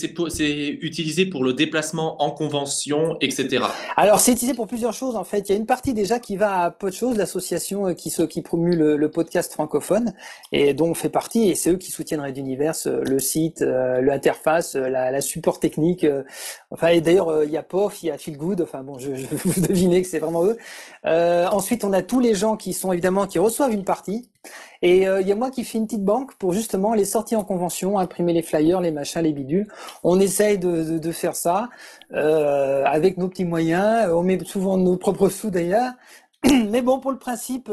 utilisé 0.82 1.26
pour 1.28 1.44
le 1.44 1.54
déplacement 1.54 2.22
en 2.24 2.32
convention, 2.32 3.18
etc. 3.22 3.66
Alors, 3.96 4.20
c'est 4.20 4.32
utilisé 4.32 4.56
pour 4.56 4.68
plusieurs 4.68 4.94
choses, 4.94 5.16
en 5.16 5.24
fait. 5.24 5.48
Il 5.48 5.52
y 5.52 5.56
a 5.56 5.58
une 5.58 5.68
partie 5.68 5.94
déjà 5.94 6.20
qui 6.20 6.38
va 6.38 6.64
à 6.64 6.72
peu 6.72 6.90
de 6.90 6.96
choses, 6.96 7.18
l'association 7.18 7.88
euh, 7.88 7.94
qui, 7.94 8.12
qui 8.28 8.42
promue 8.42 8.76
le, 8.76 8.98
le 8.98 9.12
podcast 9.12 9.54
francophone, 9.54 10.14
et 10.52 10.74
dont 10.74 10.90
on 10.90 10.94
fait 10.96 11.10
partie, 11.10 11.50
et 11.50 11.56
c'est 11.56 11.72
eux 11.72 11.78
qui 11.78 11.92
soutiennent 11.92 12.15
d'univers, 12.32 12.74
euh, 12.86 13.04
le 13.04 13.20
site, 13.20 13.62
euh, 13.62 14.02
l'interface, 14.02 14.76
euh, 14.76 14.90
la, 14.90 15.22
support 15.22 15.60
technique. 15.60 16.06
enfin, 16.72 16.88
et 16.90 17.02
d'ailleurs, 17.02 17.44
il 17.44 17.50
y 17.50 17.58
a 17.58 17.64
POF, 17.64 18.04
il 18.04 18.08
y 18.08 18.12
a 18.12 18.18
Feel 18.18 18.38
Good. 18.38 18.62
Enfin 18.62 18.84
bon, 18.84 18.98
je, 18.98 19.16
je 19.16 19.28
vous 19.28 19.62
devinez 19.68 20.02
que 20.02 20.08
c'est 20.08 20.20
vraiment 20.20 20.46
eux. 20.46 20.58
ensuite, 21.06 21.84
on 21.84 21.94
a 21.94 22.02
tous 22.02 22.20
les 22.20 22.36
gens 22.36 22.58
qui 22.58 22.74
sont 22.74 22.92
évidemment 22.92 23.28
qui 23.28 23.40
reçoivent 23.40 23.74
une 23.74 23.86
partie. 23.86 24.30
Et 24.82 25.04
il 25.04 25.28
y 25.28 25.32
a 25.32 25.36
moi 25.36 25.50
qui 25.50 25.64
fais 25.64 25.80
une 25.80 25.88
petite 25.88 26.04
banque 26.04 26.36
pour 26.36 26.54
justement 26.54 26.94
les 26.94 27.06
sorties 27.06 27.36
en 27.36 27.44
convention, 27.44 27.98
imprimer 27.98 28.34
les 28.34 28.44
flyers, 28.44 28.82
les 28.82 28.92
machins, 28.92 29.22
les 29.22 29.34
bidules. 29.34 29.68
On 30.04 30.20
essaye 30.20 30.60
de, 30.60 31.00
de, 31.00 31.12
faire 31.12 31.36
ça 31.36 31.70
avec 32.12 33.18
nos 33.18 33.28
petits 33.28 33.46
moyens. 33.46 34.12
On 34.12 34.22
met 34.22 34.38
souvent 34.46 34.78
nos 34.78 34.98
propres 34.98 35.30
sous 35.30 35.50
d'ailleurs. 35.50 35.94
Mais 36.70 36.82
bon, 36.82 37.00
pour 37.00 37.12
le 37.12 37.18
principe, 37.18 37.72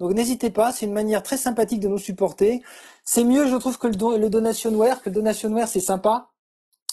donc 0.00 0.12
n'hésitez 0.12 0.50
pas, 0.50 0.72
c'est 0.72 0.86
une 0.86 0.92
manière 0.92 1.22
très 1.22 1.36
sympathique 1.36 1.80
de 1.80 1.88
nous 1.88 1.98
supporter. 1.98 2.62
C'est 3.04 3.24
mieux, 3.24 3.46
je 3.46 3.56
trouve, 3.56 3.78
que 3.78 3.86
le, 3.86 4.18
le 4.18 4.30
donationware, 4.30 5.02
que 5.02 5.10
le 5.10 5.14
donationware, 5.14 5.68
c'est 5.68 5.80
sympa. 5.80 6.28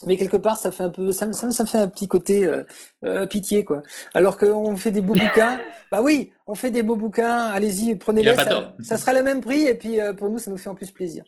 Mais 0.05 0.17
quelque 0.17 0.37
part, 0.37 0.57
ça 0.57 0.71
fait 0.71 0.83
un 0.83 0.89
peu, 0.89 1.11
ça, 1.11 1.31
ça, 1.33 1.51
ça 1.51 1.65
fait 1.65 1.77
un 1.77 1.87
petit 1.87 2.07
côté 2.07 2.45
euh, 2.45 2.63
euh, 3.05 3.25
pitié, 3.25 3.63
quoi. 3.63 3.81
Alors 4.13 4.37
qu'on 4.37 4.75
fait 4.75 4.91
des 4.91 5.01
beaux 5.01 5.13
bouquins, 5.13 5.59
bah 5.91 6.01
oui, 6.01 6.31
on 6.47 6.55
fait 6.55 6.71
des 6.71 6.83
beaux 6.83 6.95
bouquins. 6.95 7.47
Allez-y, 7.47 7.95
prenez-les. 7.95 8.35
Ça, 8.35 8.73
ça, 8.81 8.97
sera 8.97 9.13
le 9.13 9.23
même 9.23 9.41
prix, 9.41 9.65
et 9.65 9.75
puis 9.75 9.99
euh, 9.99 10.13
pour 10.13 10.29
nous, 10.29 10.39
ça 10.39 10.51
nous 10.51 10.57
fait 10.57 10.69
en 10.69 10.75
plus 10.75 10.91
plaisir. 10.91 11.23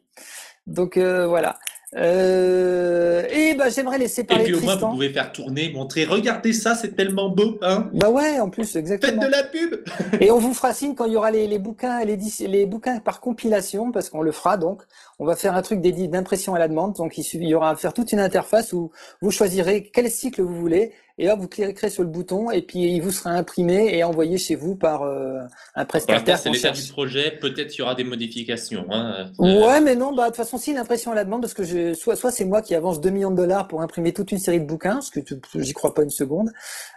Donc 0.67 0.97
voilà. 0.97 1.57
Euh, 1.95 3.23
et 3.29 3.53
bah 3.53 3.69
j'aimerais 3.69 3.97
laisser 3.97 4.23
parler. 4.23 4.43
Et 4.43 4.47
puis 4.47 4.55
au 4.55 4.61
moins 4.61 4.75
vous 4.75 4.89
pouvez 4.89 5.09
faire 5.09 5.31
tourner, 5.31 5.71
montrer. 5.71 6.05
Regardez 6.05 6.51
ça, 6.51 6.75
c'est 6.75 6.95
tellement 6.95 7.29
beau, 7.29 7.57
hein 7.61 7.89
Bah 7.93 8.09
ouais, 8.09 8.39
en 8.39 8.49
plus 8.49 8.75
exactement. 8.75 9.21
Faites 9.21 9.31
de 9.31 9.31
la 9.31 9.43
pub. 9.43 9.75
et 10.19 10.31
on 10.31 10.39
vous 10.39 10.53
fera 10.53 10.73
signe 10.73 10.95
quand 10.95 11.05
il 11.05 11.13
y 11.13 11.15
aura 11.15 11.31
les, 11.31 11.47
les 11.47 11.59
bouquins, 11.59 12.03
les, 12.03 12.17
les 12.47 12.65
bouquins 12.65 12.99
par 12.99 13.21
compilation, 13.21 13.91
parce 13.91 14.09
qu'on 14.09 14.21
le 14.21 14.31
fera 14.31 14.57
donc. 14.57 14.81
On 15.19 15.25
va 15.25 15.35
faire 15.35 15.55
un 15.55 15.61
truc 15.61 15.81
dédié 15.81 16.07
d'impression 16.07 16.55
à 16.55 16.59
la 16.59 16.67
demande, 16.67 16.93
donc 16.95 17.17
il, 17.17 17.25
il 17.33 17.47
y 17.47 17.55
aura 17.55 17.69
à 17.69 17.75
faire 17.75 17.93
toute 17.93 18.11
une 18.11 18.19
interface 18.19 18.73
où 18.73 18.91
vous 19.21 19.31
choisirez 19.31 19.89
quel 19.93 20.09
cycle 20.09 20.41
vous 20.41 20.55
voulez 20.55 20.93
et 21.17 21.25
là 21.25 21.35
vous 21.35 21.47
cliquerez 21.47 21.89
sur 21.89 22.03
le 22.03 22.09
bouton 22.09 22.51
et 22.51 22.61
puis 22.61 22.79
il 22.79 22.99
vous 22.99 23.11
sera 23.11 23.31
imprimé 23.31 23.95
et 23.95 24.03
envoyé 24.03 24.37
chez 24.37 24.55
vous 24.55 24.75
par 24.75 25.03
euh, 25.03 25.39
un 25.75 25.85
prestataire. 25.85 26.37
c'est 26.37 26.49
l'état 26.49 26.71
du 26.71 26.83
projet, 26.91 27.31
peut-être 27.31 27.73
il 27.75 27.79
y 27.79 27.81
aura 27.81 27.95
des 27.95 28.03
modifications. 28.03 28.85
Hein. 28.91 29.31
Ouais, 29.39 29.79
mais 29.79 29.95
non, 29.95 30.13
bah 30.13 30.23
de 30.23 30.27
toute 30.27 30.37
façon 30.37 30.57
si 30.57 30.73
l'impression 30.73 31.11
à 31.11 31.15
la 31.15 31.23
demande 31.23 31.41
parce 31.41 31.53
que 31.53 31.63
je, 31.63 31.93
soit 31.93 32.17
soit 32.17 32.31
c'est 32.31 32.43
moi 32.43 32.61
qui 32.61 32.75
avance 32.75 32.99
2 32.99 33.09
millions 33.09 33.31
de 33.31 33.37
dollars 33.37 33.67
pour 33.67 33.81
imprimer 33.81 34.11
toute 34.11 34.31
une 34.31 34.39
série 34.39 34.59
de 34.59 34.65
bouquins, 34.65 34.99
ce 34.99 35.11
que 35.11 35.21
j'y 35.55 35.73
crois 35.73 35.93
pas 35.93 36.03
une 36.03 36.09
seconde, 36.09 36.51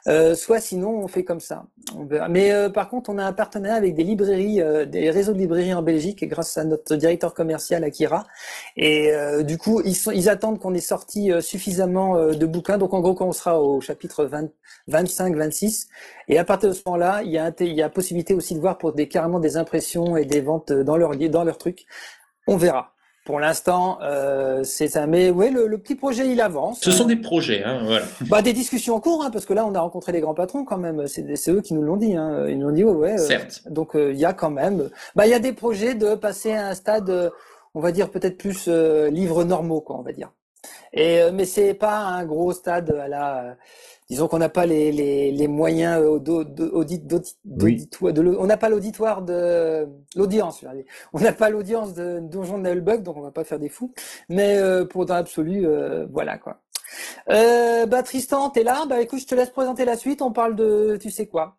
euh, 0.08 0.34
soit 0.34 0.60
sinon 0.60 0.90
on 0.90 1.08
fait 1.08 1.24
comme 1.24 1.40
ça. 1.40 1.66
On 1.96 2.04
verra. 2.04 2.28
Mais 2.28 2.50
euh, 2.52 2.70
par 2.70 2.88
contre 2.88 3.10
on 3.10 3.18
a 3.18 3.24
un 3.24 3.32
partenariat 3.32 3.76
avec 3.76 3.94
des 3.94 4.04
librairies, 4.04 4.60
euh, 4.60 4.84
des 4.84 5.10
réseaux 5.10 5.32
de 5.32 5.38
librairies 5.38 5.74
en 5.74 5.82
Belgique 5.82 6.24
grâce 6.28 6.58
à 6.58 6.64
notre 6.64 6.96
directeur 6.96 7.34
commercial 7.34 7.84
Et 8.76 9.12
du 9.42 9.58
coup 9.58 9.80
ils 9.84 9.94
sont 9.94 10.10
ils 10.10 10.28
attendent 10.28 10.58
qu'on 10.58 10.74
ait 10.74 10.80
sorti 10.80 11.30
suffisamment 11.40 12.16
de 12.32 12.46
bouquins 12.46 12.78
donc 12.78 12.94
en 12.94 13.00
gros 13.00 13.14
quand 13.14 13.26
on 13.26 13.32
sera 13.32 13.60
au 13.60 13.80
chapitre 13.80 14.28
25, 14.88 15.36
26. 15.36 15.88
Et 16.28 16.38
à 16.38 16.44
partir 16.44 16.70
de 16.70 16.74
ce 16.74 16.82
moment-là, 16.86 17.22
il 17.24 17.30
y 17.30 17.38
a, 17.38 17.52
il 17.60 17.72
y 17.72 17.82
a 17.82 17.88
possibilité 17.88 18.34
aussi 18.34 18.54
de 18.54 18.60
voir 18.60 18.78
pour 18.78 18.92
des, 18.92 19.08
carrément 19.08 19.40
des 19.40 19.56
impressions 19.56 20.16
et 20.16 20.24
des 20.24 20.40
ventes 20.40 20.72
dans 20.72 20.96
leur, 20.96 21.16
dans 21.16 21.44
leur 21.44 21.58
truc. 21.58 21.86
On 22.46 22.56
verra. 22.56 22.94
Pour 23.24 23.40
l'instant, 23.40 23.98
euh, 24.02 24.64
c'est 24.64 24.88
ça. 24.88 25.06
Mais 25.06 25.28
oui, 25.28 25.50
le, 25.50 25.76
petit 25.76 25.96
projet, 25.96 26.30
il 26.30 26.40
avance. 26.40 26.80
Ce 26.80 26.90
sont 26.90 27.04
des 27.04 27.16
projets, 27.16 27.62
hein, 27.62 27.82
voilà. 27.84 28.06
Bah, 28.22 28.40
des 28.40 28.54
discussions 28.54 28.94
en 28.94 29.00
cours, 29.00 29.22
hein, 29.22 29.30
parce 29.30 29.44
que 29.44 29.52
là, 29.52 29.66
on 29.66 29.74
a 29.74 29.80
rencontré 29.80 30.12
les 30.12 30.20
grands 30.20 30.32
patrons 30.32 30.64
quand 30.64 30.78
même. 30.78 31.06
C'est 31.06 31.50
eux 31.50 31.60
qui 31.60 31.74
nous 31.74 31.82
l'ont 31.82 31.98
dit. 31.98 32.16
Hein. 32.16 32.46
Ils 32.48 32.58
nous 32.58 32.68
l'ont 32.68 32.74
dit, 32.74 32.84
ouais, 32.84 32.94
ouais. 32.94 33.20
Euh, 33.20 33.26
Certes. 33.26 33.64
donc, 33.68 33.96
euh, 33.96 34.12
il 34.14 34.18
y 34.18 34.24
a 34.24 34.32
quand 34.32 34.48
même. 34.48 34.88
Bah, 35.14 35.26
il 35.26 35.30
y 35.30 35.34
a 35.34 35.40
des 35.40 35.52
projets 35.52 35.94
de 35.94 36.14
passer 36.14 36.52
à 36.52 36.68
un 36.68 36.74
stade, 36.74 37.30
on 37.74 37.80
va 37.80 37.92
dire 37.92 38.10
peut-être 38.10 38.38
plus 38.38 38.68
livres 38.68 39.44
normaux, 39.44 39.80
quoi, 39.80 39.98
on 39.98 40.02
va 40.02 40.12
dire. 40.12 40.32
Et 40.92 41.30
mais 41.32 41.44
c'est 41.44 41.74
pas 41.74 41.98
un 41.98 42.24
gros 42.24 42.52
stade 42.52 42.90
à 42.90 43.08
la 43.08 43.56
disons 44.08 44.26
qu'on 44.26 44.38
n'a 44.38 44.48
pas 44.48 44.66
les, 44.66 44.90
les, 44.90 45.30
les 45.30 45.48
moyens 45.48 46.02
d'audit, 46.20 47.02
on 48.02 48.46
n'a 48.46 48.56
pas 48.56 48.68
l'auditoire 48.68 49.22
de 49.22 49.86
l'audience. 50.16 50.64
On 51.12 51.20
n'a 51.20 51.32
pas 51.32 51.50
l'audience 51.50 51.94
de 51.94 52.18
Donjon 52.20 52.58
de 52.58 52.68
Nullbug, 52.68 53.02
donc 53.02 53.16
on 53.16 53.20
va 53.20 53.30
pas 53.30 53.44
faire 53.44 53.58
des 53.58 53.68
fous. 53.68 53.92
Mais 54.28 54.56
euh, 54.58 54.84
pour 54.84 55.04
dans 55.04 55.14
l'absolu, 55.14 55.66
euh, 55.66 56.06
voilà 56.10 56.38
quoi. 56.38 56.62
Euh, 57.28 57.84
bah 57.84 58.02
Tristan, 58.02 58.48
t'es 58.50 58.62
là? 58.62 58.86
Bah 58.88 59.00
écoute, 59.00 59.20
je 59.20 59.26
te 59.26 59.34
laisse 59.34 59.50
présenter 59.50 59.84
la 59.84 59.96
suite. 59.96 60.22
On 60.22 60.32
parle 60.32 60.56
de, 60.56 60.96
tu 61.00 61.10
sais 61.10 61.26
quoi? 61.26 61.58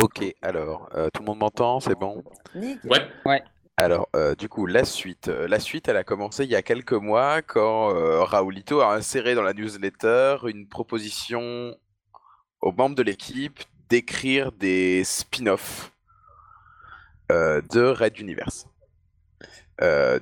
Ok, 0.00 0.22
alors 0.42 0.88
tout 1.12 1.22
le 1.22 1.26
monde 1.26 1.38
m'entend, 1.38 1.80
c'est 1.80 1.98
bon? 1.98 2.22
Ouais. 2.54 3.00
Ouais. 3.24 3.42
Alors, 3.80 4.08
euh, 4.16 4.34
du 4.34 4.48
coup, 4.48 4.66
la 4.66 4.84
suite. 4.84 5.28
Euh, 5.28 5.46
la 5.46 5.60
suite, 5.60 5.86
elle 5.86 5.96
a 5.96 6.02
commencé 6.02 6.42
il 6.42 6.50
y 6.50 6.56
a 6.56 6.62
quelques 6.62 6.92
mois 6.92 7.42
quand 7.42 7.94
euh, 7.94 8.24
Raoulito 8.24 8.80
a 8.80 8.92
inséré 8.92 9.36
dans 9.36 9.42
la 9.42 9.54
newsletter 9.54 10.38
une 10.48 10.66
proposition 10.66 11.76
aux 12.60 12.72
membres 12.72 12.96
de 12.96 13.04
l'équipe 13.04 13.60
d'écrire 13.88 14.50
des 14.50 15.04
spin-offs 15.04 15.92
de 17.30 17.82
Red 17.82 18.18
Universe. 18.18 18.66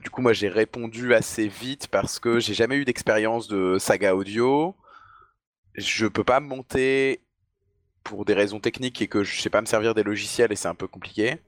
du 0.02 0.10
coup, 0.10 0.20
moi, 0.22 0.32
j'ai 0.34 0.48
répondu 0.48 1.14
assez 1.14 1.48
vite 1.48 1.88
parce 1.88 2.18
que 2.18 2.40
j'ai 2.40 2.54
jamais 2.54 2.76
eu 2.76 2.84
d'expérience 2.84 3.48
de 3.48 3.78
saga 3.78 4.14
audio. 4.14 4.76
Je 5.76 6.06
peux 6.06 6.24
pas 6.24 6.40
monter 6.40 7.22
pour 8.04 8.24
des 8.26 8.34
raisons 8.34 8.60
techniques 8.60 9.00
et 9.02 9.08
que 9.08 9.24
je 9.24 9.40
sais 9.40 9.50
pas 9.50 9.60
me 9.62 9.66
servir 9.66 9.94
des 9.94 10.02
logiciels 10.02 10.52
et 10.52 10.56
c'est 10.56 10.68
un 10.68 10.74
peu 10.74 10.88
compliqué. 10.88 11.38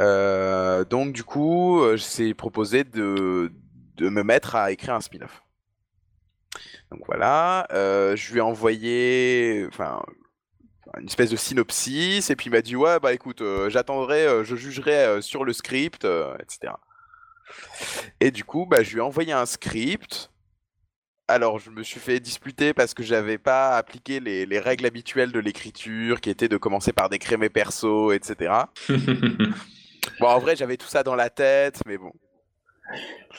Euh, 0.00 0.84
donc 0.84 1.12
du 1.12 1.24
coup, 1.24 1.80
euh, 1.80 1.96
j'ai 1.96 2.34
proposé 2.34 2.84
de, 2.84 3.52
de 3.96 4.08
me 4.08 4.22
mettre 4.22 4.54
à 4.54 4.72
écrire 4.72 4.94
un 4.94 5.00
spin-off. 5.00 5.42
Donc 6.90 7.00
voilà, 7.06 7.66
euh, 7.72 8.16
je 8.16 8.32
lui 8.32 8.38
ai 8.38 8.42
envoyé, 8.42 9.66
une 10.98 11.06
espèce 11.06 11.30
de 11.30 11.36
synopsis, 11.36 12.28
et 12.28 12.36
puis 12.36 12.48
il 12.48 12.52
m'a 12.52 12.60
dit 12.60 12.76
ouais 12.76 13.00
bah 13.00 13.14
écoute, 13.14 13.42
j'attendrai, 13.68 14.44
je 14.44 14.56
jugerai 14.56 15.22
sur 15.22 15.44
le 15.44 15.54
script, 15.54 16.06
etc. 16.38 16.74
Et 18.20 18.30
du 18.30 18.44
coup, 18.44 18.66
bah, 18.66 18.82
je 18.82 18.92
lui 18.92 18.98
ai 18.98 19.02
envoyé 19.02 19.32
un 19.32 19.46
script 19.46 20.30
alors, 21.28 21.58
je 21.58 21.70
me 21.70 21.82
suis 21.82 22.00
fait 22.00 22.20
disputer 22.20 22.74
parce 22.74 22.92
que 22.92 23.02
j'avais 23.02 23.38
pas 23.38 23.76
appliqué 23.76 24.20
les, 24.20 24.44
les 24.44 24.58
règles 24.58 24.84
habituelles 24.84 25.32
de 25.32 25.38
l'écriture, 25.38 26.20
qui 26.20 26.28
étaient 26.28 26.48
de 26.48 26.58
commencer 26.58 26.92
par 26.92 27.08
décrire 27.08 27.38
mes 27.38 27.48
persos, 27.48 28.12
etc. 28.12 28.52
bon, 30.20 30.26
en 30.26 30.38
vrai, 30.38 30.56
j'avais 30.56 30.76
tout 30.76 30.86
ça 30.88 31.02
dans 31.02 31.14
la 31.14 31.30
tête, 31.30 31.80
mais 31.86 31.98
bon. 31.98 32.12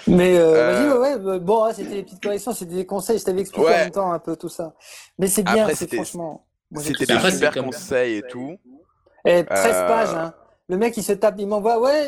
Mais 0.08 0.38
euh, 0.38 0.54
Euh, 0.56 0.72
vas-y, 0.72 0.98
ouais, 0.98 1.16
ouais, 1.32 1.40
bon, 1.40 1.64
hein, 1.66 1.74
c'était 1.74 1.96
des 1.96 2.04
petites 2.04 2.24
corrections, 2.24 2.54
c'était 2.54 2.76
des 2.76 2.86
conseils, 2.86 3.20
je 3.20 3.24
t'avais 3.26 3.42
expliqué 3.42 3.66
Ouais. 3.68 3.74
en 3.74 3.78
même 3.78 3.92
temps 3.92 4.12
un 4.12 4.20
peu 4.20 4.36
tout 4.36 4.50
ça. 4.50 4.74
Mais 5.20 5.28
c'est 5.28 5.44
bien, 5.44 5.64
Après, 5.64 5.74
c'est 5.76 5.80
c'était- 5.86 5.98
franchement. 5.98 6.46
C'était 6.78 7.06
des 7.06 7.20
c'est 7.20 7.32
super 7.32 7.54
conseils 7.64 8.16
et 8.18 8.22
tout. 8.24 8.58
Et 9.26 9.44
13 9.46 9.76
Euh, 9.76 9.88
pages, 9.88 10.14
hein. 10.16 10.34
Le 10.70 10.78
mec, 10.78 10.96
il 10.98 11.04
se 11.04 11.12
tape, 11.14 11.36
il 11.38 11.46
m'envoie, 11.48 11.80
ouais, 11.80 12.08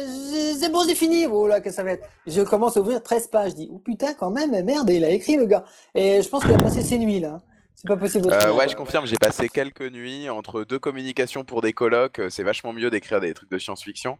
c'est 0.59 0.71
bon, 0.71 0.83
j'ai 0.87 0.95
fini. 0.95 1.27
Oh 1.27 1.45
là, 1.45 1.59
que 1.61 1.69
ça 1.71 1.83
va 1.83 1.91
être. 1.91 2.07
Je 2.25 2.41
commence 2.41 2.77
à 2.77 2.79
ouvrir 2.79 3.03
13 3.03 3.27
pages. 3.27 3.51
Je 3.51 3.55
dis, 3.57 3.69
oh 3.71 3.77
putain, 3.79 4.13
quand 4.13 4.31
même, 4.31 4.51
merde, 4.63 4.89
il 4.89 5.03
a 5.03 5.09
écrit, 5.09 5.35
le 5.35 5.45
gars. 5.45 5.65
Et 5.93 6.21
je 6.21 6.29
pense 6.29 6.43
qu'il 6.43 6.53
a 6.53 6.57
passé 6.57 6.81
ses 6.81 6.97
nuits, 6.97 7.19
là. 7.19 7.41
C'est 7.75 7.87
pas 7.87 7.97
possible. 7.97 8.31
Euh, 8.31 8.53
ouais, 8.53 8.69
je 8.69 8.75
confirme, 8.75 9.05
j'ai 9.05 9.17
passé 9.17 9.49
quelques 9.49 9.81
nuits 9.91 10.29
entre 10.29 10.63
deux 10.63 10.79
communications 10.79 11.43
pour 11.43 11.61
des 11.61 11.73
colloques. 11.73 12.21
C'est 12.29 12.43
vachement 12.43 12.71
mieux 12.71 12.89
d'écrire 12.89 13.19
des 13.19 13.33
trucs 13.33 13.51
de 13.51 13.59
science-fiction. 13.59 14.17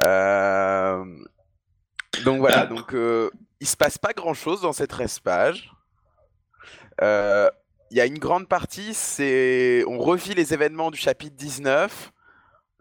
Euh, 0.00 1.04
Donc 2.24 2.38
voilà, 2.40 2.66
donc 2.66 2.94
euh, 2.94 3.30
il 3.60 3.66
se 3.66 3.76
passe 3.76 3.98
pas 3.98 4.12
grand-chose 4.12 4.60
dans 4.62 4.72
ces 4.72 4.86
13 4.86 5.20
pages. 5.20 5.72
Euh, 7.02 7.50
Il 7.90 7.96
y 7.98 8.00
a 8.00 8.06
une 8.06 8.18
grande 8.18 8.48
partie, 8.48 8.94
c'est 8.94 9.84
on 9.86 9.98
revit 9.98 10.34
les 10.34 10.54
événements 10.54 10.90
du 10.90 10.98
chapitre 10.98 11.36
19, 11.36 12.12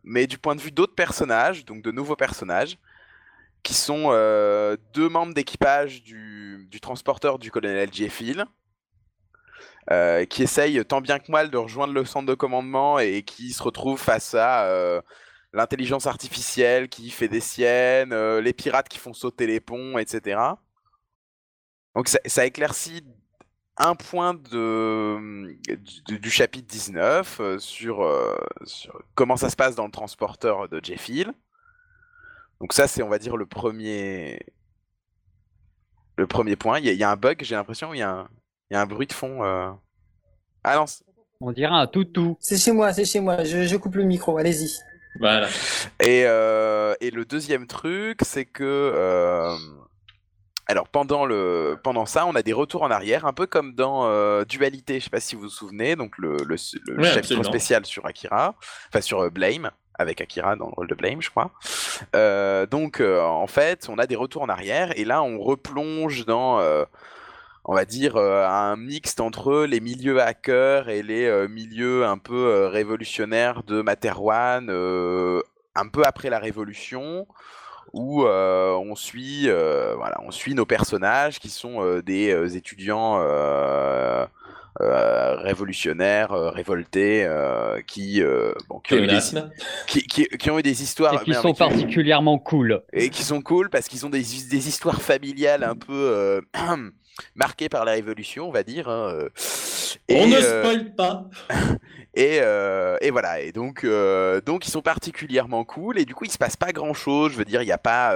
mais 0.03 0.27
du 0.27 0.37
point 0.37 0.55
de 0.55 0.61
vue 0.61 0.71
d'autres 0.71 0.95
personnages, 0.95 1.65
donc 1.65 1.83
de 1.83 1.91
nouveaux 1.91 2.15
personnages, 2.15 2.77
qui 3.63 3.73
sont 3.75 4.07
euh, 4.11 4.77
deux 4.93 5.09
membres 5.09 5.33
d'équipage 5.33 6.03
du, 6.03 6.67
du 6.71 6.81
transporteur 6.81 7.39
du 7.39 7.51
colonel 7.51 7.93
Jeffil 7.93 8.45
euh, 9.91 10.25
qui 10.25 10.43
essaye 10.43 10.83
tant 10.85 11.01
bien 11.01 11.19
que 11.19 11.31
mal 11.31 11.49
de 11.49 11.57
rejoindre 11.57 11.93
le 11.93 12.05
centre 12.05 12.25
de 12.27 12.33
commandement 12.35 12.99
et 12.99 13.23
qui 13.23 13.51
se 13.53 13.61
retrouve 13.63 13.99
face 13.99 14.33
à 14.33 14.65
euh, 14.65 15.01
l'intelligence 15.53 16.07
artificielle 16.07 16.89
qui 16.89 17.09
fait 17.11 17.27
des 17.27 17.39
siennes, 17.41 18.13
euh, 18.13 18.41
les 18.41 18.53
pirates 18.53 18.89
qui 18.89 18.99
font 18.99 19.13
sauter 19.13 19.47
les 19.47 19.59
ponts, 19.59 19.97
etc. 19.97 20.39
Donc 21.95 22.07
ça, 22.07 22.19
ça 22.25 22.45
éclaircit 22.45 23.03
un 23.77 23.95
point 23.95 24.33
de, 24.35 25.57
du, 26.07 26.19
du 26.19 26.29
chapitre 26.31 26.67
19 26.67 27.39
euh, 27.39 27.59
sur, 27.59 28.03
euh, 28.03 28.35
sur 28.65 29.01
comment 29.15 29.37
ça 29.37 29.49
se 29.49 29.55
passe 29.55 29.75
dans 29.75 29.85
le 29.85 29.91
transporteur 29.91 30.69
de 30.69 30.79
Jeffil. 30.83 31.33
Donc 32.59 32.73
ça, 32.73 32.87
c'est, 32.87 33.03
on 33.03 33.09
va 33.09 33.19
dire, 33.19 33.37
le 33.37 33.45
premier, 33.45 34.39
le 36.17 36.27
premier 36.27 36.55
point. 36.55 36.79
Il 36.79 36.85
y, 36.85 36.89
a- 36.89 36.93
il 36.93 36.97
y 36.99 37.03
a 37.03 37.11
un 37.11 37.15
bug, 37.15 37.43
j'ai 37.43 37.55
l'impression, 37.55 37.89
où 37.91 37.93
il 37.93 37.99
y 37.99 38.03
a 38.03 38.11
un, 38.11 38.29
il 38.69 38.73
y 38.75 38.77
a 38.77 38.81
un 38.81 38.85
bruit 38.85 39.07
de 39.07 39.13
fond. 39.13 39.43
euh. 39.43 39.71
Ah 40.63 40.75
non, 40.77 40.85
On 41.41 41.51
dirait 41.51 41.71
un 41.75 41.85
toutou. 41.87 42.37
C'est 42.39 42.57
chez 42.57 42.71
moi, 42.71 42.91
c'est 42.93 43.05
chez 43.05 43.19
moi. 43.19 43.43
Je, 43.43 43.67
je 43.67 43.77
coupe 43.77 43.95
le 43.95 44.03
micro, 44.03 44.37
allez-y. 44.37 44.71
Voilà. 45.19 45.47
Et, 45.99 46.23
euh, 46.25 46.95
et 47.01 47.11
le 47.11 47.25
deuxième 47.25 47.67
truc, 47.67 48.19
c'est 48.23 48.45
que 48.45 48.63
euh, 48.63 49.55
alors 50.67 50.87
pendant 50.87 51.25
le 51.25 51.77
pendant 51.83 52.05
ça, 52.05 52.25
on 52.25 52.35
a 52.35 52.41
des 52.41 52.53
retours 52.53 52.83
en 52.83 52.91
arrière, 52.91 53.25
un 53.25 53.33
peu 53.33 53.45
comme 53.45 53.73
dans 53.75 54.07
euh, 54.07 54.43
Dualité. 54.45 54.99
Je 54.99 55.05
sais 55.05 55.09
pas 55.09 55.19
si 55.19 55.35
vous 55.35 55.43
vous 55.43 55.49
souvenez, 55.49 55.95
donc 55.95 56.17
le, 56.17 56.37
le, 56.37 56.45
le 56.45 56.57
chapitre 56.57 57.17
absolument. 57.17 57.43
spécial 57.43 57.85
sur 57.85 58.05
Akira, 58.05 58.55
enfin 58.89 59.01
sur 59.01 59.29
Blame 59.29 59.71
avec 59.99 60.21
Akira 60.21 60.55
dans 60.55 60.67
le 60.67 60.73
rôle 60.73 60.87
de 60.87 60.95
Blame, 60.95 61.21
je 61.21 61.29
crois. 61.29 61.51
Euh, 62.15 62.65
donc 62.65 62.99
euh, 62.99 63.21
en 63.21 63.47
fait, 63.47 63.87
on 63.89 63.97
a 63.99 64.07
des 64.07 64.15
retours 64.15 64.41
en 64.41 64.49
arrière 64.49 64.97
et 64.97 65.05
là, 65.05 65.21
on 65.23 65.39
replonge 65.39 66.25
dans 66.25 66.59
euh, 66.59 66.85
on 67.65 67.73
va 67.73 67.85
dire, 67.85 68.17
euh, 68.17 68.45
un 68.47 68.75
mixte 68.75 69.21
entre 69.21 69.63
les 69.65 69.79
milieux 69.79 70.21
hackers 70.21 70.89
et 70.89 71.01
les 71.01 71.25
euh, 71.25 71.47
milieux 71.47 72.05
un 72.05 72.17
peu 72.17 72.35
euh, 72.35 72.67
révolutionnaires 72.69 73.63
de 73.63 73.81
Materwan, 73.81 74.67
euh, 74.69 75.41
un 75.75 75.87
peu 75.87 76.03
après 76.05 76.29
la 76.29 76.39
Révolution, 76.39 77.25
où 77.93 78.25
euh, 78.25 78.73
on 78.73 78.95
suit, 78.95 79.43
euh, 79.47 79.93
voilà, 79.95 80.19
on 80.25 80.31
suit 80.31 80.55
nos 80.55 80.65
personnages 80.65 81.39
qui 81.39 81.49
sont 81.49 81.81
euh, 81.83 82.01
des 82.01 82.31
euh, 82.31 82.47
étudiants 82.49 83.19
euh, 83.21 84.25
euh, 84.81 85.35
révolutionnaires, 85.37 86.31
euh, 86.33 86.49
révoltés, 86.49 87.23
euh, 87.25 87.79
qui, 87.87 88.21
euh, 88.21 88.53
bon, 88.67 88.79
qui, 88.79 88.95
ont 88.95 88.97
eu 88.97 89.01
des, 89.01 89.05
Pléonasme. 89.07 89.51
qui, 89.87 90.01
qui- 90.07 90.27
qui 90.27 90.49
ont 90.51 90.57
eu 90.59 90.63
des 90.63 90.81
histoires 90.83 91.13
Et 91.21 91.23
qui 91.25 91.33
sont 91.35 91.53
particulièrement 91.53 92.39
cool. 92.39 92.81
et 92.91 93.09
qui 93.09 93.23
sont 93.23 93.41
cool 93.41 93.69
parce 93.69 93.87
qu'ils 93.87 94.05
ont 94.05 94.09
des, 94.09 94.23
des 94.23 94.67
histoires 94.67 95.01
familiales 95.01 95.63
un 95.63 95.75
peu 95.75 96.41
marquées 97.35 97.69
par 97.69 97.85
la 97.85 97.93
révolution, 97.93 98.47
on 98.47 98.51
va 98.51 98.63
dire. 98.63 98.87
hein, 98.89 99.13
euh. 99.13 99.29
On 100.09 100.27
ne 100.27 100.35
euh, 100.35 100.61
spoil 100.63 100.95
pas. 100.95 101.29
et, 102.15 102.39
euh, 102.41 102.97
et 103.01 103.11
voilà, 103.11 103.41
et 103.41 103.51
donc, 103.51 103.85
donc 104.45 104.67
ils 104.67 104.71
sont 104.71 104.81
particulièrement 104.81 105.63
cool, 105.65 105.99
et 105.99 106.05
du 106.05 106.15
coup 106.15 106.25
il 106.25 106.31
se 106.31 106.37
passe 106.37 106.55
pas 106.57 106.71
grand 106.71 106.93
chose, 106.93 107.31
je 107.33 107.37
veux 107.37 107.45
dire, 107.45 107.61
il 107.61 107.65
n'y 107.65 107.71
a 107.71 107.77
pas... 107.77 108.15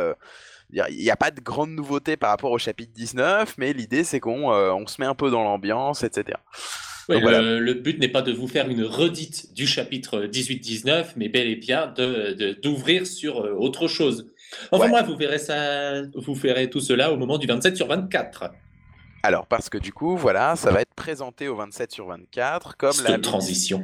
il 0.71 0.83
n'y 0.97 1.09
a 1.11 1.15
pas 1.15 1.31
de 1.31 1.39
grande 1.39 1.71
nouveauté 1.71 2.17
par 2.17 2.29
rapport 2.31 2.51
au 2.51 2.57
chapitre 2.57 2.91
19, 2.93 3.55
mais 3.57 3.73
l'idée 3.73 4.03
c'est 4.03 4.19
qu'on 4.19 4.51
euh, 4.51 4.71
on 4.71 4.85
se 4.87 4.99
met 4.99 5.07
un 5.07 5.15
peu 5.15 5.29
dans 5.31 5.43
l'ambiance, 5.43 6.03
etc. 6.03 6.37
Ouais, 7.07 7.15
donc 7.15 7.23
voilà. 7.23 7.41
le, 7.41 7.59
le 7.59 7.73
but 7.75 7.99
n'est 7.99 8.09
pas 8.09 8.21
de 8.21 8.33
vous 8.33 8.49
faire 8.49 8.67
une 8.67 8.83
redite 8.83 9.53
du 9.53 9.65
chapitre 9.65 10.23
18-19, 10.25 11.13
mais 11.15 11.29
bel 11.29 11.47
et 11.47 11.55
bien 11.55 11.87
de- 11.87 12.33
de- 12.33 12.51
d'ouvrir 12.61 13.07
sur 13.07 13.37
autre 13.37 13.87
chose. 13.87 14.29
Enfin 14.71 14.85
Ouais. 14.85 14.89
bref, 14.91 15.05
vous 15.07 15.15
verrez 15.15 15.37
ça, 15.39 16.01
vous 16.15 16.33
verrez 16.33 16.69
tout 16.69 16.81
cela 16.81 17.13
au 17.13 17.17
moment 17.17 17.37
du 17.37 17.47
27 17.47 17.77
sur 17.77 17.87
24. 17.87 18.51
Alors 19.23 19.47
parce 19.47 19.69
que 19.69 19.77
du 19.77 19.91
coup, 19.91 20.15
voilà, 20.15 20.55
ça 20.55 20.71
va 20.71 20.81
être 20.81 20.93
présenté 20.93 21.47
au 21.47 21.55
27 21.55 21.91
sur 21.91 22.07
24 22.07 22.77
comme 22.77 22.95
la, 23.07 23.19
transition. 23.19 23.83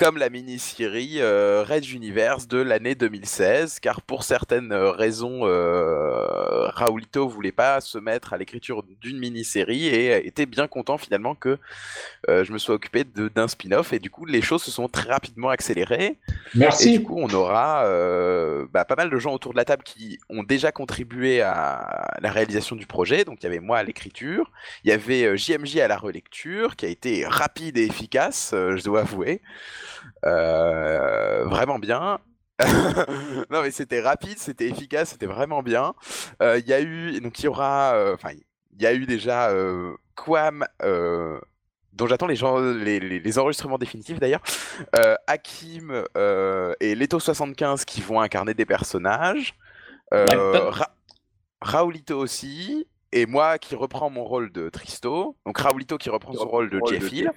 Comme 0.00 0.16
la 0.16 0.30
mini-série 0.30 1.16
euh, 1.18 1.62
Red 1.62 1.86
Universe 1.86 2.48
de 2.48 2.56
l'année 2.56 2.94
2016, 2.94 3.80
car 3.80 4.00
pour 4.00 4.24
certaines 4.24 4.72
euh, 4.72 4.92
raisons, 4.92 5.40
euh, 5.42 6.68
Raoulito 6.70 7.28
voulait 7.28 7.52
pas 7.52 7.82
se 7.82 7.98
mettre 7.98 8.32
à 8.32 8.38
l'écriture 8.38 8.82
d'une 9.02 9.18
mini-série 9.18 9.88
et 9.88 10.26
était 10.26 10.46
bien 10.46 10.68
content 10.68 10.96
finalement 10.96 11.34
que 11.34 11.58
euh, 12.30 12.44
je 12.44 12.52
me 12.54 12.56
sois 12.56 12.76
occupé 12.76 13.04
d'un 13.04 13.46
spin-off, 13.46 13.92
et 13.92 13.98
du 13.98 14.08
coup 14.08 14.24
les 14.24 14.40
choses 14.40 14.62
se 14.62 14.70
sont 14.70 14.88
très 14.88 15.10
rapidement 15.10 15.50
accélérées, 15.50 16.16
et 16.16 16.16
Merci. 16.54 16.98
du 16.98 17.04
coup 17.04 17.18
on 17.18 17.28
aura 17.34 17.84
bah, 18.72 18.86
pas 18.86 18.96
mal 18.96 19.10
de 19.10 19.18
gens 19.18 19.34
autour 19.34 19.52
de 19.52 19.58
la 19.58 19.66
table 19.66 19.82
qui 19.82 20.18
ont 20.30 20.42
déjà 20.42 20.72
contribué 20.72 21.42
à 21.42 22.16
la 22.22 22.32
réalisation 22.32 22.74
du 22.74 22.86
projet, 22.86 23.26
donc 23.26 23.42
il 23.42 23.44
y 23.44 23.46
avait 23.48 23.60
moi 23.60 23.76
à 23.76 23.82
l'écriture, 23.82 24.50
il 24.82 24.88
y 24.88 24.92
avait 24.94 25.36
JMJ 25.36 25.76
à 25.76 25.88
la 25.88 25.98
relecture, 25.98 26.76
qui 26.76 26.86
a 26.86 26.88
été 26.88 27.26
rapide 27.26 27.76
et 27.76 27.84
efficace, 27.84 28.52
je 28.54 28.82
dois 28.82 29.00
avouer. 29.00 29.42
Euh, 30.26 31.44
vraiment 31.44 31.78
bien. 31.78 32.18
non 33.50 33.62
mais 33.62 33.70
c'était 33.70 34.00
rapide, 34.02 34.38
c'était 34.38 34.68
efficace, 34.68 35.10
c'était 35.10 35.26
vraiment 35.26 35.62
bien. 35.62 35.94
Euh, 36.42 36.58
Il 36.58 36.68
y 36.68 36.72
a 36.74 36.80
eu, 36.80 37.18
donc 37.20 37.38
il 37.38 37.44
y 37.46 37.48
aura, 37.48 37.94
euh, 37.94 38.14
enfin 38.14 38.30
il 38.32 38.82
y 38.82 38.86
a 38.86 38.92
eu 38.92 39.06
déjà 39.06 39.50
Quam, 40.14 40.66
dont 41.92 42.06
j'attends 42.06 42.26
les, 42.26 42.36
les, 42.84 43.00
les- 43.00 43.18
les 43.20 43.38
enregistrements 43.38 43.78
définitifs 43.78 44.20
d'ailleurs, 44.20 44.42
euh, 44.96 45.14
Hakim 45.26 46.04
euh, 46.16 46.74
et 46.80 46.94
Leto 46.94 47.18
75 47.18 47.84
qui 47.86 48.00
vont 48.02 48.20
incarner 48.20 48.52
des 48.54 48.66
personnages, 48.66 49.54
euh. 50.12 50.68
Ra- 50.70 50.94
Raoulito 51.62 52.18
aussi, 52.18 52.86
et 53.12 53.26
moi 53.26 53.58
qui 53.58 53.74
reprends 53.74 54.10
mon 54.10 54.24
rôle 54.24 54.52
de 54.52 54.68
Tristo, 54.68 55.36
donc 55.44 55.58
Raoulito 55.58 55.98
qui 55.98 56.10
reprend 56.10 56.32
son 56.32 56.48
rôle 56.48 56.70
de 56.70 56.80
Jeffil. 56.88 57.30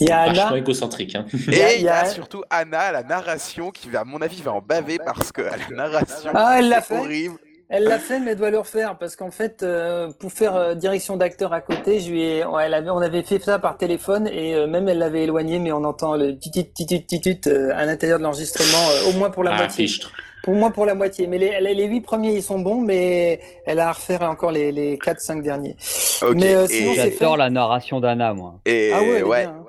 Il 0.00 0.08
y 0.08 0.10
a 0.12 0.26
Vachement 0.26 0.46
Anna. 0.48 0.58
égocentrique. 0.58 1.14
hein. 1.16 1.26
Et 1.32 1.36
il 1.48 1.58
y 1.58 1.62
a 1.62 1.74
il 1.76 1.82
y 1.82 1.88
a- 1.88 2.04
surtout 2.06 2.42
Anna 2.50 2.92
la 2.92 3.02
narration 3.02 3.70
qui, 3.70 3.94
à 3.96 4.04
mon 4.04 4.20
avis, 4.22 4.42
va 4.42 4.52
en 4.52 4.60
baver 4.60 4.98
parce 5.04 5.32
que 5.32 5.42
la 5.42 5.56
narration, 5.76 6.30
Ah, 6.34 6.56
elle 6.58 6.68
l'a 6.68 6.80
c'est 6.80 6.94
fait. 6.94 7.00
horrible. 7.00 7.38
Elle 7.68 7.82
l'a 7.82 7.98
fait, 7.98 8.20
mais 8.20 8.30
elle 8.30 8.36
doit 8.38 8.50
le 8.52 8.60
refaire 8.60 8.96
parce 8.96 9.16
qu'en 9.16 9.32
fait, 9.32 9.64
euh, 9.64 10.12
pour 10.20 10.30
faire 10.30 10.54
euh, 10.54 10.74
direction 10.76 11.16
d'acteur 11.16 11.52
à 11.52 11.60
côté, 11.60 11.98
je 11.98 12.10
lui 12.12 12.22
ai, 12.22 12.44
ouais, 12.44 12.66
elle 12.66 12.74
avait, 12.74 12.90
on 12.90 12.98
avait 12.98 13.24
fait 13.24 13.40
ça 13.40 13.58
par 13.58 13.76
téléphone 13.76 14.28
et 14.28 14.54
euh, 14.54 14.68
même 14.68 14.88
elle 14.88 14.98
l'avait 14.98 15.24
éloigné, 15.24 15.58
mais 15.58 15.72
on 15.72 15.82
entend 15.82 16.14
le 16.14 16.38
titut 16.38 16.72
titut 16.72 17.04
titut 17.04 17.40
euh, 17.48 17.72
à 17.74 17.84
l'intérieur 17.84 18.20
de 18.20 18.22
l'enregistrement, 18.22 18.88
euh, 18.90 19.10
au 19.10 19.18
moins 19.18 19.30
pour 19.30 19.42
la 19.42 19.50
Ah, 19.54 19.56
moitié. 19.56 19.88
fichtre. 19.88 20.12
Pour 20.46 20.54
moi, 20.54 20.70
pour 20.70 20.86
la 20.86 20.94
moitié. 20.94 21.26
Mais 21.26 21.38
les, 21.38 21.60
les, 21.60 21.74
les 21.74 21.86
huit 21.86 22.00
premiers, 22.02 22.32
ils 22.34 22.42
sont 22.42 22.60
bons, 22.60 22.80
mais 22.80 23.40
elle 23.66 23.80
a 23.80 23.88
à 23.88 23.92
refaire 23.92 24.22
encore 24.22 24.52
les, 24.52 24.70
les 24.70 24.96
quatre, 24.96 25.20
cinq 25.20 25.42
derniers. 25.42 25.74
Ok, 26.22 26.36
Mais, 26.36 26.54
euh, 26.54 26.66
sinon, 26.68 26.92
J'adore 26.94 27.36
la 27.36 27.50
narration 27.50 27.98
d'Anna, 27.98 28.32
moi. 28.32 28.54
et 28.64 28.92
Ah 28.94 29.02
ouais, 29.02 29.22
ouais. 29.24 29.40
bien, 29.42 29.50
hein. 29.50 29.62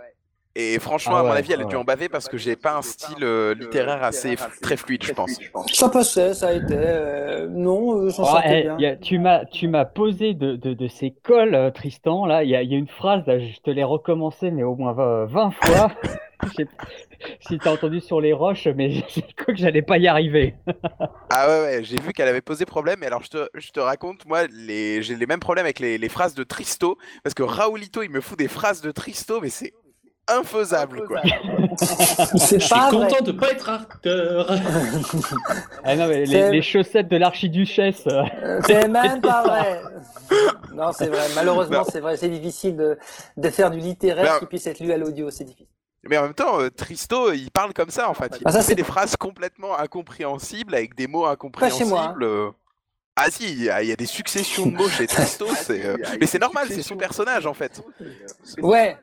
Et 0.59 0.77
franchement, 0.79 1.17
Ah 1.17 1.19
à 1.19 1.23
mon 1.23 1.31
avis, 1.31 1.51
elle 1.51 1.61
a 1.61 1.65
dû 1.65 1.75
en 1.75 1.83
baver 1.83 2.09
parce 2.09 2.27
que 2.27 2.37
j'ai 2.37 2.55
pas 2.55 2.77
un 2.77 2.81
style 2.83 3.23
euh, 3.23 3.53
littéraire 3.55 4.03
assez 4.03 4.33
f- 4.35 4.59
très 4.61 4.75
fluide, 4.77 5.03
je 5.03 5.13
pense. 5.13 5.39
Ça 5.73 5.89
passait, 5.89 6.33
ça 6.35 6.47
a 6.49 6.53
été. 6.53 6.73
euh, 6.75 7.47
non, 7.47 7.95
euh, 7.99 8.09
j'en 8.09 8.23
Oh, 8.23 8.25
sortais 8.27 8.59
eh, 8.59 8.63
bien. 8.63 8.77
y 8.79 8.85
a- 8.87 8.95
tu 8.95 9.17
m'as 9.19 9.45
tu 9.45 9.67
m'as 9.67 9.85
posé 9.85 10.33
de, 10.35 10.55
de, 10.55 10.73
de 10.73 10.87
ces 10.87 11.11
cols, 11.23 11.53
euh, 11.53 11.69
Tristan. 11.71 12.25
Là, 12.25 12.43
il 12.43 12.49
y 12.49 12.55
a, 12.55 12.61
il 12.63 12.71
y 12.71 12.75
a 12.75 12.77
une 12.77 12.87
phrase, 12.87 13.21
là, 13.27 13.37
je 13.39 13.59
te 13.63 13.69
l'ai 13.71 13.83
recommencé, 13.83 14.49
mais 14.51 14.63
au 14.63 14.75
moins 14.75 14.93
20 14.93 15.25
20 15.25 15.51
fois. 15.51 15.91
si 17.41 17.57
t'as 17.59 17.73
entendu 17.73 17.99
sur 17.99 18.21
les 18.21 18.33
roches, 18.33 18.67
mais 18.67 18.91
j'ai 19.09 19.21
cru 19.35 19.53
que 19.53 19.57
j'allais 19.57 19.81
pas 19.81 19.97
y 19.97 20.07
arriver. 20.07 20.55
ah 21.29 21.47
ouais, 21.47 21.61
ouais 21.61 21.83
j'ai 21.83 21.97
vu 21.97 22.13
qu'elle 22.13 22.27
avait 22.27 22.41
posé 22.41 22.65
problème. 22.65 23.03
Et 23.03 23.07
alors, 23.07 23.23
je 23.23 23.29
te, 23.29 23.49
je 23.55 23.71
te 23.71 23.79
raconte, 23.79 24.25
moi, 24.25 24.47
les... 24.47 25.01
j'ai 25.01 25.15
les 25.15 25.25
mêmes 25.25 25.39
problèmes 25.39 25.65
avec 25.65 25.79
les, 25.79 25.97
les, 25.97 26.09
phrases 26.09 26.35
de 26.35 26.43
Tristo. 26.43 26.97
Parce 27.23 27.33
que 27.33 27.43
Raoulito, 27.43 28.01
il 28.03 28.09
me 28.09 28.21
fout 28.21 28.37
des 28.37 28.47
phrases 28.47 28.81
de 28.81 28.91
Tristo, 28.91 29.41
mais 29.41 29.49
c'est 29.49 29.73
infaisable, 30.27 31.05
quoi. 31.07 31.21
Je 31.23 32.59
suis 32.59 32.79
content 32.89 33.23
de 33.23 33.31
pas 33.31 33.51
être 33.51 33.69
acteur. 33.69 34.51
ah 35.83 35.95
non, 35.95 36.07
mais 36.07 36.25
les, 36.25 36.61
chaussettes 36.61 37.07
de 37.07 37.17
l'archiduchesse. 37.17 38.03
Euh, 38.07 38.59
c'est 38.65 38.87
même 38.87 39.21
pas 39.21 39.43
vrai. 39.43 39.81
Non, 40.73 40.91
c'est 40.91 41.07
vrai. 41.07 41.27
Malheureusement, 41.35 41.83
c'est 41.85 42.01
vrai. 42.01 42.17
C'est 42.17 42.29
difficile 42.29 42.75
de, 42.75 42.97
de, 43.37 43.49
faire 43.49 43.71
du 43.71 43.79
littéraire 43.79 44.39
qui 44.39 44.45
puisse 44.45 44.67
être 44.67 44.79
lu 44.79 44.91
à 44.91 44.97
l'audio. 44.97 45.29
C'est 45.29 45.45
difficile. 45.45 45.67
Mais 46.09 46.17
en 46.17 46.23
même 46.23 46.33
temps, 46.33 46.59
euh, 46.59 46.69
Tristo, 46.69 47.31
il 47.31 47.51
parle 47.51 47.73
comme 47.73 47.89
ça, 47.89 48.09
en 48.09 48.13
fait. 48.13 48.37
Il 48.39 48.43
ah, 48.45 48.61
fait 48.61 48.75
des 48.75 48.83
phrases 48.83 49.15
complètement 49.15 49.77
incompréhensibles 49.77 50.75
avec 50.75 50.95
des 50.95 51.07
mots 51.07 51.25
incompréhensibles. 51.25 51.79
Pas 51.79 51.85
chez 51.85 51.89
moi, 51.89 52.15
hein. 52.27 52.55
Ah 53.19 53.31
si, 53.31 53.51
il 53.51 53.63
y, 53.63 53.69
a 53.69 53.95
des 53.95 54.05
successions 54.05 54.67
de 54.67 54.75
mots 54.75 54.89
chez 54.89 55.07
Tristo, 55.07 55.47
mais 56.19 56.27
c'est 56.27 56.37
normal, 56.37 56.67
c'est 56.69 56.83
son 56.83 56.95
personnage 56.95 57.47
en 57.47 57.55
fait. 57.55 57.81
Ouais, 58.59 58.95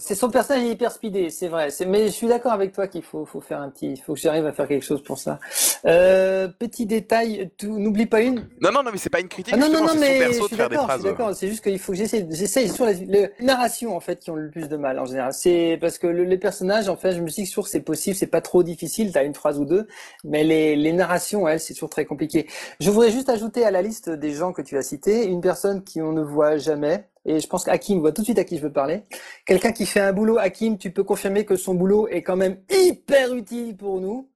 c'est 0.00 0.14
son 0.14 0.30
personnage 0.30 0.64
hyper 0.64 0.90
speedé, 0.90 1.30
c'est 1.30 1.48
vrai. 1.48 1.68
Mais 1.86 2.06
je 2.06 2.12
suis 2.12 2.26
d'accord 2.26 2.52
avec 2.52 2.72
toi 2.72 2.88
qu'il 2.88 3.02
faut, 3.02 3.24
faut 3.24 3.40
faire 3.40 3.60
un 3.60 3.68
petit, 3.70 3.92
il 3.92 4.00
faut 4.00 4.14
que 4.14 4.20
j'arrive 4.20 4.46
à 4.46 4.52
faire 4.52 4.66
quelque 4.66 4.84
chose 4.84 5.02
pour 5.02 5.18
ça. 5.18 5.38
Euh, 5.84 6.48
petit 6.48 6.86
détail, 6.86 7.50
n'oublie 7.62 8.06
pas 8.06 8.22
une? 8.22 8.48
Non, 8.60 8.72
non, 8.72 8.82
non, 8.82 8.90
mais 8.92 8.98
c'est 8.98 9.10
pas 9.10 9.20
une 9.20 9.28
critique. 9.28 9.54
Ah, 9.54 9.58
non, 9.58 9.70
non, 9.70 9.84
non, 9.86 9.94
mais 9.98 10.32
je 10.32 10.42
suis 10.42 10.56
d'accord. 10.56 11.34
C'est 11.34 11.48
juste 11.48 11.62
qu'il 11.62 11.78
faut 11.78 11.92
que 11.92 11.98
j'essaie, 11.98 12.26
j'essaie 12.30 12.68
sur 12.68 12.86
les, 12.86 12.94
les, 12.94 13.30
narrations 13.40 13.94
en 13.94 14.00
fait 14.00 14.20
qui 14.20 14.30
ont 14.30 14.36
le 14.36 14.50
plus 14.50 14.68
de 14.68 14.76
mal 14.76 14.98
en 14.98 15.04
général. 15.04 15.32
C'est 15.32 15.78
parce 15.80 15.98
que 15.98 16.06
les 16.06 16.38
personnages, 16.38 16.88
en 16.88 16.96
fait, 16.96 17.12
je 17.12 17.20
me 17.20 17.28
dis 17.28 17.44
que 17.44 17.48
sur 17.48 17.68
c'est 17.68 17.80
possible, 17.80 18.16
c'est 18.16 18.26
pas 18.26 18.40
trop 18.40 18.62
difficile. 18.62 19.12
T'as 19.12 19.24
une 19.24 19.34
phrase 19.34 19.58
ou 19.58 19.64
deux, 19.64 19.86
mais 20.24 20.44
les, 20.44 20.76
les 20.76 20.92
narrations, 20.92 21.46
elles, 21.46 21.60
c'est 21.60 21.74
toujours 21.74 21.90
très 21.90 22.06
compliqué. 22.06 22.48
Je 22.80 22.90
voudrais 22.90 23.10
juste 23.10 23.28
ajouter 23.28 23.64
à 23.64 23.70
la 23.70 23.82
liste 23.82 24.10
des 24.10 24.32
gens 24.32 24.52
que 24.52 24.62
tu 24.62 24.76
as 24.76 24.82
cités 24.82 25.26
une 25.26 25.40
personne 25.40 25.84
qui 25.84 26.00
on 26.00 26.12
ne 26.12 26.22
voit 26.22 26.56
jamais 26.56 27.04
et 27.26 27.38
je 27.38 27.46
pense 27.46 27.64
qu'Hakim 27.64 28.00
voit 28.00 28.12
tout 28.12 28.22
de 28.22 28.26
suite 28.26 28.38
à 28.38 28.44
qui 28.44 28.56
je 28.56 28.62
veux 28.62 28.72
parler. 28.72 29.02
Quelqu'un 29.44 29.72
qui 29.72 29.86
fait 29.86 30.00
un 30.00 30.12
boulot, 30.12 30.38
Hakim, 30.38 30.78
tu 30.78 30.90
peux 30.90 31.04
confirmer 31.04 31.44
que 31.44 31.56
son 31.56 31.74
boulot 31.74 32.08
est 32.08 32.22
quand 32.22 32.36
même 32.36 32.58
hyper 32.70 33.34
utile 33.34 33.76
pour 33.76 34.00
nous. 34.00 34.30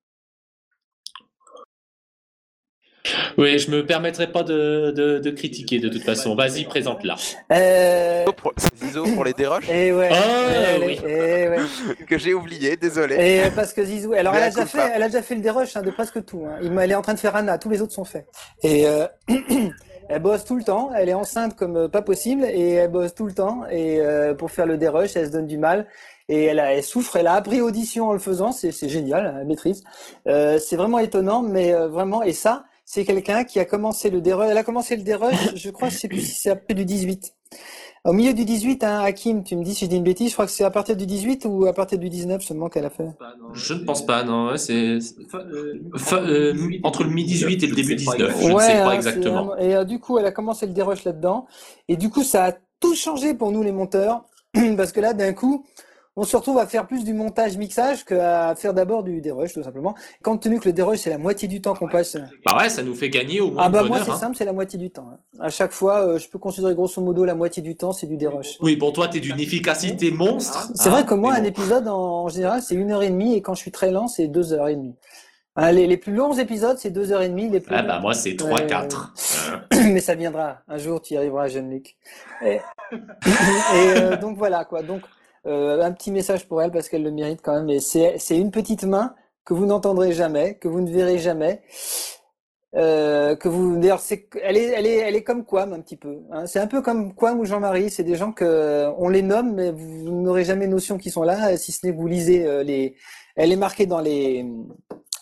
Oui, 3.37 3.59
je 3.59 3.71
me 3.71 3.85
permettrai 3.85 4.33
pas 4.33 4.43
de, 4.43 4.91
de, 5.23 5.31
critiquer 5.31 5.79
de 5.79 5.89
toute 5.89 6.03
façon. 6.03 6.35
Vas-y, 6.35 6.65
présente-la. 6.65 7.17
Euh... 7.53 8.25
Zizou 8.77 9.15
pour 9.15 9.25
les 9.25 9.35
déroches. 9.35 9.69
Et 9.69 9.89
eh 9.89 9.93
ouais. 9.93 10.09
Oh, 10.11 10.85
oui. 10.87 11.01
Et 11.07 11.45
eh 11.45 11.49
ouais. 11.49 11.57
que 12.09 12.17
j'ai 12.17 12.33
oublié, 12.33 12.77
désolé. 12.77 13.17
Et 13.17 13.51
parce 13.51 13.75
que 13.75 13.85
Zizou, 13.85 14.15
alors 14.15 14.35
elle 14.35 14.45
a, 14.45 14.51
déjà 14.51 14.67
fait, 14.67 14.91
elle 14.95 15.03
a 15.03 15.09
déjà 15.09 15.23
fait 15.23 15.35
le 15.35 15.43
déroche 15.43 15.77
hein, 15.77 15.83
de 15.83 15.91
presque 15.91 16.25
tout. 16.25 16.47
Hein. 16.47 16.59
Elle 16.81 16.93
est 16.93 16.95
en 16.95 17.03
train 17.03 17.15
de 17.15 17.19
faire 17.19 17.37
Anna, 17.37 17.59
tous 17.59 17.69
les 17.69 17.83
autres 17.83 17.93
sont 17.93 18.05
faits. 18.05 18.27
Et 18.63 18.87
euh... 18.87 19.07
Elle 20.09 20.23
bosse 20.23 20.45
tout 20.45 20.57
le 20.57 20.65
temps, 20.65 20.91
elle 20.95 21.09
est 21.09 21.15
enceinte 21.15 21.57
comme 21.57 21.77
euh, 21.77 21.89
pas 21.89 22.03
possible 22.03 22.45
et 22.45 22.73
elle 22.73 22.91
bosse 22.91 23.15
tout 23.15 23.27
le 23.27 23.33
temps 23.33 23.63
et 23.71 24.01
euh, 24.01 24.35
pour 24.35 24.51
faire 24.51 24.67
le 24.67 24.77
dérush, 24.77 25.17
elle 25.17 25.27
se 25.27 25.33
donne 25.33 25.47
du 25.47 25.59
mal 25.59 25.87
et 26.29 26.45
elle, 26.45 26.61
a, 26.61 26.75
elle 26.75 26.83
souffre. 26.83 27.17
Elle 27.17 27.27
a 27.27 27.35
appris 27.35 27.61
audition 27.61 28.09
en 28.09 28.13
le 28.13 28.19
faisant, 28.19 28.53
c'est 28.53 28.89
génial, 28.89 29.37
elle 29.41 29.47
maîtrise. 29.47 29.83
Euh, 30.27 30.59
c'est 30.59 30.77
vraiment 30.77 30.99
étonnant, 30.99 31.43
mais 31.43 31.75
euh, 31.75 31.89
vraiment 31.89 32.23
et 32.23 32.33
ça, 32.33 32.65
c'est 32.85 33.05
quelqu'un 33.05 33.45
qui 33.45 33.61
a 33.61 33.65
commencé 33.65 34.11
le 34.11 34.21
dérush. 34.21 34.49
Elle 34.51 34.59
a 34.59 34.65
commencé 34.65 34.97
le 34.97 35.03
dérush, 35.03 35.55
je 35.55 35.71
crois, 35.71 35.89
je 35.89 35.97
sais 35.97 36.09
plus 36.09 36.21
si 36.21 36.35
c'est 36.35 36.51
après 36.51 36.75
du 36.75 36.85
18. 36.85 37.35
Au 38.07 38.13
milieu 38.13 38.35
du 38.35 38.45
18, 38.45 38.85
hein, 38.85 39.01
Hakim, 39.01 39.43
tu 39.43 39.57
me 39.57 39.65
dis 39.65 39.75
si 39.75 39.87
je 39.87 39.91
dis 39.91 39.97
une 39.97 40.03
bêtise, 40.03 40.29
je 40.29 40.35
crois 40.35 40.45
que 40.45 40.53
c'est 40.53 40.65
à 40.65 40.71
partir 40.71 40.95
du 40.95 41.07
18 41.07 41.47
ou 41.49 41.65
à 41.65 41.73
partir 41.73 41.99
du 41.99 42.11
19 42.11 42.43
seulement 42.43 42.69
qu'elle 42.69 42.85
a 42.85 42.91
fait 42.91 43.09
Je 43.55 43.73
ne 43.73 43.79
pense 43.79 44.05
pas, 44.05 44.23
non. 44.25 44.55
c'est 44.59 44.99
euh, 45.35 46.55
entre 46.83 47.05
le 47.05 47.09
mi-18 47.09 47.65
et 47.65 47.67
le 47.67 47.75
début 47.75 47.97
19, 47.97 48.19
je 48.19 48.53
ne 48.53 48.59
sais 48.59 48.75
pas 48.75 48.91
hein, 48.91 48.93
exactement. 48.93 49.57
Et 49.57 49.75
euh, 49.75 49.85
du 49.85 50.01
coup, 50.01 50.19
elle 50.19 50.27
a 50.27 50.33
commencé 50.33 50.67
le 50.67 50.75
dérush 50.75 51.05
là-dedans. 51.05 51.47
Et 51.89 51.97
du 51.97 52.11
coup, 52.11 52.23
ça 52.23 52.45
a 52.45 52.53
tout 52.79 52.95
changé 52.95 53.33
pour 53.33 53.53
nous 53.53 53.63
les 53.63 53.73
monteurs. 53.73 54.25
parce 54.77 54.93
que 54.93 55.01
là, 55.01 55.15
d'un 55.15 55.33
coup, 55.33 55.65
on 56.17 56.23
se 56.23 56.37
retrouve 56.37 56.59
à 56.59 56.67
faire 56.67 56.87
plus 56.87 57.05
du 57.05 57.13
montage 57.13 57.57
mixage 57.57 58.05
qu'à 58.05 58.55
faire 58.55 58.73
d'abord 58.73 59.03
du 59.03 59.21
dérush 59.21 59.53
tout 59.53 59.63
simplement. 59.63 59.95
Compte 60.23 60.43
tenu 60.43 60.61
que 60.61 60.67
le 60.67 60.73
dérush 60.73 61.01
c'est 61.01 61.11
la 61.11 61.19
moitié 61.19 61.49
du 61.49 61.61
temps 61.61 61.75
qu'on 61.75 61.89
passe. 61.89 62.17
Bah 62.47 62.57
ouais, 62.59 62.69
ça 62.69 62.83
nous 62.83 62.95
fait 62.95 63.11
gagner 63.11 63.41
au 63.41 63.51
moins. 63.51 63.65
Ah 63.65 63.69
bah 63.69 63.83
moi 63.83 64.01
c'est 64.05 64.13
hein. 64.13 64.17
simple, 64.17 64.37
c'est 64.37 64.45
la 64.45 64.53
moitié 64.53 64.79
du 64.79 64.91
temps. 64.91 65.09
Hein. 65.13 65.19
À 65.41 65.51
chaque 65.51 65.73
fois, 65.73 66.07
euh, 66.07 66.19
je 66.19 66.29
peux 66.29 66.39
considérer 66.39 66.75
grosso 66.75 67.03
modo 67.03 67.25
la 67.25 67.35
moitié 67.35 67.63
du 67.63 67.77
temps 67.77 67.93
c'est 67.93 68.07
du 68.07 68.17
dérush. 68.17 68.59
Oui, 68.61 68.77
pour 68.77 68.93
toi 68.93 69.09
t'es 69.09 69.21
d'une 69.21 69.41
efficacité 69.41 70.13
monstre. 70.13 70.71
C'est 70.75 70.89
vrai 70.89 71.01
hein, 71.01 71.05
que 71.05 71.15
moi 71.15 71.35
un 71.35 71.45
épisode 71.45 71.89
en, 71.89 72.29
général 72.29 72.63
c'est 72.63 72.77
une 72.77 72.93
heure 72.93 73.03
et 73.03 73.11
demie 73.11 73.35
et 73.35 73.43
quand 73.43 73.55
je 73.55 73.61
suis 73.61 73.73
très 73.73 73.91
lent 73.91 74.07
c'est 74.07 74.29
deux 74.29 74.53
heures 74.53 74.69
et 74.69 74.77
demie. 74.77 74.95
Les, 75.57 75.87
les, 75.87 75.97
plus 75.97 76.13
longs 76.13 76.33
épisodes, 76.33 76.77
c'est 76.79 76.91
deux 76.91 77.13
heures 77.13 77.23
et 77.23 77.29
demie. 77.29 77.49
Les 77.49 77.61
plus 77.61 77.77
ah 77.77 77.83
bah 77.83 78.01
moi 78.01 78.13
c'est 78.13 78.35
trois, 78.35 78.61
quatre. 78.63 79.15
Mais 79.73 80.01
ça 80.01 80.17
viendra. 80.17 80.59
Un 80.67 80.79
jour, 80.79 81.01
tu 81.01 81.15
y 81.15 81.17
arriveras, 81.17 81.47
jeune 81.47 81.71
Luc. 81.71 81.95
Et, 82.45 82.59
et 82.93 82.99
euh, 83.77 84.17
donc 84.17 84.37
voilà 84.37 84.65
quoi. 84.65 84.83
Donc 84.83 85.03
euh, 85.47 85.83
un 85.83 85.93
petit 85.93 86.11
message 86.11 86.47
pour 86.49 86.63
elle 86.63 86.71
parce 86.71 86.89
qu'elle 86.89 87.03
le 87.03 87.11
mérite 87.11 87.41
quand 87.43 87.55
même. 87.55 87.71
Et 87.71 87.81
c'est 87.81 88.39
une 88.39 88.51
petite 88.51 88.85
main 88.85 89.15
que 89.45 89.55
vous 89.55 89.67
n'entendrez 89.67 90.13
jamais, 90.13 90.57
que 90.57 90.69
vous 90.69 90.81
ne 90.81 90.91
verrez 90.91 91.19
jamais. 91.19 91.63
Euh, 92.77 93.37
que 93.37 93.49
vous 93.49 93.77
d'ailleurs 93.77 94.01
c'est 94.01 94.29
elle 94.43 94.57
est 94.57 94.65
elle 94.65 94.85
est 94.85 94.97
elle 94.97 95.15
est 95.15 95.23
comme 95.23 95.45
Quam 95.45 95.73
un 95.73 95.81
petit 95.81 95.97
peu 95.97 96.23
hein. 96.33 96.45
c'est 96.47 96.59
un 96.59 96.67
peu 96.67 96.83
comme 96.83 97.15
Quam 97.15 97.39
ou 97.39 97.45
Jean-Marie 97.45 97.89
c'est 97.89 98.03
des 98.03 98.17
gens 98.17 98.33
que 98.33 98.91
on 98.99 99.09
les 99.09 99.23
nomme 99.23 99.55
mais 99.55 99.71
vous 99.71 100.11
n'aurez 100.11 100.43
jamais 100.43 100.67
notion 100.67 100.99
qu'ils 100.99 101.13
sont 101.13 101.23
là 101.23 101.57
si 101.57 101.71
ce 101.71 101.87
n'est 101.87 101.93
que 101.93 101.97
vous 101.97 102.09
lisez 102.09 102.45
euh, 102.45 102.65
les 102.65 102.97
elle 103.37 103.53
est 103.53 103.57
marquée 103.57 103.87
dans 103.87 104.01
les 104.01 104.45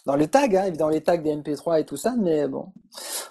dans 0.07 0.17
le 0.17 0.27
tag, 0.27 0.57
hein, 0.57 0.71
dans 0.71 0.89
les 0.89 1.01
tags 1.01 1.17
des 1.17 1.35
MP3 1.35 1.81
et 1.81 1.85
tout 1.85 1.97
ça, 1.97 2.15
mais 2.19 2.49
bon. 2.49 2.73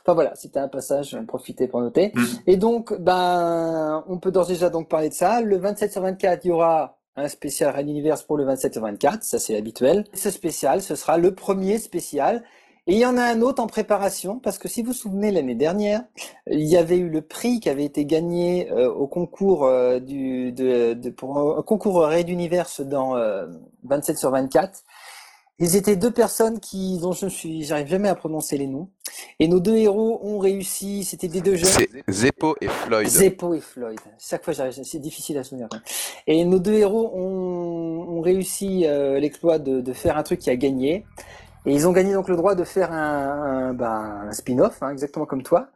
Enfin 0.03 0.13
voilà, 0.13 0.33
c'était 0.35 0.59
un 0.59 0.67
passage, 0.67 1.17
profitez 1.27 1.67
pour 1.67 1.81
noter. 1.81 2.11
Mm. 2.15 2.25
Et 2.47 2.57
donc, 2.57 2.93
ben, 2.99 4.03
on 4.07 4.17
peut 4.17 4.31
d'ores 4.31 4.47
déjà 4.47 4.69
donc 4.69 4.89
parler 4.89 5.09
de 5.09 5.13
ça. 5.13 5.41
Le 5.41 5.57
27 5.57 5.91
sur 5.91 6.01
24, 6.01 6.45
il 6.45 6.47
y 6.49 6.51
aura 6.51 6.97
un 7.15 7.27
spécial 7.27 7.75
Red 7.75 7.87
Universe 7.87 8.23
pour 8.23 8.37
le 8.37 8.45
27 8.45 8.73
sur 8.73 8.81
24, 8.81 9.23
ça 9.23 9.39
c'est 9.39 9.57
habituel. 9.57 10.05
Ce 10.13 10.29
spécial, 10.29 10.81
ce 10.81 10.95
sera 10.95 11.17
le 11.17 11.35
premier 11.35 11.77
spécial. 11.77 12.43
Et 12.87 12.93
il 12.93 12.99
y 12.99 13.05
en 13.05 13.15
a 13.15 13.23
un 13.23 13.41
autre 13.41 13.61
en 13.61 13.67
préparation, 13.67 14.39
parce 14.39 14.57
que 14.57 14.67
si 14.67 14.81
vous 14.81 14.87
vous 14.87 14.93
souvenez, 14.93 15.29
l'année 15.29 15.53
dernière, 15.53 16.03
il 16.47 16.65
y 16.65 16.77
avait 16.77 16.97
eu 16.97 17.09
le 17.09 17.21
prix 17.21 17.59
qui 17.59 17.69
avait 17.69 17.85
été 17.85 18.05
gagné 18.05 18.71
euh, 18.71 18.91
au 18.91 19.05
concours 19.05 19.65
euh, 19.65 19.99
du, 19.99 20.51
de, 20.51 20.93
de, 20.93 21.09
pour 21.11 21.37
un 21.59 21.61
concours 21.61 22.01
Raid 22.01 22.27
Universe 22.27 22.81
dans 22.81 23.13
27 23.83 24.15
euh, 24.15 24.19
sur 24.19 24.31
24. 24.31 24.83
Ils 25.63 25.75
étaient 25.75 25.95
deux 25.95 26.09
personnes 26.09 26.59
qui, 26.59 26.97
dont 26.97 27.11
je 27.11 27.27
suis, 27.27 27.63
j'arrive 27.63 27.85
jamais 27.85 28.09
à 28.09 28.15
prononcer 28.15 28.57
les 28.57 28.65
noms. 28.65 28.89
Et 29.39 29.47
nos 29.47 29.59
deux 29.59 29.75
héros 29.75 30.19
ont 30.23 30.39
réussi. 30.39 31.03
C'était 31.03 31.27
des 31.27 31.39
deux 31.39 31.55
jeunes. 31.55 31.69
C'est 31.69 31.87
Zeppo 32.09 32.55
et 32.61 32.67
Floyd. 32.67 33.07
Zeppo 33.07 33.53
et 33.53 33.59
Floyd. 33.59 33.99
Chaque 34.17 34.43
fois, 34.43 34.55
c'est 34.55 34.99
difficile 34.99 35.37
à 35.37 35.43
souvenir. 35.43 35.69
Et 36.25 36.43
nos 36.45 36.57
deux 36.57 36.73
héros 36.73 37.11
ont, 37.13 38.17
ont 38.17 38.21
réussi 38.21 38.87
euh, 38.87 39.19
l'exploit 39.19 39.59
de, 39.59 39.81
de, 39.81 39.93
faire 39.93 40.17
un 40.17 40.23
truc 40.23 40.39
qui 40.39 40.49
a 40.49 40.55
gagné. 40.55 41.05
Et 41.67 41.75
ils 41.75 41.87
ont 41.87 41.91
gagné 41.91 42.13
donc 42.13 42.27
le 42.27 42.37
droit 42.37 42.55
de 42.55 42.63
faire 42.63 42.91
un, 42.91 43.67
un, 43.69 43.73
ben, 43.75 44.29
un 44.29 44.31
spin-off, 44.31 44.81
hein, 44.81 44.89
exactement 44.89 45.27
comme 45.27 45.43
toi. 45.43 45.67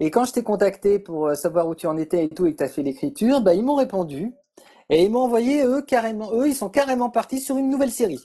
Et 0.00 0.10
quand 0.10 0.24
je 0.24 0.32
t'ai 0.32 0.42
contacté 0.42 0.98
pour 0.98 1.28
euh, 1.28 1.34
savoir 1.36 1.68
où 1.68 1.76
tu 1.76 1.86
en 1.86 1.96
étais 1.96 2.24
et 2.24 2.28
tout, 2.28 2.46
et 2.46 2.54
que 2.54 2.58
tu 2.58 2.64
as 2.64 2.68
fait 2.68 2.82
l'écriture, 2.82 3.40
ben, 3.40 3.52
ils 3.52 3.64
m'ont 3.64 3.76
répondu. 3.76 4.32
Et 4.90 5.04
ils 5.04 5.12
m'ont 5.12 5.20
envoyé, 5.20 5.62
eux, 5.62 5.82
carrément, 5.82 6.32
eux, 6.34 6.48
ils 6.48 6.56
sont 6.56 6.70
carrément 6.70 7.08
partis 7.08 7.40
sur 7.40 7.56
une 7.56 7.70
nouvelle 7.70 7.92
série. 7.92 8.18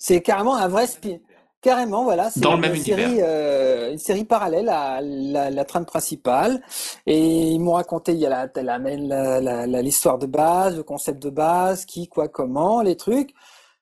C'est 0.00 0.22
carrément 0.22 0.56
un 0.56 0.66
vrai 0.66 0.86
spin. 0.86 1.18
Carrément, 1.60 2.04
voilà. 2.04 2.30
Dans 2.36 2.54
le 2.54 2.60
même 2.60 2.74
une 2.74 2.82
série, 2.82 3.18
euh, 3.20 3.92
une 3.92 3.98
série 3.98 4.24
parallèle 4.24 4.70
à 4.70 5.02
la, 5.02 5.50
la, 5.50 5.64
trame 5.66 5.84
principale. 5.84 6.62
Et 7.04 7.18
ils 7.18 7.58
m'ont 7.58 7.72
raconté, 7.72 8.12
il 8.12 8.18
y 8.18 8.24
a 8.24 8.48
la, 8.56 9.82
l'histoire 9.82 10.16
de 10.16 10.24
base, 10.24 10.78
le 10.78 10.82
concept 10.82 11.22
de 11.22 11.28
base, 11.28 11.84
qui, 11.84 12.08
quoi, 12.08 12.28
comment, 12.28 12.80
les 12.80 12.96
trucs. 12.96 13.34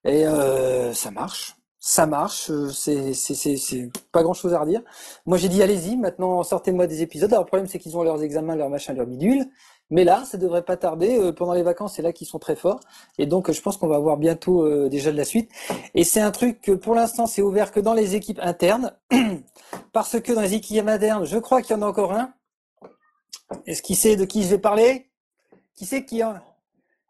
Et 0.04 0.26
euh, 0.26 0.92
ça 0.92 1.12
marche. 1.12 1.54
Ça 1.78 2.06
marche. 2.06 2.50
C'est, 2.72 3.14
c'est, 3.14 3.56
c'est, 3.56 3.88
pas 4.10 4.24
grand 4.24 4.34
chose 4.34 4.54
à 4.54 4.58
redire. 4.58 4.82
Moi, 5.24 5.38
j'ai 5.38 5.48
dit, 5.48 5.62
allez-y, 5.62 5.96
maintenant, 5.96 6.42
sortez-moi 6.42 6.88
des 6.88 7.02
épisodes. 7.02 7.32
Alors, 7.32 7.44
le 7.44 7.48
problème, 7.48 7.68
c'est 7.68 7.78
qu'ils 7.78 7.96
ont 7.96 8.02
leurs 8.02 8.24
examens, 8.24 8.56
leurs 8.56 8.70
machins, 8.70 8.96
leurs 8.96 9.06
bidules. 9.06 9.46
Mais 9.90 10.04
là, 10.04 10.24
ça 10.24 10.36
devrait 10.36 10.62
pas 10.62 10.76
tarder. 10.76 11.18
Euh, 11.18 11.32
pendant 11.32 11.54
les 11.54 11.62
vacances, 11.62 11.94
c'est 11.96 12.02
là 12.02 12.12
qu'ils 12.12 12.26
sont 12.26 12.38
très 12.38 12.56
forts. 12.56 12.80
Et 13.18 13.26
donc, 13.26 13.50
je 13.50 13.60
pense 13.60 13.76
qu'on 13.76 13.88
va 13.88 13.96
avoir 13.96 14.16
bientôt 14.16 14.62
euh, 14.62 14.88
déjà 14.88 15.10
de 15.10 15.16
la 15.16 15.24
suite. 15.24 15.50
Et 15.94 16.04
c'est 16.04 16.20
un 16.20 16.30
truc 16.30 16.60
que 16.60 16.72
pour 16.72 16.94
l'instant, 16.94 17.26
c'est 17.26 17.42
ouvert 17.42 17.72
que 17.72 17.80
dans 17.80 17.94
les 17.94 18.14
équipes 18.14 18.40
internes. 18.42 18.92
Parce 19.92 20.20
que 20.20 20.32
dans 20.32 20.42
les 20.42 20.54
équipes 20.54 20.88
internes, 20.88 21.24
je 21.24 21.38
crois 21.38 21.62
qu'il 21.62 21.76
y 21.76 21.78
en 21.78 21.82
a 21.82 21.86
encore 21.86 22.12
un. 22.12 22.32
Est-ce 23.66 23.82
qu'il 23.82 23.96
sait 23.96 24.16
de 24.16 24.24
qui 24.24 24.42
je 24.42 24.48
vais 24.48 24.58
parler? 24.58 25.06
Qui 25.74 25.86
sait 25.86 26.04
qui 26.04 26.22
a 26.22 26.42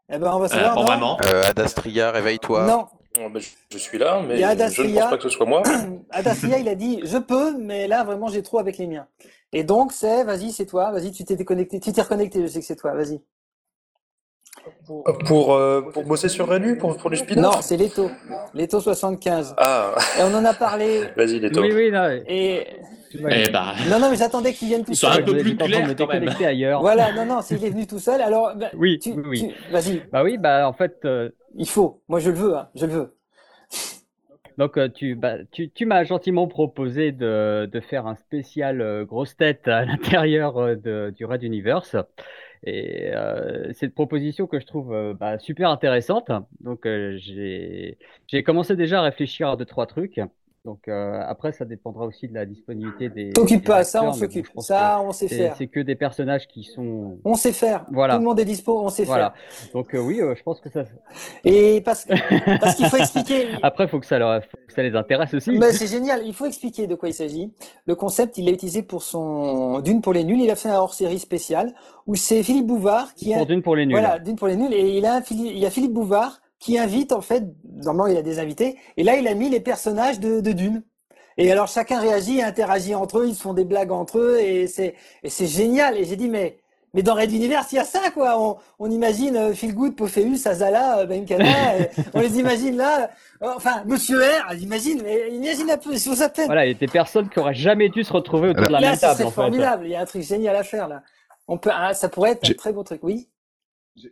Eh 0.09 0.18
ben, 0.18 0.30
on 0.32 0.38
va 0.38 0.44
euh, 0.44 0.48
savoir. 0.48 0.78
Euh, 0.78 0.84
vraiment. 0.84 1.16
Adastria, 1.16 2.10
réveille-toi. 2.10 2.66
Non. 2.66 2.86
Oh, 3.20 3.28
ben, 3.30 3.42
je 3.72 3.78
suis 3.78 3.98
là, 3.98 4.22
mais 4.26 4.38
je 4.38 4.82
ne 4.82 4.94
pense 5.00 5.10
pas 5.10 5.16
que 5.16 5.22
ce 5.24 5.28
soit 5.30 5.46
moi. 5.46 5.62
Adastria, 6.10 6.59
il 6.59 6.68
a 6.68 6.74
dit 6.74 7.00
je 7.02 7.18
peux, 7.18 7.56
mais 7.59 7.88
là 7.88 8.05
vraiment 8.05 8.28
j'ai 8.28 8.42
trop 8.42 8.59
avec 8.59 8.78
les 8.78 8.86
miens. 8.86 9.09
Et 9.52 9.64
donc, 9.64 9.92
c'est, 9.92 10.24
vas-y, 10.24 10.52
c'est 10.52 10.66
toi, 10.66 10.90
vas-y, 10.90 11.10
tu 11.12 11.24
t'es 11.24 11.36
déconnecté, 11.36 11.80
tu 11.80 11.92
t'es 11.92 12.02
reconnecté, 12.02 12.42
je 12.42 12.46
sais 12.48 12.60
que 12.60 12.66
c'est 12.66 12.76
toi, 12.76 12.94
vas-y. 12.94 13.20
Pour, 15.26 15.54
euh, 15.54 15.82
pour 15.92 16.04
bosser 16.04 16.28
sur 16.28 16.48
Redu, 16.48 16.76
pour, 16.76 16.96
pour 16.96 17.10
du 17.10 17.16
spin 17.16 17.36
Non, 17.36 17.52
c'est 17.62 17.76
Leto. 17.76 18.10
Leto 18.54 18.80
75. 18.80 19.54
Ah, 19.56 19.94
Et 20.18 20.22
on 20.22 20.34
en 20.34 20.44
a 20.44 20.54
parlé. 20.54 21.04
vas-y, 21.16 21.38
Leto. 21.40 21.60
Oui, 21.62 21.72
oui, 21.74 21.90
non. 21.90 22.08
Et 22.26 22.66
Eh 23.14 23.48
bah, 23.50 23.74
non, 23.88 23.98
non, 24.00 24.10
mais 24.10 24.16
j'attendais 24.16 24.52
qu'il 24.52 24.68
vienne 24.68 24.84
tout 24.84 24.94
seul. 24.94 25.22
un 25.22 25.24
peu 25.24 25.38
plus 25.38 25.56
clair, 25.56 25.94
quand 25.96 26.06
même. 26.08 26.28
ailleurs. 26.28 26.80
Voilà, 26.80 27.12
non, 27.12 27.26
non, 27.26 27.42
s'il 27.42 27.62
est 27.64 27.70
venu 27.70 27.86
tout 27.86 27.98
seul, 27.98 28.20
alors 28.20 28.54
bah, 28.54 28.70
Oui, 28.74 28.98
tu- 28.98 29.12
oui, 29.12 29.22
oui. 29.26 29.48
tu- 29.48 29.72
vas-y, 29.72 30.02
Bah 30.12 30.22
oui, 30.22 30.38
bah 30.38 30.68
en 30.68 30.72
fait, 30.72 30.98
euh, 31.04 31.30
il 31.54 31.68
faut. 31.68 32.02
Moi, 32.08 32.20
je 32.20 32.30
le 32.30 32.36
veux, 32.36 32.56
hein, 32.56 32.68
je 32.74 32.86
le 32.86 32.92
veux. 32.92 33.17
Donc 34.59 34.76
euh, 34.76 34.89
tu, 34.90 35.14
bah, 35.14 35.39
tu, 35.52 35.70
tu 35.70 35.86
m'as 35.86 36.05
gentiment 36.05 36.48
proposé 36.48 37.12
de, 37.12 37.68
de 37.72 37.80
faire 37.80 38.06
un 38.06 38.16
spécial 38.16 38.80
euh, 38.82 39.05
grosse 39.06 39.36
tête 39.36 39.68
à 39.68 39.85
l'intérieur 39.86 40.59
euh, 40.59 41.10
du 41.12 41.24
Red 41.24 41.44
Universe. 41.44 41.97
Et 42.64 43.10
euh, 43.14 43.72
cette 43.74 43.94
proposition 43.94 44.47
que 44.48 44.60
je 44.60 44.66
trouve 44.66 45.14
bah, 45.18 45.39
super 45.39 45.70
intéressante. 45.70 46.30
Donc 46.60 46.86
j'ai 46.86 47.97
commencé 48.44 48.76
déjà 48.76 49.01
à 49.01 49.02
réfléchir 49.02 49.48
à 49.51 49.56
deux 49.56 49.64
trois 49.64 49.86
trucs. 49.86 50.20
Donc 50.64 50.89
euh, 50.89 51.20
après, 51.26 51.52
ça 51.52 51.64
dépendra 51.64 52.05
aussi 52.05 52.28
de 52.28 52.35
la 52.35 52.44
disponibilité 52.44 53.09
des. 53.09 53.30
T'occupe 53.30 53.60
des 53.60 53.66
pas, 53.66 53.85
ça, 53.85 54.02
on 54.02 54.09
bon, 54.09 54.12
s'occupe. 54.12 54.52
pense 54.52 54.66
Ça, 54.66 55.01
on 55.02 55.12
sait 55.12 55.28
faire. 55.28 55.55
c'est 55.56 55.68
que 55.68 55.80
des 55.80 55.94
personnages 55.94 56.47
qui 56.48 56.64
sont. 56.64 57.18
On 57.24 57.35
sait 57.35 57.52
faire. 57.52 57.86
Voilà. 57.90 58.14
Tout 58.14 58.20
le 58.20 58.26
monde 58.26 58.40
est 58.40 58.44
dispo, 58.44 58.78
on 58.82 58.89
sait 58.90 59.05
Voilà. 59.05 59.32
faire. 59.56 59.72
Donc 59.72 59.94
euh, 59.94 59.98
oui, 60.01 60.20
euh, 60.20 60.35
je 60.36 60.43
pense 60.43 60.60
que 60.60 60.68
ça. 60.68 60.85
Et 61.44 61.80
parce, 61.80 62.05
que- 62.05 62.59
parce 62.60 62.74
qu'il 62.74 62.86
faut 62.86 62.97
expliquer. 62.98 63.47
Après, 63.62 63.89
faut 63.89 64.01
que 64.01 64.06
ça 64.06 64.18
leur, 64.18 64.43
faut 64.43 64.59
que 64.66 64.72
ça 64.74 64.82
les 64.82 64.94
intéresse 64.94 65.32
aussi. 65.32 65.52
Mais 65.52 65.72
c'est 65.72 65.86
génial, 65.86 66.26
il 66.26 66.35
faut 66.35 66.44
expliquer 66.47 66.86
de 66.86 66.97
quoi 66.97 67.09
il 67.09 67.14
s'agit. 67.14 67.51
Le 67.86 67.94
concept, 67.94 68.36
il 68.36 68.44
l'a 68.47 68.52
utilisé 68.52 68.82
pour 68.82 69.02
son 69.05 69.80
d'une 69.80 70.02
pour 70.02 70.12
les 70.12 70.24
nuls, 70.24 70.40
il 70.40 70.51
a 70.51 70.56
fait 70.56 70.68
un 70.68 70.78
hors-série 70.80 71.18
spécial 71.20 71.72
où 72.06 72.14
c'est 72.14 72.43
Philippe 72.43 72.66
Bouvard 72.66 73.14
qui 73.14 73.32
a 73.32 73.39
Pour 73.39 73.47
d'une 73.47 73.62
pour 73.62 73.76
les 73.76 73.86
nuls. 73.86 73.97
voilà, 73.98 74.18
d'une 74.18 74.36
pour 74.36 74.48
les 74.48 74.56
nuls 74.56 74.72
et 74.74 74.98
il 74.98 75.06
a 75.06 75.20
il 75.30 75.59
y 75.59 75.66
a 75.66 75.70
Philippe 75.70 75.93
Bouvard 75.93 76.40
qui 76.59 76.78
invite 76.78 77.12
en 77.12 77.20
fait, 77.20 77.44
normalement 77.82 78.06
il 78.12 78.16
a 78.16 78.22
des 78.22 78.39
invités 78.39 78.78
et 78.97 79.02
là 79.05 79.16
il 79.16 79.26
a 79.28 79.35
mis 79.35 79.48
les 79.48 79.60
personnages 79.60 80.20
de, 80.20 80.40
de 80.40 80.52
Dune. 80.52 80.82
Et 81.36 81.52
alors 81.52 81.68
chacun 81.68 82.01
réagit, 82.01 82.43
interagit 82.43 82.94
entre 82.97 83.20
eux, 83.20 83.28
ils 83.28 83.35
se 83.35 83.43
font 83.43 83.55
des 83.55 83.64
blagues 83.64 83.93
entre 83.93 84.18
eux 84.18 84.39
et 84.40 84.66
c'est 84.66 84.94
et 85.22 85.30
c'est 85.30 85.47
génial 85.47 85.97
et 85.97 86.05
j'ai 86.05 86.16
dit 86.16 86.28
mais 86.28 86.59
mais 86.94 87.02
dans 87.02 87.14
Red 87.14 87.30
Universe, 87.30 87.70
il 87.72 87.76
y 87.76 87.78
a 87.78 87.85
ça, 87.85 88.01
quoi. 88.14 88.40
On, 88.40 88.56
on 88.78 88.90
imagine 88.90 89.36
euh, 89.36 89.52
Phil 89.52 89.74
Good, 89.74 89.94
Pophéus, 89.94 90.47
Azala, 90.47 91.01
euh, 91.01 91.05
Ben 91.06 91.26
Kala, 91.26 91.44
et 91.80 91.90
on 92.14 92.20
les 92.20 92.39
imagine 92.39 92.78
là. 92.78 93.10
Euh, 93.43 93.48
Enfin, 93.55 93.82
Monsieur 93.85 94.18
R, 94.22 94.55
imagine, 94.55 95.02
mais 95.05 95.28
imagine 95.30 95.70
un 95.70 95.76
peu, 95.76 95.94
si 95.98 96.09
vous 96.09 96.22
appelez. 96.22 96.47
Voilà, 96.47 96.64
et 96.64 96.72
des 96.72 96.86
personnes 96.86 97.28
qui 97.28 97.39
auraient 97.40 97.52
jamais 97.52 97.90
dû 97.90 98.02
se 98.05 98.12
retrouver 98.12 98.48
autour 98.48 98.66
de 98.68 98.72
la 98.72 98.80
Là, 98.80 98.89
même 98.89 98.97
ça 98.98 99.09
table, 99.09 99.18
serait 99.18 99.24
en 99.26 99.30
fait. 99.30 99.35
formidable. 99.35 99.85
Il 99.86 99.90
y 99.90 99.97
a 99.97 100.01
un 100.01 100.06
truc 100.06 100.22
génial 100.22 100.56
à 100.56 100.64
faire, 100.64 100.89
là. 100.89 101.02
On 101.47 101.59
peut, 101.59 101.70
ah, 101.72 101.93
ça 101.93 102.09
pourrait 102.09 102.30
être 102.32 102.51
un 102.51 102.55
très 102.55 102.72
beau 102.72 102.82
truc, 102.82 103.01
oui. 103.02 103.28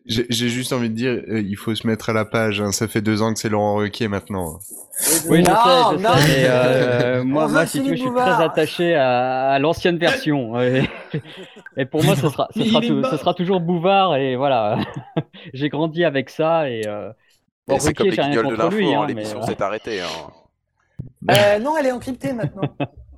J'ai 0.06 0.48
juste 0.48 0.72
envie 0.72 0.88
de 0.90 0.94
dire, 0.94 1.12
euh, 1.28 1.40
il 1.40 1.56
faut 1.56 1.74
se 1.74 1.86
mettre 1.86 2.10
à 2.10 2.12
la 2.12 2.24
page. 2.24 2.60
hein. 2.60 2.72
Ça 2.72 2.88
fait 2.88 3.00
deux 3.02 3.22
ans 3.22 3.32
que 3.32 3.38
c'est 3.38 3.48
Laurent 3.48 3.76
Ruquier 3.76 4.08
maintenant. 4.08 4.58
Oui, 5.28 5.44
je 5.44 5.50
Non, 5.50 5.56
sais, 5.56 5.98
je 5.98 6.02
non. 6.02 6.16
sais, 6.16 6.28
mais 6.28 6.44
euh, 6.48 7.24
moi, 7.24 7.48
moi, 7.48 7.66
si 7.66 7.82
tu 7.82 7.90
veux, 7.90 7.96
je 7.96 8.00
suis 8.02 8.10
très 8.10 8.42
attaché 8.42 8.94
à, 8.94 9.50
à 9.50 9.58
l'ancienne 9.58 9.98
version. 9.98 10.58
Et, 10.60 10.84
et 11.76 11.84
pour 11.86 12.02
moi, 12.04 12.16
ce 12.16 12.28
sera, 12.28 12.48
ce 12.54 12.62
sera, 12.64 12.80
ce 12.82 13.36
toujours 13.36 13.60
Bouvard. 13.60 14.16
Et 14.16 14.36
voilà, 14.36 14.78
j'ai 15.54 15.68
grandi 15.68 16.04
avec 16.04 16.30
ça. 16.30 16.70
Et 16.70 16.86
euh, 16.86 17.12
bon, 17.66 17.78
c'est 17.78 17.92
comme 17.94 18.08
les 18.08 18.16
guignols 18.16 18.48
de 18.48 18.54
l'info, 18.54 18.76
hein, 18.94 19.06
l'émission 19.06 19.42
s'est 19.42 19.60
arrêtée. 19.62 20.00
Hein. 20.00 20.06
Euh, 21.30 21.58
non, 21.58 21.76
elle 21.76 21.86
est 21.86 21.92
encryptée 21.92 22.32
maintenant. 22.32 22.62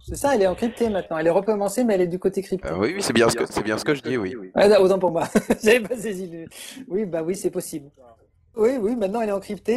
C'est 0.08 0.16
ça, 0.16 0.34
elle 0.34 0.42
est 0.42 0.46
encryptée 0.46 0.88
maintenant. 0.88 1.18
Elle 1.18 1.26
est 1.26 1.30
recommencée, 1.30 1.84
mais 1.84 1.94
elle 1.94 2.00
est 2.02 2.06
du 2.06 2.18
côté 2.18 2.42
crypté. 2.42 2.68
Euh, 2.68 2.76
oui, 2.78 2.92
oui, 2.96 3.02
c'est 3.02 3.12
bien, 3.12 3.28
ce 3.28 3.36
que- 3.36 3.46
c'est 3.50 3.62
bien 3.62 3.76
ce 3.78 3.84
que 3.84 3.94
je 3.94 4.02
dis, 4.02 4.16
oui. 4.16 4.34
Ah, 4.54 4.80
autant 4.80 4.98
pour 4.98 5.10
moi. 5.10 5.24
J'avais 5.62 5.80
pas 5.80 5.96
saisi 5.96 6.26
le... 6.28 6.46
Oui, 6.88 7.04
bah 7.04 7.22
oui, 7.22 7.36
c'est 7.36 7.50
possible. 7.50 7.90
Oui, 8.56 8.70
oui, 8.80 8.96
maintenant 8.96 9.20
elle 9.20 9.28
est 9.28 9.32
encryptée 9.32 9.72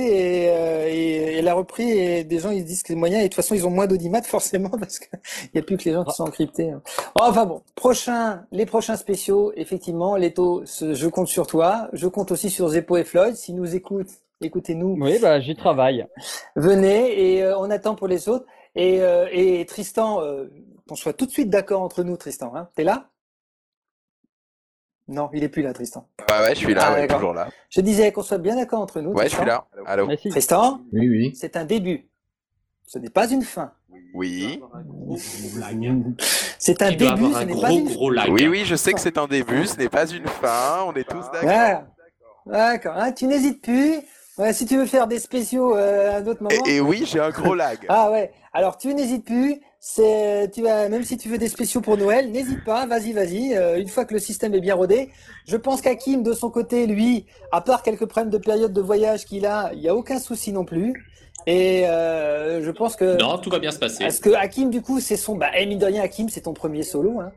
et, 0.46 0.50
euh, 0.50 0.88
et 0.90 1.38
elle 1.38 1.48
a 1.48 1.54
repris 1.54 1.88
et 1.92 2.24
des 2.24 2.40
gens 2.40 2.50
ils 2.50 2.62
se 2.62 2.66
disent 2.66 2.82
que 2.82 2.88
c'est 2.88 2.96
moyen 2.96 3.20
et 3.20 3.24
de 3.24 3.28
toute 3.28 3.36
façon 3.36 3.54
ils 3.54 3.68
ont 3.68 3.70
moins 3.70 3.86
d'audimat 3.86 4.22
forcément 4.24 4.70
parce 4.72 4.98
qu'il 4.98 5.20
n'y 5.54 5.60
a 5.60 5.64
plus 5.64 5.78
que 5.78 5.84
les 5.84 5.92
gens 5.94 6.04
qui 6.04 6.16
sont 6.16 6.24
encryptés. 6.24 6.72
hein. 6.72 6.82
Enfin 7.20 7.46
bon, 7.46 7.62
prochain, 7.76 8.44
les 8.52 8.66
prochains 8.66 8.96
spéciaux, 8.96 9.52
effectivement, 9.56 10.16
Leto, 10.18 10.64
je 10.66 11.08
compte 11.10 11.28
sur 11.28 11.46
toi. 11.46 11.90
Je 11.94 12.08
compte 12.08 12.32
aussi 12.32 12.50
sur 12.50 12.70
Zeppo 12.70 12.98
et 12.98 13.04
Floyd. 13.04 13.36
S'ils 13.36 13.56
nous 13.56 13.76
écoutent, 13.76 14.10
écoutez-nous, 14.42 14.96
Oui, 15.00 15.20
bah, 15.22 15.40
j'y 15.42 15.54
travaille. 15.56 16.08
venez 16.56 17.36
et 17.36 17.44
euh, 17.44 17.58
on 17.60 17.70
attend 17.70 17.94
pour 17.94 18.08
les 18.08 18.30
autres. 18.30 18.46
Et, 18.76 19.02
euh, 19.02 19.28
et 19.32 19.66
Tristan, 19.66 20.22
euh, 20.22 20.46
qu'on 20.88 20.96
soit 20.96 21.14
tout 21.14 21.26
de 21.26 21.32
suite 21.32 21.50
d'accord 21.50 21.82
entre 21.82 22.04
nous, 22.04 22.16
Tristan, 22.18 22.56
hein. 22.56 22.70
T'es 22.76 22.84
là? 22.84 23.10
Non, 25.08 25.30
il 25.34 25.44
est 25.44 25.50
plus 25.50 25.62
là, 25.62 25.74
Tristan. 25.74 26.08
Ah 26.30 26.42
ouais, 26.44 26.56
je 26.56 26.60
suis 26.60 26.74
là, 26.74 26.84
Ah, 26.88 26.94
ouais, 26.94 27.08
toujours 27.08 27.34
là. 27.34 27.50
Je 27.70 27.82
disais 27.82 28.12
qu'on 28.14 28.22
soit 28.24 28.38
bien 28.38 28.56
d'accord 28.56 28.80
entre 28.82 29.02
nous. 29.02 29.12
Ouais, 29.12 29.28
je 29.28 29.36
Tristan. 29.36 29.42
suis 29.42 29.46
là. 29.46 29.68
Allô. 29.86 30.08
Tristan, 30.30 30.82
Oui, 30.94 31.10
oui. 31.10 31.36
c'est 31.36 31.58
un 31.58 31.66
début. 31.66 32.08
Ce 32.86 32.98
n'est 32.98 33.10
pas 33.10 33.30
une 33.30 33.42
fin. 33.42 33.74
Oui. 34.14 34.62
C'est 36.60 36.82
un 36.82 36.92
début, 36.92 37.32
ce 37.34 37.38
un 37.38 37.46
n'est 37.46 37.54
pas 37.54 37.70
gros 37.70 38.12
une 38.12 38.20
fin. 38.20 38.32
Oui, 38.32 38.48
oui, 38.48 38.64
je 38.66 38.76
sais 38.76 38.94
que 38.94 39.00
c'est 39.00 39.18
un 39.18 39.28
début, 39.28 39.66
ce 39.66 39.76
n'est 39.78 39.90
pas 39.90 40.10
une 40.10 40.28
fin, 40.28 40.84
on 40.86 40.94
est 40.94 41.04
tous 41.10 41.24
d'accord. 41.32 41.42
Voilà. 41.44 41.88
D'accord. 42.46 42.94
hein, 42.96 43.12
tu 43.12 43.26
n'hésites 43.28 43.62
plus. 43.62 44.00
Ouais, 44.42 44.54
si 44.54 44.66
tu 44.66 44.76
veux 44.76 44.88
faire 44.88 45.06
des 45.06 45.20
spéciaux 45.20 45.78
euh, 45.78 46.14
à 46.14 46.16
un 46.18 46.26
autre 46.26 46.42
moment. 46.42 46.56
Et, 46.66 46.78
et 46.78 46.82
oui, 46.82 47.04
j'ai 47.06 47.20
un 47.20 47.30
gros 47.30 47.54
lag. 47.54 47.78
Ah 47.90 48.10
ouais. 48.10 48.32
Alors 48.54 48.78
tu 48.78 48.92
n'hésites 48.92 49.24
plus. 49.24 49.62
C'est, 49.80 50.50
tu 50.52 50.64
vas, 50.64 50.90
même 50.90 51.04
si 51.04 51.16
tu 51.18 51.30
veux 51.30 51.38
des 51.38 51.48
spéciaux 51.48 51.82
pour 51.82 51.96
Noël, 51.96 52.32
n'hésite 52.32 52.64
pas. 52.64 52.88
Vas-y, 52.88 53.14
vas-y. 53.14 53.56
Euh, 53.56 53.80
une 53.80 53.88
fois 53.88 54.06
que 54.06 54.16
le 54.16 54.20
système 54.20 54.56
est 54.56 54.60
bien 54.60 54.74
rodé, 54.74 55.10
je 55.48 55.58
pense 55.58 55.82
qu'Hakim 55.82 56.24
de 56.24 56.34
son 56.34 56.50
côté, 56.50 56.88
lui, 56.88 57.28
à 57.52 57.62
part 57.62 57.84
quelques 57.84 58.06
problèmes 58.08 58.32
de 58.32 58.40
période 58.40 58.74
de 58.74 58.82
voyage 58.82 59.26
qu'il 59.26 59.46
a, 59.46 59.72
il 59.74 59.80
y 59.82 59.90
a 59.90 59.96
aucun 59.96 60.20
souci 60.20 60.52
non 60.52 60.66
plus. 60.66 61.08
Et 61.46 61.88
euh, 61.88 62.64
je 62.64 62.72
pense 62.72 62.96
que. 62.96 63.20
Non, 63.20 63.38
tout 63.38 63.52
va 63.52 63.60
bien 63.60 63.72
se 63.72 63.80
passer. 63.80 64.04
Est-ce 64.04 64.22
que 64.22 64.32
Hakim, 64.32 64.72
du 64.72 64.82
coup, 64.82 65.00
c'est 65.00 65.18
son. 65.18 65.36
Bah, 65.36 65.52
eh, 65.56 65.68
mine 65.68 65.80
de 65.80 65.86
rien, 65.86 66.02
Hakim, 66.02 66.30
c'est 66.30 66.42
ton 66.42 66.54
premier 66.54 66.82
solo. 66.82 67.20
Hein. 67.20 67.32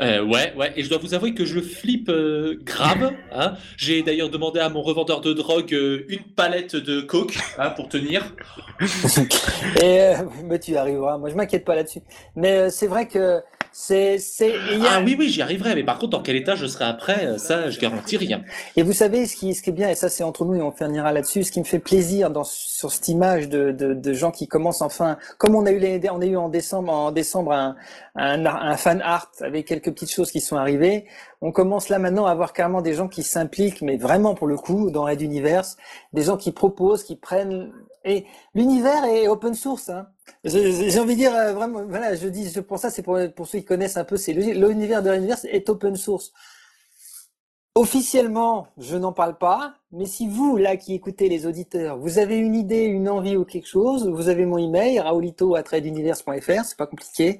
Euh, 0.00 0.22
ouais, 0.24 0.52
ouais, 0.56 0.72
et 0.76 0.84
je 0.84 0.88
dois 0.88 0.98
vous 0.98 1.14
avouer 1.14 1.34
que 1.34 1.44
je 1.44 1.60
flippe 1.60 2.08
euh, 2.08 2.58
grave. 2.64 3.12
Hein. 3.32 3.54
J'ai 3.76 4.02
d'ailleurs 4.02 4.30
demandé 4.30 4.60
à 4.60 4.68
mon 4.68 4.82
revendeur 4.82 5.20
de 5.20 5.32
drogue 5.32 5.74
euh, 5.74 6.04
une 6.08 6.22
palette 6.22 6.76
de 6.76 7.00
coke 7.00 7.36
hein, 7.58 7.70
pour 7.70 7.88
tenir. 7.88 8.34
Et 9.82 10.00
euh, 10.00 10.14
mais 10.44 10.58
tu 10.58 10.72
y 10.72 10.76
arriveras. 10.76 11.18
Moi, 11.18 11.30
je 11.30 11.34
m'inquiète 11.34 11.64
pas 11.64 11.74
là-dessus. 11.74 12.00
Mais 12.36 12.52
euh, 12.58 12.70
c'est 12.70 12.86
vrai 12.86 13.08
que 13.08 13.40
c'est, 13.72 14.18
c'est. 14.18 14.52
il 14.72 14.82
y 14.82 14.86
a- 14.86 14.90
Ah 14.94 15.02
oui, 15.04 15.14
oui, 15.18 15.28
j'y 15.28 15.42
arriverai, 15.42 15.74
mais 15.74 15.84
par 15.84 15.98
contre, 15.98 16.10
dans 16.12 16.22
quel 16.22 16.36
état 16.36 16.54
je 16.56 16.66
serai 16.66 16.84
après, 16.86 17.36
ça, 17.38 17.68
je 17.70 17.78
garantis 17.78 18.16
rien. 18.16 18.42
Et 18.76 18.82
vous 18.82 18.92
savez, 18.94 19.26
ce 19.26 19.36
qui, 19.36 19.54
ce 19.54 19.62
qui 19.62 19.70
est 19.70 19.72
bien, 19.74 19.88
et 19.90 19.94
ça 19.94 20.08
c'est 20.08 20.24
entre 20.24 20.44
nous 20.44 20.54
et 20.54 20.62
on 20.62 20.72
finira 20.72 21.12
là-dessus, 21.12 21.44
ce 21.44 21.52
qui 21.52 21.60
me 21.60 21.64
fait 21.64 21.78
plaisir 21.78 22.30
dans, 22.30 22.44
sur 22.44 22.90
cette 22.90 23.08
image 23.08 23.48
de, 23.48 23.70
de, 23.72 23.94
de 23.94 24.12
gens 24.14 24.30
qui 24.30 24.48
commencent 24.48 24.80
enfin, 24.82 25.18
comme 25.36 25.54
on 25.54 25.66
a 25.66 25.70
eu, 25.72 26.00
on 26.10 26.20
a 26.20 26.26
eu 26.26 26.36
en 26.36 26.48
décembre, 26.48 26.92
en 26.92 27.12
décembre 27.12 27.52
un, 27.52 27.76
un, 28.16 28.46
un 28.46 28.76
fan 28.76 29.02
art 29.02 29.30
avec 29.40 29.66
quelques 29.66 29.87
petites 29.90 30.10
choses 30.12 30.30
qui 30.30 30.40
sont 30.40 30.56
arrivées, 30.56 31.06
on 31.40 31.52
commence 31.52 31.88
là 31.88 31.98
maintenant 31.98 32.26
à 32.26 32.30
avoir 32.32 32.52
carrément 32.52 32.82
des 32.82 32.94
gens 32.94 33.08
qui 33.08 33.22
s'impliquent, 33.22 33.82
mais 33.82 33.96
vraiment 33.96 34.34
pour 34.34 34.46
le 34.46 34.56
coup, 34.56 34.90
dans 34.90 35.04
Red 35.04 35.20
Universe, 35.20 35.76
des 36.12 36.22
gens 36.22 36.36
qui 36.36 36.52
proposent, 36.52 37.02
qui 37.04 37.16
prennent, 37.16 37.72
et 38.04 38.24
l'univers 38.54 39.04
est 39.04 39.28
open 39.28 39.54
source, 39.54 39.88
hein. 39.88 40.08
J'ai 40.44 40.98
envie 41.00 41.14
de 41.14 41.20
dire 41.20 41.34
euh, 41.34 41.52
vraiment, 41.54 41.84
voilà, 41.88 42.14
je 42.14 42.28
dis, 42.28 42.50
je- 42.50 42.60
pour 42.60 42.78
ça, 42.78 42.90
c'est 42.90 43.02
pour, 43.02 43.18
ceux 43.46 43.58
qui 43.58 43.64
connaissent 43.64 43.96
un 43.96 44.04
peu, 44.04 44.16
c'est 44.16 44.32
l'univers 44.32 45.02
de 45.02 45.10
Red 45.10 45.18
Universe 45.18 45.46
est 45.50 45.68
open 45.70 45.96
source. 45.96 46.32
Officiellement, 47.74 48.66
je 48.76 48.96
n'en 48.96 49.12
parle 49.12 49.38
pas, 49.38 49.74
mais 49.92 50.06
si 50.06 50.26
vous, 50.28 50.56
là, 50.56 50.76
qui 50.76 50.94
écoutez 50.94 51.28
les 51.28 51.46
auditeurs, 51.46 51.96
vous 51.96 52.18
avez 52.18 52.36
une 52.36 52.56
idée, 52.56 52.82
une 52.84 53.08
envie 53.08 53.36
ou 53.36 53.44
quelque 53.44 53.68
chose, 53.68 54.08
vous 54.08 54.28
avez 54.28 54.46
mon 54.46 54.58
email, 54.58 54.98
raoulito.tradeunivers.fr, 54.98 56.64
c'est 56.64 56.76
pas 56.76 56.86
compliqué. 56.88 57.38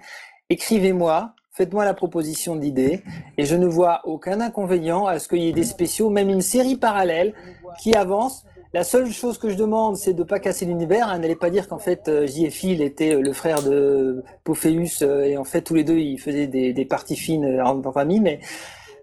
Écrivez-moi, 0.49 1.35
faites-moi 1.59 1.85
la 1.85 1.93
proposition 1.93 2.57
d'idée, 2.57 3.03
et 3.37 3.45
je 3.45 3.57
ne 3.57 3.67
vois 3.67 4.01
aucun 4.05 4.41
inconvénient 4.41 5.07
à 5.07 5.19
ce 5.19 5.29
qu'il 5.29 5.43
y 5.43 5.49
ait 5.49 5.53
des 5.53 5.65
spéciaux, 5.65 6.09
même 6.09 6.31
une 6.31 6.41
série 6.41 6.77
parallèle 6.77 7.35
qui 7.81 7.95
avance. 7.95 8.47
La 8.73 8.85
seule 8.85 9.11
chose 9.11 9.39
que 9.39 9.49
je 9.49 9.57
demande, 9.57 9.97
c'est 9.97 10.13
de 10.13 10.23
pas 10.23 10.39
casser 10.39 10.67
l'univers. 10.67 11.09
Hein, 11.09 11.19
N'allez 11.19 11.37
pas 11.37 11.51
dire 11.51 11.69
qu'en 11.69 11.79
fait, 11.79 12.07
euh, 12.09 12.27
J.F. 12.27 12.63
Hill 12.63 12.83
était 12.83 13.15
euh, 13.15 13.23
le 13.23 13.33
frère 13.33 13.63
de 13.63 14.23
Pophéus, 14.45 15.03
euh, 15.03 15.25
et 15.25 15.37
en 15.37 15.45
fait, 15.45 15.63
tous 15.63 15.75
les 15.75 15.85
deux, 15.85 15.99
ils 15.99 16.19
faisaient 16.19 16.47
des, 16.47 16.73
des 16.73 16.85
parties 16.85 17.17
fines 17.17 17.61
en 17.61 17.83
en 17.85 17.93
famille, 17.93 18.21
mais 18.21 18.41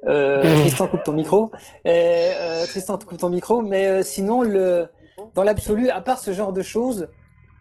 euh, 0.07 0.41
Tristan 0.61 0.87
coupe 0.87 1.03
ton 1.03 1.13
micro. 1.13 1.51
Et, 1.83 2.31
euh, 2.39 2.65
Tristan 2.65 2.97
coupe 2.97 3.17
ton 3.17 3.29
micro, 3.29 3.61
mais 3.61 3.87
euh, 3.87 4.03
sinon 4.03 4.41
le 4.41 4.87
dans 5.33 5.43
l'absolu, 5.43 5.89
à 5.89 6.01
part 6.01 6.19
ce 6.19 6.31
genre 6.31 6.53
de 6.53 6.61
choses, 6.61 7.07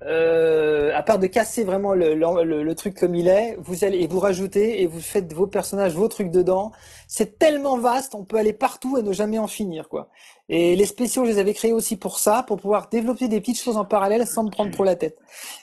euh, 0.02 0.92
à 0.94 1.02
part 1.02 1.18
de 1.18 1.26
casser 1.26 1.64
vraiment 1.64 1.94
le, 1.94 2.14
le, 2.14 2.62
le- 2.62 2.74
truc 2.74 2.94
comme 2.98 3.14
il 3.14 3.28
est, 3.28 3.56
vous 3.60 3.84
allez 3.84 3.98
et 4.00 4.06
vous 4.06 4.18
rajoutez 4.20 4.82
et 4.82 4.86
vous 4.86 5.00
faites 5.00 5.32
vos 5.32 5.46
personnages, 5.46 5.94
vos 5.94 6.08
trucs 6.08 6.30
dedans. 6.30 6.72
C'est 7.08 7.38
tellement 7.38 7.78
vaste, 7.78 8.14
on 8.14 8.24
peut 8.24 8.36
aller 8.36 8.52
partout 8.52 8.98
et 8.98 9.02
ne 9.02 9.12
jamais 9.12 9.38
en 9.38 9.46
finir 9.46 9.88
quoi. 9.88 10.10
Et 10.48 10.76
les 10.76 10.86
spéciaux, 10.86 11.24
je 11.24 11.30
les 11.30 11.38
avais 11.38 11.54
créés 11.54 11.72
aussi 11.72 11.96
pour 11.96 12.18
ça, 12.18 12.42
pour 12.42 12.58
pouvoir 12.58 12.88
développer 12.90 13.28
des 13.28 13.40
petites 13.40 13.60
choses 13.60 13.76
en 13.76 13.84
parallèle 13.84 14.26
sans 14.26 14.44
me 14.44 14.50
prendre 14.50 14.70
trop 14.72 14.84
la 14.84 14.96
tête. 14.96 15.16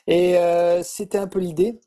Et 0.08 0.38
euh, 0.38 0.82
c'était 0.84 1.18
un 1.20 1.28
peu 1.28 1.40
l'idée. 1.40 1.80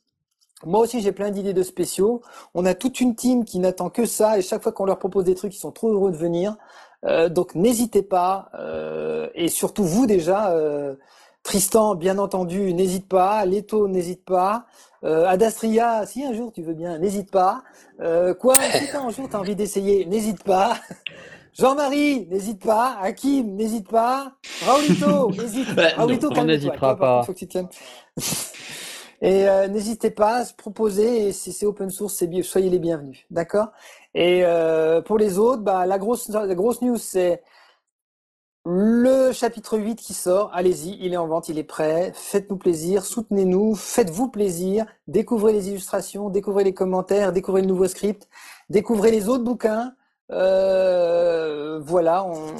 Moi 0.64 0.80
aussi, 0.80 1.00
j'ai 1.00 1.12
plein 1.12 1.30
d'idées 1.30 1.52
de 1.52 1.62
spéciaux. 1.62 2.22
On 2.54 2.64
a 2.64 2.74
toute 2.74 3.00
une 3.00 3.14
team 3.16 3.44
qui 3.44 3.58
n'attend 3.58 3.90
que 3.90 4.06
ça 4.06 4.38
et 4.38 4.42
chaque 4.42 4.62
fois 4.62 4.72
qu'on 4.72 4.86
leur 4.86 4.98
propose 4.98 5.24
des 5.24 5.34
trucs, 5.34 5.54
ils 5.54 5.58
sont 5.58 5.72
trop 5.72 5.90
heureux 5.92 6.10
de 6.12 6.16
venir. 6.16 6.56
Euh, 7.04 7.28
donc 7.28 7.54
n'hésitez 7.54 8.02
pas 8.02 8.50
euh, 8.58 9.28
et 9.34 9.48
surtout 9.48 9.84
vous 9.84 10.06
déjà, 10.06 10.52
euh, 10.52 10.94
Tristan, 11.44 11.94
bien 11.94 12.18
entendu, 12.18 12.74
n'hésite 12.74 13.06
pas. 13.06 13.44
Leto, 13.46 13.86
n'hésite 13.86 14.24
pas. 14.24 14.66
Adastria, 15.02 16.06
si 16.06 16.24
un 16.24 16.32
jour 16.32 16.50
tu 16.50 16.62
veux 16.62 16.72
bien, 16.72 16.98
n'hésite 16.98 17.30
pas. 17.30 17.62
quoi, 18.40 18.54
si 18.54 18.96
un 18.96 19.10
jour 19.10 19.28
tu 19.28 19.36
as 19.36 19.38
envie 19.38 19.54
d'essayer, 19.54 20.06
n'hésite 20.06 20.42
pas. 20.42 20.76
Jean-Marie, 21.56 22.26
n'hésite 22.26 22.64
pas. 22.64 22.98
Hakim, 23.00 23.54
n'hésite 23.54 23.88
pas. 23.88 24.32
Raoulito, 24.66 25.30
n'hésite 25.38 25.74
pas. 25.74 25.88
Raoulito, 25.90 26.28
on 26.34 26.44
n'hésitera 26.44 26.96
pas. 26.96 27.22
Faut 27.22 27.32
que 27.32 27.44
tu 27.44 27.58
et 29.22 29.48
euh, 29.48 29.68
n'hésitez 29.68 30.10
pas 30.10 30.38
à 30.38 30.44
se 30.44 30.52
proposer, 30.52 31.28
et 31.28 31.32
si 31.32 31.52
c'est 31.52 31.64
open 31.64 31.90
source, 31.90 32.14
c'est 32.14 32.42
soyez 32.42 32.70
les 32.70 32.80
bienvenus. 32.80 33.24
D'accord? 33.30 33.68
Et 34.14 34.44
euh, 34.44 35.00
pour 35.00 35.16
les 35.16 35.38
autres, 35.38 35.62
bah, 35.62 35.86
la, 35.86 35.98
grosse, 35.98 36.28
la 36.28 36.54
grosse 36.54 36.82
news, 36.82 36.96
c'est 36.96 37.40
le 38.66 39.32
chapitre 39.32 39.78
8 39.78 39.96
qui 39.96 40.14
sort. 40.14 40.50
Allez-y, 40.54 40.96
il 41.00 41.12
est 41.12 41.16
en 41.16 41.26
vente, 41.26 41.48
il 41.48 41.58
est 41.58 41.64
prêt. 41.64 42.12
Faites-nous 42.14 42.56
plaisir, 42.56 43.04
soutenez-nous, 43.04 43.74
faites-vous 43.74 44.28
plaisir. 44.28 44.86
Découvrez 45.06 45.52
les 45.52 45.68
illustrations, 45.68 46.30
découvrez 46.30 46.64
les 46.64 46.74
commentaires, 46.74 47.32
découvrez 47.32 47.60
le 47.60 47.68
nouveau 47.68 47.86
script, 47.88 48.28
découvrez 48.70 49.10
les 49.10 49.28
autres 49.28 49.44
bouquins. 49.44 49.94
Euh, 50.30 51.78
voilà. 51.84 52.24
On... 52.24 52.54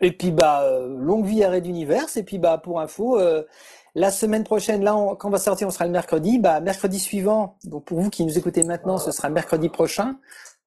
Et 0.00 0.12
puis, 0.12 0.30
bah, 0.30 0.64
longue 0.88 1.26
vie 1.26 1.42
à 1.42 1.50
Red 1.50 1.66
Universe. 1.66 2.16
Et 2.16 2.22
puis, 2.22 2.38
bah, 2.38 2.58
pour 2.58 2.80
info, 2.80 3.18
la 3.96 4.10
semaine 4.10 4.44
prochaine, 4.44 4.82
là, 4.84 4.92
quand 5.18 5.28
on 5.28 5.30
va 5.30 5.38
sortir, 5.38 5.66
on 5.66 5.70
sera 5.70 5.84
le 5.84 5.92
mercredi. 5.92 6.38
Bah, 6.38 6.60
mercredi 6.60 7.00
suivant, 7.00 7.56
donc 7.64 7.84
pour 7.84 8.00
vous 8.00 8.10
qui 8.10 8.24
nous 8.24 8.38
écoutez 8.38 8.62
maintenant, 8.62 8.98
ce 8.98 9.12
sera 9.12 9.30
mercredi 9.30 9.68
prochain. 9.68 10.16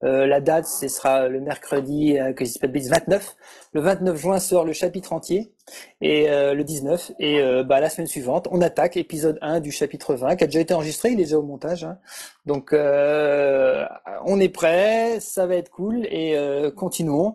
Euh, 0.04 0.26
la 0.26 0.40
date, 0.40 0.66
ce 0.66 0.86
sera 0.88 1.28
le 1.28 1.40
mercredi, 1.40 2.18
euh, 2.18 2.32
que 2.32 2.44
je 2.44 2.58
29. 2.88 3.36
Le 3.72 3.80
29 3.80 4.16
juin 4.16 4.38
sort 4.38 4.64
le 4.64 4.72
chapitre 4.72 5.12
entier 5.12 5.52
et 6.00 6.30
euh, 6.30 6.54
le 6.54 6.64
19. 6.64 7.12
Et 7.18 7.40
euh, 7.40 7.64
bah, 7.64 7.80
la 7.80 7.90
semaine 7.90 8.06
suivante, 8.06 8.48
on 8.50 8.60
attaque 8.60 8.96
épisode 8.96 9.38
1 9.42 9.60
du 9.60 9.72
chapitre 9.72 10.14
20 10.14 10.36
qui 10.36 10.44
a 10.44 10.46
déjà 10.46 10.60
été 10.60 10.74
enregistré, 10.74 11.10
il 11.10 11.20
est 11.20 11.24
déjà 11.24 11.38
au 11.38 11.42
montage. 11.42 11.84
Hein. 11.84 11.98
Donc 12.46 12.72
on 12.72 14.40
est 14.40 14.48
prêt, 14.48 15.18
ça 15.20 15.46
va 15.46 15.56
être 15.56 15.70
cool 15.70 16.06
et 16.06 16.36
continuons 16.76 17.34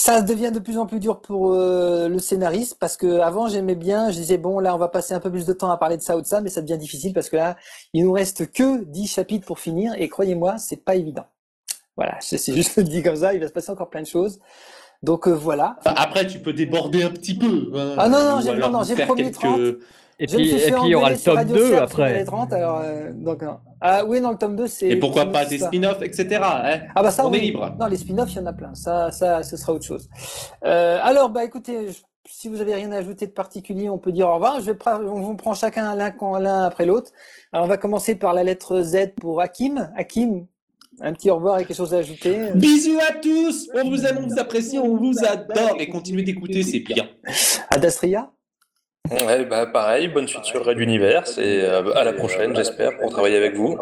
ça 0.00 0.22
devient 0.22 0.52
de 0.52 0.60
plus 0.60 0.78
en 0.78 0.86
plus 0.86 1.00
dur 1.00 1.20
pour 1.20 1.54
euh, 1.54 2.08
le 2.08 2.18
scénariste 2.18 2.76
parce 2.78 2.96
que 2.96 3.18
avant 3.18 3.48
j'aimais 3.48 3.74
bien, 3.74 4.10
je 4.10 4.18
disais 4.18 4.38
bon 4.38 4.60
là 4.60 4.74
on 4.74 4.78
va 4.78 4.86
passer 4.88 5.14
un 5.14 5.20
peu 5.20 5.30
plus 5.30 5.44
de 5.44 5.52
temps 5.52 5.70
à 5.70 5.76
parler 5.76 5.96
de 5.96 6.02
ça 6.02 6.16
ou 6.16 6.20
de 6.20 6.26
ça, 6.26 6.40
mais 6.40 6.50
ça 6.50 6.62
devient 6.62 6.78
difficile 6.78 7.12
parce 7.12 7.28
que 7.28 7.36
là 7.36 7.56
il 7.92 8.04
nous 8.04 8.12
reste 8.12 8.52
que 8.52 8.84
10 8.84 9.06
chapitres 9.08 9.46
pour 9.46 9.58
finir 9.58 9.94
et 9.96 10.08
croyez-moi 10.08 10.58
c'est 10.58 10.84
pas 10.84 10.94
évident. 10.94 11.26
Voilà, 11.98 12.16
c'est 12.20 12.54
juste 12.54 12.76
le 12.76 12.82
dit 12.84 13.02
comme 13.02 13.16
ça, 13.16 13.34
il 13.34 13.40
va 13.40 13.48
se 13.48 13.52
passer 13.52 13.70
encore 13.70 13.90
plein 13.90 14.02
de 14.02 14.06
choses. 14.06 14.38
Donc 15.02 15.28
euh, 15.28 15.32
voilà. 15.32 15.76
après 15.84 16.26
tu 16.26 16.38
peux 16.38 16.52
déborder 16.52 17.02
un 17.02 17.10
petit 17.10 17.36
peu. 17.36 17.72
Hein, 17.74 17.96
ah 17.98 18.08
non 18.08 18.20
non, 18.20 18.40
j'ai 18.40 18.54
non, 18.54 18.70
non, 18.70 18.82
promis 19.04 19.30
30. 19.30 19.60
Et 20.20 20.26
puis, 20.26 20.50
et 20.50 20.70
puis 20.70 20.80
il 20.84 20.90
y 20.90 20.94
aura 20.94 21.10
le 21.10 21.18
tome 21.18 21.44
2 21.44 21.76
après. 21.76 22.24
30, 22.24 22.52
alors, 22.52 22.80
euh, 22.82 23.12
donc, 23.12 23.44
ah 23.80 24.04
oui, 24.04 24.20
non, 24.20 24.30
le 24.32 24.36
tome 24.36 24.56
2, 24.56 24.66
c'est. 24.66 24.88
Et 24.88 24.96
pourquoi 24.96 25.26
pas 25.26 25.44
des 25.44 25.58
spin-offs, 25.58 26.02
etc. 26.02 26.40
Hein 26.42 26.80
ah 26.96 27.02
bah 27.04 27.12
ça, 27.12 27.24
on 27.24 27.32
est 27.32 27.38
libre. 27.38 27.72
Non, 27.78 27.86
les 27.86 27.96
spin-offs, 27.96 28.32
il 28.32 28.38
y 28.38 28.40
en 28.40 28.46
a 28.46 28.52
plein. 28.52 28.74
Ça, 28.74 29.12
ça, 29.12 29.44
ce 29.44 29.56
sera 29.56 29.72
autre 29.72 29.84
chose. 29.84 30.08
Euh, 30.64 30.98
alors, 31.02 31.30
bah 31.30 31.44
écoutez, 31.44 31.90
si 32.28 32.48
vous 32.48 32.60
avez 32.60 32.74
rien 32.74 32.90
à 32.90 32.96
ajouter 32.96 33.28
de 33.28 33.32
particulier, 33.32 33.88
on 33.88 33.98
peut 33.98 34.10
dire 34.10 34.28
au 34.28 34.34
revoir. 34.34 34.60
Je 34.60 34.72
vais 34.72 34.78
on 34.86 35.20
vous 35.20 35.36
prend 35.36 35.54
chacun 35.54 35.94
l'un 35.94 36.64
après 36.64 36.84
l'autre. 36.84 37.12
Alors, 37.52 37.66
on 37.66 37.68
va 37.68 37.76
commencer 37.76 38.16
par 38.16 38.34
la 38.34 38.42
lettre 38.42 38.82
Z 38.82 39.14
pour 39.20 39.40
Hakim. 39.40 39.88
Hakim, 39.96 40.46
un 41.00 41.12
petit 41.12 41.30
au 41.30 41.36
revoir 41.36 41.58
et 41.58 41.64
quelque 41.64 41.76
chose 41.76 41.94
à 41.94 41.98
ajouter. 41.98 42.36
Bisous 42.54 42.98
à 43.08 43.14
tous. 43.14 43.68
On 43.74 43.88
vous 43.88 44.04
aime, 44.04 44.18
on 44.22 44.26
vous 44.26 44.38
apprécie, 44.38 44.78
on 44.78 44.96
vous 44.96 45.14
adore 45.24 45.76
et 45.78 45.88
continuez 45.88 46.22
d'écouter, 46.22 46.62
c'est 46.62 46.80
bien. 46.80 47.08
Adastria? 47.70 48.30
Ouais, 49.10 49.46
bah 49.46 49.64
pareil, 49.64 50.08
bonne 50.08 50.28
suite 50.28 50.44
sur 50.44 50.62
Red 50.62 50.78
Universe 50.78 51.38
et 51.38 51.62
euh, 51.62 51.94
à 51.94 52.04
la 52.04 52.12
prochaine, 52.12 52.54
j'espère, 52.54 52.98
pour 52.98 53.10
travailler 53.10 53.38
avec 53.38 53.56
vous. 53.56 53.74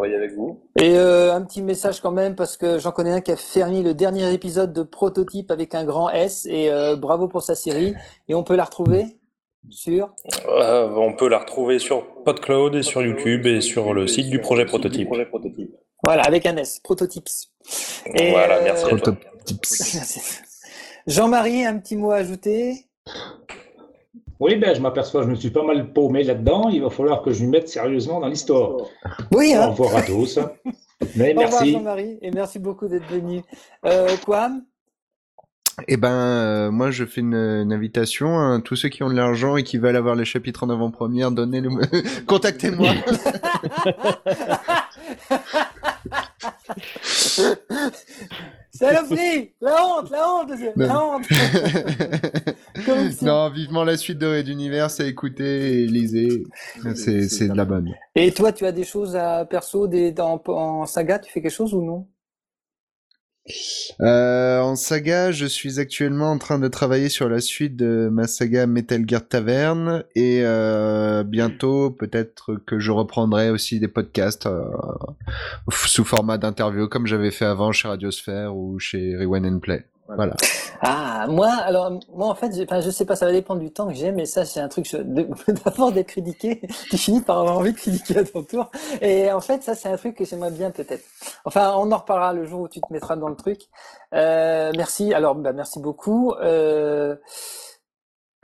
Et 0.79 0.97
euh, 0.97 1.35
un 1.35 1.43
petit 1.43 1.63
message 1.63 2.01
quand 2.01 2.13
même, 2.13 2.37
parce 2.37 2.57
que 2.57 2.79
j'en 2.79 2.93
connais 2.93 3.11
un 3.11 3.21
qui 3.21 3.33
a 3.33 3.37
fermé 3.37 3.83
le 3.83 3.93
dernier 3.93 4.33
épisode 4.33 4.73
de 4.73 4.85
Prototype 4.85 5.51
avec 5.51 5.75
un 5.75 5.85
grand 5.85 6.11
S, 6.11 6.47
et 6.49 6.71
euh, 6.71 6.95
bravo 6.95 7.27
pour 7.27 7.43
sa 7.43 7.57
série. 7.57 7.95
Et 8.29 8.37
on 8.37 8.45
peut 8.45 8.55
la 8.55 8.65
retrouver 8.65 9.19
sur? 9.69 10.15
On 10.47 11.13
peut 11.15 11.29
la 11.29 11.39
retrouver 11.39 11.81
sur 11.81 12.07
PodCloud 12.23 12.77
et 12.77 12.85
sur 12.85 13.03
YouTube 13.03 13.47
et 13.47 13.61
sur 13.61 13.95
le 13.95 14.07
site 14.07 14.31
du 14.31 14.39
projet 14.39 14.65
Prototype. 14.65 15.09
Voilà, 16.05 16.23
avec 16.23 16.47
un 16.47 16.57
S, 16.57 16.81
Prototypes. 16.81 17.29
Et, 18.15 18.31
voilà, 18.31 18.61
merci 18.63 18.85
à 18.85 18.97
toi. 18.99 19.17
Jean-Marie, 21.07 21.65
un 21.65 21.79
petit 21.79 21.97
mot 21.97 22.11
à 22.11 22.17
ajouter? 22.17 22.87
Oui, 24.39 24.57
ben, 24.57 24.75
je 24.75 24.81
m'aperçois, 24.81 25.23
je 25.23 25.29
me 25.29 25.35
suis 25.35 25.51
pas 25.51 25.63
mal 25.63 25.93
paumé 25.93 26.23
là-dedans. 26.23 26.69
Il 26.69 26.83
va 26.83 26.91
falloir 26.91 27.23
que 27.23 27.33
je 27.33 27.45
me 27.45 27.51
mette 27.51 27.69
sérieusement 27.69 28.21
dans 28.21 28.29
l'histoire. 28.29 28.77
Oui, 29.33 29.55
hein. 29.55 29.69
Au 29.69 29.71
revoir 29.71 29.97
à 29.97 30.03
tous. 30.03 30.39
Mais 31.17 31.35
Au 31.35 31.39
merci. 31.39 31.55
revoir, 31.55 31.73
Jean-Marie, 31.73 32.19
et 32.23 32.31
merci 32.31 32.59
beaucoup 32.59 32.89
d'être 32.89 33.07
venu. 33.07 33.43
Euh, 33.85 34.09
Quam 34.25 34.63
eh 35.89 35.97
ben, 35.99 36.09
euh, 36.09 36.71
moi, 36.71 36.91
je 36.91 37.05
fais 37.05 37.21
une, 37.21 37.35
invitation 37.35 38.39
à 38.39 38.61
tous 38.61 38.77
ceux 38.77 38.89
qui 38.89 39.03
ont 39.03 39.11
de 39.11 39.15
l'argent 39.15 39.57
et 39.57 39.63
qui 39.63 39.77
veulent 39.77 39.97
avoir 39.97 40.15
les 40.15 40.25
chapitres 40.25 40.65
en 40.65 40.71
avant-première, 40.71 41.31
donnez-le, 41.31 41.69
contactez-moi. 42.27 42.95
Saloperie 48.71 49.53
La 49.61 49.87
honte, 49.87 50.11
la 50.11 50.29
honte, 50.31 50.51
la 50.77 51.03
honte 51.03 51.23
Non, 53.23 53.51
vivement 53.51 53.85
la 53.85 53.97
suite 53.97 54.19
de 54.19 54.27
Red 54.27 54.49
Universe 54.49 55.01
à 55.01 55.07
écouter 55.07 55.83
et 55.83 55.87
lisez. 55.87 56.45
C'est 56.95 57.49
de 57.49 57.55
la 57.55 57.65
bonne. 57.65 57.95
Et 58.15 58.33
toi, 58.33 58.53
tu 58.53 58.67
as 58.67 58.73
des 58.73 58.85
choses 58.85 59.17
à 59.17 59.45
perso 59.45 59.87
des, 59.89 60.13
dans, 60.13 60.43
en 60.47 60.85
saga 60.87 61.19
Tu 61.19 61.33
fais 61.33 61.41
quelque 61.41 61.53
chose 61.53 61.75
ou 61.75 61.83
non? 61.83 62.07
Euh, 64.01 64.61
en 64.61 64.77
saga, 64.77 65.31
je 65.31 65.47
suis 65.47 65.79
actuellement 65.79 66.33
en 66.33 66.39
train 66.39 66.59
de 66.59 66.69
travailler 66.69 67.09
sur 67.09 67.29
la 67.29 67.41
suite 67.41 67.77
de 67.77 68.09
ma 68.11 68.27
saga 68.27 68.67
Metal 68.67 69.05
Gear 69.07 69.27
Tavern 69.27 70.05
et 70.15 70.41
euh, 70.43 71.23
bientôt 71.23 71.91
peut-être 71.91 72.57
que 72.67 72.79
je 72.79 72.91
reprendrai 72.91 73.51
aussi 73.51 73.79
des 73.79 73.89
podcasts 73.89 74.47
euh, 74.47 74.65
sous 75.71 76.05
format 76.05 76.39
d'interview 76.39 76.89
comme 76.89 77.07
j'avais 77.07 77.31
fait 77.31 77.45
avant 77.45 77.73
chez 77.73 77.89
Radiosphère 77.89 78.57
ou 78.57 78.79
chez 78.79 79.17
Rewind 79.17 79.47
and 79.47 79.61
Play. 79.61 79.85
Voilà. 80.09 80.35
Ah, 80.81 81.27
moi, 81.29 81.49
alors, 81.49 81.99
moi, 82.15 82.29
en 82.29 82.35
fait, 82.35 82.51
enfin, 82.63 82.81
je 82.81 82.91
sais 82.91 83.05
pas, 83.05 83.17
ça 83.17 83.27
va 83.27 83.33
dépendre 83.33 83.61
du 83.61 83.71
temps 83.71 83.89
que 83.89 83.95
j'ai, 83.95 84.13
mais 84.13 84.27
ça, 84.27 84.45
c'est 84.45 84.61
un 84.61 84.69
truc, 84.69 84.95
d'abord 85.65 85.93
d'être 85.93 86.09
critiqué, 86.09 86.61
tu 86.91 86.99
finis 86.99 87.21
par 87.21 87.39
avoir 87.39 87.59
envie 87.59 87.73
de 87.73 87.77
critiquer 87.77 88.19
à 88.19 88.25
ton 88.25 88.43
tour. 88.43 88.71
Et 89.01 89.33
en 89.33 89.41
fait, 89.41 89.63
ça, 89.63 89.75
c'est 89.75 89.89
un 89.89 89.97
truc 89.97 90.17
que 90.17 90.25
j'aimerais 90.25 90.51
bien, 90.51 90.71
peut-être. 90.71 91.05
Enfin, 91.45 91.75
on 91.77 91.91
en 91.93 91.99
reparlera 91.99 92.33
le 92.33 92.45
jour 92.45 92.63
où 92.63 92.69
tu 92.69 92.81
te 92.81 92.93
mettras 92.93 93.17
dans 93.17 93.29
le 93.29 93.37
truc. 93.37 93.63
Euh, 94.15 94.73
merci. 94.77 95.13
Alors, 95.15 95.35
bah, 95.35 95.53
merci 95.53 95.81
beaucoup. 95.81 96.33
Euh, 96.35 97.17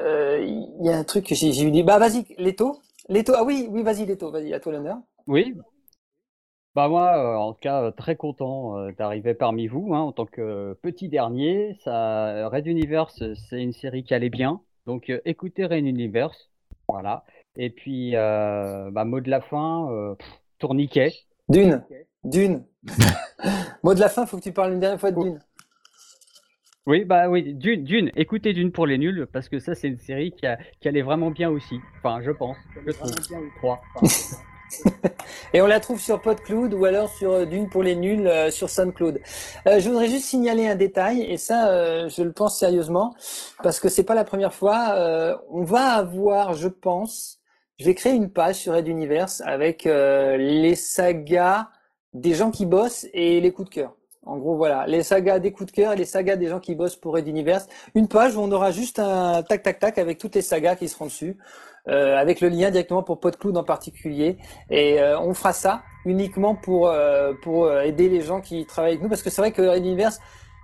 euh, 0.00 0.42
il 0.42 0.86
y 0.86 0.90
a 0.90 0.96
un 0.96 1.04
truc 1.04 1.26
que 1.26 1.34
j'ai 1.34 1.48
eu 1.62 1.70
dit. 1.70 1.82
Bah, 1.82 1.98
vas-y, 1.98 2.24
Leto. 2.38 2.80
Leto, 3.08 3.34
ah 3.36 3.44
oui, 3.44 3.68
oui, 3.70 3.82
vas-y, 3.82 4.06
Leto, 4.06 4.30
vas-y, 4.30 4.54
à 4.54 4.60
toi 4.60 4.72
l'honneur. 4.72 4.98
Oui, 5.26 5.54
bah 6.74 6.88
moi, 6.88 7.18
euh, 7.18 7.36
en 7.36 7.52
tout 7.52 7.60
cas, 7.60 7.92
très 7.92 8.16
content 8.16 8.78
euh, 8.78 8.92
d'arriver 8.92 9.34
parmi 9.34 9.66
vous 9.66 9.92
hein, 9.94 10.00
en 10.00 10.12
tant 10.12 10.24
que 10.24 10.72
petit 10.82 11.08
dernier. 11.08 11.76
Ça, 11.84 12.48
Red 12.48 12.66
Universe, 12.66 13.22
c'est 13.34 13.62
une 13.62 13.72
série 13.72 14.04
qui 14.04 14.14
allait 14.14 14.30
bien, 14.30 14.62
donc 14.86 15.10
euh, 15.10 15.20
écoutez 15.26 15.66
Red 15.66 15.84
Universe, 15.84 16.50
voilà. 16.88 17.24
Et 17.56 17.68
puis, 17.68 18.12
bah, 18.12 19.04
mot 19.04 19.20
de 19.20 19.28
la 19.28 19.42
fin, 19.42 20.16
tourniquet. 20.58 21.12
Dune, 21.50 21.84
Dune. 22.24 22.64
mot 23.82 23.92
de 23.92 24.00
la 24.00 24.08
fin, 24.08 24.24
faut 24.24 24.38
que 24.38 24.42
tu 24.42 24.52
parles 24.52 24.72
une 24.72 24.80
dernière 24.80 24.98
fois 24.98 25.10
de 25.10 25.20
Dune. 25.20 25.40
Oui, 26.86 27.04
bah 27.04 27.28
oui, 27.28 27.52
Dune, 27.52 27.84
Dune. 27.84 28.10
Écoutez 28.16 28.54
Dune 28.54 28.72
pour 28.72 28.86
les 28.86 28.96
nuls, 28.96 29.28
parce 29.30 29.50
que 29.50 29.58
ça, 29.58 29.74
c'est 29.74 29.88
une 29.88 29.98
série 29.98 30.32
qui, 30.32 30.46
a, 30.46 30.58
qui 30.80 30.88
allait 30.88 31.02
vraiment 31.02 31.30
bien 31.30 31.50
aussi. 31.50 31.78
Enfin, 31.98 32.22
je 32.22 32.30
pense. 32.30 32.56
Je 32.86 32.90
trouve. 32.92 33.12
Trois. 33.58 33.82
Et 35.54 35.60
on 35.60 35.66
la 35.66 35.80
trouve 35.80 36.00
sur 36.00 36.20
PodCloud 36.20 36.74
ou 36.74 36.84
alors 36.84 37.10
sur 37.10 37.32
euh, 37.32 37.44
Dune 37.44 37.68
pour 37.68 37.82
les 37.82 37.94
nuls 37.94 38.26
euh, 38.26 38.50
sur 38.50 38.70
SoundCloud. 38.70 39.20
Euh, 39.66 39.80
je 39.80 39.88
voudrais 39.88 40.08
juste 40.08 40.26
signaler 40.26 40.66
un 40.66 40.74
détail 40.74 41.22
et 41.22 41.36
ça, 41.36 42.08
je 42.08 42.22
le 42.22 42.32
pense 42.32 42.58
sérieusement 42.58 43.14
parce 43.62 43.80
que 43.80 43.88
c'est 43.88 44.04
pas 44.04 44.14
la 44.14 44.24
première 44.24 44.54
fois. 44.54 44.94
on 45.50 45.64
va 45.64 45.94
avoir, 45.94 46.54
je 46.54 46.68
pense, 46.68 47.40
je 47.78 47.84
vais 47.86 47.94
créer 47.94 48.12
une 48.12 48.30
page 48.30 48.56
sur 48.56 48.74
Red 48.74 48.88
Universe 48.88 49.42
avec 49.44 49.84
les 49.84 50.74
sagas 50.74 51.68
des 52.14 52.34
gens 52.34 52.50
qui 52.50 52.66
bossent 52.66 53.06
et 53.12 53.40
les 53.40 53.52
coups 53.52 53.68
de 53.70 53.74
cœur. 53.74 53.96
En 54.24 54.38
gros, 54.38 54.56
voilà, 54.56 54.86
les 54.86 55.02
sagas 55.02 55.40
des 55.40 55.50
coups 55.50 55.72
de 55.72 55.76
cœur 55.76 55.92
et 55.92 55.96
les 55.96 56.04
sagas 56.04 56.36
des 56.36 56.46
gens 56.46 56.60
qui 56.60 56.76
bossent 56.76 56.96
pour 56.96 57.14
Red 57.14 57.26
Universe. 57.26 57.66
Une 57.94 58.06
page 58.06 58.36
où 58.36 58.40
on 58.40 58.52
aura 58.52 58.70
juste 58.70 59.00
un 59.00 59.42
tac 59.42 59.62
tac 59.62 59.80
tac 59.80 59.98
avec 59.98 60.18
toutes 60.18 60.36
les 60.36 60.42
sagas 60.42 60.76
qui 60.76 60.88
seront 60.88 61.06
dessus, 61.06 61.36
euh, 61.88 62.16
avec 62.16 62.40
le 62.40 62.48
lien 62.48 62.70
directement 62.70 63.02
pour 63.02 63.20
PodCloud 63.20 63.56
en 63.56 63.64
particulier. 63.64 64.38
Et 64.70 65.00
euh, 65.00 65.18
on 65.18 65.34
fera 65.34 65.52
ça 65.52 65.82
uniquement 66.04 66.54
pour 66.54 66.88
euh, 66.88 67.32
pour 67.42 67.72
aider 67.72 68.08
les 68.08 68.20
gens 68.20 68.40
qui 68.40 68.66
travaillent 68.66 68.92
avec 68.92 69.02
nous, 69.02 69.08
parce 69.08 69.22
que 69.22 69.30
c'est 69.30 69.40
vrai 69.40 69.52
que 69.52 69.62
Red 69.62 69.84
Universe 69.84 70.20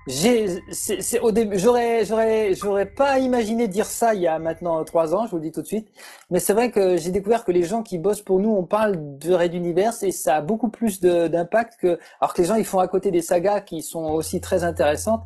j'aurais, 0.09 2.05
j'aurais, 2.05 2.55
j'aurais 2.55 2.87
pas 2.87 3.19
imaginé 3.19 3.69
dire 3.69 3.87
ça 3.87 4.15
il 4.15 4.23
y 4.23 4.27
a 4.27 4.39
maintenant 4.39 4.83
trois 4.85 5.15
ans, 5.15 5.27
je 5.27 5.31
vous 5.31 5.37
le 5.37 5.43
dis 5.43 5.53
tout 5.53 5.63
de 5.63 5.67
suite. 5.67 5.89
Mais 6.31 6.41
c'est 6.41 6.53
vrai 6.53 6.71
que 6.71 6.97
j'ai 6.97 7.11
découvert 7.11 7.45
que 7.45 7.53
les 7.53 7.63
gens 7.63 7.83
qui 7.83 7.99
bossent 7.99 8.23
pour 8.23 8.41
nous, 8.41 8.51
on 8.51 8.65
parle 8.65 9.19
de 9.19 9.35
Red 9.35 9.55
Universe 9.55 10.03
et 10.03 10.13
ça 10.13 10.37
a 10.37 10.41
beaucoup 10.41 10.71
plus 10.71 11.01
d'impact 11.01 11.79
que, 11.81 11.99
alors 12.21 12.35
que 12.35 12.43
les 12.43 12.49
gens 12.49 12.55
ils 12.57 12.65
font 12.65 12.79
à 12.79 12.89
côté 12.89 13.11
des 13.11 13.23
sagas 13.23 13.61
qui 13.61 13.83
sont 13.83 14.05
aussi 14.05 14.41
très 14.41 14.65
intéressantes 14.65 15.25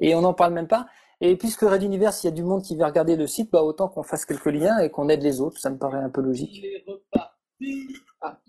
et 0.00 0.14
on 0.14 0.22
n'en 0.22 0.34
parle 0.34 0.54
même 0.54 0.68
pas. 0.68 0.86
Et 1.24 1.36
puisque 1.36 1.60
Red 1.60 1.84
Universe, 1.84 2.24
il 2.24 2.26
y 2.26 2.28
a 2.28 2.32
du 2.32 2.42
monde 2.42 2.62
qui 2.62 2.74
veut 2.74 2.84
regarder 2.84 3.14
le 3.14 3.28
site, 3.28 3.48
bah 3.52 3.62
autant 3.62 3.86
qu'on 3.88 4.02
fasse 4.02 4.24
quelques 4.24 4.46
liens 4.46 4.78
et 4.80 4.90
qu'on 4.90 5.08
aide 5.08 5.22
les 5.22 5.40
autres. 5.40 5.56
Ça 5.60 5.70
me 5.70 5.78
paraît 5.78 6.00
un 6.00 6.10
peu 6.10 6.20
logique. 6.20 6.66
Ah. 8.20 8.40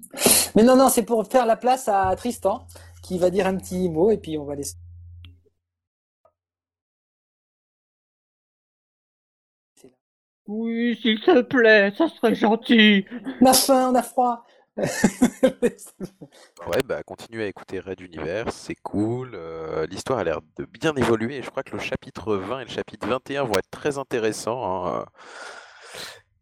Mais 0.56 0.64
non, 0.64 0.76
non, 0.76 0.90
c'est 0.90 1.04
pour 1.04 1.28
faire 1.28 1.46
la 1.46 1.56
place 1.56 1.88
à 1.88 2.16
Tristan 2.16 2.66
qui 3.04 3.20
va 3.20 3.30
dire 3.30 3.46
un 3.46 3.58
petit 3.58 3.90
mot 3.90 4.10
et 4.10 4.18
puis 4.18 4.40
on 4.40 4.46
va 4.46 4.56
laisser. 4.56 4.76
Oui, 10.48 10.98
s'il 11.00 11.20
te 11.22 11.42
plaît, 11.42 11.94
ça 11.96 12.08
serait 12.10 12.34
gentil. 12.34 13.06
On 13.40 13.46
a 13.46 13.54
faim, 13.54 13.92
on 13.92 13.96
a 13.96 14.02
froid. 14.02 14.44
ouais, 16.68 16.82
bah 16.86 17.04
continuez 17.04 17.44
à 17.44 17.48
écouter 17.48 17.80
Red 17.80 18.02
Universe, 18.02 18.56
c'est 18.56 18.76
cool. 18.76 19.32
Euh, 19.36 19.86
l'histoire 19.86 20.20
a 20.20 20.24
l'air 20.24 20.40
de 20.58 20.66
bien 20.66 20.96
évoluer. 20.96 21.44
Je 21.44 21.50
crois 21.52 21.64
que 21.64 21.74
le 21.74 21.80
chapitre 21.80 22.36
20 22.36 22.62
et 22.62 22.66
le 22.66 22.70
chapitre 22.70 23.08
21 23.08 23.44
vont 23.44 23.54
être 23.54 23.70
très 23.70 24.00
intéressants. 24.00 24.88
Hein. 24.88 25.06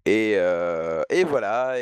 Et, 0.05 0.35
euh, 0.37 1.03
et 1.09 1.23
voilà. 1.25 1.75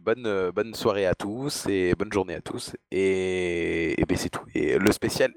Bonne, 0.00 0.74
soirée 0.74 1.06
à 1.06 1.14
tous 1.14 1.66
et 1.68 1.94
bonne 1.94 2.12
journée 2.12 2.34
à 2.34 2.40
tous. 2.40 2.74
Et, 2.90 4.00
et 4.00 4.04
ben 4.06 4.16
c'est 4.16 4.28
tout. 4.28 4.44
Et 4.54 4.78
le 4.78 4.90
spécial, 4.92 5.32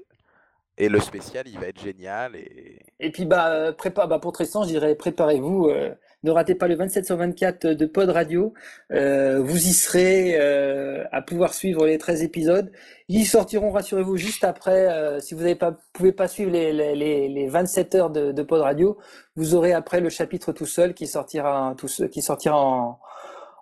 et 0.78 1.50
il 1.50 1.58
va 1.58 1.68
être 1.68 1.80
génial. 1.80 2.36
Et, 2.36 2.80
et 2.98 3.10
puis, 3.10 3.24
bah, 3.24 3.48
euh, 3.50 3.72
prépa 3.72 4.06
bah, 4.06 4.18
pour 4.18 4.32
Tristan, 4.32 4.62
je 4.64 4.68
dirais 4.68 4.94
préparez-vous. 4.94 5.68
Euh, 5.68 5.94
ne 6.22 6.30
ratez 6.30 6.54
pas 6.54 6.68
le 6.68 6.76
27 6.76 7.06
sur 7.06 7.16
24 7.16 7.66
de 7.66 7.86
Pod 7.86 8.08
Radio. 8.08 8.54
Euh, 8.92 9.40
vous 9.42 9.56
y 9.56 9.72
serez 9.72 10.36
euh, 10.38 11.04
à 11.12 11.22
pouvoir 11.22 11.54
suivre 11.54 11.86
les 11.86 11.98
13 11.98 12.22
épisodes. 12.22 12.70
Ils 13.08 13.26
sortiront, 13.26 13.72
rassurez-vous, 13.72 14.16
juste 14.16 14.44
après. 14.44 14.88
Euh, 14.88 15.20
si 15.20 15.34
vous 15.34 15.42
ne 15.42 15.54
pouvez 15.92 16.12
pas 16.12 16.28
suivre 16.28 16.50
les, 16.50 16.72
les, 16.72 17.28
les 17.28 17.48
27 17.48 17.94
heures 17.94 18.10
de, 18.10 18.42
Pod 18.42 18.60
Radio, 18.60 18.98
vous 19.36 19.54
aurez 19.54 19.72
après 19.72 20.00
le 20.00 20.08
chapitre 20.08 20.52
tout 20.52 20.66
seul 20.66 20.94
qui 20.94 21.06
sortira, 21.06 21.74
tout, 21.76 21.88
qui 22.10 22.22
sortira 22.22 22.56
en, 22.56 23.00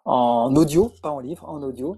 en 0.04 0.54
audio, 0.56 0.92
pas 1.02 1.10
en 1.10 1.20
livre, 1.20 1.48
en 1.48 1.62
audio. 1.62 1.96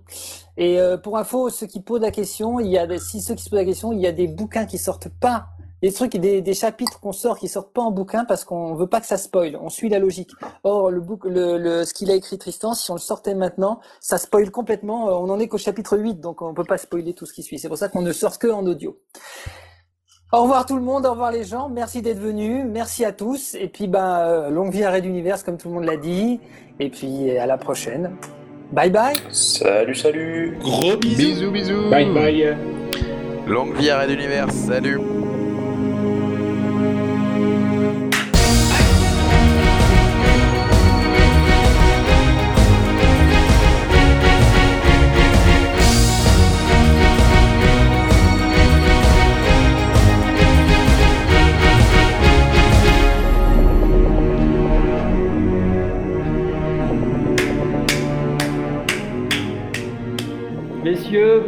Et 0.57 0.81
euh, 0.81 0.97
pour 0.97 1.19
info, 1.19 1.51
ceux 1.51 1.67
qui 1.67 1.81
posent 1.81 2.03
la 2.03 2.11
question, 2.11 2.61
il 2.61 2.69
y 2.69 2.79
a 2.79 2.99
si 2.99 3.21
ceux 3.21 3.35
qui 3.35 3.45
se 3.45 3.51
posent 3.51 3.59
la 3.59 3.65
question, 3.65 3.93
il 3.93 4.01
y 4.01 4.07
a 4.07 4.13
des 4.13 4.29
bouquins 4.29 4.67
qui 4.67 4.79
sortent 4.79 5.09
pas, 5.09 5.47
des 5.83 5.93
trucs, 5.93 6.17
des, 6.17 6.41
des 6.41 6.55
chapitres 6.55 7.01
qu'on 7.01 7.13
sort 7.13 7.39
qui 7.39 7.49
sortent 7.49 7.73
pas 7.73 7.83
en 7.83 7.91
bouquin 7.91 8.25
parce 8.25 8.45
qu'on 8.45 8.75
veut 8.75 8.87
pas 8.87 9.01
que 9.01 9.07
ça 9.07 9.17
spoil. 9.17 9.59
On 9.61 9.69
suit 9.69 9.89
la 9.89 9.99
logique. 9.99 10.31
Or, 10.63 10.91
le, 10.91 11.01
book, 11.01 11.25
le, 11.25 11.59
le 11.59 11.85
ce 11.85 11.93
qu'il 11.93 12.11
a 12.11 12.15
écrit 12.15 12.39
Tristan, 12.39 12.75
si 12.75 12.91
on 12.91 12.95
le 12.95 13.01
sortait 13.01 13.35
maintenant, 13.35 13.81
ça 14.01 14.17
spoil 14.17 14.51
complètement. 14.51 15.09
Euh, 15.09 15.13
on 15.13 15.29
en 15.29 15.41
est 15.41 15.49
qu'au 15.49 15.59
chapitre 15.59 15.99
8, 15.99 16.21
donc 16.21 16.41
on 16.41 16.55
peut 16.55 16.65
pas 16.65 16.79
spoiler 16.79 17.15
tout 17.15 17.27
ce 17.27 17.33
qui 17.33 17.43
suit. 17.43 17.59
C'est 17.59 17.69
pour 17.69 17.79
ça 17.79 17.89
qu'on 17.89 18.03
ne 18.03 18.13
sort 18.13 18.39
que 18.39 18.47
en 18.47 18.65
audio. 18.65 18.97
Au 20.33 20.43
revoir 20.45 20.65
tout 20.65 20.77
le 20.77 20.83
monde, 20.83 21.05
au 21.05 21.11
revoir 21.11 21.31
les 21.31 21.45
gens, 21.45 21.69
merci 21.69 22.01
d'être 22.01 22.19
venus, 22.19 22.65
merci 22.67 23.05
à 23.05 23.13
tous, 23.13 23.55
et 23.55 23.69
puis 23.69 23.87
ben, 23.87 24.49
longue 24.49 24.73
vie 24.73 24.83
à 24.83 24.91
Red 24.91 25.05
Universe 25.05 25.43
comme 25.43 25.59
tout 25.59 25.69
le 25.69 25.75
monde 25.75 25.85
l'a 25.85 25.99
dit, 25.99 26.41
et 26.81 26.89
puis 26.89 27.37
à 27.37 27.45
la 27.45 27.59
prochaine. 27.59 28.17
Bye 28.73 28.89
bye 28.89 29.15
Salut, 29.31 29.95
salut 29.95 30.57
Gros 30.59 30.97
bisous 30.97 31.17
Bisous, 31.17 31.51
bisous 31.51 31.91
Bye 31.91 32.11
bye 32.15 32.57
Longue 33.47 33.77
vie 33.77 33.91
à 33.91 34.01
Red 34.01 34.11
Universe, 34.11 34.55
salut 34.55 34.99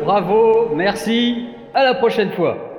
Bravo, 0.05 0.71
merci, 0.75 1.47
à 1.73 1.85
la 1.85 1.95
prochaine 1.95 2.33
fois. 2.33 2.74